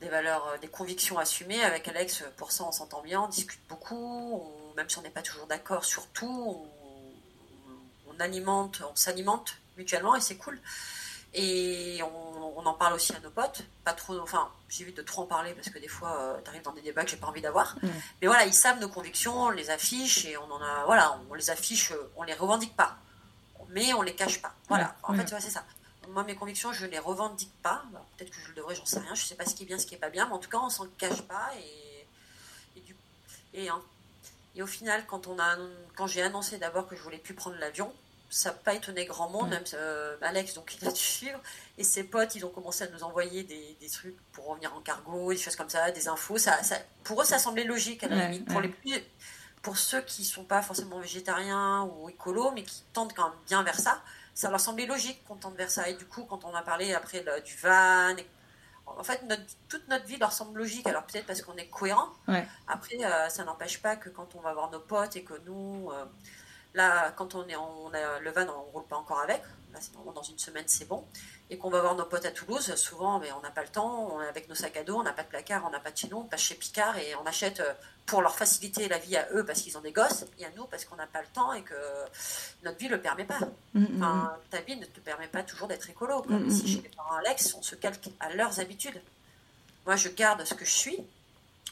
des 0.00 0.08
valeurs, 0.08 0.46
euh, 0.48 0.58
des 0.58 0.68
convictions 0.68 1.18
assumées. 1.18 1.62
Avec 1.62 1.88
Alex, 1.88 2.24
pour 2.36 2.52
ça, 2.52 2.64
on 2.64 2.72
s'entend 2.72 3.02
bien, 3.02 3.22
on 3.22 3.28
discute 3.28 3.60
beaucoup, 3.68 4.42
même 4.76 4.88
si 4.88 4.98
on 4.98 5.02
n'est 5.02 5.10
pas 5.10 5.22
toujours 5.22 5.46
d'accord 5.46 5.84
sur 5.84 6.06
tout, 6.08 6.68
on, 8.08 8.12
on 8.12 8.20
alimente, 8.20 8.82
on 8.90 8.96
s'alimente 8.96 9.56
mutuellement 9.76 10.16
et 10.16 10.20
c'est 10.20 10.36
cool. 10.36 10.58
Et 11.36 12.00
on, 12.02 12.66
en 12.66 12.74
parle 12.74 12.94
aussi 12.94 13.12
à 13.14 13.20
nos 13.20 13.30
potes. 13.30 13.62
Pas 13.84 13.92
trop, 13.92 14.18
enfin, 14.18 14.50
j'évite 14.68 14.96
de 14.96 15.02
trop 15.02 15.22
en 15.22 15.26
parler 15.26 15.52
parce 15.54 15.68
que 15.68 15.78
des 15.78 15.86
fois, 15.86 16.18
euh, 16.18 16.40
tu 16.42 16.48
arrives 16.48 16.62
dans 16.62 16.72
des 16.72 16.80
débats 16.80 17.04
que 17.04 17.10
j'ai 17.10 17.16
pas 17.16 17.28
envie 17.28 17.42
d'avoir. 17.42 17.76
Mais 18.20 18.26
voilà, 18.26 18.44
ils 18.44 18.54
savent 18.54 18.80
nos 18.80 18.88
convictions, 18.88 19.44
on 19.44 19.50
les 19.50 19.70
affiche 19.70 20.24
et 20.24 20.36
on 20.36 20.50
en 20.50 20.60
a, 20.60 20.84
voilà, 20.84 21.16
on 21.30 21.34
les 21.34 21.50
affiche, 21.50 21.92
on 22.16 22.24
les 22.24 22.34
revendique 22.34 22.74
pas, 22.74 22.96
mais 23.68 23.94
on 23.94 24.02
les 24.02 24.16
cache 24.16 24.42
pas. 24.42 24.52
Voilà, 24.68 24.96
en 25.04 25.14
fait, 25.14 25.24
tu 25.24 25.30
vois, 25.30 25.40
c'est 25.40 25.50
ça. 25.50 25.64
Moi, 26.08 26.24
mes 26.24 26.34
convictions, 26.34 26.72
je 26.72 26.86
les 26.86 26.98
revendique 26.98 27.52
pas. 27.62 27.84
Peut-être 28.16 28.30
que 28.30 28.40
je 28.40 28.48
le 28.48 28.54
devrais, 28.54 28.74
j'en 28.74 28.86
sais 28.86 28.98
rien. 28.98 29.14
Je 29.14 29.24
sais 29.24 29.36
pas 29.36 29.44
ce 29.44 29.54
qui 29.54 29.62
est 29.62 29.66
bien, 29.66 29.78
ce 29.78 29.86
qui 29.86 29.94
est 29.94 29.98
pas 29.98 30.10
bien, 30.10 30.26
mais 30.26 30.34
en 30.34 30.38
tout 30.38 30.50
cas, 30.50 30.58
on 30.58 30.70
s'en 30.70 30.86
cache 30.98 31.22
pas 31.22 31.50
et, 31.56 32.06
et, 33.54 33.68
hein, 33.68 33.80
et 34.56 34.62
au 34.62 34.66
final, 34.66 35.04
quand 35.06 35.26
on 35.26 35.38
a, 35.38 35.56
quand 35.94 36.06
j'ai 36.06 36.22
annoncé 36.22 36.58
d'abord 36.58 36.88
que 36.88 36.96
je 36.96 37.02
voulais 37.02 37.18
plus 37.18 37.34
prendre 37.34 37.56
l'avion, 37.56 37.92
ça 38.30 38.50
n'a 38.50 38.56
pas 38.56 38.74
étonné 38.74 39.04
grand 39.04 39.28
monde, 39.28 39.50
même 39.50 39.64
euh, 39.74 40.16
Alex, 40.20 40.54
donc 40.54 40.76
il 40.80 40.86
a 40.86 40.90
dû 40.90 41.00
suivre, 41.00 41.40
et 41.78 41.84
ses 41.84 42.04
potes, 42.04 42.34
ils 42.34 42.44
ont 42.44 42.50
commencé 42.50 42.84
à 42.84 42.88
nous 42.88 43.02
envoyer 43.02 43.44
des, 43.44 43.76
des, 43.80 43.88
trucs 43.88 44.16
pour 44.32 44.46
revenir 44.46 44.74
en 44.74 44.80
cargo, 44.80 45.32
des 45.32 45.38
choses 45.38 45.56
comme 45.56 45.68
ça, 45.68 45.90
des 45.90 46.08
infos. 46.08 46.38
Ça, 46.38 46.62
ça 46.62 46.76
pour 47.04 47.22
eux, 47.22 47.24
ça 47.24 47.38
semblait 47.38 47.64
logique 47.64 48.02
à 48.04 48.08
la 48.08 48.28
limite. 48.28 48.48
Pour, 48.48 48.60
les 48.60 48.74
pour 49.62 49.76
ceux 49.76 50.00
qui 50.02 50.22
ne 50.22 50.26
sont 50.26 50.44
pas 50.44 50.62
forcément 50.62 50.98
végétariens 50.98 51.82
ou 51.84 52.08
écolos, 52.08 52.52
mais 52.52 52.62
qui 52.62 52.82
tendent 52.92 53.12
quand 53.12 53.30
même 53.30 53.38
bien 53.46 53.62
vers 53.62 53.78
ça, 53.78 54.02
ça 54.34 54.50
leur 54.50 54.60
semblait 54.60 54.86
logique 54.86 55.24
qu'on 55.26 55.36
tente 55.36 55.56
vers 55.56 55.70
ça. 55.70 55.88
Et 55.88 55.94
du 55.94 56.04
coup, 56.04 56.24
quand 56.24 56.44
on 56.44 56.54
a 56.54 56.62
parlé 56.62 56.94
après 56.94 57.24
du 57.44 57.56
van, 57.56 58.14
en 58.86 59.02
fait, 59.02 59.22
notre, 59.24 59.42
toute 59.68 59.88
notre 59.88 60.06
vie 60.06 60.16
leur 60.16 60.32
semble 60.32 60.58
logique. 60.58 60.86
Alors 60.86 61.04
peut-être 61.04 61.26
parce 61.26 61.42
qu'on 61.42 61.56
est 61.56 61.68
cohérent. 61.68 62.08
Après, 62.68 62.96
euh, 63.02 63.28
ça 63.28 63.44
n'empêche 63.44 63.82
pas 63.82 63.96
que 63.96 64.08
quand 64.08 64.34
on 64.34 64.40
va 64.40 64.52
voir 64.52 64.70
nos 64.70 64.80
potes 64.80 65.16
et 65.16 65.24
que 65.24 65.34
nous, 65.44 65.90
euh, 65.90 66.04
Là, 66.76 67.10
quand 67.16 67.34
on 67.34 67.48
est, 67.48 67.56
on 67.56 67.88
a 67.94 68.20
le 68.20 68.30
van, 68.30 68.42
on 68.42 68.66
ne 68.66 68.72
roule 68.72 68.86
pas 68.86 68.96
encore 68.96 69.20
avec. 69.20 69.40
Là, 69.72 69.78
c'est 69.80 69.92
dans 70.14 70.22
une 70.22 70.38
semaine, 70.38 70.64
c'est 70.66 70.86
bon. 70.86 71.04
Et 71.48 71.56
qu'on 71.56 71.70
va 71.70 71.80
voir 71.80 71.94
nos 71.94 72.04
potes 72.04 72.26
à 72.26 72.30
Toulouse, 72.30 72.74
souvent, 72.76 73.18
mais 73.18 73.32
on 73.32 73.40
n'a 73.40 73.50
pas 73.50 73.62
le 73.62 73.68
temps. 73.68 74.10
On 74.12 74.20
est 74.20 74.28
avec 74.28 74.46
nos 74.50 74.54
sacs 74.54 74.76
à 74.76 74.84
dos, 74.84 74.96
on 74.96 75.02
n'a 75.02 75.14
pas 75.14 75.22
de 75.22 75.28
placard, 75.28 75.64
on 75.66 75.70
n'a 75.70 75.80
pas 75.80 75.90
de 75.90 75.96
chez 75.96 76.08
nous, 76.08 76.18
on 76.18 76.24
passe 76.24 76.42
chez 76.42 76.54
Picard 76.54 76.98
et 76.98 77.14
on 77.14 77.24
achète 77.24 77.60
euh, 77.60 77.72
pour 78.04 78.20
leur 78.20 78.36
faciliter 78.36 78.88
la 78.88 78.98
vie 78.98 79.16
à 79.16 79.26
eux 79.32 79.44
parce 79.46 79.62
qu'ils 79.62 79.78
ont 79.78 79.80
des 79.80 79.92
gosses 79.92 80.26
et 80.38 80.44
à 80.44 80.50
nous 80.54 80.66
parce 80.66 80.84
qu'on 80.84 80.96
n'a 80.96 81.06
pas 81.06 81.22
le 81.22 81.28
temps 81.28 81.54
et 81.54 81.62
que 81.62 81.74
notre 82.62 82.76
vie 82.76 82.88
ne 82.88 82.96
le 82.96 83.00
permet 83.00 83.24
pas. 83.24 83.40
Mm, 83.72 83.80
mm, 83.80 84.02
enfin, 84.02 84.14
mm. 84.14 84.48
ta 84.50 84.60
vie 84.60 84.76
ne 84.76 84.84
te 84.84 85.00
permet 85.00 85.28
pas 85.28 85.44
toujours 85.44 85.68
d'être 85.68 85.88
écolo. 85.88 86.20
Comme 86.22 86.50
si 86.50 86.68
chez 86.68 86.82
les 86.82 86.90
parents 86.90 87.16
Alex, 87.16 87.54
on 87.54 87.62
se 87.62 87.74
calque 87.74 88.10
à 88.20 88.34
leurs 88.34 88.60
habitudes. 88.60 89.00
Moi, 89.86 89.96
je 89.96 90.10
garde 90.10 90.44
ce 90.44 90.52
que 90.52 90.66
je 90.66 90.72
suis 90.72 90.98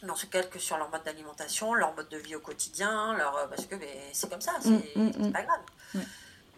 mais 0.05 0.11
on 0.11 0.17
se 0.17 0.27
calque 0.27 0.61
sur 0.61 0.77
leur 0.77 0.91
mode 0.91 1.03
d'alimentation, 1.05 1.75
leur 1.75 1.95
mode 1.95 2.09
de 2.09 2.17
vie 2.17 2.37
au 2.37 2.41
quotidien, 2.41 3.15
leur, 3.17 3.37
euh, 3.37 3.47
parce 3.47 3.67
que 3.67 3.77
c'est 4.13 4.31
comme 4.31 4.41
ça, 4.41 4.53
mm, 4.59 4.63
c'est 4.63 4.97
mm, 4.97 5.27
mm. 5.27 5.33
pas 5.33 5.43
grave. 5.43 6.05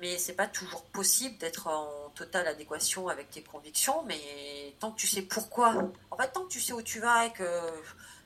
Mais 0.01 0.19
c'est 0.19 0.35
pas 0.35 0.47
toujours 0.47 0.85
possible 0.85 1.39
d'être 1.39 1.69
en 1.69 2.11
totale 2.15 2.47
adéquation 2.47 3.09
avec 3.09 3.31
tes 3.31 3.43
convictions, 3.43 4.03
mais 4.05 4.75
tant 4.79 4.91
que 4.93 4.99
tu 4.99 5.07
sais 5.07 5.23
pourquoi, 5.23 5.75
en 6.11 6.17
fait, 6.17 6.29
tant 6.33 6.45
que 6.45 6.51
tu 6.51 6.61
sais 6.61 6.75
où 6.75 6.83
tu 6.83 7.01
vas 7.01 7.27
et 7.27 7.33
que 7.33 7.49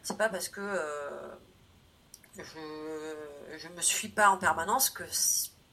c'est 0.03 0.17
pas 0.17 0.29
parce 0.29 0.49
que 0.49 0.61
euh, 0.61 1.29
je, 2.37 3.59
je 3.59 3.69
me 3.69 3.81
suis 3.81 4.09
pas 4.09 4.31
en 4.31 4.37
permanence 4.37 4.91
que 4.91 5.05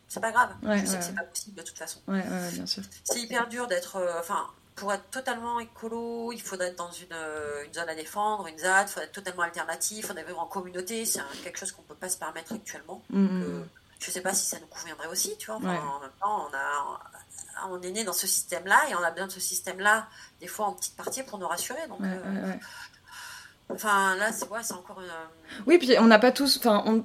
c'est 0.08 0.20
pas 0.20 0.32
grave. 0.32 0.54
je 0.64 0.86
sais 0.86 0.98
que 0.98 1.04
c'est 1.04 1.16
pas 1.16 1.24
possible 1.24 1.56
de 1.58 1.64
toute 1.64 1.78
façon. 1.78 2.00
C'est 3.04 3.20
hyper 3.20 3.48
dur 3.48 3.68
d'être. 3.68 3.98
Euh, 3.98 4.20
pour 4.78 4.94
être 4.94 5.10
totalement 5.10 5.60
écolo, 5.60 6.32
il 6.32 6.42
faudrait 6.42 6.68
être 6.68 6.78
dans 6.78 6.92
une, 6.92 7.08
euh, 7.12 7.66
une 7.66 7.74
zone 7.74 7.90
à 7.90 7.96
défendre, 7.96 8.48
une 8.48 8.58
ZAD, 8.58 8.88
il 8.88 8.92
faudrait 8.92 9.06
être 9.06 9.12
totalement 9.12 9.42
alternatif, 9.42 9.98
il 9.98 10.06
faudrait 10.06 10.24
vivre 10.24 10.40
en 10.40 10.46
communauté, 10.46 11.04
c'est 11.04 11.20
quelque 11.44 11.58
chose 11.58 11.72
qu'on 11.72 11.82
ne 11.82 11.88
peut 11.88 11.96
pas 11.96 12.10
se 12.10 12.18
permettre 12.18 12.54
actuellement. 12.54 13.02
Mm-hmm. 13.12 13.64
je 14.00 14.08
ne 14.08 14.12
sais 14.12 14.22
pas 14.22 14.34
si 14.34 14.46
ça 14.46 14.60
nous 14.60 14.68
conviendrait 14.68 15.08
aussi, 15.08 15.36
tu 15.38 15.48
vois. 15.48 15.56
En 15.56 15.62
même 15.62 16.12
temps, 16.22 16.48
on, 16.48 16.56
a, 16.56 17.70
on 17.72 17.82
est 17.82 17.92
né 17.92 18.04
dans 18.04 18.14
ce 18.14 18.28
système-là 18.28 18.80
et 18.90 18.96
on 18.96 19.02
a 19.02 19.10
besoin 19.10 19.26
de 19.28 19.32
ce 19.32 19.40
système-là, 19.40 20.08
des 20.40 20.48
fois 20.48 20.68
en 20.68 20.74
petite 20.74 20.96
partie, 20.96 21.24
pour 21.24 21.40
nous 21.40 21.48
rassurer. 21.48 21.86
Donc, 21.88 22.00
euh, 22.04 22.54
Enfin, 23.70 24.16
là, 24.16 24.32
c'est 24.32 24.48
ouais, 24.48 24.60
encore 24.72 25.02
une... 25.02 25.12
Oui, 25.66 25.78
puis 25.78 25.98
on 26.00 26.06
n'a 26.06 26.20
pas 26.20 26.32
tous... 26.32 26.58
Enfin, 26.58 27.04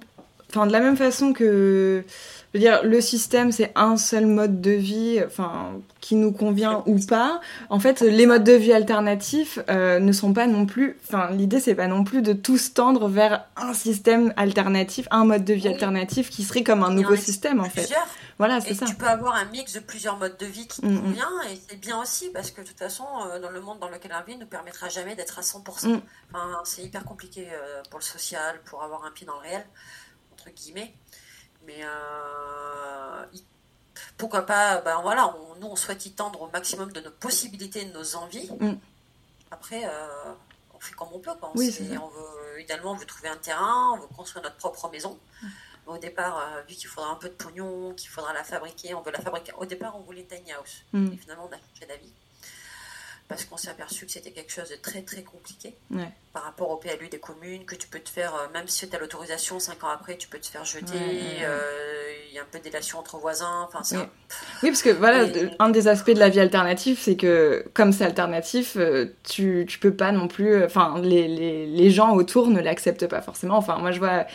enfin, 0.49 0.67
de 0.67 0.73
la 0.73 0.79
même 0.79 0.97
façon 0.97 1.33
que 1.33 2.05
je 2.53 2.59
veux 2.59 2.65
dire, 2.65 2.83
le 2.85 3.01
système, 3.01 3.51
c'est 3.51 3.73
un 3.77 3.97
seul 3.97 4.27
mode 4.27 4.61
de 4.61 4.73
vie, 4.73 5.23
enfin, 5.25 5.81
qui 6.03 6.17
nous 6.17 6.33
convient 6.33 6.83
ou 6.85 6.99
pas. 6.99 7.41
En 7.71 7.81
fait, 7.81 8.03
les 8.03 8.27
modes 8.27 8.45
de 8.45 8.53
vie 8.53 8.75
alternatifs 8.75 9.59
euh, 9.71 9.99
ne 10.01 10.13
sont 10.13 10.35
pas 10.35 10.47
non 10.47 10.67
plus. 10.67 10.99
Enfin, 11.09 11.31
l'idée, 11.31 11.61
c'est 11.61 11.75
pas 11.75 11.87
non 11.87 12.05
plus 12.05 12.21
de 12.21 12.35
tous 12.35 12.75
tendre 12.75 13.09
vers 13.09 13.47
un 13.57 13.73
système 13.73 14.35
alternatif, 14.37 15.09
un 15.11 15.25
mode 15.25 15.45
de 15.45 15.55
vie 15.55 15.69
alternatif 15.69 16.29
qui 16.29 16.43
serait 16.43 16.63
comme 16.63 16.83
un 16.83 16.91
nouveau 16.91 17.17
système, 17.17 17.59
en 17.59 17.71
fait. 17.71 17.91
Voilà, 18.37 18.61
c'est 18.61 18.75
ça. 18.75 18.85
Tu 18.85 18.97
peux 18.97 19.07
avoir 19.07 19.35
un 19.35 19.47
mix 19.47 19.73
de 19.73 19.81
plusieurs 19.81 20.19
modes 20.19 20.37
de 20.37 20.47
vie 20.47 20.67
qui 20.67 20.83
te 20.83 20.87
mm, 20.87 20.93
mm. 20.93 21.01
convient, 21.01 21.43
et 21.51 21.59
c'est 21.69 21.77
bien 21.77 22.03
aussi, 22.03 22.29
parce 22.31 22.51
que 22.51 22.61
de 22.61 22.67
toute 22.67 22.79
façon, 22.79 23.07
euh, 23.27 23.41
dans 23.41 23.51
le 23.51 23.61
monde 23.63 23.79
dans 23.79 23.89
lequel 23.89 24.13
on 24.19 24.31
vit, 24.31 24.37
ne 24.37 24.45
permettra 24.45 24.91
jamais 24.91 25.15
d'être 25.15 25.39
à 25.39 25.43
100%. 25.43 25.89
Mm. 25.89 26.01
Enfin, 26.35 26.61
c'est 26.65 26.83
hyper 26.83 27.05
compliqué 27.05 27.49
euh, 27.51 27.83
pour 27.89 27.99
le 27.99 28.05
social, 28.05 28.61
pour 28.67 28.83
avoir 28.83 29.07
un 29.07 29.11
pied 29.11 29.27
dans 29.27 29.37
le 29.37 29.41
réel, 29.41 29.65
entre 30.33 30.51
guillemets. 30.51 30.93
Mais 31.67 31.81
euh, 31.83 33.25
pourquoi 34.17 34.43
pas, 34.43 34.81
ben 34.81 35.01
voilà, 35.03 35.35
nous 35.61 35.67
on 35.67 35.77
souhaite 35.77 36.05
y 36.07 36.13
tendre 36.13 36.43
au 36.43 36.49
maximum 36.51 36.93
de 36.93 37.01
nos 37.01 37.11
possibilités, 37.11 37.85
de 37.85 37.93
nos 37.93 38.17
envies. 38.17 38.51
Mm. 38.61 38.75
Après, 39.51 39.85
euh, 39.85 40.33
on 40.75 40.81
fait 40.81 40.95
comme 40.95 41.09
on 41.13 41.19
peut. 41.19 41.35
Quoi. 41.39 41.53
On, 41.55 41.59
oui, 41.59 41.71
on 41.91 42.09
veut, 42.09 42.61
idéalement, 42.61 42.93
on 42.93 42.97
veut 42.97 43.07
trouver 43.07 43.29
un 43.29 43.37
terrain, 43.37 43.93
on 43.93 44.01
veut 44.01 44.09
construire 44.17 44.43
notre 44.43 44.57
propre 44.57 44.91
maison. 44.91 45.19
Mm. 45.43 45.47
Au 45.87 45.99
départ, 45.99 46.39
euh, 46.39 46.63
vu 46.69 46.75
qu'il 46.75 46.89
faudra 46.89 47.11
un 47.11 47.17
peu 47.17 47.29
de 47.29 47.35
pognon, 47.35 47.93
qu'il 47.95 48.09
faudra 48.09 48.33
la 48.33 48.45
fabriquer, 48.45 48.95
on 48.95 49.03
veut 49.03 49.13
la 49.13 49.21
fabriquer. 49.21 49.53
Au 49.57 49.65
départ, 49.65 49.97
on 49.97 50.01
voulait 50.01 50.25
tiny 50.25 50.53
house. 50.53 50.83
Mm. 50.93 51.13
Et 51.13 51.17
finalement, 51.17 51.49
on 51.51 51.55
a 51.55 51.59
changé 51.59 51.87
d'avis 51.87 52.13
parce 53.29 53.45
qu'on 53.45 53.57
s'est 53.57 53.71
aperçu 53.71 54.07
que 54.07 54.13
c'était 54.13 54.31
quelque 54.31 54.53
chose 54.53 54.69
de 54.69 54.77
très 54.77 55.03
très 55.03 55.23
compliqué 55.23 55.75
par 56.33 56.45
rapport 56.45 56.71
au 56.71 56.77
PLU 56.77 57.09
des 57.09 57.19
communes, 57.19 57.65
que 57.65 57.75
tu 57.75 57.89
peux 57.89 58.01
te 58.01 58.09
faire, 58.09 58.35
euh, 58.35 58.49
même 58.53 58.69
si 58.69 58.89
tu 58.89 58.97
as 58.97 58.99
l'autorisation, 58.99 59.59
cinq 59.59 59.85
ans 59.85 59.89
après, 59.89 60.17
tu 60.17 60.29
peux 60.29 60.39
te 60.39 60.47
faire 60.47 60.65
jeter, 60.65 60.95
euh, 61.43 62.12
y 62.35 62.39
a 62.39 62.43
un 62.43 62.47
peu 62.51 62.59
délation 62.59 62.99
entre 62.99 63.17
voisins, 63.19 63.67
enfin 63.67 63.81
oui. 63.93 64.05
oui. 64.63 64.71
parce 64.71 64.83
que 64.83 64.91
voilà, 64.91 65.27
un 65.59 65.69
des 65.71 65.89
aspects 65.89 66.11
de 66.11 66.19
la 66.19 66.29
vie 66.29 66.41
alternative, 66.41 66.99
c'est 67.01 67.17
que 67.17 67.65
comme 67.75 67.93
c'est 67.93 68.05
alternatif, 68.05 68.77
euh, 68.77 69.07
tu, 69.23 69.65
tu 69.69 69.79
peux 69.79 69.95
pas 69.95 70.13
non 70.13 70.29
plus, 70.29 70.65
enfin 70.65 71.01
les, 71.03 71.29
les, 71.29 71.67
les 71.67 71.91
gens 71.91 72.15
autour 72.15 72.49
ne 72.49 72.61
l'acceptent 72.61 73.07
pas 73.07 73.23
forcément, 73.23 73.57
enfin 73.57 73.79
moi 73.79 73.93
je 73.93 73.99
vois, 73.99 74.27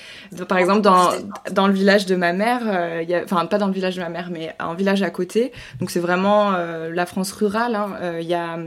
par 0.47 0.57
exemple 0.57 0.81
dans, 0.81 1.11
dans 1.51 1.67
le 1.67 1.73
village 1.73 2.05
de 2.05 2.15
ma 2.15 2.33
mère, 2.33 3.01
il 3.01 3.09
y 3.09 3.15
a, 3.15 3.23
enfin 3.23 3.45
pas 3.45 3.57
dans 3.57 3.67
le 3.67 3.73
village 3.73 3.95
de 3.95 4.01
ma 4.01 4.09
mère, 4.09 4.29
mais 4.31 4.55
un 4.59 4.73
village 4.73 5.01
à 5.03 5.09
côté, 5.09 5.51
donc 5.79 5.91
c'est 5.91 5.99
vraiment 5.99 6.51
la 6.51 7.05
France 7.05 7.31
rurale, 7.31 7.75
hein, 7.75 8.17
il 8.19 8.27
y 8.27 8.33
a 8.33 8.57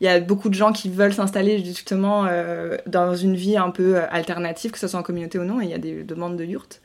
y 0.00 0.08
a 0.08 0.20
beaucoup 0.20 0.48
de 0.48 0.54
gens 0.54 0.72
qui 0.72 0.88
veulent 0.88 1.14
s'installer 1.14 1.64
justement 1.64 2.26
euh, 2.26 2.76
dans 2.86 3.14
une 3.14 3.34
vie 3.34 3.56
un 3.56 3.70
peu 3.70 3.96
euh, 3.96 4.06
alternative, 4.10 4.70
que 4.70 4.78
ce 4.78 4.88
soit 4.88 5.00
en 5.00 5.02
communauté 5.02 5.38
ou 5.38 5.44
non, 5.44 5.60
et 5.60 5.64
il 5.64 5.70
y 5.70 5.74
a 5.74 5.78
des 5.78 6.02
demandes 6.04 6.36
de 6.36 6.44
yurts, 6.44 6.80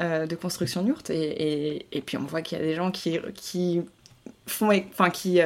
euh, 0.00 0.26
de 0.26 0.36
construction 0.36 0.82
de 0.82 0.88
yurts, 0.88 1.10
et, 1.10 2.02
puis 2.04 2.16
on 2.16 2.24
voit 2.24 2.42
qu'il 2.42 2.58
y 2.58 2.60
a 2.60 2.64
des 2.64 2.74
gens 2.74 2.90
qui, 2.90 3.18
qui 3.34 3.82
font, 4.46 4.70
enfin 4.92 5.10
qui 5.10 5.40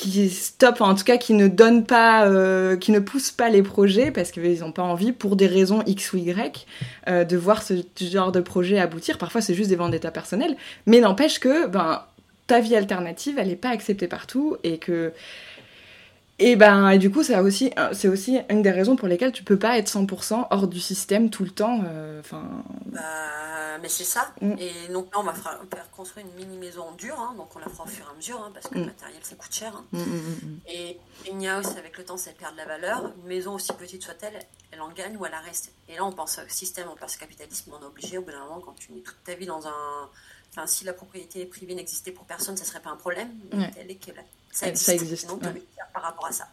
qui 0.00 0.30
stoppent, 0.30 0.80
en 0.80 0.94
tout 0.94 1.04
cas 1.04 1.18
qui 1.18 1.34
ne 1.34 1.46
donnent 1.46 1.84
pas, 1.84 2.26
euh, 2.26 2.76
qui 2.76 2.90
ne 2.90 3.00
poussent 3.00 3.32
pas 3.32 3.50
les 3.50 3.62
projets 3.62 4.10
parce 4.10 4.30
qu'ils 4.30 4.60
n'ont 4.60 4.72
pas 4.72 4.82
envie, 4.82 5.12
pour 5.12 5.36
des 5.36 5.46
raisons 5.46 5.82
X 5.86 6.14
ou 6.14 6.16
Y, 6.16 6.66
euh, 7.08 7.24
de 7.24 7.36
voir 7.36 7.62
ce 7.62 7.74
genre 8.00 8.32
de 8.32 8.40
projet 8.40 8.78
aboutir. 8.78 9.18
Parfois, 9.18 9.42
c'est 9.42 9.54
juste 9.54 9.68
des 9.68 9.76
vendettas 9.76 10.10
personnels, 10.10 10.56
mais 10.86 11.00
n'empêche 11.00 11.38
que 11.38 11.66
ben, 11.66 12.02
ta 12.46 12.60
vie 12.60 12.76
alternative, 12.76 13.36
elle 13.38 13.48
n'est 13.48 13.56
pas 13.56 13.68
acceptée 13.68 14.08
partout 14.08 14.56
et 14.64 14.78
que 14.78 15.12
et 16.40 16.56
ben 16.56 16.88
et 16.88 16.98
du 16.98 17.10
coup, 17.10 17.22
c'est 17.22 17.38
aussi, 17.38 17.70
c'est 17.92 18.08
aussi 18.08 18.40
une 18.48 18.62
des 18.62 18.70
raisons 18.70 18.96
pour 18.96 19.08
lesquelles 19.08 19.32
tu 19.32 19.44
peux 19.44 19.58
pas 19.58 19.76
être 19.76 19.88
100% 19.88 20.46
hors 20.50 20.66
du 20.68 20.80
système 20.80 21.28
tout 21.28 21.44
le 21.44 21.50
temps. 21.50 21.82
Euh, 21.86 22.20
enfin. 22.20 22.42
bah, 22.86 23.00
mais 23.82 23.88
c'est 23.88 24.04
ça. 24.04 24.32
Mm. 24.40 24.54
Et 24.58 24.92
donc 24.92 25.12
là, 25.12 25.20
on 25.20 25.22
va 25.22 25.34
faire, 25.34 25.60
construire 25.92 26.26
une 26.26 26.32
mini 26.34 26.56
maison 26.56 26.82
en 26.82 26.92
dur, 26.92 27.14
hein, 27.20 27.34
donc 27.36 27.54
on 27.54 27.58
la 27.58 27.68
fera 27.68 27.84
au 27.84 27.86
fur 27.86 28.06
et 28.06 28.12
à 28.12 28.16
mesure, 28.16 28.40
hein, 28.42 28.50
parce 28.54 28.68
que 28.68 28.74
le 28.74 28.84
mm. 28.84 28.86
matériel 28.86 29.20
ça 29.22 29.36
coûte 29.36 29.52
cher. 29.52 29.76
Hein. 29.76 29.84
Mm, 29.92 30.58
et 30.66 30.98
il 31.30 31.42
y 31.42 31.46
a 31.46 31.58
aussi 31.58 31.76
avec 31.76 31.98
le 31.98 32.04
temps, 32.04 32.16
ça 32.16 32.30
perd 32.32 32.52
de 32.52 32.56
la 32.56 32.64
valeur. 32.64 33.12
Une 33.22 33.28
maison 33.28 33.54
aussi 33.54 33.72
petite 33.74 34.02
soit-elle, 34.02 34.38
elle 34.72 34.80
en 34.80 34.88
gagne 34.88 35.16
ou 35.18 35.26
elle 35.26 35.34
en 35.34 35.44
reste. 35.44 35.72
Et 35.90 35.96
là, 35.96 36.06
on 36.06 36.12
pense 36.12 36.38
au 36.38 36.48
système, 36.48 36.88
on 36.90 36.96
pense 36.96 37.16
au 37.16 37.18
capitalisme, 37.18 37.70
on 37.78 37.82
est 37.82 37.86
obligé 37.86 38.16
au 38.16 38.22
bout 38.22 38.30
d'un 38.30 38.44
moment, 38.44 38.60
quand 38.60 38.74
tu 38.78 38.92
mets 38.92 39.02
toute 39.02 39.22
ta 39.24 39.34
vie 39.34 39.46
dans 39.46 39.66
un 39.66 40.08
Enfin, 40.52 40.66
si 40.66 40.84
la 40.84 40.92
propriété 40.92 41.46
privée 41.46 41.76
n'existait 41.76 42.10
pour 42.10 42.24
personne, 42.24 42.56
ce 42.56 42.64
serait 42.64 42.80
pas 42.80 42.90
un 42.90 42.96
problème. 42.96 43.28
Mais 43.52 43.70
est 43.88 43.94
que 43.94 44.10
ça 44.50 44.68
existe. 44.68 44.86
Ça 44.86 44.94
existe. 44.94 45.28
Donc, 45.28 45.42
par 45.92 46.02
rapport 46.02 46.26
à 46.26 46.32
ça. 46.32 46.48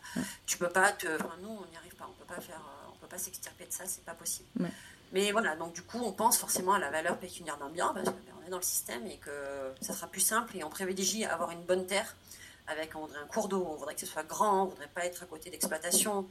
Tu 0.45 0.57
peux 0.57 0.69
pas 0.69 0.91
te. 0.91 1.07
Enfin, 1.07 1.35
nous, 1.41 1.49
on 1.49 1.65
n'y 1.69 1.77
arrive 1.77 1.95
pas. 1.95 2.09
On 2.09 2.13
peut 2.13 2.33
pas 2.33 2.41
faire. 2.41 2.59
Euh, 2.59 2.91
on 2.93 2.97
peut 2.97 3.07
pas 3.07 3.17
s'extirper 3.17 3.65
de 3.65 3.71
ça. 3.71 3.83
C'est 3.85 4.05
pas 4.05 4.13
possible. 4.13 4.47
Mais 5.11 5.31
voilà. 5.31 5.55
Donc, 5.55 5.73
du 5.73 5.83
coup, 5.83 5.99
on 6.03 6.11
pense 6.11 6.37
forcément 6.37 6.73
à 6.73 6.79
la 6.79 6.89
valeur 6.89 7.17
pécuniaire 7.17 7.57
d'un 7.57 7.69
bien 7.69 7.91
parce 7.93 8.09
qu'on 8.09 8.15
ben, 8.15 8.47
est 8.47 8.49
dans 8.49 8.57
le 8.57 8.63
système 8.63 9.05
et 9.07 9.17
que 9.17 9.73
ça 9.81 9.93
sera 9.93 10.07
plus 10.07 10.21
simple 10.21 10.57
et 10.57 10.63
on 10.63 10.69
privilégie 10.69 11.25
avoir 11.25 11.51
une 11.51 11.63
bonne 11.63 11.85
terre 11.85 12.15
avec 12.67 12.95
on 12.95 13.01
voudrait 13.01 13.19
un 13.19 13.27
cours 13.27 13.47
d'eau, 13.47 13.65
on 13.65 13.75
voudrait 13.75 13.95
que 13.95 14.01
ce 14.01 14.05
soit 14.05 14.23
grand, 14.23 14.63
on 14.63 14.65
voudrait 14.65 14.89
pas 14.93 15.05
être 15.05 15.23
à 15.23 15.25
côté 15.25 15.49
d'exploitation. 15.49 16.27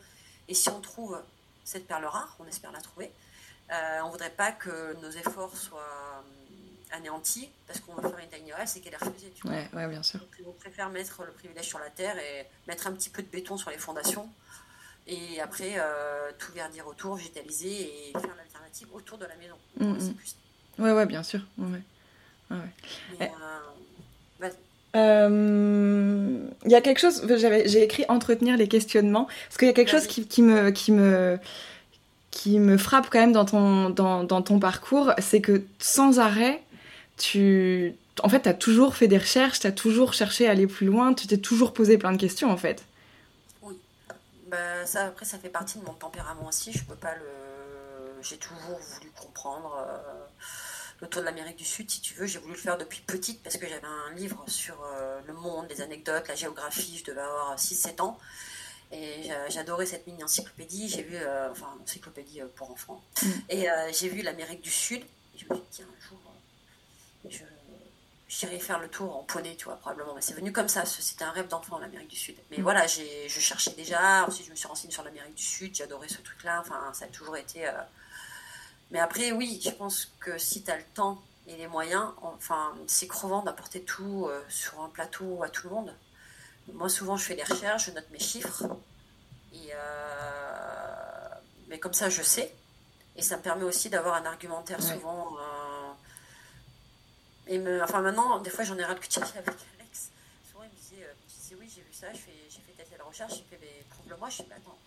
Et 0.48 0.54
si 0.54 0.68
on 0.68 0.80
trouve 0.80 1.20
cette 1.64 1.86
perle 1.86 2.04
rare, 2.04 2.36
on 2.38 2.46
espère 2.46 2.72
la 2.72 2.80
trouver, 2.80 3.10
euh, 3.72 4.00
on 4.04 4.10
voudrait 4.10 4.30
pas 4.30 4.52
que 4.52 4.94
nos 5.00 5.10
efforts 5.10 5.56
soient 5.56 6.24
anéantie 6.92 7.48
parce 7.66 7.80
qu'on 7.80 7.94
veut 7.94 8.08
faire 8.08 8.18
une 8.18 8.28
tiny 8.28 8.52
house 8.52 8.76
et 8.76 8.80
qu'elle 8.80 8.94
est 8.94 9.04
refusée. 9.04 9.32
Tu 9.34 9.46
vois. 9.46 9.56
Ouais, 9.74 9.88
bien 9.88 10.02
sûr. 10.02 10.20
on 10.46 10.52
préfère 10.52 10.88
mettre 10.90 11.22
le 11.24 11.32
privilège 11.32 11.66
sur 11.66 11.78
la 11.78 11.90
terre 11.90 12.16
et 12.18 12.46
mettre 12.68 12.86
un 12.86 12.92
petit 12.92 13.10
peu 13.10 13.22
de 13.22 13.28
béton 13.28 13.56
sur 13.56 13.70
les 13.70 13.78
fondations 13.78 14.28
et 15.06 15.40
après 15.40 15.74
euh, 15.78 16.30
tout 16.38 16.52
verdir 16.52 16.86
autour, 16.86 17.14
végétaliser 17.16 17.68
et 17.68 18.12
faire 18.12 18.34
l'alternative 18.36 18.88
autour 18.92 19.18
de 19.18 19.26
la 19.26 19.36
maison. 19.36 19.56
Mm, 19.78 20.04
mm. 20.04 20.82
Ouais, 20.82 20.92
ouais, 20.92 21.06
bien 21.06 21.22
sûr. 21.22 21.40
Ouais. 21.58 21.80
Ouais. 22.50 22.56
Eh. 23.20 23.24
Euh, 23.24 24.48
euh, 24.96 26.48
il 26.64 26.70
y 26.70 26.74
a 26.74 26.80
quelque 26.80 26.98
chose, 26.98 27.26
j'ai 27.28 27.82
écrit 27.82 28.04
entretenir 28.08 28.56
les 28.56 28.66
questionnements, 28.66 29.26
parce 29.46 29.58
qu'il 29.58 29.68
y 29.68 29.70
a 29.70 29.74
quelque 29.74 29.90
chose 29.90 30.06
qui, 30.06 30.26
qui, 30.26 30.42
me, 30.42 30.70
qui, 30.70 30.90
me, 30.90 31.38
qui 32.30 32.58
me 32.58 32.78
frappe 32.78 33.08
quand 33.10 33.20
même 33.20 33.32
dans 33.32 33.44
ton, 33.44 33.90
dans, 33.90 34.24
dans 34.24 34.42
ton 34.42 34.58
parcours, 34.58 35.12
c'est 35.18 35.40
que 35.40 35.64
sans 35.78 36.18
arrêt, 36.18 36.62
tu 37.16 37.96
en 38.22 38.28
fait, 38.28 38.42
tu 38.42 38.48
as 38.48 38.54
toujours 38.54 38.96
fait 38.96 39.08
des 39.08 39.18
recherches, 39.18 39.60
tu 39.60 39.66
as 39.66 39.72
toujours 39.72 40.14
cherché 40.14 40.48
à 40.48 40.52
aller 40.52 40.66
plus 40.66 40.86
loin, 40.86 41.14
tu 41.14 41.26
t'es 41.26 41.38
toujours 41.38 41.72
posé 41.72 41.98
plein 41.98 42.12
de 42.12 42.18
questions 42.18 42.50
en 42.50 42.56
fait. 42.56 42.84
Oui. 43.62 43.78
Bah, 44.48 44.86
ça, 44.86 45.06
après, 45.06 45.24
ça 45.24 45.38
fait 45.38 45.48
partie 45.48 45.78
de 45.78 45.84
mon 45.84 45.92
tempérament 45.94 46.48
aussi. 46.48 46.72
Je 46.72 46.84
peux 46.84 46.94
pas 46.94 47.14
le. 47.14 48.22
J'ai 48.22 48.38
toujours 48.38 48.78
voulu 48.78 49.10
comprendre 49.10 49.76
euh, 49.78 50.24
le 51.00 51.06
tour 51.06 51.20
de 51.20 51.26
l'Amérique 51.26 51.56
du 51.56 51.64
Sud, 51.64 51.90
si 51.90 52.00
tu 52.00 52.14
veux. 52.14 52.26
J'ai 52.26 52.38
voulu 52.38 52.54
le 52.54 52.58
faire 52.58 52.78
depuis 52.78 53.00
petite 53.00 53.42
parce 53.42 53.56
que 53.56 53.68
j'avais 53.68 53.86
un 53.86 54.14
livre 54.14 54.42
sur 54.46 54.76
euh, 54.82 55.20
le 55.26 55.34
monde, 55.34 55.66
les 55.68 55.82
anecdotes, 55.82 56.26
la 56.28 56.34
géographie. 56.34 56.98
Je 56.98 57.04
devais 57.04 57.20
avoir 57.20 57.56
6-7 57.56 58.00
ans. 58.00 58.18
Et 58.92 59.28
j'adorais 59.48 59.84
cette 59.84 60.06
mini 60.06 60.22
encyclopédie. 60.22 60.88
J'ai 60.88 61.02
vu, 61.02 61.16
euh, 61.16 61.50
enfin, 61.50 61.66
encyclopédie 61.82 62.40
pour 62.54 62.70
enfants. 62.70 63.02
Mm. 63.20 63.28
Et 63.50 63.66
j'ai 63.92 64.08
vu 64.08 64.22
l'Amérique 64.22 64.62
du 64.62 64.70
Sud. 64.70 65.02
Et 65.34 65.38
je 65.38 65.44
me 65.44 65.54
suis 65.54 65.64
dit, 65.64 65.70
tiens, 65.70 65.86
un 65.86 66.08
jour, 66.08 66.18
je, 67.30 67.44
j'irai 68.28 68.58
faire 68.58 68.78
le 68.78 68.88
tour 68.88 69.16
en 69.16 69.22
poney, 69.22 69.56
tu 69.56 69.66
vois, 69.66 69.76
probablement. 69.76 70.14
Mais 70.14 70.20
c'est 70.20 70.34
venu 70.34 70.52
comme 70.52 70.68
ça, 70.68 70.84
c'était 70.84 71.24
un 71.24 71.30
rêve 71.30 71.48
d'enfant, 71.48 71.78
l'Amérique 71.78 72.08
du 72.08 72.16
Sud. 72.16 72.36
Mais 72.50 72.58
mm. 72.58 72.62
voilà, 72.62 72.86
j'ai, 72.86 73.28
je 73.28 73.40
cherchais 73.40 73.72
déjà, 73.72 74.26
ensuite 74.26 74.46
je 74.46 74.50
me 74.50 74.56
suis 74.56 74.68
renseignée 74.68 74.92
sur 74.92 75.04
l'Amérique 75.04 75.34
du 75.34 75.42
Sud, 75.42 75.74
j'adorais 75.74 76.08
ce 76.08 76.20
truc-là, 76.20 76.60
enfin, 76.60 76.92
ça 76.92 77.04
a 77.04 77.08
toujours 77.08 77.36
été... 77.36 77.66
Euh, 77.66 77.72
mais 78.90 79.00
après, 79.00 79.32
oui, 79.32 79.60
je 79.64 79.70
pense 79.70 80.12
que 80.20 80.38
si 80.38 80.62
tu 80.62 80.70
as 80.70 80.76
le 80.76 80.84
temps 80.94 81.20
et 81.48 81.56
les 81.56 81.66
moyens, 81.66 82.12
enfin, 82.22 82.74
c'est 82.86 83.08
crevant 83.08 83.42
d'apporter 83.42 83.82
tout 83.82 84.26
euh, 84.28 84.42
sur 84.48 84.80
un 84.80 84.88
plateau 84.88 85.42
à 85.42 85.48
tout 85.48 85.68
le 85.68 85.74
monde. 85.74 85.94
Moi, 86.72 86.88
souvent, 86.88 87.16
je 87.16 87.24
fais 87.24 87.34
des 87.34 87.44
recherches, 87.44 87.86
je 87.86 87.90
note 87.92 88.08
mes 88.10 88.18
chiffres, 88.18 88.64
et, 89.52 89.70
euh, 89.72 91.28
mais 91.68 91.78
comme 91.78 91.94
ça, 91.94 92.08
je 92.08 92.22
sais. 92.22 92.52
Et 93.16 93.22
ça 93.22 93.36
me 93.36 93.42
permet 93.42 93.64
aussi 93.64 93.88
d'avoir 93.88 94.16
un 94.16 94.26
argumentaire 94.26 94.82
souvent 94.82 95.36
et 97.46 97.58
me, 97.58 97.82
enfin 97.82 98.00
maintenant, 98.00 98.40
des 98.40 98.50
fois 98.50 98.64
j'en 98.64 98.76
ai 98.78 98.84
ras 98.84 98.94
de 98.94 99.00
avec 99.00 99.48
Alex. 99.78 100.10
Souvent 100.50 100.64
il 100.64 100.70
me 100.70 100.74
disait, 100.74 101.04
euh, 101.04 101.56
oui, 101.60 101.70
j'ai 101.74 101.82
vu 101.82 101.92
ça, 101.92 102.06
j'ai 102.12 102.18
fait, 102.18 102.84
telle 102.90 103.02
recherche, 103.02 103.34
j'ai 103.34 103.44
fait, 103.50 103.58
mais 103.60 103.84
prouve-le-moi. 103.90 104.28
Je 104.30 104.42
dis, 104.42 104.48
bah 104.48 104.56
attends, 104.56 104.78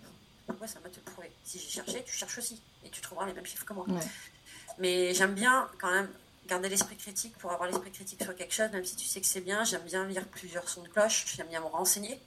pourquoi 0.45 0.67
ça 0.67 0.79
m'a 0.79 0.89
te 0.89 0.99
prouver 0.99 1.31
Si 1.43 1.59
j'ai 1.59 1.69
cherché, 1.69 2.03
tu 2.03 2.13
cherches 2.13 2.37
aussi. 2.37 2.61
Et 2.83 2.89
tu 2.89 3.01
trouveras 3.01 3.25
les 3.25 3.33
mêmes 3.33 3.45
chiffres 3.45 3.65
que 3.65 3.73
moi. 3.73 3.85
Mais 4.77 5.13
j'aime 5.13 5.33
bien 5.33 5.69
quand 5.79 5.91
même 5.91 6.09
garder 6.47 6.69
l'esprit 6.69 6.97
critique 6.97 7.37
pour 7.37 7.51
avoir 7.51 7.69
l'esprit 7.69 7.91
critique 7.91 8.23
sur 8.23 8.35
quelque 8.35 8.53
chose, 8.53 8.71
même 8.71 8.85
si 8.85 8.95
tu 8.95 9.05
sais 9.05 9.21
que 9.21 9.27
c'est 9.27 9.41
bien. 9.41 9.63
J'aime 9.63 9.83
bien 9.83 10.05
lire 10.05 10.25
plusieurs 10.27 10.67
sons 10.67 10.81
de 10.81 10.87
cloche, 10.89 11.25
j'aime 11.35 11.47
bien 11.47 11.61
me 11.61 11.65
renseigner. 11.65 12.19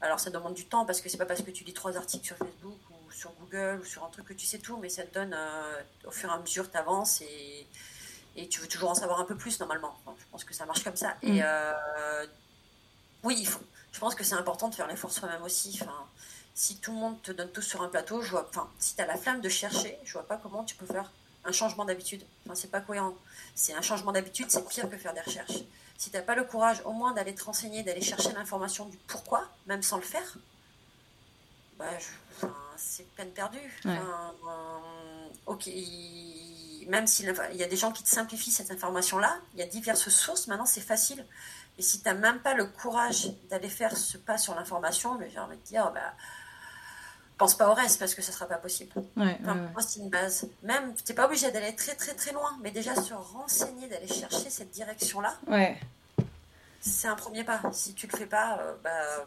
Alors 0.00 0.20
ça 0.20 0.30
demande 0.30 0.54
du 0.54 0.66
temps 0.66 0.84
parce 0.84 1.00
que 1.00 1.08
c'est 1.08 1.16
pas 1.16 1.26
parce 1.26 1.42
que 1.42 1.50
tu 1.50 1.64
lis 1.64 1.72
trois 1.72 1.96
articles 1.96 2.26
sur 2.26 2.36
Facebook 2.36 2.78
ou 2.90 3.12
sur 3.12 3.32
Google 3.40 3.80
ou 3.80 3.84
sur 3.84 4.04
un 4.04 4.08
truc 4.08 4.26
que 4.26 4.34
tu 4.34 4.46
sais 4.46 4.58
tout, 4.58 4.76
mais 4.78 4.88
ça 4.88 5.04
te 5.04 5.14
donne 5.14 5.34
euh, 5.34 5.82
au 6.04 6.10
fur 6.10 6.28
et 6.28 6.32
à 6.32 6.38
mesure, 6.38 6.70
tu 6.70 6.76
avances 6.76 7.20
et 7.22 7.66
et 8.36 8.48
tu 8.48 8.60
veux 8.60 8.68
toujours 8.68 8.90
en 8.90 8.94
savoir 8.94 9.20
un 9.20 9.24
peu 9.24 9.36
plus 9.36 9.60
normalement. 9.60 9.96
je 10.06 10.24
pense 10.30 10.44
que 10.44 10.54
ça 10.54 10.66
marche 10.66 10.82
comme 10.82 10.96
ça. 10.96 11.16
Et 11.22 11.40
mm. 11.40 11.42
euh, 11.44 12.26
oui, 13.22 13.36
il 13.38 13.46
faut, 13.46 13.60
je 13.92 14.00
pense 14.00 14.14
que 14.14 14.24
c'est 14.24 14.34
important 14.34 14.68
de 14.68 14.74
faire 14.74 14.86
l'effort 14.86 15.12
soi-même 15.12 15.42
aussi. 15.42 15.78
Enfin, 15.80 16.06
si 16.54 16.76
tout 16.78 16.92
le 16.92 16.98
monde 16.98 17.20
te 17.22 17.32
donne 17.32 17.50
tout 17.50 17.62
sur 17.62 17.82
un 17.82 17.88
plateau, 17.88 18.22
je 18.22 18.30
vois, 18.30 18.46
enfin, 18.48 18.68
si 18.78 18.94
tu 18.94 19.02
as 19.02 19.06
la 19.06 19.16
flamme 19.16 19.40
de 19.40 19.48
chercher, 19.48 19.98
je 20.04 20.12
vois 20.12 20.26
pas 20.26 20.36
comment 20.36 20.64
tu 20.64 20.74
peux 20.76 20.86
faire 20.86 21.10
un 21.44 21.52
changement 21.52 21.84
d'habitude. 21.84 22.24
Enfin, 22.44 22.54
c'est 22.54 22.70
pas 22.70 22.80
cohérent. 22.80 23.14
C'est 23.54 23.74
un 23.74 23.82
changement 23.82 24.12
d'habitude, 24.12 24.50
c'est 24.50 24.66
pire 24.68 24.88
que 24.88 24.96
faire 24.96 25.14
des 25.14 25.20
recherches. 25.20 25.62
Si 25.96 26.10
tu 26.10 26.16
n'as 26.16 26.22
pas 26.22 26.34
le 26.34 26.44
courage 26.44 26.82
au 26.84 26.92
moins 26.92 27.12
d'aller 27.12 27.34
te 27.34 27.44
renseigner, 27.44 27.82
d'aller 27.82 28.02
chercher 28.02 28.32
l'information 28.32 28.86
du 28.86 28.96
pourquoi, 29.06 29.48
même 29.66 29.82
sans 29.82 29.96
le 29.96 30.02
faire, 30.02 30.36
bah, 31.78 31.86
c'est 32.76 33.06
peine 33.14 33.30
perdue. 33.30 33.80
Euh, 33.86 33.98
ok, 35.46 35.66
même 36.88 37.06
s'il 37.06 37.32
y 37.54 37.62
a 37.62 37.66
des 37.66 37.76
gens 37.76 37.92
qui 37.92 38.02
te 38.02 38.08
simplifient 38.08 38.52
cette 38.52 38.70
information-là, 38.70 39.36
il 39.54 39.60
y 39.60 39.62
a 39.62 39.66
diverses 39.66 40.08
sources, 40.08 40.46
maintenant 40.46 40.66
c'est 40.66 40.80
facile. 40.80 41.24
Et 41.78 41.82
si 41.82 42.00
tu 42.00 42.08
n'as 42.08 42.14
même 42.14 42.38
pas 42.38 42.54
le 42.54 42.66
courage 42.66 43.32
d'aller 43.50 43.68
faire 43.68 43.96
ce 43.96 44.16
pas 44.16 44.38
sur 44.38 44.54
l'information, 44.54 45.18
j'ai 45.32 45.38
envie 45.40 45.56
de 45.56 45.62
dire, 45.62 45.90
bah, 45.92 46.14
pense 47.38 47.56
pas 47.56 47.68
au 47.68 47.74
reste 47.74 47.98
parce 47.98 48.14
que 48.14 48.22
ce 48.22 48.32
sera 48.32 48.46
pas 48.46 48.56
possible. 48.56 48.92
moi, 49.16 49.82
c'est 49.86 50.00
une 50.00 50.08
base. 50.10 50.48
Même, 50.62 50.94
tu 50.94 51.02
n'es 51.08 51.16
pas 51.16 51.26
obligé 51.26 51.50
d'aller 51.50 51.74
très 51.74 51.94
très 51.94 52.14
très 52.14 52.32
loin, 52.32 52.56
mais 52.62 52.70
déjà 52.70 52.94
se 52.94 53.14
renseigner, 53.14 53.88
d'aller 53.88 54.06
chercher 54.06 54.50
cette 54.50 54.70
direction-là, 54.70 55.36
ouais. 55.48 55.78
c'est 56.80 57.08
un 57.08 57.16
premier 57.16 57.44
pas. 57.44 57.60
Si 57.72 57.94
tu 57.94 58.06
le 58.06 58.16
fais 58.16 58.26
pas, 58.26 58.58
euh, 58.60 58.74
bah, 58.82 59.26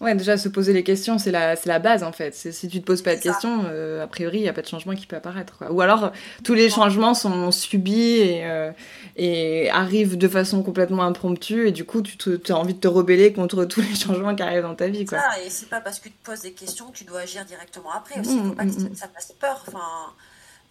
Ouais, 0.00 0.14
déjà 0.16 0.36
se 0.36 0.48
poser 0.48 0.72
les 0.72 0.82
questions, 0.82 1.18
c'est 1.18 1.30
la, 1.30 1.54
la 1.64 1.78
base 1.78 2.02
en 2.02 2.10
fait. 2.10 2.34
Si 2.34 2.68
tu 2.68 2.80
te 2.80 2.84
poses 2.84 3.00
pas 3.00 3.14
de 3.14 3.20
questions, 3.20 3.64
euh, 3.66 4.02
a 4.02 4.06
priori, 4.08 4.38
il 4.38 4.42
n'y 4.42 4.48
a 4.48 4.52
pas 4.52 4.60
de 4.62 4.66
changement 4.66 4.94
qui 4.94 5.06
peut 5.06 5.14
apparaître. 5.14 5.62
Ou 5.70 5.80
alors, 5.80 6.10
tous 6.42 6.54
les 6.54 6.68
changements 6.68 7.14
sont 7.14 7.52
subis 7.52 8.18
et, 8.18 8.44
euh, 8.44 8.72
et 9.14 9.70
arrivent 9.70 10.18
de 10.18 10.26
façon 10.26 10.64
complètement 10.64 11.04
impromptue, 11.04 11.68
et 11.68 11.72
du 11.72 11.84
coup, 11.84 12.02
tu, 12.02 12.40
as 12.48 12.56
envie 12.56 12.74
de 12.74 12.80
te 12.80 12.88
rebeller 12.88 13.32
contre 13.32 13.64
tous 13.66 13.82
les 13.82 13.94
changements 13.94 14.34
qui 14.34 14.42
arrivent 14.42 14.62
dans 14.62 14.74
ta 14.74 14.88
vie. 14.88 15.04
Quoi. 15.04 15.20
Ça, 15.20 15.40
et 15.40 15.48
c'est 15.48 15.68
pas 15.68 15.80
parce 15.80 16.00
que 16.00 16.08
tu 16.08 16.14
te 16.14 16.24
poses 16.24 16.40
des 16.40 16.52
questions 16.52 16.90
que 16.90 16.96
tu 16.96 17.04
dois 17.04 17.20
agir 17.20 17.44
directement 17.44 17.92
après 17.92 18.18
aussi. 18.18 18.34
Il 18.34 18.42
faut 18.42 18.44
mmh, 18.46 18.56
pas 18.56 18.64
que 18.64 18.70
mmh, 18.70 18.88
mmh. 18.90 18.96
ça 18.96 19.08
fasse 19.14 19.32
peur. 19.38 19.64
Enfin, 19.68 20.12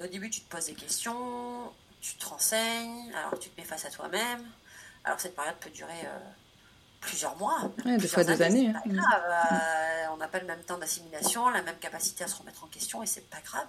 au 0.04 0.08
début, 0.08 0.30
tu 0.30 0.42
te 0.42 0.54
poses 0.54 0.66
des 0.66 0.74
questions, 0.74 1.16
tu 2.02 2.16
te 2.16 2.26
renseignes, 2.26 3.10
alors 3.18 3.40
tu 3.40 3.50
te 3.50 3.60
mets 3.60 3.66
face 3.66 3.86
à 3.86 3.90
toi-même. 3.90 4.42
Alors, 5.06 5.20
cette 5.20 5.36
période 5.36 5.56
peut 5.62 5.70
durer. 5.70 5.92
Euh, 6.04 6.43
plusieurs 7.04 7.38
mois. 7.38 7.72
des 7.86 8.08
fois 8.08 8.24
des 8.24 8.42
années. 8.42 8.70
Hein. 8.70 8.82
Euh, 8.88 10.14
on 10.14 10.18
n'a 10.18 10.28
pas 10.28 10.40
le 10.40 10.48
même 10.48 10.62
temps 10.62 10.78
d'assimilation, 10.78 11.50
la 11.50 11.62
même 11.62 11.78
capacité 11.80 12.24
à 12.24 12.28
se 12.28 12.36
remettre 12.36 12.64
en 12.64 12.68
question 12.68 13.04
et 13.04 13.06
c'est 13.06 13.30
pas 13.30 13.42
grave. 13.46 13.68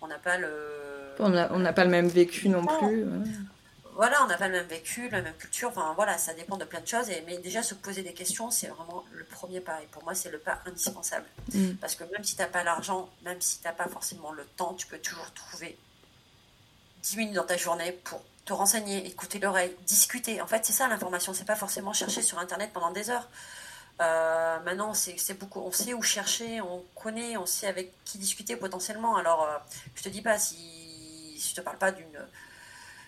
On 0.00 0.06
n'a 0.06 0.18
pas 0.18 0.38
le. 0.38 1.14
On 1.18 1.28
n'a 1.30 1.72
pas 1.72 1.84
le 1.84 1.90
même 1.90 2.08
vécu 2.08 2.48
non 2.48 2.64
plus. 2.64 3.06
Voilà, 3.96 4.24
on 4.24 4.26
n'a 4.26 4.36
pas 4.36 4.48
le 4.48 4.54
même 4.54 4.66
vécu, 4.66 5.08
la 5.08 5.22
même 5.22 5.36
culture. 5.36 5.68
Enfin 5.68 5.92
voilà, 5.94 6.18
ça 6.18 6.34
dépend 6.34 6.56
de 6.56 6.64
plein 6.64 6.80
de 6.80 6.86
choses. 6.86 7.10
Et, 7.10 7.22
mais 7.26 7.38
déjà 7.38 7.62
se 7.62 7.74
poser 7.74 8.02
des 8.02 8.12
questions, 8.12 8.50
c'est 8.50 8.66
vraiment 8.66 9.04
le 9.12 9.24
premier 9.24 9.60
pas. 9.60 9.80
Et 9.82 9.86
pour 9.86 10.02
moi, 10.02 10.14
c'est 10.14 10.30
le 10.30 10.38
pas 10.38 10.60
indispensable. 10.66 11.26
Mm. 11.52 11.74
Parce 11.80 11.94
que 11.94 12.02
même 12.04 12.24
si 12.24 12.34
tu 12.34 12.42
n'as 12.42 12.48
pas 12.48 12.64
l'argent, 12.64 13.08
même 13.24 13.40
si 13.40 13.60
tu 13.60 13.64
n'as 13.64 13.72
pas 13.72 13.86
forcément 13.86 14.32
le 14.32 14.44
temps, 14.56 14.74
tu 14.74 14.88
peux 14.88 14.98
toujours 14.98 15.30
trouver 15.32 15.78
10 17.04 17.16
minutes 17.18 17.34
dans 17.34 17.44
ta 17.44 17.56
journée 17.56 17.92
pour 17.92 18.20
te 18.44 18.52
renseigner, 18.52 19.06
écouter 19.06 19.38
l'oreille, 19.38 19.74
discuter. 19.86 20.40
En 20.40 20.46
fait, 20.46 20.64
c'est 20.64 20.72
ça 20.72 20.88
l'information. 20.88 21.32
C'est 21.32 21.44
pas 21.44 21.56
forcément 21.56 21.92
chercher 21.92 22.22
sur 22.22 22.38
Internet 22.38 22.70
pendant 22.72 22.90
des 22.90 23.10
heures. 23.10 23.28
Euh, 24.00 24.60
maintenant, 24.60 24.92
c'est 24.94 25.38
beaucoup, 25.38 25.60
on 25.60 25.72
sait 25.72 25.94
où 25.94 26.02
chercher, 26.02 26.60
on 26.60 26.82
connaît, 26.94 27.36
on 27.36 27.46
sait 27.46 27.66
avec 27.68 27.92
qui 28.04 28.18
discuter 28.18 28.56
potentiellement. 28.56 29.16
Alors, 29.16 29.44
euh, 29.44 29.56
je 29.94 30.02
te 30.02 30.08
dis 30.08 30.20
pas 30.20 30.38
si, 30.38 31.40
je 31.40 31.54
te 31.54 31.60
parle 31.60 31.78
pas 31.78 31.92
d'une. 31.92 32.18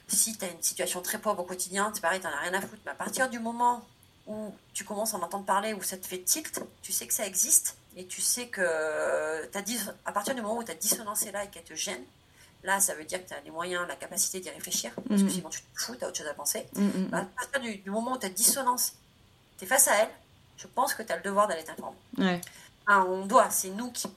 Si 0.09 0.37
tu 0.39 0.45
as 0.45 0.49
une 0.49 0.63
situation 0.63 1.03
très 1.03 1.19
pauvre 1.19 1.41
au 1.41 1.45
quotidien, 1.45 1.91
c'est 1.93 2.01
pareil, 2.01 2.21
tu 2.21 2.27
as 2.27 2.31
rien 2.31 2.55
à 2.55 2.61
foutre. 2.61 2.81
Mais 2.85 2.93
à 2.93 2.95
partir 2.95 3.29
du 3.29 3.41
moment 3.41 3.85
où 4.29 4.55
tu 4.73 4.85
commences 4.85 5.15
à 5.15 5.17
en 5.19 5.23
entendre 5.23 5.45
parler, 5.45 5.75
où 5.75 5.83
ça 5.83 5.97
te 5.97 6.07
fait 6.07 6.21
tilt, 6.21 6.61
tu 6.83 6.93
sais 6.93 7.07
que 7.07 7.15
ça 7.15 7.27
existe 7.27 7.77
et 7.97 8.07
tu 8.07 8.21
sais 8.21 8.49
que 8.49 8.63
as 8.63 9.63
à 10.05 10.13
partir 10.13 10.35
du 10.35 10.43
moment 10.43 10.59
où 10.59 10.63
ta 10.63 10.75
dissonance 10.75 11.25
est 11.27 11.33
là 11.33 11.45
et 11.45 11.49
qu'elle 11.49 11.65
te 11.65 11.75
gêne, 11.75 12.03
là, 12.67 12.81
ça 12.81 12.95
veut 12.95 13.05
dire 13.05 13.23
que 13.23 13.29
tu 13.29 13.35
as 13.35 13.41
les 13.41 13.51
moyens, 13.51 13.87
la 13.89 13.97
capacité 13.97 14.41
d'y 14.41 14.51
réfléchir, 14.51 14.91
parce 15.09 15.23
que 15.23 15.27
mhm. 15.27 15.31
sinon 15.31 15.49
tu 15.49 15.61
te 15.61 15.81
fous, 15.81 15.95
tu 15.97 16.05
as 16.05 16.09
autre 16.09 16.19
chose 16.19 16.27
à 16.27 16.35
penser. 16.35 16.67
Mhm. 16.75 17.09
Bah, 17.11 17.19
à 17.19 17.25
partir 17.25 17.61
du, 17.61 17.91
moment 17.91 18.15
où 18.15 18.19
tu 18.19 18.27
as 18.27 18.29
dissonance, 18.29 18.95
tu 19.57 19.65
es 19.65 19.67
face 19.67 19.89
à 19.89 19.95
elle, 20.03 20.11
je 20.59 20.67
pense 20.67 20.93
que 20.93 21.03
tu 21.03 21.13
as 21.13 21.17
le 21.17 21.23
devoir 21.23 21.49
d'aller 21.49 21.65
t'informer. 21.65 21.97
Ouais. 22.19 22.41
on 22.89 23.25
doit, 23.25 23.49
c'est 23.51 23.71
nous 23.71 23.91
qui. 23.91 24.09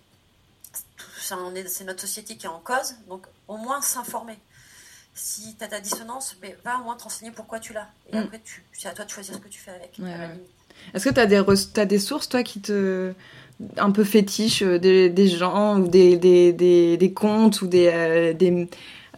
C'est 1.22 1.84
notre 1.84 2.02
société 2.02 2.38
qui 2.38 2.48
est 2.48 2.50
en 2.50 2.60
cause, 2.60 2.96
donc 3.08 3.28
au 3.48 3.58
moins 3.58 3.82
s'informer. 3.82 4.40
Si 5.14 5.56
tu 5.58 5.64
as 5.64 5.68
ta 5.68 5.80
dissonance, 5.80 6.36
mais 6.42 6.58
va 6.64 6.80
au 6.80 6.84
moins 6.84 6.96
te 6.96 7.04
renseigner 7.04 7.32
pourquoi 7.32 7.60
tu 7.60 7.74
l'as. 7.74 7.90
Et 8.12 8.16
mm. 8.16 8.24
après, 8.24 8.42
c'est 8.74 8.88
à 8.88 8.94
toi 8.94 9.06
de 9.06 9.10
choisir 9.12 9.36
ce 9.36 9.40
que 9.40 9.48
tu 9.48 9.60
fais 9.60 9.72
avec. 9.72 10.00
Est-ce 10.94 11.08
que 11.08 11.14
tu 11.14 11.20
as, 11.20 11.82
as, 11.82 11.86
des 11.86 12.00
sources, 12.00 12.30
toi, 12.30 12.42
qui 12.42 12.62
te. 12.62 13.14
Un 13.78 13.92
peu 13.92 14.04
fétiches, 14.04 14.62
euh, 14.64 14.80
des, 14.80 15.10
des 15.10 15.28
gens, 15.28 15.80
ou 15.80 15.88
des, 15.88 16.18
des, 16.18 16.54
des, 16.54 16.98
des 16.98 17.14
comptes, 17.14 17.62
ou 17.62 17.68
des. 17.68 17.90
Euh, 17.94 18.34
des 18.34 18.68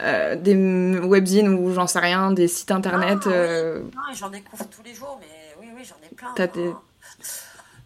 euh, 0.00 0.36
des 0.36 0.56
webzines 1.00 1.48
ou 1.48 1.72
j'en 1.74 1.86
sais 1.86 1.98
rien, 1.98 2.32
des 2.32 2.48
sites 2.48 2.70
internet. 2.72 3.20
Ah, 3.26 3.78
non, 3.78 4.14
j'en 4.14 4.30
découvre 4.30 4.66
tous 4.74 4.82
les 4.82 4.94
jours, 4.94 5.20
mais 5.20 5.26
oui, 5.60 5.68
oui, 5.76 5.82
j'en 5.84 5.94
ai 6.04 6.14
plein. 6.14 6.34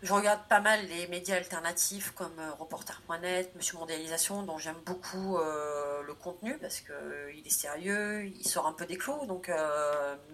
Je 0.03 0.13
regarde 0.13 0.41
pas 0.49 0.61
mal 0.61 0.87
les 0.89 1.07
médias 1.09 1.37
alternatifs 1.37 2.11
comme 2.11 2.39
euh, 2.39 2.53
Reporter.net, 2.59 3.51
Monsieur 3.57 3.79
Mondialisation, 3.79 4.43
dont 4.43 4.59
j'aime 4.59 4.77
beaucoup 4.85 5.39
euh, 5.39 6.03
le 6.07 6.13
contenu 6.13 6.59
parce 6.59 6.81
qu'il 6.81 6.93
euh, 6.95 7.43
est 7.45 7.51
sérieux, 7.51 8.27
il 8.27 8.47
sort 8.47 8.67
un 8.67 8.73
peu 8.73 8.85
des 8.85 8.99
clous, 8.99 9.25
donc, 9.27 9.51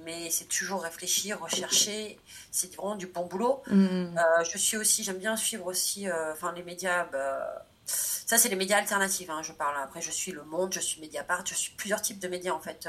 mais 0.04 0.30
c'est 0.30 0.46
toujours 0.46 0.82
réfléchir, 0.82 1.40
rechercher, 1.40 2.18
c'est 2.50 2.74
vraiment 2.74 2.96
du 2.96 3.06
bon 3.06 3.26
boulot. 3.26 3.62
Mm. 3.68 4.16
je 4.50 4.58
suis 4.58 4.76
aussi, 4.76 5.04
j'aime 5.04 5.18
bien 5.18 5.36
suivre 5.36 5.66
aussi, 5.66 6.06
enfin 6.32 6.52
les 6.52 6.62
médias. 6.62 7.04
Bah, 7.04 7.64
ça, 7.84 8.38
c'est 8.38 8.48
les 8.48 8.56
médias 8.56 8.78
alternatifs, 8.78 9.28
hein, 9.30 9.42
je 9.42 9.52
parle. 9.52 9.76
Après, 9.82 10.00
je 10.00 10.10
suis 10.10 10.32
Le 10.32 10.44
Monde, 10.44 10.72
je 10.72 10.80
suis 10.80 11.00
Mediapart, 11.00 11.44
je 11.46 11.54
suis 11.54 11.72
plusieurs 11.74 12.00
types 12.00 12.18
de 12.18 12.28
médias 12.28 12.52
en 12.52 12.60
fait. 12.60 12.88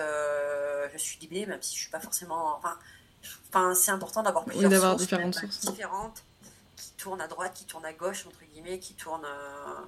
je 0.92 0.98
suis 0.98 1.20
Libé, 1.20 1.46
même 1.46 1.62
si 1.62 1.76
je 1.76 1.82
suis 1.82 1.92
pas 1.92 2.00
forcément. 2.00 2.58
Enfin, 2.58 3.76
c'est 3.76 3.92
important 3.92 4.24
d'avoir 4.24 4.46
plusieurs 4.46 4.72
sources, 4.72 4.98
différentes 4.98 5.36
sources 5.36 5.62
différentes 5.62 6.24
tourne 7.04 7.20
à 7.20 7.28
droite, 7.28 7.54
qui 7.54 7.66
tourne 7.66 7.86
à 7.86 7.92
gauche, 7.92 8.26
entre 8.26 8.40
guillemets, 8.52 8.80
qui 8.80 8.94
tourne. 8.94 9.26
Euh, 9.26 9.82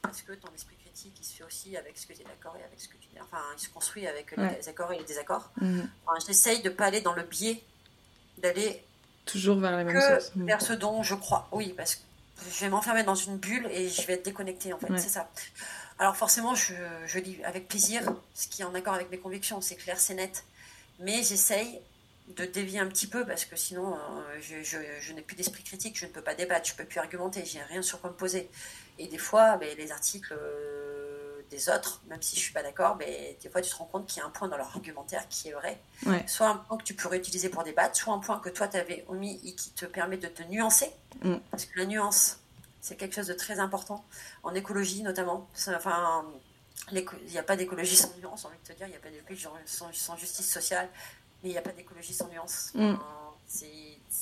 parce 0.00 0.22
que 0.22 0.32
ton 0.32 0.48
esprit 0.54 0.76
critique, 0.76 1.14
il 1.20 1.24
se 1.24 1.34
fait 1.34 1.44
aussi 1.44 1.76
avec 1.76 1.98
ce 1.98 2.06
que 2.06 2.14
tu 2.14 2.22
es 2.22 2.24
d'accord 2.24 2.56
et 2.58 2.64
avec 2.64 2.80
ce 2.80 2.88
que 2.88 2.94
tu 2.94 3.06
Enfin, 3.22 3.42
il 3.56 3.60
se 3.60 3.70
construit 3.70 4.06
avec 4.06 4.36
les 4.36 4.68
accords 4.68 4.92
et 4.92 4.98
les 4.98 5.04
désaccords. 5.04 5.50
Mhm. 5.60 5.88
J'essaye 6.26 6.60
de 6.60 6.68
ne 6.68 6.74
pas 6.74 6.84
aller 6.84 7.00
dans 7.00 7.14
le 7.14 7.22
biais 7.22 7.62
d'aller. 8.36 8.84
Toujours 9.24 9.58
vers 9.58 9.74
les 9.74 9.84
mêmes 9.84 10.00
choses. 10.00 10.32
Mhm. 10.36 10.46
Vers 10.46 10.60
ce 10.60 10.74
dont 10.74 11.02
je 11.02 11.14
crois. 11.14 11.48
Oui, 11.50 11.72
parce 11.74 11.94
que 11.94 12.02
je 12.50 12.60
vais 12.60 12.68
m'enfermer 12.68 13.04
dans 13.04 13.14
une 13.14 13.38
bulle 13.38 13.66
et 13.70 13.88
je 13.88 14.06
vais 14.06 14.14
être 14.14 14.24
déconnectée, 14.24 14.74
en 14.74 14.78
fait. 14.78 14.88
C'est 14.98 15.08
ça. 15.08 15.30
Alors, 15.98 16.14
forcément, 16.14 16.54
je, 16.54 16.74
je 17.06 17.18
lis 17.18 17.42
avec 17.44 17.68
plaisir 17.68 18.02
ce 18.34 18.48
qui 18.48 18.60
est 18.60 18.66
en 18.66 18.74
accord 18.74 18.92
avec 18.92 19.10
mes 19.10 19.18
convictions. 19.18 19.62
C'est 19.62 19.76
clair, 19.76 19.98
c'est 19.98 20.14
net. 20.14 20.44
Mais 20.98 21.22
j'essaye 21.22 21.80
de 22.28 22.44
dévier 22.44 22.80
un 22.80 22.88
petit 22.88 23.06
peu 23.06 23.24
parce 23.24 23.44
que 23.44 23.56
sinon 23.56 23.94
euh, 23.94 24.40
je, 24.40 25.12
n'ai 25.12 25.22
plus 25.22 25.36
d'esprit 25.36 25.62
critique, 25.62 25.98
je 25.98 26.06
ne 26.06 26.10
peux 26.10 26.22
pas 26.22 26.34
débattre, 26.34 26.66
je 26.66 26.72
ne 26.72 26.78
peux 26.78 26.84
plus 26.84 26.98
argumenter, 26.98 27.44
j'ai 27.44 27.62
rien 27.62 27.82
sur 27.82 28.00
quoi 28.00 28.10
me 28.10 28.16
poser. 28.16 28.50
Et 28.98 29.06
des 29.06 29.18
fois, 29.18 29.56
ben, 29.58 29.76
les 29.76 29.92
articles 29.92 30.32
euh, 30.32 31.42
des 31.50 31.68
autres, 31.68 32.02
même 32.08 32.20
si 32.20 32.34
je 32.34 32.40
suis 32.40 32.52
pas 32.52 32.64
d'accord, 32.64 32.96
mais 32.96 33.38
des 33.40 33.48
fois 33.48 33.62
tu 33.62 33.70
te 33.70 33.76
rends 33.76 33.84
compte 33.84 34.06
qu'il 34.06 34.20
y 34.20 34.22
a 34.22 34.26
un 34.26 34.30
point 34.30 34.48
dans 34.48 34.56
leur 34.56 34.66
argumentaire 34.66 35.28
qui 35.28 35.48
est 35.48 35.52
vrai. 35.52 35.78
Soit 36.26 36.48
un 36.48 36.56
point 36.56 36.76
que 36.78 36.82
tu 36.82 36.94
pourrais 36.94 37.18
utiliser 37.18 37.48
pour 37.48 37.62
débattre, 37.62 37.96
soit 37.96 38.12
un 38.12 38.18
point 38.18 38.40
que 38.40 38.48
toi 38.48 38.66
tu 38.66 38.76
avais 38.76 39.04
omis 39.08 39.40
et 39.44 39.54
qui 39.54 39.70
te 39.70 39.86
permet 39.86 40.16
de 40.16 40.28
te 40.28 40.42
nuancer. 40.42 40.90
Mm. 41.22 41.36
Parce 41.52 41.64
que 41.66 41.78
la 41.78 41.86
nuance, 41.86 42.40
c'est 42.80 42.96
quelque 42.96 43.14
chose 43.14 43.28
de 43.28 43.34
très 43.34 43.60
important, 43.60 44.04
en 44.42 44.52
écologie 44.54 45.04
notamment. 45.04 45.48
Enfin, 45.68 46.24
il 46.90 47.06
n'y 47.30 47.38
a 47.38 47.42
pas 47.44 47.56
d'écologie 47.56 47.96
sans 47.96 48.12
nuance, 48.18 48.42
j'ai 48.42 48.48
envie 48.48 48.58
de 48.64 48.72
te 48.72 48.76
dire, 48.76 48.88
il 48.88 48.90
n'y 48.90 48.96
a 48.96 49.00
pas 49.00 49.10
d'écologie 49.10 49.46
sans 49.94 50.16
justice 50.16 50.50
sociale, 50.50 50.88
mais 51.42 51.50
il 51.50 51.52
n'y 51.52 51.58
a 51.58 51.62
pas 51.62 51.72
d'écologie 51.72 52.14
sans 52.14 52.28
nuance. 52.28 52.72
Mm. 52.74 52.94
c'est, 53.46 53.66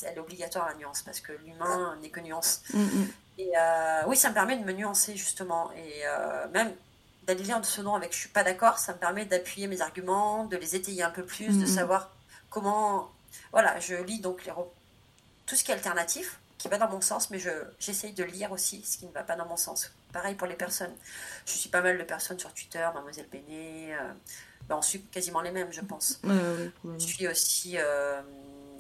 elle 0.02 0.16
est 0.16 0.20
obligatoire 0.20 0.66
la 0.66 0.74
nuance 0.74 1.02
parce 1.02 1.20
que 1.20 1.32
l'humain 1.32 1.96
n'est 2.02 2.10
que 2.10 2.20
nuance. 2.20 2.62
Mm, 2.72 2.82
mm. 2.82 3.08
Et 3.38 3.52
euh, 3.56 4.02
oui, 4.06 4.16
ça 4.16 4.28
me 4.28 4.34
permet 4.34 4.56
de 4.56 4.64
me 4.64 4.72
nuancer 4.72 5.16
justement. 5.16 5.70
Et 5.72 6.06
euh, 6.06 6.48
même 6.48 6.72
d'aller 7.26 7.42
lire 7.42 7.60
de 7.60 7.66
ce 7.66 7.80
nom 7.80 7.94
avec 7.94 8.12
je 8.12 8.18
suis 8.18 8.28
pas 8.28 8.44
d'accord, 8.44 8.78
ça 8.78 8.92
me 8.92 8.98
permet 8.98 9.24
d'appuyer 9.24 9.66
mes 9.66 9.80
arguments, 9.80 10.44
de 10.44 10.56
les 10.56 10.76
étayer 10.76 11.02
un 11.02 11.10
peu 11.10 11.24
plus, 11.24 11.58
de 11.58 11.66
savoir 11.66 12.10
comment. 12.50 13.10
Voilà, 13.52 13.78
je 13.80 13.94
lis 13.94 14.20
donc 14.20 14.44
les... 14.44 14.52
tout 15.46 15.56
ce 15.56 15.64
qui 15.64 15.70
est 15.70 15.74
alternatif, 15.74 16.38
qui 16.58 16.68
va 16.68 16.78
dans 16.78 16.88
mon 16.88 17.00
sens, 17.00 17.30
mais 17.30 17.38
je, 17.38 17.50
j'essaye 17.78 18.12
de 18.12 18.24
lire 18.24 18.52
aussi 18.52 18.82
ce 18.84 18.98
qui 18.98 19.06
ne 19.06 19.12
va 19.12 19.22
pas 19.22 19.36
dans 19.36 19.46
mon 19.46 19.56
sens. 19.56 19.92
Pareil 20.14 20.36
pour 20.36 20.46
les 20.46 20.54
personnes. 20.54 20.94
Je 21.44 21.52
suis 21.52 21.68
pas 21.68 21.82
mal 21.82 21.98
de 21.98 22.04
personnes 22.04 22.38
sur 22.38 22.54
Twitter, 22.54 22.86
Mademoiselle 22.94 23.26
Béné. 23.32 23.94
Euh, 23.94 24.12
ben, 24.68 24.76
on 24.76 24.82
suit 24.82 25.02
quasiment 25.10 25.40
les 25.40 25.50
mêmes, 25.50 25.72
je 25.72 25.80
pense. 25.80 26.20
je 26.24 27.04
suis 27.04 27.26
aussi 27.26 27.74
euh, 27.76 28.20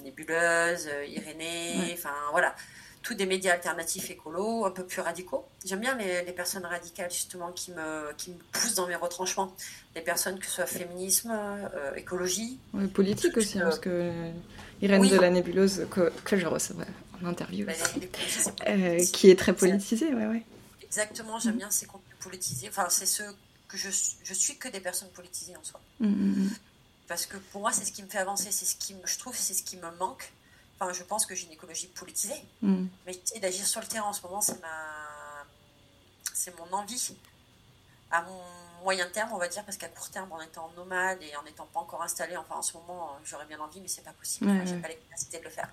Nébuleuse, 0.04 0.86
euh, 0.86 1.04
Irénée, 1.06 1.92
enfin 1.92 2.14
voilà. 2.30 2.54
Tous 3.02 3.14
des 3.14 3.26
médias 3.26 3.52
alternatifs 3.52 4.10
écolos, 4.10 4.64
un 4.64 4.70
peu 4.70 4.84
plus 4.84 5.00
radicaux. 5.00 5.44
J'aime 5.64 5.80
bien 5.80 5.98
les, 5.98 6.32
personnes 6.32 6.64
radicales, 6.64 7.10
justement, 7.10 7.50
qui 7.50 7.72
me, 7.72 8.14
qui 8.16 8.30
me 8.30 8.36
poussent 8.52 8.76
dans 8.76 8.86
mes 8.86 8.94
retranchements. 8.94 9.52
Les 9.96 10.02
personnes, 10.02 10.38
que 10.38 10.46
ce 10.46 10.52
soit 10.52 10.66
féminisme, 10.66 11.32
euh, 11.34 11.94
écologie. 11.96 12.60
politique 12.94 13.36
aussi, 13.36 13.58
hein, 13.58 13.64
parce 13.64 13.80
que 13.80 14.12
Irène 14.80 15.06
de 15.06 15.16
la 15.16 15.30
Nébuleuse, 15.30 15.86
que, 15.90 16.12
que 16.24 16.36
je 16.36 16.46
recevrai 16.46 16.86
en 17.22 17.26
interview, 17.26 17.66
ben, 17.66 19.04
qui 19.12 19.30
est 19.30 19.38
très 19.38 19.52
politisée, 19.52 20.14
ouais, 20.14 20.26
ouais. 20.26 20.44
Exactement, 20.94 21.40
j'aime 21.40 21.54
mm. 21.54 21.58
bien 21.58 21.70
ces 21.70 21.86
contenus 21.86 22.16
politisés. 22.20 22.68
Enfin, 22.68 22.86
c'est 22.88 23.06
ceux 23.06 23.34
je, 23.76 23.90
je 24.22 24.34
suis 24.34 24.56
que 24.56 24.68
des 24.68 24.80
personnes 24.80 25.10
politisées 25.10 25.56
en 25.56 25.64
soi. 25.64 25.80
Mm, 25.98 26.06
mm. 26.06 26.50
Parce 27.08 27.26
que 27.26 27.36
pour 27.36 27.60
moi, 27.60 27.72
c'est 27.72 27.84
ce 27.84 27.92
qui 27.92 28.02
me 28.02 28.08
fait 28.08 28.18
avancer, 28.18 28.50
c'est 28.52 28.64
ce 28.64 28.76
qui 28.76 28.94
me, 28.94 29.04
je 29.06 29.18
trouve, 29.18 29.36
c'est 29.36 29.54
ce 29.54 29.62
qui 29.62 29.76
me 29.76 29.90
manque. 29.98 30.32
Enfin, 30.78 30.92
je 30.92 31.02
pense 31.02 31.26
que 31.26 31.34
j'ai 31.34 31.46
une 31.46 31.52
écologie 31.52 31.88
politisée, 31.88 32.40
mais 32.62 33.20
d'agir 33.40 33.66
sur 33.66 33.80
le 33.80 33.86
terrain 33.86 34.08
en 34.08 34.12
ce 34.12 34.22
moment, 34.22 34.40
c'est 34.40 34.60
ma, 34.60 35.44
c'est 36.32 36.56
mon 36.58 36.72
envie. 36.72 37.14
À 38.14 38.22
mon 38.22 38.40
moyen 38.82 39.08
terme, 39.08 39.32
on 39.32 39.38
va 39.38 39.48
dire, 39.48 39.64
parce 39.64 39.76
qu'à 39.76 39.88
court 39.88 40.10
terme, 40.10 40.30
en 40.30 40.40
étant 40.40 40.70
nomade 40.76 41.18
et 41.22 41.34
en 41.36 41.42
n'étant 41.42 41.66
pas 41.66 41.80
encore 41.80 42.02
installé, 42.02 42.36
enfin 42.36 42.56
en 42.56 42.62
ce 42.62 42.76
moment, 42.76 43.18
j'aurais 43.24 43.46
bien 43.46 43.58
envie, 43.58 43.80
mais 43.80 43.88
c'est 43.88 44.04
pas 44.04 44.12
possible. 44.12 44.50
j'ai 44.64 44.76
pas 44.76 44.88
les 44.88 44.96
capacités 44.96 45.38
de 45.38 45.44
le 45.44 45.50
faire. 45.50 45.68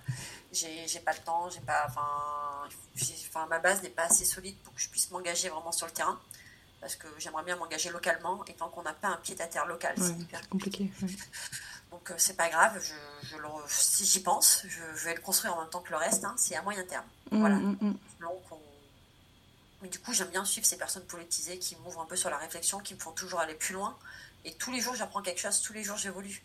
J'ai 0.50 1.00
pas 1.00 1.12
le 1.12 1.18
temps, 1.18 1.48
j'ai 1.50 1.60
pas, 1.60 1.86
enfin, 1.88 3.46
ma 3.48 3.58
base 3.58 3.82
n'est 3.82 3.90
pas 3.90 4.04
assez 4.04 4.24
solide 4.24 4.56
pour 4.64 4.74
que 4.74 4.80
je 4.80 4.88
puisse 4.88 5.10
m'engager 5.10 5.50
vraiment 5.50 5.72
sur 5.72 5.86
le 5.86 5.92
terrain 5.92 6.18
parce 6.82 6.96
que 6.96 7.06
j'aimerais 7.16 7.44
bien 7.44 7.56
m'engager 7.56 7.90
localement 7.90 8.44
et 8.46 8.54
tant 8.54 8.68
qu'on 8.68 8.82
n'a 8.82 8.92
pas 8.92 9.08
un 9.08 9.16
pied 9.18 9.40
à 9.40 9.46
terre 9.46 9.66
local, 9.66 9.94
c'est 9.96 10.20
hyper 10.20 10.46
compliqué. 10.48 10.90
Donc 11.92 12.10
euh, 12.10 12.14
c'est 12.16 12.36
pas 12.36 12.48
grave, 12.48 12.82
je, 12.82 13.36
si 13.68 14.04
j'y 14.04 14.20
pense, 14.20 14.64
je, 14.66 15.04
vais 15.04 15.14
le 15.14 15.20
construire 15.20 15.54
en 15.54 15.60
même 15.60 15.70
temps 15.70 15.80
que 15.80 15.90
le 15.90 15.96
reste, 15.96 16.24
hein, 16.24 16.34
c'est 16.38 16.56
à 16.56 16.62
moyen 16.62 16.82
terme. 16.84 17.04
Mm, 17.30 17.40
voilà. 17.40 17.54
Mm, 17.54 17.76
mm. 17.80 17.98
Mais 19.82 19.88
du 19.88 19.98
coup, 19.98 20.12
j'aime 20.12 20.28
bien 20.28 20.44
suivre 20.44 20.66
ces 20.66 20.78
personnes 20.78 21.04
politisées 21.04 21.58
qui 21.58 21.76
m'ouvrent 21.76 22.00
un 22.00 22.06
peu 22.06 22.16
sur 22.16 22.30
la 22.30 22.38
réflexion, 22.38 22.78
qui 22.78 22.94
me 22.94 23.00
font 23.00 23.12
toujours 23.12 23.40
aller 23.40 23.54
plus 23.54 23.74
loin. 23.74 23.96
Et 24.44 24.54
tous 24.54 24.72
les 24.72 24.80
jours, 24.80 24.94
j'apprends 24.94 25.22
quelque 25.22 25.40
chose, 25.40 25.60
tous 25.60 25.72
les 25.72 25.82
jours, 25.82 25.96
j'évolue. 25.96 26.42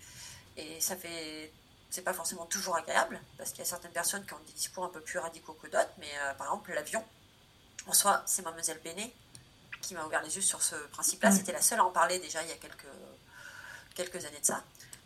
Et 0.57 0.81
ça 0.81 0.95
fait. 0.95 1.51
C'est 1.89 2.01
pas 2.01 2.13
forcément 2.13 2.45
toujours 2.45 2.75
agréable, 2.75 3.21
parce 3.37 3.51
qu'il 3.51 3.59
y 3.59 3.61
a 3.61 3.65
certaines 3.65 3.91
personnes 3.91 4.25
qui 4.25 4.33
ont 4.33 4.39
des 4.45 4.51
discours 4.51 4.83
un 4.83 4.89
peu 4.89 4.99
plus 4.99 5.19
radicaux 5.19 5.53
que 5.53 5.67
d'autres, 5.67 5.93
mais 5.99 6.09
euh, 6.19 6.33
par 6.33 6.47
exemple, 6.47 6.73
l'avion. 6.73 7.01
En 7.87 7.93
soi, 7.93 8.23
c'est 8.25 8.41
Mademoiselle 8.41 8.81
Béné 8.83 9.13
qui 9.81 9.93
m'a 9.93 10.03
ouvert 10.03 10.21
les 10.21 10.35
yeux 10.35 10.41
sur 10.41 10.61
ce 10.61 10.75
principe-là. 10.87 11.31
C'était 11.31 11.53
la 11.53 11.61
seule 11.61 11.79
à 11.79 11.85
en 11.85 11.91
parler 11.91 12.19
déjà 12.19 12.43
il 12.43 12.49
y 12.49 12.51
a 12.51 12.57
quelques, 12.57 12.91
quelques 13.95 14.25
années 14.25 14.41
de 14.41 14.45
ça. 14.45 14.61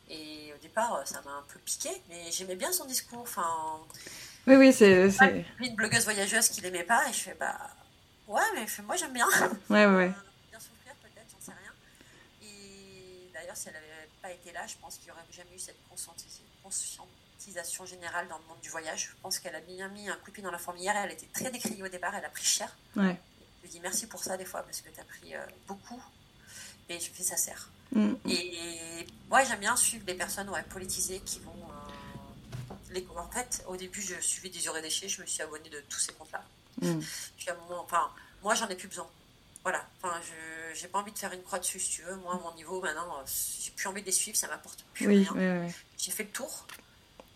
Et 0.10 0.52
au 0.56 0.58
départ, 0.58 1.02
ça 1.06 1.22
m'a 1.22 1.32
un 1.32 1.44
peu 1.54 1.60
piqué, 1.60 1.90
mais 2.10 2.32
j'aimais 2.32 2.56
bien 2.56 2.72
son 2.72 2.86
discours. 2.86 3.22
Enfin, 3.22 3.80
oui, 4.48 4.56
oui, 4.56 4.74
c'est. 4.74 5.10
Une 5.60 5.76
blogueuse 5.76 6.04
voyageuse 6.04 6.50
qui 6.50 6.62
l'aimait 6.62 6.84
pas, 6.84 7.08
et 7.08 7.14
je 7.14 7.20
fais, 7.20 7.36
bah, 7.40 7.58
ouais, 8.32 8.42
mais 8.56 8.66
moi 8.84 8.96
j'aime 8.96 9.14
bien. 9.14 9.28
Ouais, 9.70 9.86
ouais. 9.96 10.12
bien 10.50 10.60
souffrir, 10.60 10.94
peut-être, 11.02 11.28
j'en 11.32 11.46
sais 11.46 11.52
rien. 11.52 11.72
Et 12.44 13.30
d'ailleurs, 13.34 13.58
si 13.58 13.68
elle 13.68 13.76
n'avait 13.76 14.10
pas 14.22 14.32
été 14.32 14.52
là, 14.52 14.66
je 14.68 14.76
pense 14.82 14.98
qu'il 14.98 15.06
n'y 15.06 15.12
aurait 15.12 15.22
jamais 15.32 15.56
eu 15.56 15.60
cette 15.60 15.80
conscientisation 15.90 17.86
générale 17.86 18.28
dans 18.28 18.38
le 18.38 18.46
monde 18.46 18.60
du 18.62 18.70
voyage. 18.70 19.12
Je 19.12 19.22
pense 19.22 19.40
qu'elle 19.40 19.56
a 19.56 19.62
bien 19.62 19.88
mis 19.90 20.10
un 20.10 20.16
coup 20.16 20.28
de 20.28 20.36
pied 20.36 20.44
dans 20.44 20.52
la 20.52 20.58
fourmilière 20.58 20.96
et 20.96 21.00
elle 21.00 21.12
était 21.12 21.28
très 21.34 21.52
décriée 21.52 21.84
au 21.84 21.90
départ, 21.90 22.16
elle 22.16 22.26
a 22.26 22.30
pris 22.30 22.46
cher. 22.46 22.76
Ouais. 22.96 23.20
Je 23.64 23.70
dis 23.70 23.80
merci 23.80 24.08
pour 24.08 24.24
ça 24.24 24.38
des 24.38 24.46
fois 24.46 24.64
parce 24.64 24.82
que 24.82 24.90
tu 24.90 25.00
as 25.00 25.04
pris 25.04 25.36
euh, 25.36 25.46
beaucoup 25.68 26.02
et 26.90 27.00
je 27.00 27.12
fais 27.12 27.24
ça 27.24 27.38
sert. 27.38 27.70
Mm. 27.94 28.14
Et, 28.28 29.08
moi, 29.30 29.44
j'aime 29.44 29.60
bien 29.60 29.76
suivre 29.76 30.06
des 30.06 30.14
personnes 30.14 30.50
ouais, 30.50 30.64
politisées 30.64 31.20
qui 31.20 31.40
vont. 31.40 31.52
Euh, 31.52 32.74
les, 32.92 33.06
en 33.16 33.30
fait, 33.30 33.64
au 33.68 33.78
début, 33.78 34.02
je 34.02 34.20
suivais 34.20 34.50
des 34.50 34.82
déchets, 34.82 35.08
je 35.08 35.22
me 35.22 35.26
suis 35.26 35.42
abonnée 35.42 35.70
de 35.70 35.82
tous 35.90 36.00
ces 36.00 36.14
comptes-là. 36.14 36.44
Mm. 36.82 37.00
Puis 37.38 37.50
à 37.50 37.54
un 37.54 37.58
moment, 37.58 37.84
enfin, 37.84 38.10
moi, 38.44 38.56
j'en 38.56 38.68
ai 38.68 38.76
plus 38.76 38.88
besoin. 38.88 39.08
Voilà, 39.64 39.86
enfin, 40.02 40.20
je 40.24 40.62
j'ai 40.74 40.88
pas 40.88 41.00
envie 41.00 41.12
de 41.12 41.18
faire 41.18 41.34
une 41.34 41.44
croix 41.44 41.60
dessus, 41.60 41.80
si 41.80 41.90
tu 41.92 42.02
veux. 42.04 42.16
Moi, 42.18 42.34
à 42.34 42.38
mon 42.38 42.54
niveau, 42.56 42.82
maintenant, 42.82 43.24
j'ai 43.26 43.72
plus 43.72 43.88
envie 43.88 44.02
de 44.02 44.06
les 44.06 44.12
suivre, 44.12 44.38
ça 44.38 44.48
m'apporte 44.48 44.84
plus 44.94 45.08
rien. 45.08 45.68
J'ai 45.98 46.12
fait 46.12 46.24
le 46.24 46.30
tour 46.30 46.66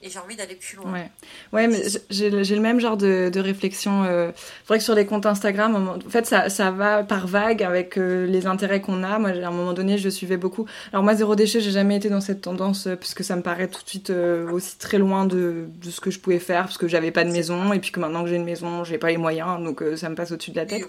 et 0.01 0.09
j'ai 0.09 0.19
envie 0.19 0.35
d'aller 0.35 0.55
plus 0.55 0.75
loin. 0.77 0.91
Ouais, 0.91 1.11
ouais 1.53 1.67
mais 1.67 1.81
j'ai 2.09 2.29
le 2.29 2.61
même 2.61 2.79
genre 2.79 2.97
de, 2.97 3.29
de 3.33 3.39
réflexion. 3.39 4.03
Euh... 4.03 4.31
C'est 4.35 4.67
vrai 4.67 4.77
que 4.77 4.83
sur 4.83 4.93
les 4.93 5.05
comptes 5.05 5.25
Instagram, 5.25 5.75
en 5.75 6.09
fait, 6.09 6.25
ça, 6.25 6.49
ça 6.49 6.69
va 6.69 7.03
par 7.03 7.27
vague 7.27 7.63
avec 7.63 7.97
euh, 7.97 8.27
les 8.27 8.45
intérêts 8.45 8.81
qu'on 8.81 9.03
a. 9.03 9.17
Moi, 9.19 9.29
à 9.29 9.47
un 9.47 9.51
moment 9.51 9.73
donné, 9.73 9.97
je 9.97 10.09
suivais 10.09 10.37
beaucoup. 10.37 10.65
Alors 10.91 11.03
moi, 11.03 11.15
zéro 11.15 11.35
déchet, 11.35 11.61
j'ai 11.61 11.71
jamais 11.71 11.95
été 11.95 12.09
dans 12.09 12.21
cette 12.21 12.41
tendance 12.41 12.87
euh, 12.87 12.95
puisque 12.95 13.23
ça 13.23 13.35
me 13.35 13.41
paraît 13.41 13.67
tout 13.67 13.81
de 13.81 13.89
suite 13.89 14.09
euh, 14.11 14.51
aussi 14.51 14.77
très 14.77 14.99
loin 14.99 15.25
de, 15.25 15.65
de, 15.81 15.89
ce 15.89 16.01
que 16.01 16.11
je 16.11 16.19
pouvais 16.19 16.39
faire 16.39 16.63
parce 16.65 16.77
que 16.77 16.87
j'avais 16.87 17.11
pas 17.11 17.23
de 17.23 17.31
maison 17.31 17.73
et 17.73 17.79
puis 17.79 17.91
que 17.91 17.99
maintenant 17.99 18.23
que 18.23 18.29
j'ai 18.29 18.35
une 18.35 18.45
maison, 18.45 18.83
j'ai 18.83 18.97
pas 18.97 19.09
les 19.09 19.17
moyens, 19.17 19.63
donc 19.63 19.83
ça 19.95 20.09
me 20.09 20.15
passe 20.15 20.31
au-dessus 20.31 20.51
de 20.51 20.57
la 20.57 20.65
tête. 20.65 20.87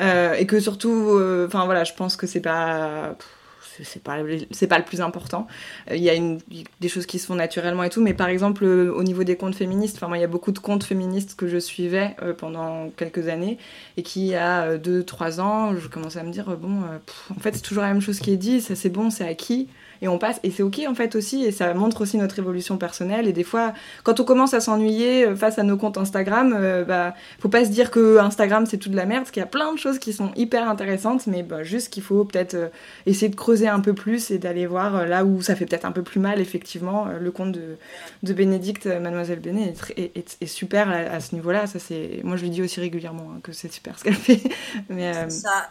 et 0.00 0.46
que 0.46 0.60
surtout, 0.60 1.20
enfin 1.46 1.64
voilà, 1.64 1.84
je 1.84 1.92
pense 1.92 2.16
que 2.16 2.26
c'est 2.26 2.40
pas 2.40 3.16
c'est 3.82 4.02
pas 4.02 4.16
pas 4.68 4.78
le 4.78 4.84
plus 4.84 5.00
important. 5.00 5.46
Il 5.90 6.02
y 6.02 6.10
a 6.10 6.14
des 6.80 6.88
choses 6.88 7.06
qui 7.06 7.18
se 7.18 7.26
font 7.26 7.34
naturellement 7.34 7.82
et 7.82 7.90
tout 7.90 8.02
mais 8.02 8.14
par 8.14 8.28
exemple 8.28 8.64
euh, 8.64 8.92
au 8.92 9.02
niveau 9.02 9.24
des 9.24 9.36
comptes 9.36 9.54
féministes 9.54 9.96
enfin 9.96 10.08
moi 10.08 10.18
il 10.18 10.20
y 10.20 10.24
a 10.24 10.28
beaucoup 10.28 10.52
de 10.52 10.58
comptes 10.58 10.84
féministes 10.84 11.34
que 11.36 11.48
je 11.48 11.58
suivais 11.58 12.16
euh, 12.22 12.32
pendant 12.32 12.90
quelques 12.90 13.28
années 13.28 13.58
et 13.96 14.02
qui 14.02 14.34
a 14.34 14.76
2 14.76 15.04
3 15.04 15.40
ans 15.40 15.76
je 15.76 15.88
commençais 15.88 16.18
à 16.18 16.22
me 16.22 16.32
dire 16.32 16.56
bon 16.56 16.82
euh, 16.82 16.98
en 17.36 17.40
fait 17.40 17.54
c'est 17.54 17.62
toujours 17.62 17.82
la 17.82 17.92
même 17.92 18.02
chose 18.02 18.20
qui 18.20 18.32
est 18.32 18.36
dit 18.36 18.60
ça 18.60 18.74
c'est 18.74 18.90
bon 18.90 19.10
c'est 19.10 19.26
acquis 19.26 19.68
et 20.02 20.08
on 20.08 20.18
passe 20.18 20.40
et 20.42 20.50
c'est 20.50 20.62
ok 20.62 20.82
en 20.88 20.94
fait 20.94 21.14
aussi 21.14 21.44
et 21.44 21.52
ça 21.52 21.72
montre 21.74 22.02
aussi 22.02 22.16
notre 22.16 22.38
évolution 22.38 22.76
personnelle. 22.76 23.28
Et 23.28 23.32
des 23.32 23.44
fois 23.44 23.72
quand 24.02 24.20
on 24.20 24.24
commence 24.24 24.54
à 24.54 24.60
s'ennuyer 24.60 25.26
euh, 25.26 25.36
face 25.36 25.58
à 25.58 25.62
nos 25.62 25.76
comptes 25.76 25.98
Instagram 25.98 26.54
euh, 26.56 26.84
bah 26.84 27.14
faut 27.40 27.48
pas 27.48 27.64
se 27.64 27.70
dire 27.70 27.90
que 27.90 28.18
Instagram 28.18 28.66
c'est 28.66 28.78
tout 28.78 28.88
de 28.88 28.96
la 28.96 29.06
merde 29.06 29.22
parce 29.22 29.30
qu'il 29.30 29.40
y 29.40 29.44
a 29.44 29.48
plein 29.48 29.72
de 29.72 29.78
choses 29.78 29.98
qui 29.98 30.12
sont 30.12 30.32
hyper 30.36 30.68
intéressantes 30.68 31.26
mais 31.26 31.42
bah, 31.42 31.62
juste 31.62 31.90
qu'il 31.90 32.02
faut 32.02 32.24
peut-être 32.24 32.54
euh, 32.54 32.68
essayer 33.06 33.28
de 33.28 33.36
creuser 33.36 33.68
un 33.68 33.80
peu 33.80 33.94
plus 33.94 34.30
et 34.30 34.38
d'aller 34.38 34.66
voir 34.66 35.06
là 35.06 35.24
où 35.24 35.42
ça 35.42 35.56
fait 35.56 35.66
peut-être 35.66 35.84
un 35.84 35.92
peu 35.92 36.02
plus 36.02 36.20
mal 36.20 36.40
effectivement 36.40 37.06
le 37.06 37.30
compte 37.30 37.52
de, 37.52 37.76
de 38.22 38.32
Bénédicte 38.32 38.86
Mademoiselle 38.86 39.40
Béné 39.40 39.74
est, 39.96 40.46
super 40.46 40.88
à, 40.90 41.20
ce 41.20 41.34
niveau-là. 41.34 41.66
Ça 41.66 41.78
c'est 41.78 42.20
moi 42.22 42.36
je 42.36 42.42
lui 42.42 42.50
dis 42.50 42.62
aussi 42.62 42.80
régulièrement 42.80 43.30
hein, 43.34 43.40
que 43.42 43.52
c'est 43.52 43.72
super 43.72 43.98
ce 43.98 44.04
qu'elle 44.04 44.14
fait. 44.14 44.40
Mais 44.88 45.12
ça. 45.30 45.70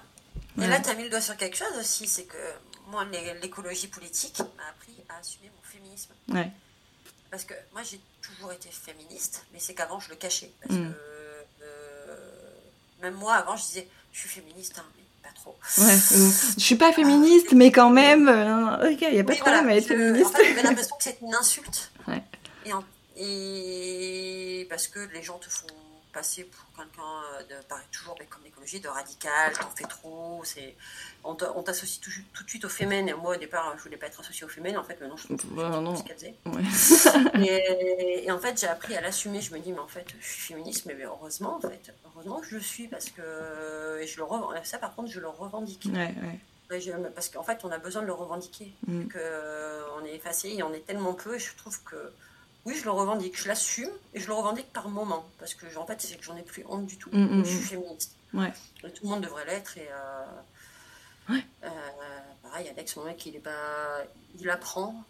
Et 0.61 0.67
là 0.67 0.79
tu 0.79 0.89
as 0.89 0.95
mis 0.95 1.03
le 1.03 1.09
doigt 1.09 1.21
sur 1.21 1.37
quelque 1.37 1.57
chose 1.57 1.73
aussi 1.79 2.07
c'est 2.07 2.23
que 2.23 2.37
moi, 2.93 3.05
l'écologie 3.41 3.87
politique 3.87 4.39
m'a 4.39 4.67
appris 4.69 4.95
à 5.09 5.17
assumer 5.17 5.51
mon 5.55 5.61
féminisme. 5.63 6.11
Ouais. 6.29 6.51
Parce 7.31 7.43
que 7.45 7.53
moi, 7.73 7.81
j'ai 7.83 7.99
toujours 8.21 8.51
été 8.51 8.69
féministe, 8.69 9.45
mais 9.51 9.59
c'est 9.59 9.73
qu'avant, 9.73 9.99
je 9.99 10.09
le 10.09 10.15
cachais. 10.15 10.51
Parce 10.61 10.79
mm. 10.79 10.91
que 10.91 11.63
euh, 11.63 12.15
même 13.01 13.15
moi, 13.15 13.33
avant, 13.35 13.55
je 13.55 13.63
disais, 13.63 13.87
je 14.11 14.19
suis 14.19 14.29
féministe, 14.29 14.75
hein, 14.77 14.85
mais 14.95 15.03
pas 15.27 15.33
trop. 15.35 15.57
Ouais, 15.79 15.95
je 16.57 16.63
suis 16.63 16.75
pas 16.75 16.93
féministe, 16.93 17.53
mais 17.53 17.71
quand 17.71 17.89
même, 17.89 18.29
euh, 18.29 18.91
ok, 18.91 19.01
il 19.01 19.13
n'y 19.13 19.19
a 19.19 19.23
pas 19.23 19.33
de 19.33 19.39
problème 19.39 19.67
à 19.67 19.75
être 19.75 19.87
féministe. 19.87 20.27
En 20.27 20.37
fait, 20.37 20.45
j'avais 20.49 20.63
l'impression 20.63 20.95
que 20.95 21.03
c'est 21.03 21.17
une 21.21 21.33
insulte. 21.33 21.91
Ouais. 22.07 22.23
Et, 23.15 24.61
et 24.61 24.65
parce 24.65 24.87
que 24.87 24.99
les 25.13 25.23
gens 25.23 25.39
te 25.39 25.49
font 25.49 25.67
passer 26.13 26.43
pour 26.43 26.63
quelqu'un 26.75 27.01
euh, 27.01 27.43
de 27.43 27.65
paraît 27.65 27.81
toujours 27.91 28.15
comme 28.29 28.43
l'écologie 28.43 28.79
de 28.79 28.87
radical, 28.87 29.53
t'en 29.53 29.69
fais 29.75 29.83
trop, 29.83 30.41
c'est 30.43 30.75
on 31.23 31.35
t'associe 31.35 31.99
tout, 31.99 32.11
tout, 32.33 32.43
de 32.43 32.49
suite 32.49 32.65
aux 32.65 32.69
féminin. 32.69 33.07
Et 33.07 33.13
moi 33.13 33.35
au 33.35 33.39
départ 33.39 33.73
je 33.77 33.83
voulais 33.83 33.97
pas 33.97 34.07
être 34.07 34.19
associée 34.19 34.45
aux 34.45 34.49
féminin, 34.49 34.79
en 34.79 34.83
fait 34.83 34.99
maintenant 35.01 35.17
je 35.17 35.27
trouve 35.27 35.55
bah, 35.55 35.83
ce 35.97 36.03
qu'elle 36.03 36.17
faisait. 36.17 36.35
et, 38.25 38.31
en 38.31 38.39
fait 38.39 38.59
j'ai 38.59 38.67
appris 38.67 38.95
à 38.95 39.01
l'assumer, 39.01 39.41
je 39.41 39.53
me 39.53 39.59
dis 39.59 39.71
mais 39.71 39.79
en 39.79 39.87
fait 39.87 40.05
je 40.19 40.25
suis 40.25 40.53
féministe, 40.53 40.85
mais 40.85 40.95
heureusement 41.03 41.57
en 41.57 41.61
fait, 41.61 41.93
heureusement 42.05 42.39
que 42.39 42.47
je 42.47 42.55
le 42.55 42.61
suis 42.61 42.87
parce 42.87 43.09
que 43.09 43.99
et 44.01 44.07
je 44.07 44.19
le 44.19 44.25
ça 44.63 44.77
par 44.77 44.95
contre 44.95 45.09
je 45.09 45.19
le 45.19 45.29
revendique. 45.29 45.87
Ouais, 45.93 46.13
parce 47.15 47.29
qu'en 47.29 47.43
fait 47.43 47.59
on 47.63 47.71
a 47.71 47.77
besoin 47.77 48.01
de 48.01 48.07
le 48.07 48.13
revendiquer, 48.13 48.71
mm. 48.87 49.07
que 49.07 49.17
euh, 49.19 49.83
on 49.97 50.05
est 50.05 50.15
effacé 50.15 50.49
et 50.49 50.63
on 50.63 50.73
est 50.73 50.85
tellement 50.85 51.13
peu 51.13 51.35
et 51.35 51.39
je 51.39 51.55
trouve 51.55 51.81
que 51.83 52.11
oui, 52.65 52.75
je 52.79 52.85
le 52.85 52.91
revendique, 52.91 53.37
je 53.37 53.47
l'assume 53.47 53.89
et 54.13 54.19
je 54.19 54.27
le 54.27 54.33
revendique 54.33 54.71
par 54.71 54.87
moment 54.87 55.25
parce 55.37 55.53
que 55.53 55.65
en 55.77 55.85
fait, 55.85 56.01
c'est 56.01 56.15
que 56.17 56.23
j'en 56.23 56.37
ai 56.37 56.43
plus 56.43 56.63
honte 56.67 56.85
du 56.85 56.97
tout. 56.97 57.09
Mm, 57.11 57.39
mm, 57.39 57.45
je 57.45 57.49
suis 57.49 57.59
mm. 57.59 57.81
féministe. 57.81 58.15
Ouais. 58.33 58.51
tout 58.81 59.03
le 59.03 59.09
monde 59.09 59.21
devrait 59.21 59.45
l'être 59.45 59.77
et 59.77 59.87
euh, 59.91 61.33
ouais. 61.33 61.45
euh, 61.63 61.69
pareil, 62.41 62.69
Alex, 62.69 62.95
mon 62.95 63.03
mec, 63.03 63.23
il 63.25 63.35
est 63.35 63.39
pas, 63.39 64.03
il 64.39 64.49
apprend 64.49 65.03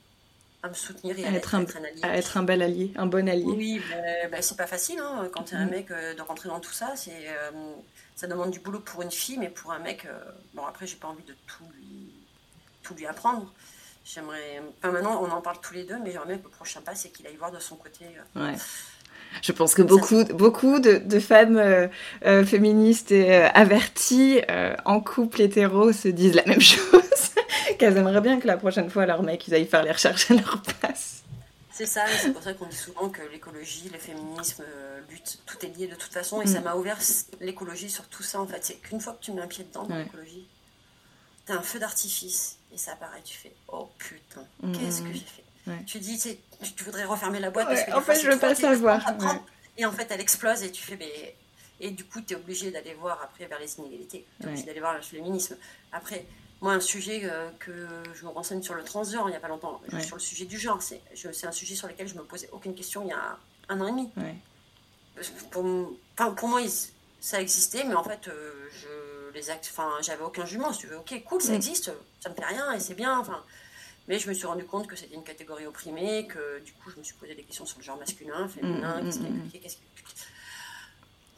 à 0.64 0.70
me 0.70 0.74
soutenir 0.74 1.18
et 1.18 1.26
à, 1.26 1.32
être, 1.32 1.56
un, 1.56 1.64
allié. 1.64 2.00
À 2.02 2.18
être 2.18 2.38
un 2.38 2.44
bel 2.44 2.62
allié, 2.62 2.92
un 2.96 3.06
bon 3.06 3.30
allié. 3.30 3.46
Oui, 3.46 3.82
ben, 3.90 4.32
ben, 4.32 4.42
c'est 4.42 4.58
pas 4.58 4.68
facile 4.68 5.00
hein, 5.00 5.30
quand 5.32 5.44
tu 5.44 5.56
es 5.56 5.58
un 5.58 5.66
mec 5.66 5.92
euh, 5.92 6.16
de 6.16 6.22
rentrer 6.22 6.50
dans 6.50 6.60
tout 6.60 6.74
ça. 6.74 6.94
C'est, 6.96 7.28
ça 8.16 8.28
demande 8.28 8.52
du 8.52 8.60
boulot 8.60 8.80
pour 8.80 9.02
une 9.04 9.12
fille, 9.12 9.38
mais 9.38 9.50
pour 9.50 9.72
un 9.72 9.80
mec, 9.80 10.08
bon 10.54 10.66
après, 10.66 10.88
j'ai 10.88 10.96
pas 10.96 11.08
envie 11.08 11.24
de 11.24 11.36
tout 11.48 11.66
lui, 11.76 12.12
tout 12.82 12.96
lui 12.96 13.06
apprendre. 13.06 13.54
J'aimerais. 14.06 14.62
Enfin, 14.78 14.92
maintenant, 14.92 15.22
on 15.24 15.32
en 15.32 15.42
parle 15.42 15.58
tous 15.62 15.74
les 15.74 15.84
deux, 15.84 15.98
mais 16.04 16.12
j'aimerais 16.12 16.38
que 16.38 16.44
le 16.44 16.50
prochain 16.50 16.82
pas, 16.82 16.94
c'est 16.94 17.10
qu'il 17.10 17.26
aille 17.26 17.38
voir 17.38 17.52
de 17.52 17.60
son 17.60 17.76
côté. 17.76 18.06
Euh, 18.36 18.48
ouais. 18.48 18.58
Je 19.42 19.52
pense 19.52 19.74
que 19.74 19.82
beaucoup, 19.82 20.24
beaucoup 20.26 20.80
de, 20.80 20.98
de 20.98 21.20
femmes 21.20 21.58
euh, 21.58 21.88
euh, 22.26 22.46
féministes 22.46 23.12
et 23.12 23.34
averties 23.34 24.42
en 24.86 25.00
couple 25.00 25.42
hétéro 25.42 25.92
se 25.94 26.10
disent 26.10 26.36
la 26.36 26.46
même 26.46 26.62
chose. 26.62 27.02
Qu'elles 27.80 27.98
aimeraient 27.98 28.22
bien 28.22 28.40
que 28.40 28.48
la 28.48 28.58
prochaine 28.58 28.90
fois, 28.90 29.06
leur 29.06 29.24
mec, 29.24 29.48
ils 29.48 29.54
aillent 29.54 29.68
faire 29.68 29.84
les 29.84 29.92
recherches 29.92 30.30
à 30.32 30.36
leur 30.36 30.62
place. 30.62 31.24
C'est 31.72 31.88
ça, 31.88 32.04
c'est 32.22 32.32
pour 32.32 32.44
ça 32.44 32.54
qu'on 32.54 32.68
dit 32.68 32.76
souvent 32.76 33.10
que 33.10 33.22
l'écologie, 33.32 33.90
le 33.92 33.98
féminisme, 33.98 34.64
but, 35.10 35.40
tout 35.48 35.66
est 35.66 35.76
lié 35.76 35.88
de 35.88 35.96
toute 35.96 36.14
façon. 36.14 36.42
Et 36.42 36.46
ça 36.46 36.60
mm. 36.60 36.64
m'a 36.66 36.76
ouvert 36.76 36.98
l'écologie 37.40 37.90
sur 37.90 38.08
tout 38.10 38.22
ça, 38.22 38.40
en 38.40 38.46
fait. 38.46 38.60
C'est 38.64 38.76
qu'une 38.76 39.00
fois 39.00 39.14
que 39.14 39.24
tu 39.24 39.32
mets 39.32 39.42
un 39.42 39.48
pied 39.48 39.64
dedans 39.64 39.86
dans 39.86 39.98
l'écologie, 39.98 40.48
t'as 41.46 41.56
un 41.56 41.62
feu 41.62 41.80
d'artifice 41.80 42.60
et 42.74 42.78
ça 42.78 42.94
apparaît, 42.94 43.22
tu 43.24 43.38
fais 43.38 43.54
oh 43.68 43.90
putain, 43.98 44.46
mm, 44.62 44.72
qu'est-ce 44.74 45.02
que 45.02 45.08
mm, 45.08 45.14
j'ai 45.14 45.20
fait 45.20 45.86
Tu 45.86 46.00
dis, 46.00 46.20
tu, 46.76 46.84
voudrais 46.84 47.06
refermer 47.06 47.40
la 47.40 47.52
boîte 47.52 47.68
parce 47.68 47.84
que 47.84 47.92
en 47.92 48.02
fait, 48.02 48.20
je 48.22 48.30
veux 48.30 48.40
pas 48.40 48.56
savoir. 48.56 49.02
Et 49.78 49.86
en 49.86 49.92
fait, 49.92 50.08
elle 50.12 50.22
explose 50.22 50.62
et 50.64 50.72
tu 50.72 50.84
fais, 50.84 50.98
mais... 50.98 51.36
et 51.80 51.90
du 51.90 52.06
coup, 52.06 52.22
tu 52.22 52.34
es 52.34 52.36
obligé 52.36 52.70
d'aller 52.70 52.94
voir 52.94 53.20
après 53.24 53.48
vers 53.48 53.60
les 53.60 53.80
inégalités, 53.80 54.26
tu 54.40 54.46
es 54.46 54.50
obligé 54.50 54.66
d'aller 54.66 54.80
voir 54.80 54.96
le 54.96 55.02
féminisme. 55.02 55.58
Après, 55.92 56.26
moi, 56.62 56.74
un 56.74 56.80
sujet 56.80 57.22
euh, 57.24 57.50
que 57.60 57.88
je 58.14 58.24
me 58.24 58.30
renseigne 58.30 58.62
sur 58.62 58.76
le 58.76 58.84
transgenre 58.84 59.28
il 59.28 59.32
n'y 59.32 59.38
a 59.38 59.40
pas 59.40 59.48
longtemps, 59.48 59.82
sur 60.00 60.16
le 60.16 60.22
sujet 60.22 60.46
du 60.46 60.58
genre, 60.58 60.82
c'est 60.82 61.02
un 61.46 61.52
sujet 61.52 61.76
sur 61.76 61.88
lequel 61.88 62.08
je 62.08 62.16
me 62.16 62.24
posais 62.24 62.50
aucune 62.52 62.76
question 62.76 63.02
il 63.04 63.10
y 63.10 63.12
a 63.12 63.38
un 63.70 63.82
an 63.82 63.88
et 63.88 63.92
demi. 63.92 64.10
Pour, 65.52 65.64
pour 66.36 66.50
moi, 66.50 66.62
ça 67.20 67.42
existait, 67.42 67.84
mais 67.84 67.96
en 67.96 68.04
fait, 68.04 68.28
euh, 68.28 68.70
je 68.72 69.34
les 69.34 69.50
actes, 69.50 69.70
enfin, 69.72 69.90
j'avais 70.02 70.24
aucun 70.24 70.46
jugement. 70.46 70.72
Si 70.74 70.80
tu 70.80 70.88
veux, 70.88 70.98
ok, 70.98 71.24
cool, 71.26 71.42
ça 71.42 71.52
mm. 71.52 71.56
existe, 71.56 71.92
ça 72.24 72.30
me 72.30 72.36
fait 72.36 72.46
rien 72.46 72.72
et 72.72 72.80
c'est 72.80 72.94
bien. 72.94 73.20
Enfin, 73.20 73.44
mais 74.08 74.18
je 74.18 74.30
me 74.30 74.34
suis 74.34 74.48
rendu 74.48 74.66
compte 74.66 74.88
que 74.88 74.96
c'était 74.96 75.16
une 75.16 75.24
catégorie 75.24 75.66
opprimée, 75.66 76.26
que 76.28 76.62
du 76.62 76.72
coup, 76.74 76.90
je 76.90 76.98
me 76.98 77.04
suis 77.04 77.16
posé 77.16 77.36
des 77.36 77.44
questions 77.44 77.66
sur 77.66 77.80
le 77.80 77.84
genre 77.84 77.98
masculin, 77.98 78.48
féminin, 78.48 79.02
mm, 79.02 79.06
qu'est-ce 79.06 79.20
qui 79.20 79.26
est 79.26 79.30
mm, 79.30 79.50
qu'est-ce 79.62 79.76
qui 79.78 79.84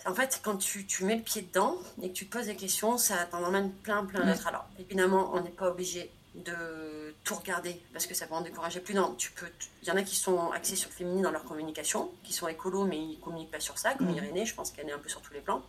en 0.07 0.13
fait, 0.13 0.39
quand 0.43 0.57
tu, 0.57 0.85
tu, 0.85 1.03
mets 1.03 1.15
le 1.15 1.23
pied 1.23 1.41
dedans 1.41 1.79
et 1.99 2.09
que 2.09 2.13
tu 2.13 2.27
te 2.27 2.37
poses 2.37 2.45
des 2.45 2.55
questions, 2.55 2.99
ça 2.99 3.25
t'en 3.25 3.43
emmène 3.43 3.71
plein, 3.71 4.05
plein 4.05 4.23
d'autres. 4.23 4.45
Alors, 4.45 4.67
évidemment, 4.77 5.31
on 5.33 5.41
n'est 5.41 5.49
pas 5.49 5.67
obligé 5.67 6.11
de 6.35 7.15
tout 7.23 7.33
regarder 7.33 7.81
parce 7.91 8.05
que 8.05 8.13
ça 8.13 8.27
peut 8.27 8.35
en 8.35 8.41
décourager 8.41 8.81
plus. 8.81 8.93
Non, 8.93 9.15
tu 9.15 9.31
peux. 9.31 9.47
Il 9.81 9.87
y 9.87 9.91
en 9.91 9.95
a 9.95 10.03
qui 10.03 10.15
sont 10.15 10.51
axés 10.51 10.75
sur 10.75 10.91
le 10.91 10.95
féminin 10.95 11.21
dans 11.23 11.31
leur 11.31 11.43
communication, 11.43 12.11
qui 12.23 12.33
sont 12.33 12.47
écolos 12.47 12.85
mais 12.85 12.99
ils 12.99 13.19
communiquent 13.19 13.49
pas 13.49 13.59
sur 13.59 13.79
ça, 13.79 13.95
comme 13.95 14.11
Irénée, 14.11 14.45
je 14.45 14.53
pense 14.53 14.69
qu'elle 14.69 14.87
est 14.87 14.93
un 14.93 14.99
peu 14.99 15.09
sur 15.09 15.21
tous 15.21 15.33
les 15.33 15.41
plans. 15.41 15.63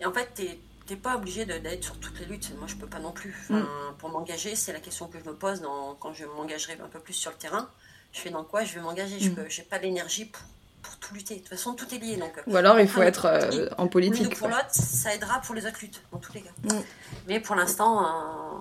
Et 0.00 0.04
en 0.04 0.12
fait, 0.12 0.28
tu 0.34 0.42
es 0.42 0.60
t'es 0.88 0.96
pas 0.96 1.16
obligé 1.16 1.44
d'être 1.44 1.84
sur 1.84 1.98
toutes 1.98 2.18
les 2.18 2.26
luttes. 2.26 2.50
Moi, 2.58 2.66
je 2.66 2.74
peux 2.74 2.86
pas 2.86 2.98
non 2.98 3.12
plus. 3.12 3.36
Mm. 3.50 3.60
Pour 3.98 4.08
m'engager, 4.08 4.56
c'est 4.56 4.72
la 4.72 4.80
question 4.80 5.06
que 5.06 5.18
je 5.18 5.24
me 5.24 5.34
pose 5.34 5.60
dans, 5.60 5.94
quand 5.94 6.14
je 6.14 6.24
m'engagerai 6.24 6.78
un 6.82 6.88
peu 6.88 6.98
plus 6.98 7.12
sur 7.12 7.30
le 7.30 7.36
terrain. 7.36 7.68
Je 8.12 8.20
fais 8.20 8.30
dans 8.30 8.42
quoi 8.42 8.64
je 8.64 8.74
vais 8.74 8.80
m'engager? 8.80 9.20
Je 9.20 9.28
n'ai 9.28 9.44
mm. 9.44 9.68
pas 9.70 9.78
l'énergie 9.78 10.24
pour, 10.24 10.42
pour, 10.82 10.96
tout 10.96 11.14
lutter. 11.14 11.34
De 11.34 11.40
toute 11.40 11.50
façon, 11.50 11.74
tout 11.74 11.94
est 11.94 11.98
lié. 11.98 12.16
Donc, 12.16 12.32
Ou 12.46 12.56
alors, 12.56 12.80
il 12.80 12.88
faut 12.88 13.02
être 13.02 13.26
euh, 13.26 13.68
en 13.76 13.86
politique. 13.86 14.36
pour 14.36 14.48
l'autre, 14.48 14.70
ça 14.70 15.14
aidera 15.14 15.40
pour 15.42 15.54
les 15.54 15.66
autres 15.66 15.78
luttes, 15.82 16.02
dans 16.10 16.18
tous 16.18 16.32
les 16.32 16.40
cas. 16.40 16.50
Mm. 16.64 16.80
Mais 17.28 17.40
pour 17.40 17.54
l'instant, 17.54 18.02
euh, 18.02 18.58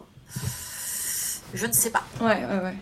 je 1.54 1.66
ne 1.66 1.72
sais 1.72 1.90
pas. 1.90 2.04
Ouais, 2.22 2.28
ouais, 2.28 2.64
ouais. 2.64 2.74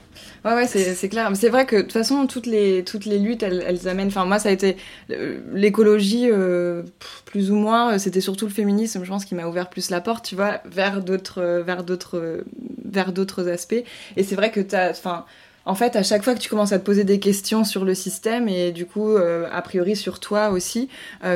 Ouais, 0.46 0.54
ouais, 0.54 0.68
c'est 0.68 1.10
clair. 1.10 1.32
C'est 1.34 1.50
vrai 1.50 1.66
que 1.66 1.78
de 1.78 1.82
toute 1.82 1.92
façon, 1.92 2.28
toutes 2.28 2.46
les, 2.46 2.84
toutes 2.84 3.06
les 3.06 3.18
luttes, 3.18 3.42
elles, 3.42 3.64
elles 3.66 3.88
amènent. 3.88 4.10
Enfin, 4.10 4.26
moi, 4.26 4.38
ça 4.38 4.50
a 4.50 4.52
été 4.52 4.78
euh, 5.10 5.40
l'écologie, 5.54 6.30
euh, 6.30 6.84
plus 7.26 7.50
ou 7.50 7.56
moins. 7.56 7.98
C'était 7.98 8.22
surtout 8.22 8.46
le 8.46 8.52
féminisme, 8.52 9.04
je 9.04 9.10
pense, 9.10 9.26
qui 9.26 9.34
m'a 9.34 9.48
ouvert 9.48 9.70
plus 9.70 9.90
la 9.90 10.02
porte, 10.02 10.24
tu 10.26 10.36
vois, 10.36 10.62
vers 10.66 11.02
d'autres, 11.02 11.64
vers 11.66 11.84
d'autres, 11.84 12.44
vers 12.86 13.12
d'autres 13.12 13.50
aspects. 13.50 13.84
Et 14.18 14.24
c'est 14.24 14.36
vrai 14.36 14.52
que 14.52 14.60
t'as, 14.60 14.92
enfin. 14.92 15.26
En 15.68 15.74
fait, 15.74 15.96
à 15.96 16.04
chaque 16.04 16.22
fois 16.22 16.36
que 16.36 16.40
tu 16.40 16.48
commences 16.48 16.74
à 16.74 16.78
te 16.78 16.86
poser 16.86 17.04
des 17.06 17.20
questions 17.20 17.64
sur 17.64 17.86
le 17.86 17.96
système 17.96 18.48
et 18.48 18.72
du 18.72 18.86
coup, 18.86 19.10
euh, 19.10 19.48
a 19.52 19.64
priori 19.64 19.96
sur 19.96 20.20
toi 20.20 20.50
aussi, 20.50 20.90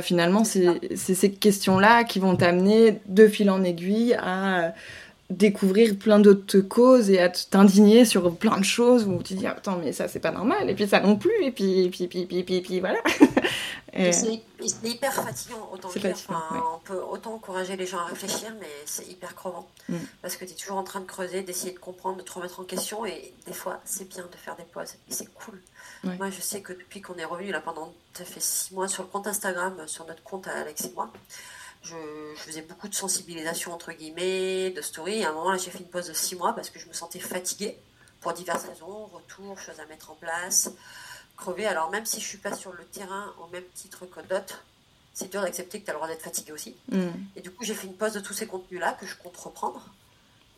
finalement, 0.03 0.43
c'est 0.43 0.77
ces 0.95 1.31
questions-là 1.31 2.03
qui 2.03 2.19
vont 2.19 2.35
t'amener 2.35 2.99
de 3.07 3.27
fil 3.27 3.49
en 3.49 3.63
aiguille 3.63 4.13
à 4.21 4.75
découvrir 5.29 5.95
plein 5.97 6.19
d'autres 6.19 6.59
causes 6.59 7.11
et 7.11 7.19
à 7.19 7.29
t'indigner 7.29 8.03
sur 8.03 8.35
plein 8.35 8.57
de 8.57 8.65
choses 8.65 9.05
où 9.05 9.21
tu 9.21 9.35
dis 9.35 9.45
attends 9.45 9.77
mais 9.77 9.93
ça 9.93 10.07
c'est 10.07 10.19
pas 10.19 10.31
normal 10.31 10.69
et 10.69 10.73
puis 10.73 10.87
ça 10.87 10.99
non 11.01 11.17
plus 11.17 11.43
et 11.43 11.51
puis 11.51 11.85
et 11.85 11.89
puis 11.89 12.07
puis 12.07 12.25
puis 12.25 12.43
puis, 12.43 12.61
puis 12.61 12.79
voilà. 12.79 12.99
C'est 14.11 14.43
hyper 14.83 15.11
fatigant 15.11 15.67
autant 15.73 15.89
dire 15.89 16.15
on 16.29 16.79
peut 16.79 17.01
autant 17.01 17.33
encourager 17.33 17.75
les 17.75 17.87
gens 17.87 17.97
à 17.97 18.05
réfléchir 18.05 18.53
mais 18.59 18.69
c'est 18.85 19.07
hyper 19.07 19.33
crevant. 19.33 19.67
Mm. 19.87 19.95
parce 20.21 20.35
que 20.35 20.45
tu 20.45 20.51
es 20.51 20.55
toujours 20.55 20.77
en 20.77 20.83
train 20.83 20.99
de 20.99 21.05
creuser 21.05 21.41
d'essayer 21.41 21.73
de 21.73 21.79
comprendre 21.79 22.17
de 22.17 22.21
te 22.21 22.31
remettre 22.31 22.59
en 22.59 22.63
question 22.63 23.05
et 23.05 23.33
des 23.47 23.53
fois 23.53 23.79
c'est 23.85 24.07
bien 24.07 24.23
de 24.23 24.35
faire 24.35 24.55
des 24.55 24.63
pauses 24.63 24.93
et 25.09 25.13
c'est 25.13 25.33
cool. 25.33 25.59
Moi 26.03 26.29
je 26.29 26.39
sais 26.39 26.61
que 26.61 26.73
depuis 26.73 27.01
qu'on 27.01 27.15
est 27.15 27.25
revenu 27.25 27.51
là 27.51 27.61
pendant 27.61 27.93
ça 28.13 28.25
fait 28.25 28.41
six 28.41 28.73
mois 28.73 28.87
sur 28.87 29.03
le 29.03 29.09
compte 29.09 29.27
Instagram 29.27 29.75
sur 29.87 30.05
notre 30.05 30.23
compte 30.23 30.47
Alex 30.47 30.85
et 30.85 30.91
moi 30.93 31.11
je, 31.83 31.95
faisais 32.35 32.61
beaucoup 32.61 32.87
de 32.87 32.95
sensibilisation, 32.95 33.73
entre 33.73 33.91
guillemets, 33.91 34.71
de 34.71 34.81
story. 34.81 35.19
Et 35.19 35.25
à 35.25 35.29
un 35.29 35.33
moment, 35.33 35.51
là, 35.51 35.57
j'ai 35.57 35.71
fait 35.71 35.79
une 35.79 35.89
pause 35.89 36.07
de 36.07 36.13
six 36.13 36.35
mois 36.35 36.53
parce 36.53 36.69
que 36.69 36.79
je 36.79 36.87
me 36.87 36.93
sentais 36.93 37.19
fatiguée 37.19 37.77
pour 38.21 38.33
diverses 38.33 38.65
raisons, 38.65 39.05
retour, 39.07 39.57
choses 39.59 39.79
à 39.79 39.85
mettre 39.85 40.11
en 40.11 40.15
place, 40.15 40.71
crever. 41.37 41.65
Alors, 41.65 41.89
même 41.89 42.05
si 42.05 42.19
je 42.19 42.25
suis 42.25 42.37
pas 42.37 42.53
sur 42.53 42.73
le 42.73 42.83
terrain 42.85 43.33
au 43.41 43.47
même 43.47 43.63
titre 43.73 44.05
que 44.05 44.19
d'autres, 44.21 44.63
c'est 45.13 45.29
dur 45.31 45.41
d'accepter 45.41 45.79
que 45.79 45.85
tu 45.85 45.89
as 45.89 45.93
le 45.93 45.99
droit 45.99 46.07
d'être 46.07 46.21
fatigué 46.21 46.51
aussi. 46.51 46.75
Mm. 46.91 47.09
Et 47.35 47.41
du 47.41 47.51
coup, 47.51 47.63
j'ai 47.63 47.73
fait 47.73 47.87
une 47.87 47.95
pause 47.95 48.13
de 48.13 48.19
tous 48.19 48.33
ces 48.33 48.47
contenus-là 48.47 48.93
que 48.93 49.05
je 49.05 49.15
compte 49.15 49.37
reprendre. 49.37 49.85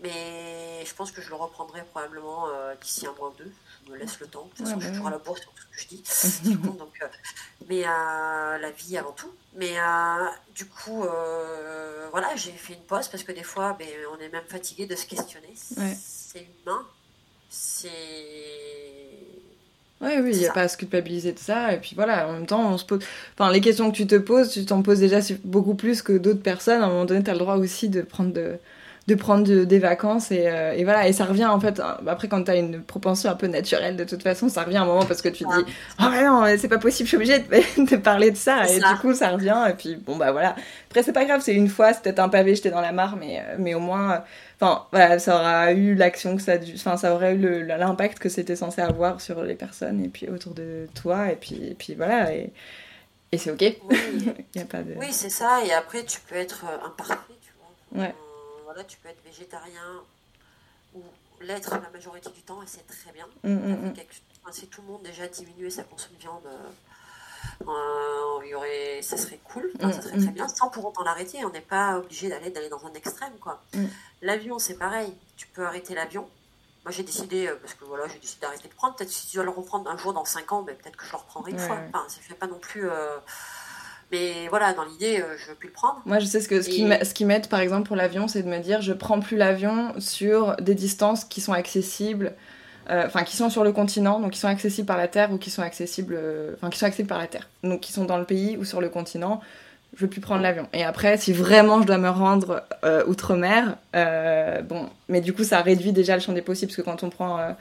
Mais 0.01 0.83
je 0.85 0.93
pense 0.95 1.11
que 1.11 1.21
je 1.21 1.29
le 1.29 1.35
reprendrai 1.35 1.83
probablement 1.83 2.47
euh, 2.47 2.73
d'ici 2.81 3.05
un 3.05 3.13
mois 3.13 3.29
ou 3.29 3.33
deux. 3.37 3.51
Je 3.85 3.91
me 3.91 3.97
laisse 3.97 4.19
le 4.19 4.27
temps. 4.27 4.45
De 4.45 4.49
toute 4.49 4.65
façon, 4.67 4.79
je 4.79 4.85
suis 4.85 4.91
toujours 4.91 5.07
à 5.07 5.11
la 5.11 5.17
bourse 5.17 5.41
sur 5.41 5.51
tout 5.51 5.63
ce 5.71 5.75
que 5.75 5.81
je 5.81 5.87
dis. 5.87 6.55
donc, 6.55 6.99
euh, 7.01 7.07
mais 7.67 7.83
euh, 7.85 8.57
la 8.57 8.71
vie 8.71 8.97
avant 8.97 9.11
tout. 9.11 9.31
Mais 9.55 9.75
du 10.55 10.65
coup, 10.65 11.03
voilà, 12.11 12.35
j'ai 12.35 12.51
fait 12.51 12.73
une 12.73 12.81
pause 12.81 13.07
parce 13.07 13.23
que 13.23 13.31
des 13.31 13.43
fois, 13.43 13.75
ben, 13.77 13.87
on 14.15 14.21
est 14.21 14.29
même 14.29 14.47
fatigué 14.47 14.85
de 14.85 14.95
se 14.95 15.05
questionner. 15.05 15.53
C'est 15.55 16.47
humain. 16.65 16.85
C'est. 17.49 17.89
Oui, 19.99 20.09
oui, 20.19 20.31
il 20.33 20.39
n'y 20.39 20.47
a 20.47 20.53
pas 20.53 20.61
à 20.61 20.67
se 20.67 20.77
culpabiliser 20.77 21.33
de 21.33 21.37
ça. 21.37 21.73
Et 21.73 21.77
puis 21.77 21.93
voilà, 21.95 22.27
en 22.27 22.33
même 22.33 22.47
temps, 22.47 22.71
on 22.71 22.77
se 22.77 22.85
pose. 22.85 23.03
Enfin, 23.33 23.51
les 23.51 23.61
questions 23.61 23.91
que 23.91 23.95
tu 23.95 24.07
te 24.07 24.15
poses, 24.15 24.49
tu 24.49 24.65
t'en 24.65 24.81
poses 24.81 24.99
déjà 24.99 25.19
beaucoup 25.43 25.75
plus 25.75 26.01
que 26.01 26.13
d'autres 26.17 26.41
personnes. 26.41 26.81
À 26.81 26.85
un 26.85 26.89
moment 26.89 27.05
donné, 27.05 27.23
tu 27.23 27.29
as 27.29 27.33
le 27.33 27.39
droit 27.39 27.57
aussi 27.57 27.89
de 27.89 28.01
prendre 28.01 28.33
de 28.33 28.57
de 29.07 29.15
prendre 29.15 29.63
des 29.63 29.79
vacances 29.79 30.29
euh, 30.31 30.73
et, 30.73 30.83
voilà. 30.83 31.07
Et 31.07 31.13
ça 31.13 31.25
revient 31.25 31.45
en 31.45 31.59
fait 31.59 31.79
hein, 31.79 31.97
après 32.07 32.27
quand 32.27 32.43
tu 32.43 32.51
as 32.51 32.55
une 32.55 32.81
propension 32.83 33.31
un 33.31 33.35
peu 33.35 33.47
naturelle 33.47 33.95
de 33.95 34.03
toute 34.03 34.21
façon 34.21 34.47
ça 34.47 34.63
revient 34.63 34.77
un 34.77 34.85
moment 34.85 35.05
parce 35.05 35.23
que 35.23 35.29
tu 35.29 35.43
dis 35.43 35.73
oh 35.99 36.05
mais 36.11 36.23
non 36.23 36.45
c'est 36.57 36.67
pas 36.67 36.77
possible 36.77 37.05
je 37.05 37.09
suis 37.09 37.17
obligée 37.17 37.39
de, 37.39 37.95
parler 37.97 38.29
de 38.29 38.37
ça 38.37 38.67
et 38.67 38.77
du 38.79 38.95
coup 39.01 39.13
ça 39.15 39.29
revient 39.29 39.65
et 39.69 39.73
puis 39.73 39.95
bon 39.95 40.17
bah 40.17 40.31
voilà. 40.31 40.55
Après 40.89 41.01
c'est 41.01 41.13
pas 41.13 41.25
grave 41.25 41.41
c'est 41.43 41.55
une 41.55 41.67
fois 41.67 41.93
c'est 41.93 42.03
peut-être 42.03 42.19
un 42.19 42.29
pavé 42.29 42.53
jeté 42.53 42.69
dans 42.69 42.81
la 42.81 42.91
mare 42.91 43.17
mais 43.17 43.39
euh, 43.39 43.55
mais 43.57 43.73
au 43.73 43.79
moins 43.79 44.23
enfin 44.59 44.85
voilà 44.91 45.17
ça 45.17 45.35
aura 45.35 45.71
eu 45.71 45.95
l'action 45.95 46.35
que 46.35 46.41
ça 46.43 46.53
enfin 46.75 46.95
ça 46.95 47.15
aurait 47.15 47.33
eu 47.33 47.65
l'impact 47.65 48.19
que 48.19 48.29
c'était 48.29 48.55
censé 48.55 48.81
avoir 48.81 49.19
sur 49.19 49.41
les 49.41 49.55
personnes 49.55 50.03
et 50.03 50.09
puis 50.09 50.29
autour 50.29 50.53
de 50.53 50.87
toi 50.93 51.31
et 51.31 51.35
puis 51.35 51.69
et 51.71 51.73
puis 51.73 51.95
voilà 51.95 52.33
et 52.33 52.53
et 53.33 53.37
c'est 53.37 53.49
ok. 53.49 53.77
Oui, 53.89 53.97
y 54.55 54.59
a 54.59 54.65
pas 54.65 54.83
de... 54.83 54.93
oui 54.99 55.07
c'est 55.11 55.29
ça 55.29 55.61
et 55.65 55.71
après 55.71 56.03
tu 56.03 56.19
peux 56.29 56.35
être 56.35 56.65
euh, 56.65 56.85
imparfait 56.85 57.15
tu 57.41 57.51
vois. 57.57 58.03
Ouais 58.03 58.13
tu 58.87 58.97
peux 58.97 59.09
être 59.09 59.23
végétarien 59.23 60.03
ou 60.93 61.01
l'être 61.41 61.71
la 61.71 61.89
majorité 61.89 62.29
du 62.29 62.41
temps 62.41 62.61
et 62.61 62.67
c'est 62.67 62.85
très 62.85 63.11
bien. 63.11 63.27
Mm, 63.43 63.53
mm, 63.53 63.87
mm. 63.89 63.93
Si 64.51 64.67
tout 64.67 64.81
le 64.81 64.87
monde 64.87 65.03
déjà 65.03 65.27
diminué 65.27 65.69
sa 65.69 65.83
consommation 65.83 66.17
de 66.17 66.21
viande, 66.21 66.59
euh, 67.67 68.45
y 68.51 68.53
aurait, 68.55 69.01
ça 69.01 69.17
serait 69.17 69.39
cool, 69.43 69.71
ça 69.79 70.01
serait 70.01 70.17
très 70.17 70.31
bien, 70.31 70.47
sans 70.47 70.69
pour 70.69 70.85
autant 70.85 71.03
l'arrêter. 71.03 71.43
On 71.45 71.49
n'est 71.51 71.61
pas 71.61 71.97
obligé 71.97 72.27
d'aller 72.27 72.49
d'aller 72.49 72.69
dans 72.69 72.85
un 72.85 72.93
extrême. 72.93 73.33
quoi. 73.39 73.61
L'avion, 74.21 74.59
c'est 74.59 74.77
pareil. 74.77 75.13
Tu 75.37 75.47
peux 75.47 75.65
arrêter 75.65 75.95
l'avion. 75.95 76.27
Moi, 76.83 76.91
j'ai 76.91 77.03
décidé, 77.03 77.47
euh, 77.47 77.55
parce 77.61 77.75
que 77.75 77.85
voilà, 77.85 78.07
j'ai 78.07 78.17
décidé 78.17 78.41
d'arrêter 78.41 78.67
de 78.67 78.73
prendre. 78.73 78.95
Peut-être 78.95 79.11
si 79.11 79.27
tu 79.27 79.35
dois 79.35 79.45
le 79.45 79.51
reprendre 79.51 79.89
un 79.89 79.97
jour 79.97 80.13
dans 80.13 80.25
5 80.25 80.51
ans, 80.51 80.63
mais 80.63 80.73
peut-être 80.73 80.97
que 80.97 81.05
je 81.05 81.11
le 81.11 81.17
reprendrai 81.17 81.51
une 81.51 81.59
fois. 81.59 81.77
Enfin, 81.89 82.05
ça 82.07 82.19
fait 82.21 82.33
pas 82.33 82.47
non 82.47 82.57
plus. 82.57 82.89
Euh, 82.89 83.17
mais 84.11 84.47
voilà, 84.49 84.73
dans 84.73 84.83
l'idée, 84.83 85.19
euh, 85.21 85.37
je 85.37 85.49
veux 85.49 85.55
plus 85.55 85.67
le 85.67 85.73
prendre. 85.73 86.01
Moi, 86.05 86.19
je 86.19 86.25
sais 86.25 86.41
ce, 86.41 86.49
que, 86.49 86.61
ce 86.61 86.69
qui 87.13 87.25
m'aide, 87.25 87.47
par 87.47 87.59
exemple, 87.61 87.87
pour 87.87 87.95
l'avion, 87.95 88.27
c'est 88.27 88.43
de 88.43 88.49
me 88.49 88.59
dire, 88.59 88.81
je 88.81 88.93
prends 88.93 89.19
plus 89.19 89.37
l'avion 89.37 89.93
sur 89.99 90.55
des 90.57 90.75
distances 90.75 91.23
qui 91.23 91.39
sont 91.39 91.53
accessibles, 91.53 92.33
euh, 92.89 93.05
enfin, 93.05 93.23
qui 93.23 93.37
sont 93.37 93.49
sur 93.49 93.63
le 93.63 93.71
continent, 93.71 94.19
donc 94.19 94.31
qui 94.31 94.39
sont 94.39 94.47
accessibles 94.47 94.87
par 94.87 94.97
la 94.97 95.07
terre 95.07 95.31
ou 95.31 95.37
qui 95.37 95.49
sont 95.49 95.61
accessibles, 95.61 96.15
euh, 96.17 96.53
enfin, 96.55 96.69
qui 96.69 96.77
sont 96.77 96.85
accessibles 96.85 97.09
par 97.09 97.19
la 97.19 97.27
terre, 97.27 97.49
donc 97.63 97.79
qui 97.79 97.93
sont 97.93 98.05
dans 98.05 98.17
le 98.17 98.25
pays 98.25 98.57
ou 98.57 98.65
sur 98.65 98.81
le 98.81 98.89
continent 98.89 99.41
je 99.93 100.01
veux 100.01 100.09
plus 100.09 100.21
prendre 100.21 100.41
l'avion. 100.41 100.69
Et 100.71 100.83
après, 100.85 101.17
si 101.17 101.33
vraiment 101.33 101.81
je 101.81 101.87
dois 101.87 101.97
me 101.97 102.09
rendre 102.09 102.63
euh, 102.85 103.03
outre-mer, 103.07 103.75
euh, 103.93 104.61
bon, 104.61 104.89
mais 105.09 105.19
du 105.19 105.33
coup, 105.33 105.43
ça 105.43 105.61
réduit 105.61 105.91
déjà 105.91 106.15
le 106.15 106.21
champ 106.21 106.31
des 106.31 106.41
possibles, 106.41 106.71
parce 106.71 106.77
que 106.77 106.81
quand 106.81 107.03
on 107.03 107.09
prend 107.09 107.39
euh, 107.39 107.51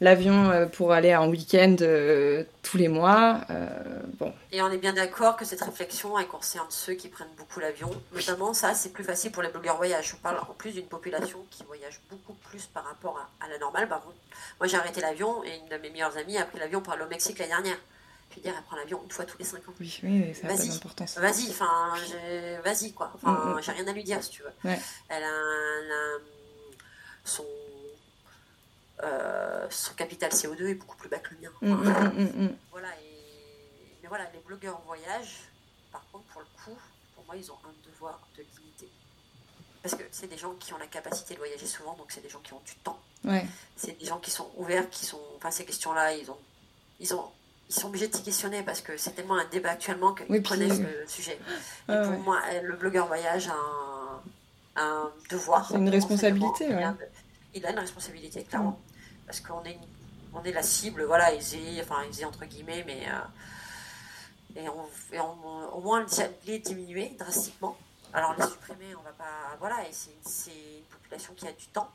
l'avion 0.00 0.68
pour 0.72 0.92
aller 0.92 1.14
en 1.16 1.28
week-end 1.28 1.76
tous 2.62 2.76
les 2.76 2.86
mois, 2.86 3.40
bon. 4.18 4.32
Et 4.52 4.62
on 4.62 4.70
est 4.70 4.78
bien 4.78 4.92
d'accord 4.92 5.36
que 5.36 5.44
cette 5.44 5.62
réflexion, 5.62 6.16
elle 6.18 6.28
concerne 6.28 6.66
ceux 6.70 6.94
qui 6.94 7.08
prennent 7.08 7.34
beaucoup 7.36 7.58
l'avion. 7.58 7.90
Notamment, 8.14 8.54
ça, 8.54 8.74
c'est 8.74 8.92
plus 8.92 9.04
facile 9.04 9.32
pour 9.32 9.42
les 9.42 9.48
blogueurs 9.48 9.76
voyage. 9.76 10.10
Je 10.10 10.16
parle 10.16 10.38
en 10.38 10.54
plus 10.56 10.72
d'une 10.72 10.86
population 10.86 11.38
qui 11.50 11.64
voyage 11.64 12.00
beaucoup 12.10 12.34
plus 12.34 12.66
par 12.66 12.84
rapport 12.84 13.28
à, 13.40 13.48
la 13.48 13.58
normale. 13.58 13.88
Contre, 13.88 14.14
moi, 14.60 14.68
j'ai 14.68 14.76
arrêté 14.76 15.00
l'avion 15.00 15.42
et 15.44 15.58
une 15.58 15.76
de 15.76 15.82
mes 15.82 15.90
meilleures 15.90 16.16
amies 16.16 16.38
a 16.38 16.44
pris 16.44 16.60
l'avion 16.60 16.80
pour 16.80 16.92
aller 16.92 17.02
au 17.02 17.08
Mexique 17.08 17.38
l'année 17.38 17.50
dernière. 17.50 17.78
Je 18.32 18.36
veux 18.36 18.42
dire, 18.42 18.54
elle 18.56 18.64
prend 18.64 18.76
l'avion 18.76 19.00
une 19.04 19.10
fois 19.10 19.24
tous 19.26 19.38
les 19.38 19.44
5 19.44 19.58
ans. 19.68 19.74
Oui, 19.78 20.00
oui, 20.02 20.34
ça 20.34 20.46
a 20.46 20.50
pas 20.50 20.56
d'importance. 20.56 21.18
Vas-y, 21.18 21.50
enfin, 21.50 21.94
vas-y, 22.64 22.92
quoi. 22.92 23.12
Enfin, 23.14 23.32
mm, 23.32 23.58
mm. 23.58 23.62
j'ai 23.62 23.72
rien 23.72 23.86
à 23.86 23.92
lui 23.92 24.04
dire, 24.04 24.22
si 24.24 24.30
tu 24.30 24.42
veux. 24.42 24.70
Elle 25.08 25.22
a, 25.22 26.18
son, 27.24 27.44
euh, 29.02 29.66
son 29.70 29.94
capital 29.94 30.30
CO2 30.30 30.68
est 30.68 30.74
beaucoup 30.74 30.96
plus 30.96 31.08
bas 31.08 31.18
que 31.18 31.34
le 31.34 31.40
mien. 31.40 31.52
Mm, 31.60 32.48
voilà, 32.70 32.88
et... 33.00 33.12
mais 34.02 34.08
voilà, 34.08 34.24
les 34.32 34.40
blogueurs 34.40 34.76
en 34.76 34.86
voyage, 34.86 35.40
par 35.90 36.04
contre, 36.10 36.24
pour 36.24 36.40
le 36.40 36.46
coup, 36.64 36.78
pour 37.14 37.24
moi, 37.26 37.36
ils 37.36 37.50
ont 37.52 37.58
un 37.64 37.90
devoir 37.90 38.18
de 38.36 38.42
limiter. 38.42 38.88
Parce 39.82 39.94
que 39.94 40.04
c'est 40.10 40.28
des 40.28 40.38
gens 40.38 40.54
qui 40.54 40.72
ont 40.72 40.78
la 40.78 40.86
capacité 40.86 41.34
de 41.34 41.38
voyager 41.38 41.66
souvent, 41.66 41.94
donc 41.96 42.12
c'est 42.12 42.22
des 42.22 42.28
gens 42.28 42.40
qui 42.40 42.52
ont 42.54 42.62
du 42.64 42.74
temps. 42.76 43.00
Ouais. 43.24 43.44
C'est 43.76 43.98
des 43.98 44.06
gens 44.06 44.18
qui 44.18 44.30
sont 44.30 44.50
ouverts, 44.56 44.88
qui 44.90 45.04
sont. 45.04 45.20
Enfin, 45.36 45.50
ces 45.50 45.64
questions-là, 45.64 46.14
ils 46.14 46.30
ont, 46.30 46.38
ils 47.00 47.14
ont 47.14 47.30
ils 47.74 47.80
sont 47.80 47.88
obligés 47.88 48.08
de 48.08 48.14
s'y 48.14 48.22
questionner 48.22 48.62
parce 48.62 48.82
que 48.82 48.96
c'est 48.98 49.12
tellement 49.12 49.36
un 49.36 49.46
débat 49.46 49.70
actuellement 49.70 50.12
qu'ils 50.12 50.26
oui, 50.28 50.42
connaissent 50.42 50.80
le 50.80 51.06
sujet. 51.06 51.38
Et 51.88 52.02
pour 52.04 52.18
moi, 52.18 52.38
le 52.62 52.76
blogueur 52.76 53.06
voyage 53.06 53.48
a 53.48 53.54
un, 53.54 54.82
un 54.82 55.10
devoir. 55.30 55.68
C'est 55.68 55.76
une 55.76 55.88
responsabilité, 55.88 56.66
il, 56.66 56.72
a, 56.74 56.94
il, 57.54 57.66
a, 57.66 57.70
une 57.70 57.78
responsabilité, 57.78 58.42
clairement. 58.44 58.78
Parce 59.26 59.40
qu'on 59.40 59.64
est, 59.64 59.78
on 60.34 60.42
est 60.42 60.52
la 60.52 60.62
cible, 60.62 61.04
voilà, 61.04 61.32
ils 61.32 61.80
enfin, 61.80 62.02
ils 62.12 62.26
entre 62.26 62.44
guillemets, 62.44 62.84
mais. 62.86 63.06
Euh, 63.08 64.60
et, 64.60 64.68
on, 64.68 64.84
et 65.14 65.18
au 65.18 65.80
moins 65.80 66.04
les 66.46 66.58
diminuer 66.58 67.16
drastiquement. 67.18 67.78
Alors 68.12 68.34
les 68.38 68.44
supprimer, 68.44 68.94
on 68.94 69.02
va 69.02 69.12
pas. 69.12 69.56
Voilà, 69.58 69.76
et 69.88 69.92
c'est 69.92 70.50
une 70.50 70.84
population 70.90 71.32
qui 71.34 71.48
a 71.48 71.52
du 71.52 71.66
temps. 71.68 71.88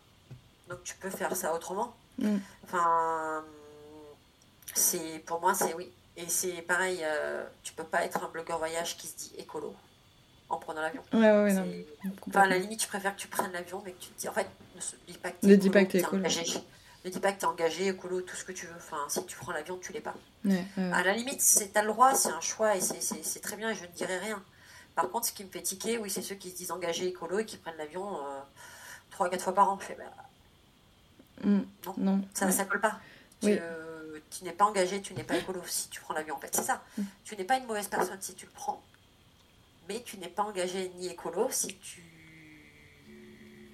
Donc 0.67 0.83
tu 0.83 0.95
peux 0.95 1.11
faire 1.11 1.35
ça 1.35 1.53
autrement. 1.53 1.95
Mm. 2.17 2.37
Enfin 2.63 3.43
c'est 4.73 5.23
pour 5.25 5.39
moi 5.41 5.53
c'est 5.53 5.73
oui. 5.73 5.91
Et 6.17 6.27
c'est 6.27 6.63
pareil, 6.63 6.99
euh, 7.03 7.43
tu 7.61 7.73
peux 7.73 7.83
pas 7.83 8.03
être 8.03 8.23
un 8.23 8.29
blogueur 8.29 8.57
voyage 8.57 8.97
qui 8.97 9.05
se 9.05 9.15
dit 9.15 9.33
écolo 9.37 9.75
en 10.49 10.57
prenant 10.57 10.81
l'avion. 10.81 11.03
Ouais, 11.13 11.19
ouais, 11.19 11.53
non. 11.53 11.67
Enfin, 12.27 12.41
à 12.41 12.47
la 12.47 12.57
limite, 12.57 12.79
tu 12.79 12.87
préfères 12.87 13.15
que 13.15 13.21
tu 13.21 13.27
prennes 13.27 13.51
l'avion, 13.51 13.83
mais 13.85 13.91
que 13.91 13.99
tu 13.99 14.09
te 14.09 14.19
dis, 14.19 14.27
en 14.27 14.33
fait, 14.33 14.47
ne 14.75 15.11
dis 15.11 15.17
pas 15.19 15.31
que 15.31 15.45
tu 15.45 15.67
es, 15.67 15.69
pas 15.69 15.81
écolo. 15.81 16.19
Engagé. 16.19 16.43
Ne 17.05 17.11
dis 17.11 17.19
pas 17.19 17.33
que 17.33 17.39
tu 17.39 17.45
es 17.45 17.47
engagé, 17.47 17.87
écolo, 17.87 18.21
tout 18.21 18.35
ce 18.35 18.43
que 18.43 18.51
tu 18.51 18.65
veux. 18.65 18.75
Enfin, 18.77 18.97
si 19.09 19.23
tu 19.25 19.37
prends 19.37 19.51
l'avion, 19.51 19.77
tu 19.77 19.93
l'es 19.93 20.01
pas. 20.01 20.15
Ouais, 20.43 20.65
à 20.91 21.03
la 21.03 21.13
limite, 21.13 21.39
tu 21.39 21.77
as 21.77 21.81
le 21.83 21.89
droit, 21.89 22.15
c'est 22.15 22.29
un 22.29 22.41
choix 22.41 22.75
et 22.75 22.81
c'est 22.81 23.39
très 23.41 23.55
bien 23.55 23.69
et 23.69 23.75
je 23.75 23.83
ne 23.83 23.91
dirai 23.91 24.17
rien. 24.17 24.41
Par 24.95 25.09
contre, 25.11 25.27
ce 25.27 25.33
qui 25.33 25.43
me 25.43 25.49
fait 25.49 25.61
tiquer, 25.61 25.99
oui, 25.99 26.09
c'est 26.09 26.23
ceux 26.23 26.33
qui 26.33 26.49
se 26.49 26.55
disent 26.55 26.71
engagés 26.71 27.05
écolo 27.05 27.37
et 27.37 27.45
qui 27.45 27.57
prennent 27.57 27.77
l'avion 27.77 28.15
euh, 28.15 28.39
trois 29.11 29.27
3 29.27 29.29
4 29.29 29.43
fois 29.43 29.53
par 29.53 29.69
an. 29.69 29.77
Je 29.79 29.85
fais, 29.85 29.97
bah, 29.99 31.43
mm, 31.43 31.61
non, 31.97 32.21
ça 32.33 32.47
ne 32.47 32.63
colle 32.63 32.81
pas. 32.81 32.99
Oui 33.43 33.55
tu 33.55 33.61
n'es 34.43 34.51
pas 34.51 34.65
engagé, 34.65 35.01
tu 35.01 35.13
n'es 35.13 35.23
pas 35.23 35.37
écolo 35.37 35.61
si 35.65 35.89
tu 35.89 36.01
prends 36.01 36.13
l'avion. 36.13 36.35
En 36.35 36.39
fait, 36.39 36.53
c'est 36.53 36.63
ça. 36.63 36.83
Tu 37.23 37.35
n'es 37.35 37.43
pas 37.43 37.57
une 37.57 37.65
mauvaise 37.65 37.87
personne 37.87 38.17
si 38.19 38.35
tu 38.35 38.45
le 38.45 38.51
prends, 38.51 38.81
mais 39.87 40.01
tu 40.03 40.17
n'es 40.17 40.27
pas 40.27 40.43
engagé 40.43 40.91
ni 40.97 41.07
écolo 41.07 41.47
si 41.49 41.67
tu. 41.77 42.03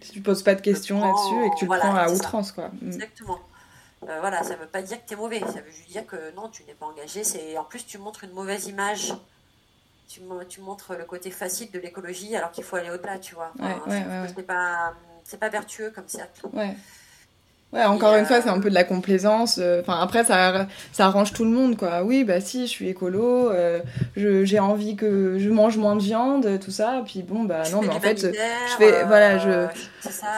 Si 0.01 0.11
tu 0.11 0.21
poses 0.21 0.43
pas 0.43 0.55
de 0.55 0.61
questions 0.61 0.99
là-dessus 0.99 1.45
et 1.45 1.49
que 1.51 1.55
tu 1.55 1.65
le 1.65 1.79
prends 1.79 1.95
à 1.95 2.09
outrance, 2.09 2.51
quoi. 2.51 2.69
Mm. 2.81 2.87
Exactement. 2.87 3.39
Euh, 4.09 4.19
voilà, 4.19 4.43
ça 4.43 4.57
veut 4.57 4.67
pas 4.67 4.81
dire 4.81 5.01
que 5.01 5.07
tu 5.07 5.13
es 5.13 5.17
mauvais, 5.17 5.39
ça 5.39 5.61
veut 5.61 5.71
juste 5.71 5.89
dire 5.89 6.05
que 6.05 6.35
non, 6.35 6.49
tu 6.49 6.63
n'es 6.65 6.73
pas 6.73 6.85
engagé. 6.85 7.23
C'est 7.23 7.57
En 7.57 7.63
plus, 7.63 7.85
tu 7.85 7.97
montres 7.97 8.25
une 8.25 8.33
mauvaise 8.33 8.67
image. 8.67 9.13
Tu, 10.09 10.19
tu 10.49 10.59
montres 10.59 10.93
le 10.95 11.05
côté 11.05 11.31
facile 11.31 11.71
de 11.71 11.79
l'écologie 11.79 12.35
alors 12.35 12.51
qu'il 12.51 12.65
faut 12.65 12.75
aller 12.75 12.89
au-delà, 12.89 13.17
tu 13.17 13.33
vois. 13.35 13.53
c'est 14.27 14.45
pas, 14.45 14.93
pas 15.39 15.49
vertueux 15.49 15.91
comme 15.91 16.07
cercle. 16.07 16.47
Ouais. 16.51 16.75
Ouais, 17.73 17.83
encore 17.85 18.15
une 18.15 18.25
fois, 18.25 18.39
c'est 18.41 18.49
un 18.49 18.59
peu 18.59 18.69
de 18.69 18.75
la 18.75 18.83
complaisance. 18.83 19.59
Enfin, 19.81 19.99
après, 19.99 20.23
ça, 20.23 20.67
ça 20.91 21.07
arrange 21.07 21.33
tout 21.33 21.43
le 21.43 21.49
monde, 21.49 21.75
quoi. 21.75 22.03
Oui, 22.03 22.23
bah 22.23 22.39
si, 22.39 22.67
je 22.67 22.71
suis 22.71 22.89
écolo, 22.89 23.51
j'ai 24.15 24.59
envie 24.59 24.95
que 24.95 25.37
je 25.39 25.49
mange 25.49 25.77
moins 25.77 25.95
de 25.95 26.03
viande, 26.03 26.59
tout 26.59 26.71
ça. 26.71 27.01
Puis 27.05 27.23
bon, 27.23 27.43
bah 27.43 27.63
non, 27.71 27.81
mais 27.81 27.89
en 27.89 27.99
fait, 27.99 28.19
je 28.19 28.75
fais, 28.77 29.03
voilà, 29.05 29.37
je. 29.39 29.67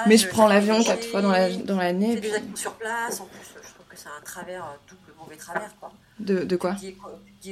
mais 0.08 0.18
je, 0.18 0.28
prends 0.28 0.48
l'avion 0.48 0.82
quatre 0.82 1.06
fois 1.06 1.22
dans 1.22 1.32
l'année. 1.32 1.56
La, 1.66 1.76
dans 2.16 2.22
des 2.22 2.34
actions 2.34 2.56
sur 2.56 2.74
place. 2.74 3.20
En 3.20 3.26
plus, 3.26 3.40
je 3.56 3.74
trouve 3.74 3.86
que 3.90 3.98
c'est 3.98 4.08
un 4.08 4.24
travers, 4.24 4.78
double 4.88 5.18
mauvais 5.20 5.36
travers, 5.36 5.76
quoi. 5.80 5.92
De, 6.20 6.44
de 6.44 6.56
quoi? 6.56 6.76
Tu 6.76 6.86
dis 6.86 6.96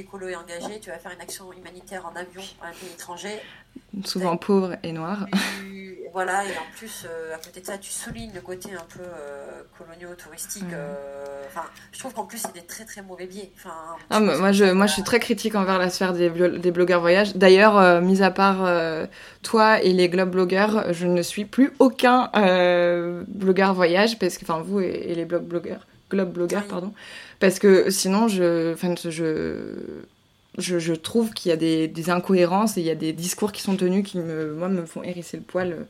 écolo 0.00 0.28
et 0.28 0.36
engagé, 0.36 0.80
tu 0.80 0.90
vas 0.90 0.98
faire 0.98 1.12
une 1.12 1.20
action 1.20 1.52
humanitaire 1.52 2.06
en 2.06 2.16
avion 2.16 2.42
à 2.62 2.68
un 2.68 2.72
pays 2.72 2.90
étranger. 2.92 3.40
Souvent 4.04 4.36
pauvre 4.36 4.76
et 4.82 4.92
noir. 4.92 5.26
voilà, 6.12 6.44
et 6.44 6.50
en 6.50 6.76
plus, 6.76 7.04
euh, 7.06 7.34
à 7.34 7.38
côté 7.38 7.60
de 7.60 7.66
ça, 7.66 7.76
tu 7.78 7.90
soulignes 7.90 8.32
le 8.34 8.40
côté 8.40 8.70
un 8.72 8.86
peu 8.88 9.02
euh, 9.02 9.62
coloniaux, 9.76 10.14
touristique. 10.16 10.62
Euh, 10.72 11.42
enfin, 11.48 11.64
je 11.92 11.98
trouve 11.98 12.14
qu'en 12.14 12.24
plus, 12.24 12.38
c'est 12.38 12.54
des 12.54 12.62
très 12.62 12.84
très 12.84 13.02
mauvais 13.02 13.26
biais. 13.26 13.50
Enfin, 13.56 13.74
ah, 14.10 14.20
moi, 14.20 14.52
je, 14.52 14.64
moi, 14.64 14.86
je 14.86 14.92
suis 14.92 15.02
très 15.02 15.18
critique 15.18 15.54
envers 15.56 15.78
la 15.78 15.90
sphère 15.90 16.12
des, 16.12 16.30
des 16.30 16.70
blogueurs 16.70 17.00
voyage. 17.00 17.34
D'ailleurs, 17.34 18.00
mis 18.00 18.22
à 18.22 18.30
part 18.30 18.68
toi 19.42 19.82
et 19.82 19.92
les 19.92 20.08
globe 20.08 20.30
blogueurs, 20.30 20.92
je 20.92 21.06
ne 21.06 21.22
suis 21.22 21.44
plus 21.44 21.72
aucun 21.80 22.30
blogueur 23.28 23.74
voyage, 23.74 24.18
parce 24.18 24.38
que, 24.38 24.44
enfin, 24.44 24.62
vous 24.64 24.80
et, 24.80 25.14
les 25.14 25.24
blog 25.24 25.44
blogueurs, 25.44 25.86
globe 26.10 26.32
blogueurs, 26.32 26.64
pardon. 26.64 26.92
Parce 27.44 27.58
que 27.58 27.90
sinon, 27.90 28.26
je, 28.26 28.72
trouve 30.94 31.34
qu'il 31.34 31.50
y 31.50 31.52
a 31.52 31.56
des, 31.58 32.08
incohérences 32.08 32.78
et 32.78 32.80
il 32.80 32.86
y 32.86 32.90
a 32.90 32.94
des 32.94 33.12
discours 33.12 33.52
qui 33.52 33.60
sont 33.60 33.76
tenus 33.76 34.02
qui, 34.02 34.16
me, 34.16 34.86
font 34.86 35.02
hérisser 35.02 35.36
le 35.36 35.42
poil. 35.42 35.86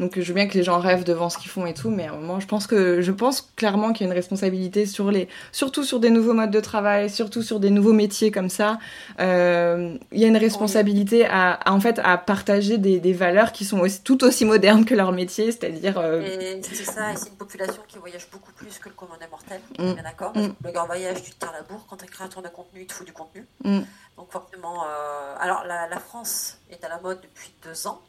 Donc 0.00 0.18
je 0.18 0.26
veux 0.26 0.34
bien 0.34 0.48
que 0.48 0.54
les 0.54 0.62
gens 0.62 0.78
rêvent 0.78 1.04
devant 1.04 1.30
ce 1.30 1.38
qu'ils 1.38 1.50
font 1.50 1.66
et 1.66 1.74
tout, 1.74 1.90
mais 1.90 2.06
à 2.06 2.12
un 2.12 2.16
moment, 2.16 2.40
je 2.40 2.46
pense 2.46 2.66
que 2.66 3.00
je 3.00 3.12
pense 3.12 3.52
clairement 3.56 3.92
qu'il 3.92 4.06
y 4.06 4.08
a 4.08 4.12
une 4.12 4.16
responsabilité 4.16 4.86
sur 4.86 5.10
les, 5.10 5.28
surtout 5.52 5.84
sur 5.84 6.00
des 6.00 6.10
nouveaux 6.10 6.34
modes 6.34 6.50
de 6.50 6.60
travail, 6.60 7.10
surtout 7.10 7.42
sur 7.42 7.60
des 7.60 7.70
nouveaux 7.70 7.92
métiers 7.92 8.30
comme 8.30 8.48
ça. 8.48 8.78
Euh, 9.20 9.96
il 10.12 10.18
y 10.18 10.24
a 10.24 10.28
une 10.28 10.36
responsabilité 10.36 11.26
à, 11.26 11.60
en 11.66 11.80
fait 11.80 12.00
à 12.02 12.18
partager 12.18 12.78
des, 12.78 12.98
des, 12.98 13.12
valeurs 13.12 13.52
qui 13.52 13.64
sont 13.64 13.78
aussi, 13.80 14.02
tout 14.02 14.24
aussi 14.24 14.44
modernes 14.44 14.84
que 14.84 14.94
leur 14.94 15.12
métier, 15.12 15.52
c'est-à-dire. 15.52 15.98
Euh... 15.98 16.60
C'est 16.62 16.84
ça, 16.84 17.12
et 17.12 17.16
c'est 17.16 17.28
une 17.28 17.36
population 17.36 17.82
qui 17.86 17.98
voyage 17.98 18.26
beaucoup 18.32 18.52
plus 18.52 18.78
que 18.78 18.88
le 18.88 18.94
commun 18.94 19.16
des 19.20 19.28
mortels. 19.28 19.60
Mm. 19.78 19.94
Bien 19.94 20.02
d'accord. 20.02 20.36
Mm. 20.36 20.54
Le 20.64 20.72
grand 20.72 20.86
voyage, 20.86 21.22
tu 21.22 21.30
te 21.30 21.38
tiens 21.38 21.52
la 21.52 21.62
bourre 21.62 21.86
quand 21.88 21.96
tu 21.96 22.04
es 22.04 22.08
créateur 22.08 22.42
de 22.42 22.48
contenu, 22.48 22.80
il 22.82 22.86
te 22.86 22.92
faut 22.92 23.04
du 23.04 23.12
contenu. 23.12 23.46
Mm. 23.64 23.80
Donc 24.16 24.30
forcément, 24.30 24.84
euh... 24.84 25.36
alors 25.38 25.64
la, 25.64 25.88
la, 25.88 25.98
France 25.98 26.58
est 26.70 26.84
à 26.84 26.88
la 26.88 27.00
mode 27.00 27.20
depuis 27.20 27.52
deux 27.64 27.86
ans. 27.86 28.00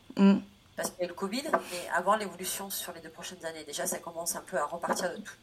Parce 0.76 0.90
qu'il 0.90 1.00
y 1.00 1.02
a 1.04 1.06
eu 1.06 1.10
le 1.10 1.14
Covid, 1.14 1.44
mais 1.72 1.90
avant 1.94 2.16
l'évolution 2.16 2.70
sur 2.70 2.92
les 2.94 3.02
deux 3.02 3.10
prochaines 3.10 3.44
années. 3.46 3.64
Déjà, 3.64 3.86
ça 3.86 4.00
commence 4.00 4.36
un 4.36 4.42
peu 4.42 4.58
à 4.58 4.66
repartir 4.66 5.12
de 5.12 5.22
tout. 5.22 5.36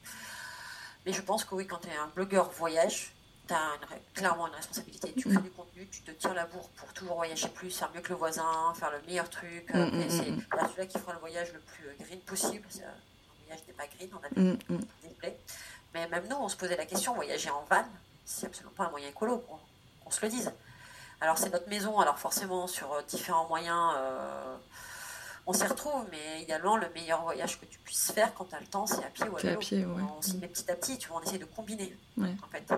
Mais 1.06 1.12
je 1.12 1.22
pense 1.22 1.44
que 1.44 1.54
oui, 1.54 1.66
quand 1.66 1.78
tu 1.78 1.88
es 1.88 1.96
un 1.96 2.08
blogueur 2.08 2.50
voyage, 2.50 3.14
tu 3.48 3.54
as 3.54 3.78
clairement 4.14 4.46
une 4.46 4.54
responsabilité. 4.54 5.12
Tu 5.14 5.28
crées 5.28 5.42
du 5.42 5.50
contenu, 5.50 5.88
tu 5.88 6.02
te 6.02 6.10
tires 6.10 6.34
la 6.34 6.46
bourre 6.46 6.68
pour 6.76 6.92
toujours 6.92 7.16
voyager 7.16 7.48
plus, 7.48 7.76
faire 7.76 7.90
mieux 7.94 8.00
que 8.00 8.10
le 8.10 8.16
voisin, 8.16 8.72
faire 8.74 8.90
le 8.90 9.00
meilleur 9.06 9.28
truc. 9.28 9.72
Mm, 9.72 9.80
mm, 9.80 10.10
c'est 10.10 10.30
mm, 10.30 10.42
celui-là 10.68 10.86
qui 10.86 10.98
fera 10.98 11.14
le 11.14 11.18
voyage 11.18 11.52
le 11.52 11.60
plus 11.60 11.96
green 12.04 12.20
possible. 12.20 12.68
Le 12.74 13.46
voyage 13.46 13.66
n'est 13.66 13.74
pas 13.74 13.86
green, 13.86 14.10
on 14.12 14.24
a 14.24 14.28
des 14.28 15.36
Mais 15.94 16.08
même 16.08 16.28
nous, 16.28 16.36
on 16.36 16.48
se 16.48 16.56
posait 16.56 16.76
la 16.76 16.86
question, 16.86 17.14
voyager 17.14 17.50
en 17.50 17.64
van, 17.70 17.84
c'est 18.24 18.46
absolument 18.46 18.74
pas 18.76 18.84
un 18.84 18.90
moyen 18.90 19.08
écolo, 19.08 19.44
qu'on 20.04 20.10
se 20.10 20.20
le 20.20 20.28
dise. 20.28 20.52
Alors 21.20 21.38
c'est 21.38 21.50
notre 21.50 21.68
maison, 21.68 21.98
alors 22.00 22.18
forcément 22.18 22.66
sur 22.66 22.92
euh, 22.92 23.02
différents 23.02 23.48
moyens... 23.48 23.94
Euh, 23.96 24.56
on 25.46 25.52
s'y 25.52 25.64
retrouve, 25.64 26.06
mais 26.10 26.42
également 26.42 26.76
le 26.76 26.88
meilleur 26.90 27.22
voyage 27.22 27.58
que 27.60 27.66
tu 27.66 27.78
puisses 27.80 28.12
faire 28.12 28.32
quand 28.34 28.44
tu 28.44 28.54
as 28.54 28.60
le 28.60 28.66
temps, 28.66 28.86
c'est 28.86 29.04
à 29.04 29.10
pied 29.10 29.26
ou 29.28 29.36
à 29.36 29.40
vélo. 29.40 29.60
On 30.16 30.22
s'y 30.22 30.36
met 30.38 30.48
petit 30.48 30.70
à 30.70 30.76
petit, 30.76 30.98
tu 30.98 31.08
vois, 31.08 31.18
on 31.18 31.22
essaie 31.22 31.38
de 31.38 31.44
combiner. 31.44 31.96
En 32.18 32.48
fait. 32.50 32.72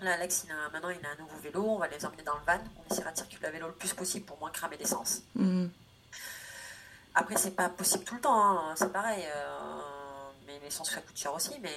Là, 0.00 0.14
Alex, 0.14 0.44
il 0.46 0.52
a, 0.52 0.70
maintenant, 0.72 0.88
il 0.88 1.04
a 1.04 1.10
un 1.10 1.22
nouveau 1.22 1.36
vélo, 1.42 1.62
on 1.62 1.78
va 1.78 1.86
les 1.88 2.04
emmener 2.06 2.22
dans 2.22 2.34
le 2.34 2.44
van, 2.46 2.58
on 2.78 2.92
essaiera 2.92 3.12
de 3.12 3.16
circuler 3.18 3.46
à 3.46 3.50
vélo 3.50 3.66
le 3.66 3.74
plus 3.74 3.92
possible 3.92 4.24
pour 4.24 4.38
moins 4.38 4.50
cramer 4.50 4.78
d'essence. 4.78 5.22
Mm. 5.34 5.66
Après, 7.14 7.36
c'est 7.36 7.50
pas 7.50 7.68
possible 7.68 8.04
tout 8.04 8.14
le 8.14 8.20
temps, 8.20 8.40
hein, 8.40 8.74
c'est 8.76 8.90
pareil, 8.90 9.26
euh, 9.26 10.30
mais 10.46 10.58
l'essence, 10.60 10.90
ça 10.90 11.02
coûte 11.02 11.18
cher 11.18 11.34
aussi, 11.34 11.52
mais 11.60 11.74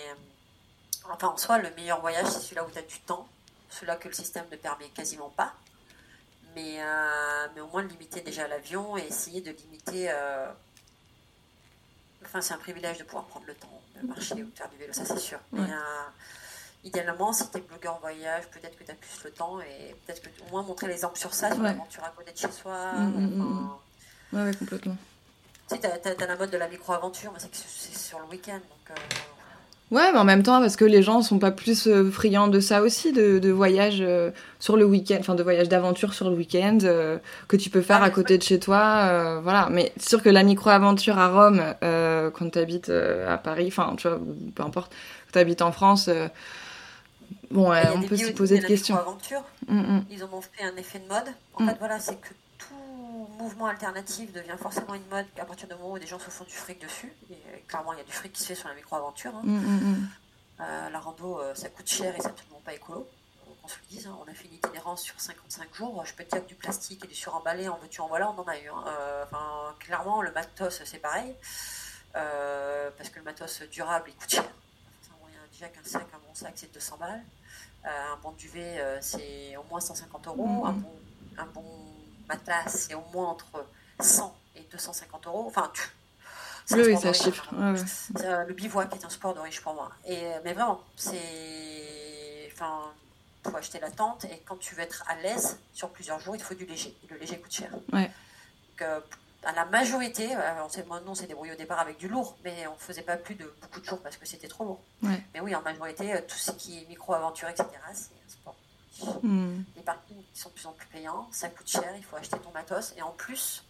enfin, 1.10 1.30
en 1.30 1.38
soi, 1.38 1.58
le 1.58 1.70
meilleur 1.72 2.00
voyage, 2.00 2.28
c'est 2.28 2.40
celui-là 2.40 2.64
où 2.64 2.72
tu 2.72 2.80
as 2.80 2.84
du 2.84 3.00
temps, 3.00 3.28
celui-là 3.70 3.98
que 3.98 4.08
le 4.08 4.14
système 4.14 4.46
ne 4.50 4.56
permet 4.56 4.88
quasiment 4.90 5.30
pas 5.32 5.54
mais, 6.56 6.80
euh, 6.80 7.48
mais 7.56 7.62
au 7.62 7.68
moins 7.68 7.84
limiter 7.84 8.22
déjà 8.22 8.48
l'avion 8.48 8.98
et 8.98 9.02
essayer 9.02 9.42
de 9.42 9.52
limiter. 9.52 10.10
Euh, 10.10 10.48
enfin, 12.24 12.42
c'est 12.42 12.54
un 12.54 12.58
privilège 12.58 12.98
de 12.98 13.04
pouvoir 13.04 13.26
prendre 13.26 13.46
le 13.48 13.56
temps 13.56 13.82
de 14.02 14.08
marcher 14.08 14.36
ou 14.36 14.50
de 14.50 14.58
faire 14.58 14.70
du 14.70 14.78
vélo, 14.78 14.94
ça 14.94 15.06
c'est 15.06 15.20
sûr. 15.20 15.40
Mais 15.52 15.62
euh, 15.62 16.04
idéalement, 16.84 17.34
si 17.34 17.50
tu 17.50 17.58
es 17.58 17.62
blogueur 17.62 17.96
en 17.96 18.00
voyage, 18.00 18.48
peut-être 18.50 18.78
que 18.78 18.84
tu 18.84 18.92
as 18.92 18.96
plus 18.96 19.24
le 19.24 19.32
temps 19.32 19.60
et 19.62 19.96
peut-être 20.06 20.22
que 20.22 20.30
au 20.48 20.52
moins 20.52 20.64
montrer 20.64 20.88
l'exemple 20.88 21.18
sur 21.18 21.34
ça, 21.34 21.54
sur 21.54 21.64
l'aventure 21.64 22.04
à 22.04 22.10
côté 22.10 22.32
de 22.32 22.38
chez 22.38 22.52
soi. 22.52 22.94
Mm, 22.94 23.20
mm, 23.20 23.44
mm, 23.44 23.70
ouais, 24.34 24.44
ouais, 24.44 24.56
complètement. 24.56 24.98
Tu 25.70 25.76
sais, 25.76 26.00
tu 26.02 26.24
as, 26.24 26.28
la 26.28 26.36
mode 26.36 26.50
de 26.50 26.58
la 26.58 26.68
micro-aventure, 26.68 27.32
mais 27.32 27.40
c'est 27.40 27.98
sur 27.98 28.20
le 28.20 28.26
week-end. 28.26 28.60
Donc, 28.60 28.98
Ouais, 29.94 30.12
mais 30.12 30.18
en 30.18 30.24
même 30.24 30.42
temps, 30.42 30.60
parce 30.60 30.76
que 30.76 30.86
les 30.86 31.04
gens 31.04 31.22
sont 31.22 31.38
pas 31.38 31.52
plus 31.52 31.86
euh, 31.86 32.10
friands 32.10 32.48
de 32.48 32.60
ça 32.60 32.82
aussi, 32.82 33.14
de, 33.14 33.38
de 33.38 33.52
voyage 33.52 34.00
euh, 34.02 34.32
sur 34.60 34.76
le 34.76 34.86
week-end, 34.86 35.18
enfin 35.20 35.36
de 35.36 35.44
voyage 35.44 35.70
d'aventure 35.70 36.16
sur 36.16 36.32
le 36.32 36.36
week-end 36.36 36.80
euh, 36.82 37.20
que 37.48 37.58
tu 37.58 37.70
peux 37.70 37.84
faire 37.84 38.02
ah, 38.02 38.06
à 38.06 38.10
côté 38.10 38.40
de 38.40 38.42
chez 38.42 38.60
toi, 38.60 39.40
voilà. 39.42 39.68
Mais 39.70 39.94
c'est 39.98 40.10
sûr 40.10 40.24
que 40.24 40.30
la 40.30 40.42
micro-aventure 40.42 41.20
à 41.20 41.28
Rome, 41.28 41.62
quand 42.34 42.50
tu 42.50 42.58
habites 42.58 42.90
à 42.90 43.38
Paris, 43.38 43.68
enfin, 43.68 43.94
tu 43.96 44.08
vois, 44.08 44.20
peu 44.56 44.64
importe, 44.64 44.92
quand 45.28 45.34
tu 45.34 45.40
habites 45.40 45.62
en 45.62 45.72
France, 45.72 46.10
bon, 47.52 47.72
on 47.72 48.02
peut 48.02 48.18
se 48.18 48.32
poser 48.32 48.58
des 48.58 48.66
questions. 48.66 48.98
Mm, 49.68 49.78
mm. 49.78 50.06
Ils 50.10 50.24
ont 50.24 50.42
fait 50.42 50.64
un 50.64 50.76
effet 50.76 50.98
de 50.98 51.08
mode. 51.08 51.32
En 51.54 51.64
mm. 51.66 51.70
fait, 51.70 51.76
voilà, 51.78 52.00
c'est 52.00 52.20
que 52.20 52.30
mouvement 53.34 53.68
alternatif 53.68 54.32
devient 54.32 54.56
forcément 54.58 54.94
une 54.94 55.08
mode 55.08 55.26
à 55.40 55.46
partir 55.46 55.68
du 55.68 55.76
moment 55.76 55.92
où 55.92 56.00
des 56.00 56.08
gens 56.08 56.20
se 56.20 56.30
font 56.30 56.44
du 56.44 56.54
fric 56.54 56.82
dessus. 56.82 57.14
Et 57.30 57.34
euh, 57.34 57.58
clairement, 57.68 57.94
il 57.94 58.00
y 58.00 58.02
a 58.02 58.06
du 58.06 58.12
fric 58.12 58.34
qui 58.34 58.42
se 58.42 58.48
fait 58.48 58.56
sur 58.56 58.68
la 58.68 58.76
micro-aventure. 58.76 59.36
Hein. 59.36 59.42
Mm, 59.44 59.58
mm, 59.58 59.92
mm. 59.92 60.10
Euh, 60.62 60.90
la 60.90 61.00
rando, 61.00 61.40
euh, 61.40 61.56
ça 61.56 61.70
coûte 61.70 61.88
cher 61.88 62.16
et 62.16 62.22
c'est 62.22 62.28
absolument 62.28 62.62
pas 62.64 62.74
écolo. 62.74 63.08
On 63.66 63.68
se 63.68 63.76
le 63.80 63.96
dise, 63.96 64.08
hein. 64.08 64.18
on 64.22 64.30
a 64.30 64.34
fait 64.34 64.48
une 64.48 64.56
itinérance 64.56 65.02
sur 65.02 65.20
55 65.20 65.74
jours. 65.74 66.06
Je 66.06 66.14
peux 66.14 66.24
te 66.26 66.32
dire 66.32 66.44
que 66.44 66.50
du 66.50 66.56
plastique 66.56 67.06
et 67.06 67.08
du 67.08 67.16
suremballé, 67.16 67.70
en 67.70 67.78
veux-tu, 67.78 68.02
en 68.02 68.08
voilà, 68.08 68.30
on 68.30 68.40
en 68.40 68.44
a 68.44 68.58
eu. 68.58 68.68
Hein. 68.68 68.84
Enfin, 69.24 69.74
clairement, 69.80 70.22
le 70.22 70.32
matos, 70.34 70.84
c'est 70.84 71.00
pareil. 71.00 71.34
parce 72.14 73.10
que 73.10 73.20
le 73.20 73.24
matos 73.24 73.62
durable, 73.72 74.10
il 74.10 74.16
coûte 74.16 74.30
cher. 74.30 74.44
déjà 75.52 75.70
qu'un 75.70 75.84
sac, 75.84 76.08
un 76.14 76.18
bon 76.28 76.34
sac, 76.34 76.52
c'est 76.56 76.74
200 76.74 76.98
balles. 76.98 77.24
un 77.86 78.18
bon 78.22 78.32
duvet, 78.34 78.84
c'est 79.00 79.56
au 79.56 79.64
moins 79.70 79.80
150 79.80 80.28
euros. 80.28 80.66
Un 80.66 80.74
bon, 80.74 80.92
un 81.38 81.46
bon 81.46 81.93
matelas, 82.28 82.68
c'est 82.68 82.94
au 82.94 83.04
moins 83.14 83.30
entre 83.30 83.66
100 84.00 84.36
et 84.56 84.62
250 84.72 85.28
euros. 85.28 85.46
Enfin, 85.48 85.72
tu, 85.74 85.82
oui, 86.72 86.98
ça 86.98 87.14
chiffre. 87.14 87.50
Euh, 87.54 88.44
le 88.46 88.54
bivouac 88.54 88.94
est 88.96 89.06
un 89.06 89.10
sport 89.10 89.34
de 89.34 89.40
riche 89.40 89.62
pour 89.62 89.74
moi. 89.74 89.92
Et, 90.06 90.18
euh, 90.18 90.40
mais 90.44 90.54
vraiment, 90.54 90.82
c'est. 90.96 92.50
Enfin, 92.52 92.92
faut 93.44 93.56
acheter 93.56 93.80
la 93.80 93.92
tente 93.92 94.26
et 94.26 94.42
quand 94.46 94.58
tu 94.58 94.74
veux 94.76 94.82
être 94.82 95.04
à 95.10 95.16
l'aise 95.16 95.60
sur 95.74 95.90
plusieurs 95.90 96.20
jours, 96.20 96.36
il 96.36 96.42
faut 96.42 96.54
du 96.54 96.66
léger. 96.66 96.96
Et 97.04 97.14
le 97.14 97.20
léger 97.20 97.40
coûte 97.40 97.52
cher. 97.52 97.70
Ouais. 97.92 98.04
Donc, 98.04 98.82
euh, 98.82 99.00
à 99.44 99.52
la 99.52 99.66
majorité, 99.66 100.30
on 100.64 100.70
s'est, 100.70 100.86
moi, 100.86 101.02
on 101.06 101.16
s'est 101.16 101.28
débrouillé 101.28 101.52
au 101.52 101.58
départ 101.58 101.80
avec 101.80 101.98
du 101.98 102.08
lourd, 102.08 102.38
mais 102.46 102.66
on 102.68 102.76
ne 102.76 102.80
faisait 102.80 103.02
pas 103.02 103.18
plus 103.18 103.36
de 103.36 103.54
beaucoup 103.62 103.82
de 103.82 103.86
jours 103.86 104.00
parce 104.02 104.16
que 104.16 104.26
c'était 104.26 104.48
trop 104.48 104.64
lourd. 104.64 104.82
Mais 105.02 105.42
oui, 105.42 105.54
en 105.54 105.62
majorité, 105.62 106.18
tout 106.26 106.38
ce 106.38 106.52
qui 106.52 106.82
est 106.82 106.88
micro-aventure, 106.88 107.50
etc., 107.50 107.68
c'est 107.94 108.14
un 108.14 108.30
sport 108.30 108.56
Hmm. 109.24 109.64
Les 109.76 109.82
parkings 109.82 110.24
sont 110.34 110.50
de 110.50 110.54
plus 110.54 110.66
en 110.66 110.72
plus 110.74 110.88
payants, 110.88 111.28
ça 111.32 111.50
coûte 111.50 111.68
cher, 111.68 111.94
il 111.98 112.04
faut 112.04 112.16
acheter 112.16 112.38
ton 112.40 112.52
matos. 112.52 112.94
Et 112.98 113.02
en 113.02 113.12
plus, 113.12 113.64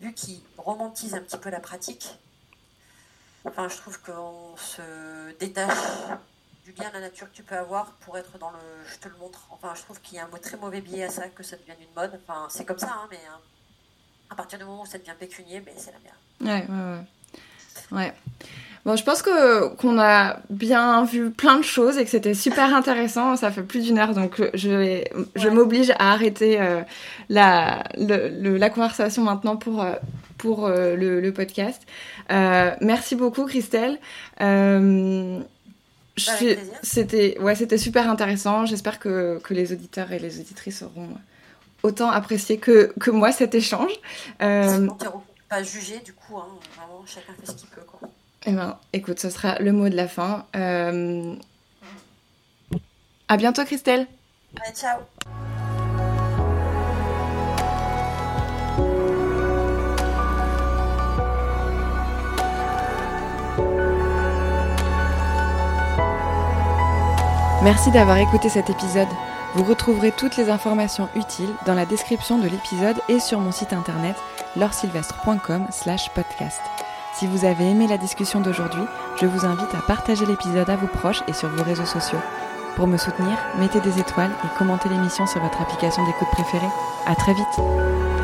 vu 0.00 0.12
qu'ils 0.14 0.40
romantisent 0.56 1.14
un 1.14 1.20
petit 1.20 1.38
peu 1.38 1.50
la 1.50 1.60
pratique, 1.60 2.18
enfin, 3.44 3.68
je 3.68 3.76
trouve 3.76 4.00
qu'on 4.00 4.56
se 4.56 5.32
détache 5.38 5.76
du 6.64 6.72
bien 6.72 6.88
de 6.88 6.94
la 6.94 7.00
nature 7.00 7.30
que 7.30 7.36
tu 7.36 7.42
peux 7.42 7.56
avoir 7.56 7.92
pour 7.94 8.16
être 8.16 8.38
dans 8.38 8.50
le 8.50 8.58
je 8.86 8.98
te 8.98 9.08
le 9.08 9.16
montre. 9.16 9.46
Enfin, 9.50 9.74
je 9.74 9.82
trouve 9.82 10.00
qu'il 10.00 10.16
y 10.16 10.20
a 10.20 10.24
un 10.24 10.38
très 10.38 10.56
mauvais 10.56 10.80
biais 10.80 11.04
à 11.04 11.10
ça, 11.10 11.28
que 11.28 11.42
ça 11.42 11.56
devienne 11.56 11.80
une 11.80 11.94
mode. 11.94 12.20
Enfin, 12.22 12.46
c'est 12.50 12.64
comme 12.64 12.78
ça, 12.78 12.92
hein, 12.92 13.08
mais 13.10 13.20
hein, 13.28 13.40
à 14.30 14.34
partir 14.34 14.58
du 14.58 14.64
moment 14.64 14.82
où 14.82 14.86
ça 14.86 14.98
devient 14.98 15.14
pécunier, 15.18 15.60
ben, 15.60 15.74
c'est 15.76 15.92
la 15.92 15.98
merde. 15.98 16.16
Ouais, 16.40 16.70
ouais, 16.70 16.98
ouais. 16.98 17.04
Ouais. 17.92 18.12
Bon, 18.86 18.96
je 18.96 19.04
pense 19.04 19.20
que 19.20 19.74
qu'on 19.74 20.00
a 20.00 20.38
bien 20.48 21.04
vu 21.04 21.30
plein 21.30 21.58
de 21.58 21.64
choses 21.64 21.98
et 21.98 22.04
que 22.04 22.10
c'était 22.10 22.32
super 22.34 22.74
intéressant. 22.80 23.36
Ça 23.36 23.50
fait 23.50 23.62
plus 23.62 23.84
d'une 23.84 23.98
heure, 23.98 24.14
donc 24.14 24.42
je 24.54 24.70
vais, 24.70 25.12
je 25.36 25.48
m'oblige 25.48 25.90
à 25.98 26.12
arrêter 26.12 26.60
euh, 26.60 26.80
la, 27.28 27.84
le, 27.98 28.56
la 28.56 28.70
conversation 28.70 29.22
maintenant 29.22 29.56
pour 29.56 29.82
euh, 29.82 29.94
pour 30.38 30.64
euh, 30.66 30.96
le, 30.96 31.20
le, 31.20 31.32
podcast. 31.32 31.82
merci 32.30 33.16
beaucoup, 33.16 33.44
Christelle. 33.44 33.98
c'était 36.16 37.38
ouais, 37.38 37.54
c'était 37.54 37.78
super 37.78 38.08
intéressant. 38.08 38.64
J'espère 38.64 38.98
que, 38.98 39.38
que 39.40 39.52
les 39.52 39.72
auditeurs 39.72 40.10
et 40.12 40.18
les 40.18 40.40
auditrices 40.40 40.82
auront 40.82 41.10
autant 41.82 42.10
apprécié 42.10 42.56
que, 42.56 42.94
que 42.98 43.10
moi 43.10 43.30
cet 43.32 43.54
échange. 43.54 43.92
Pas 45.50 45.62
juger, 45.64 45.98
du 45.98 46.14
coup, 46.14 46.38
hein, 46.38 46.46
vraiment, 46.76 47.04
chacun 47.06 47.34
fait 47.38 47.46
ce 47.46 47.56
qu'il 47.56 47.68
peut. 47.68 47.82
Quoi. 47.82 48.08
Eh 48.46 48.52
ben, 48.52 48.78
écoute, 48.92 49.18
ce 49.18 49.28
sera 49.28 49.58
le 49.58 49.72
mot 49.72 49.88
de 49.88 49.96
la 49.96 50.08
fin. 50.08 50.46
Euh... 50.56 51.34
À 53.28 53.36
bientôt, 53.36 53.64
Christelle. 53.64 54.06
Ciao. 54.74 55.00
Merci 67.62 67.90
d'avoir 67.90 68.16
écouté 68.18 68.48
cet 68.48 68.70
épisode. 68.70 69.08
Vous 69.54 69.64
retrouverez 69.64 70.12
toutes 70.12 70.36
les 70.36 70.48
informations 70.48 71.08
utiles 71.16 71.52
dans 71.66 71.74
la 71.74 71.86
description 71.86 72.38
de 72.38 72.48
l'épisode 72.48 72.96
et 73.08 73.18
sur 73.18 73.40
mon 73.40 73.52
site 73.52 73.72
internet 73.72 74.16
laursylvestre.com 74.56 75.66
slash 75.70 76.08
podcast. 76.14 76.60
Si 77.14 77.26
vous 77.26 77.44
avez 77.44 77.68
aimé 77.68 77.86
la 77.86 77.98
discussion 77.98 78.40
d'aujourd'hui, 78.40 78.82
je 79.20 79.26
vous 79.26 79.44
invite 79.44 79.74
à 79.74 79.82
partager 79.82 80.24
l'épisode 80.26 80.70
à 80.70 80.76
vos 80.76 80.86
proches 80.86 81.22
et 81.28 81.32
sur 81.32 81.48
vos 81.48 81.62
réseaux 81.62 81.86
sociaux. 81.86 82.20
Pour 82.76 82.86
me 82.86 82.96
soutenir, 82.96 83.36
mettez 83.58 83.80
des 83.80 83.98
étoiles 83.98 84.30
et 84.44 84.58
commentez 84.58 84.88
l'émission 84.88 85.26
sur 85.26 85.42
votre 85.42 85.60
application 85.60 86.04
d'écoute 86.06 86.28
préférée. 86.32 86.70
À 87.06 87.14
très 87.14 87.34
vite! 87.34 88.19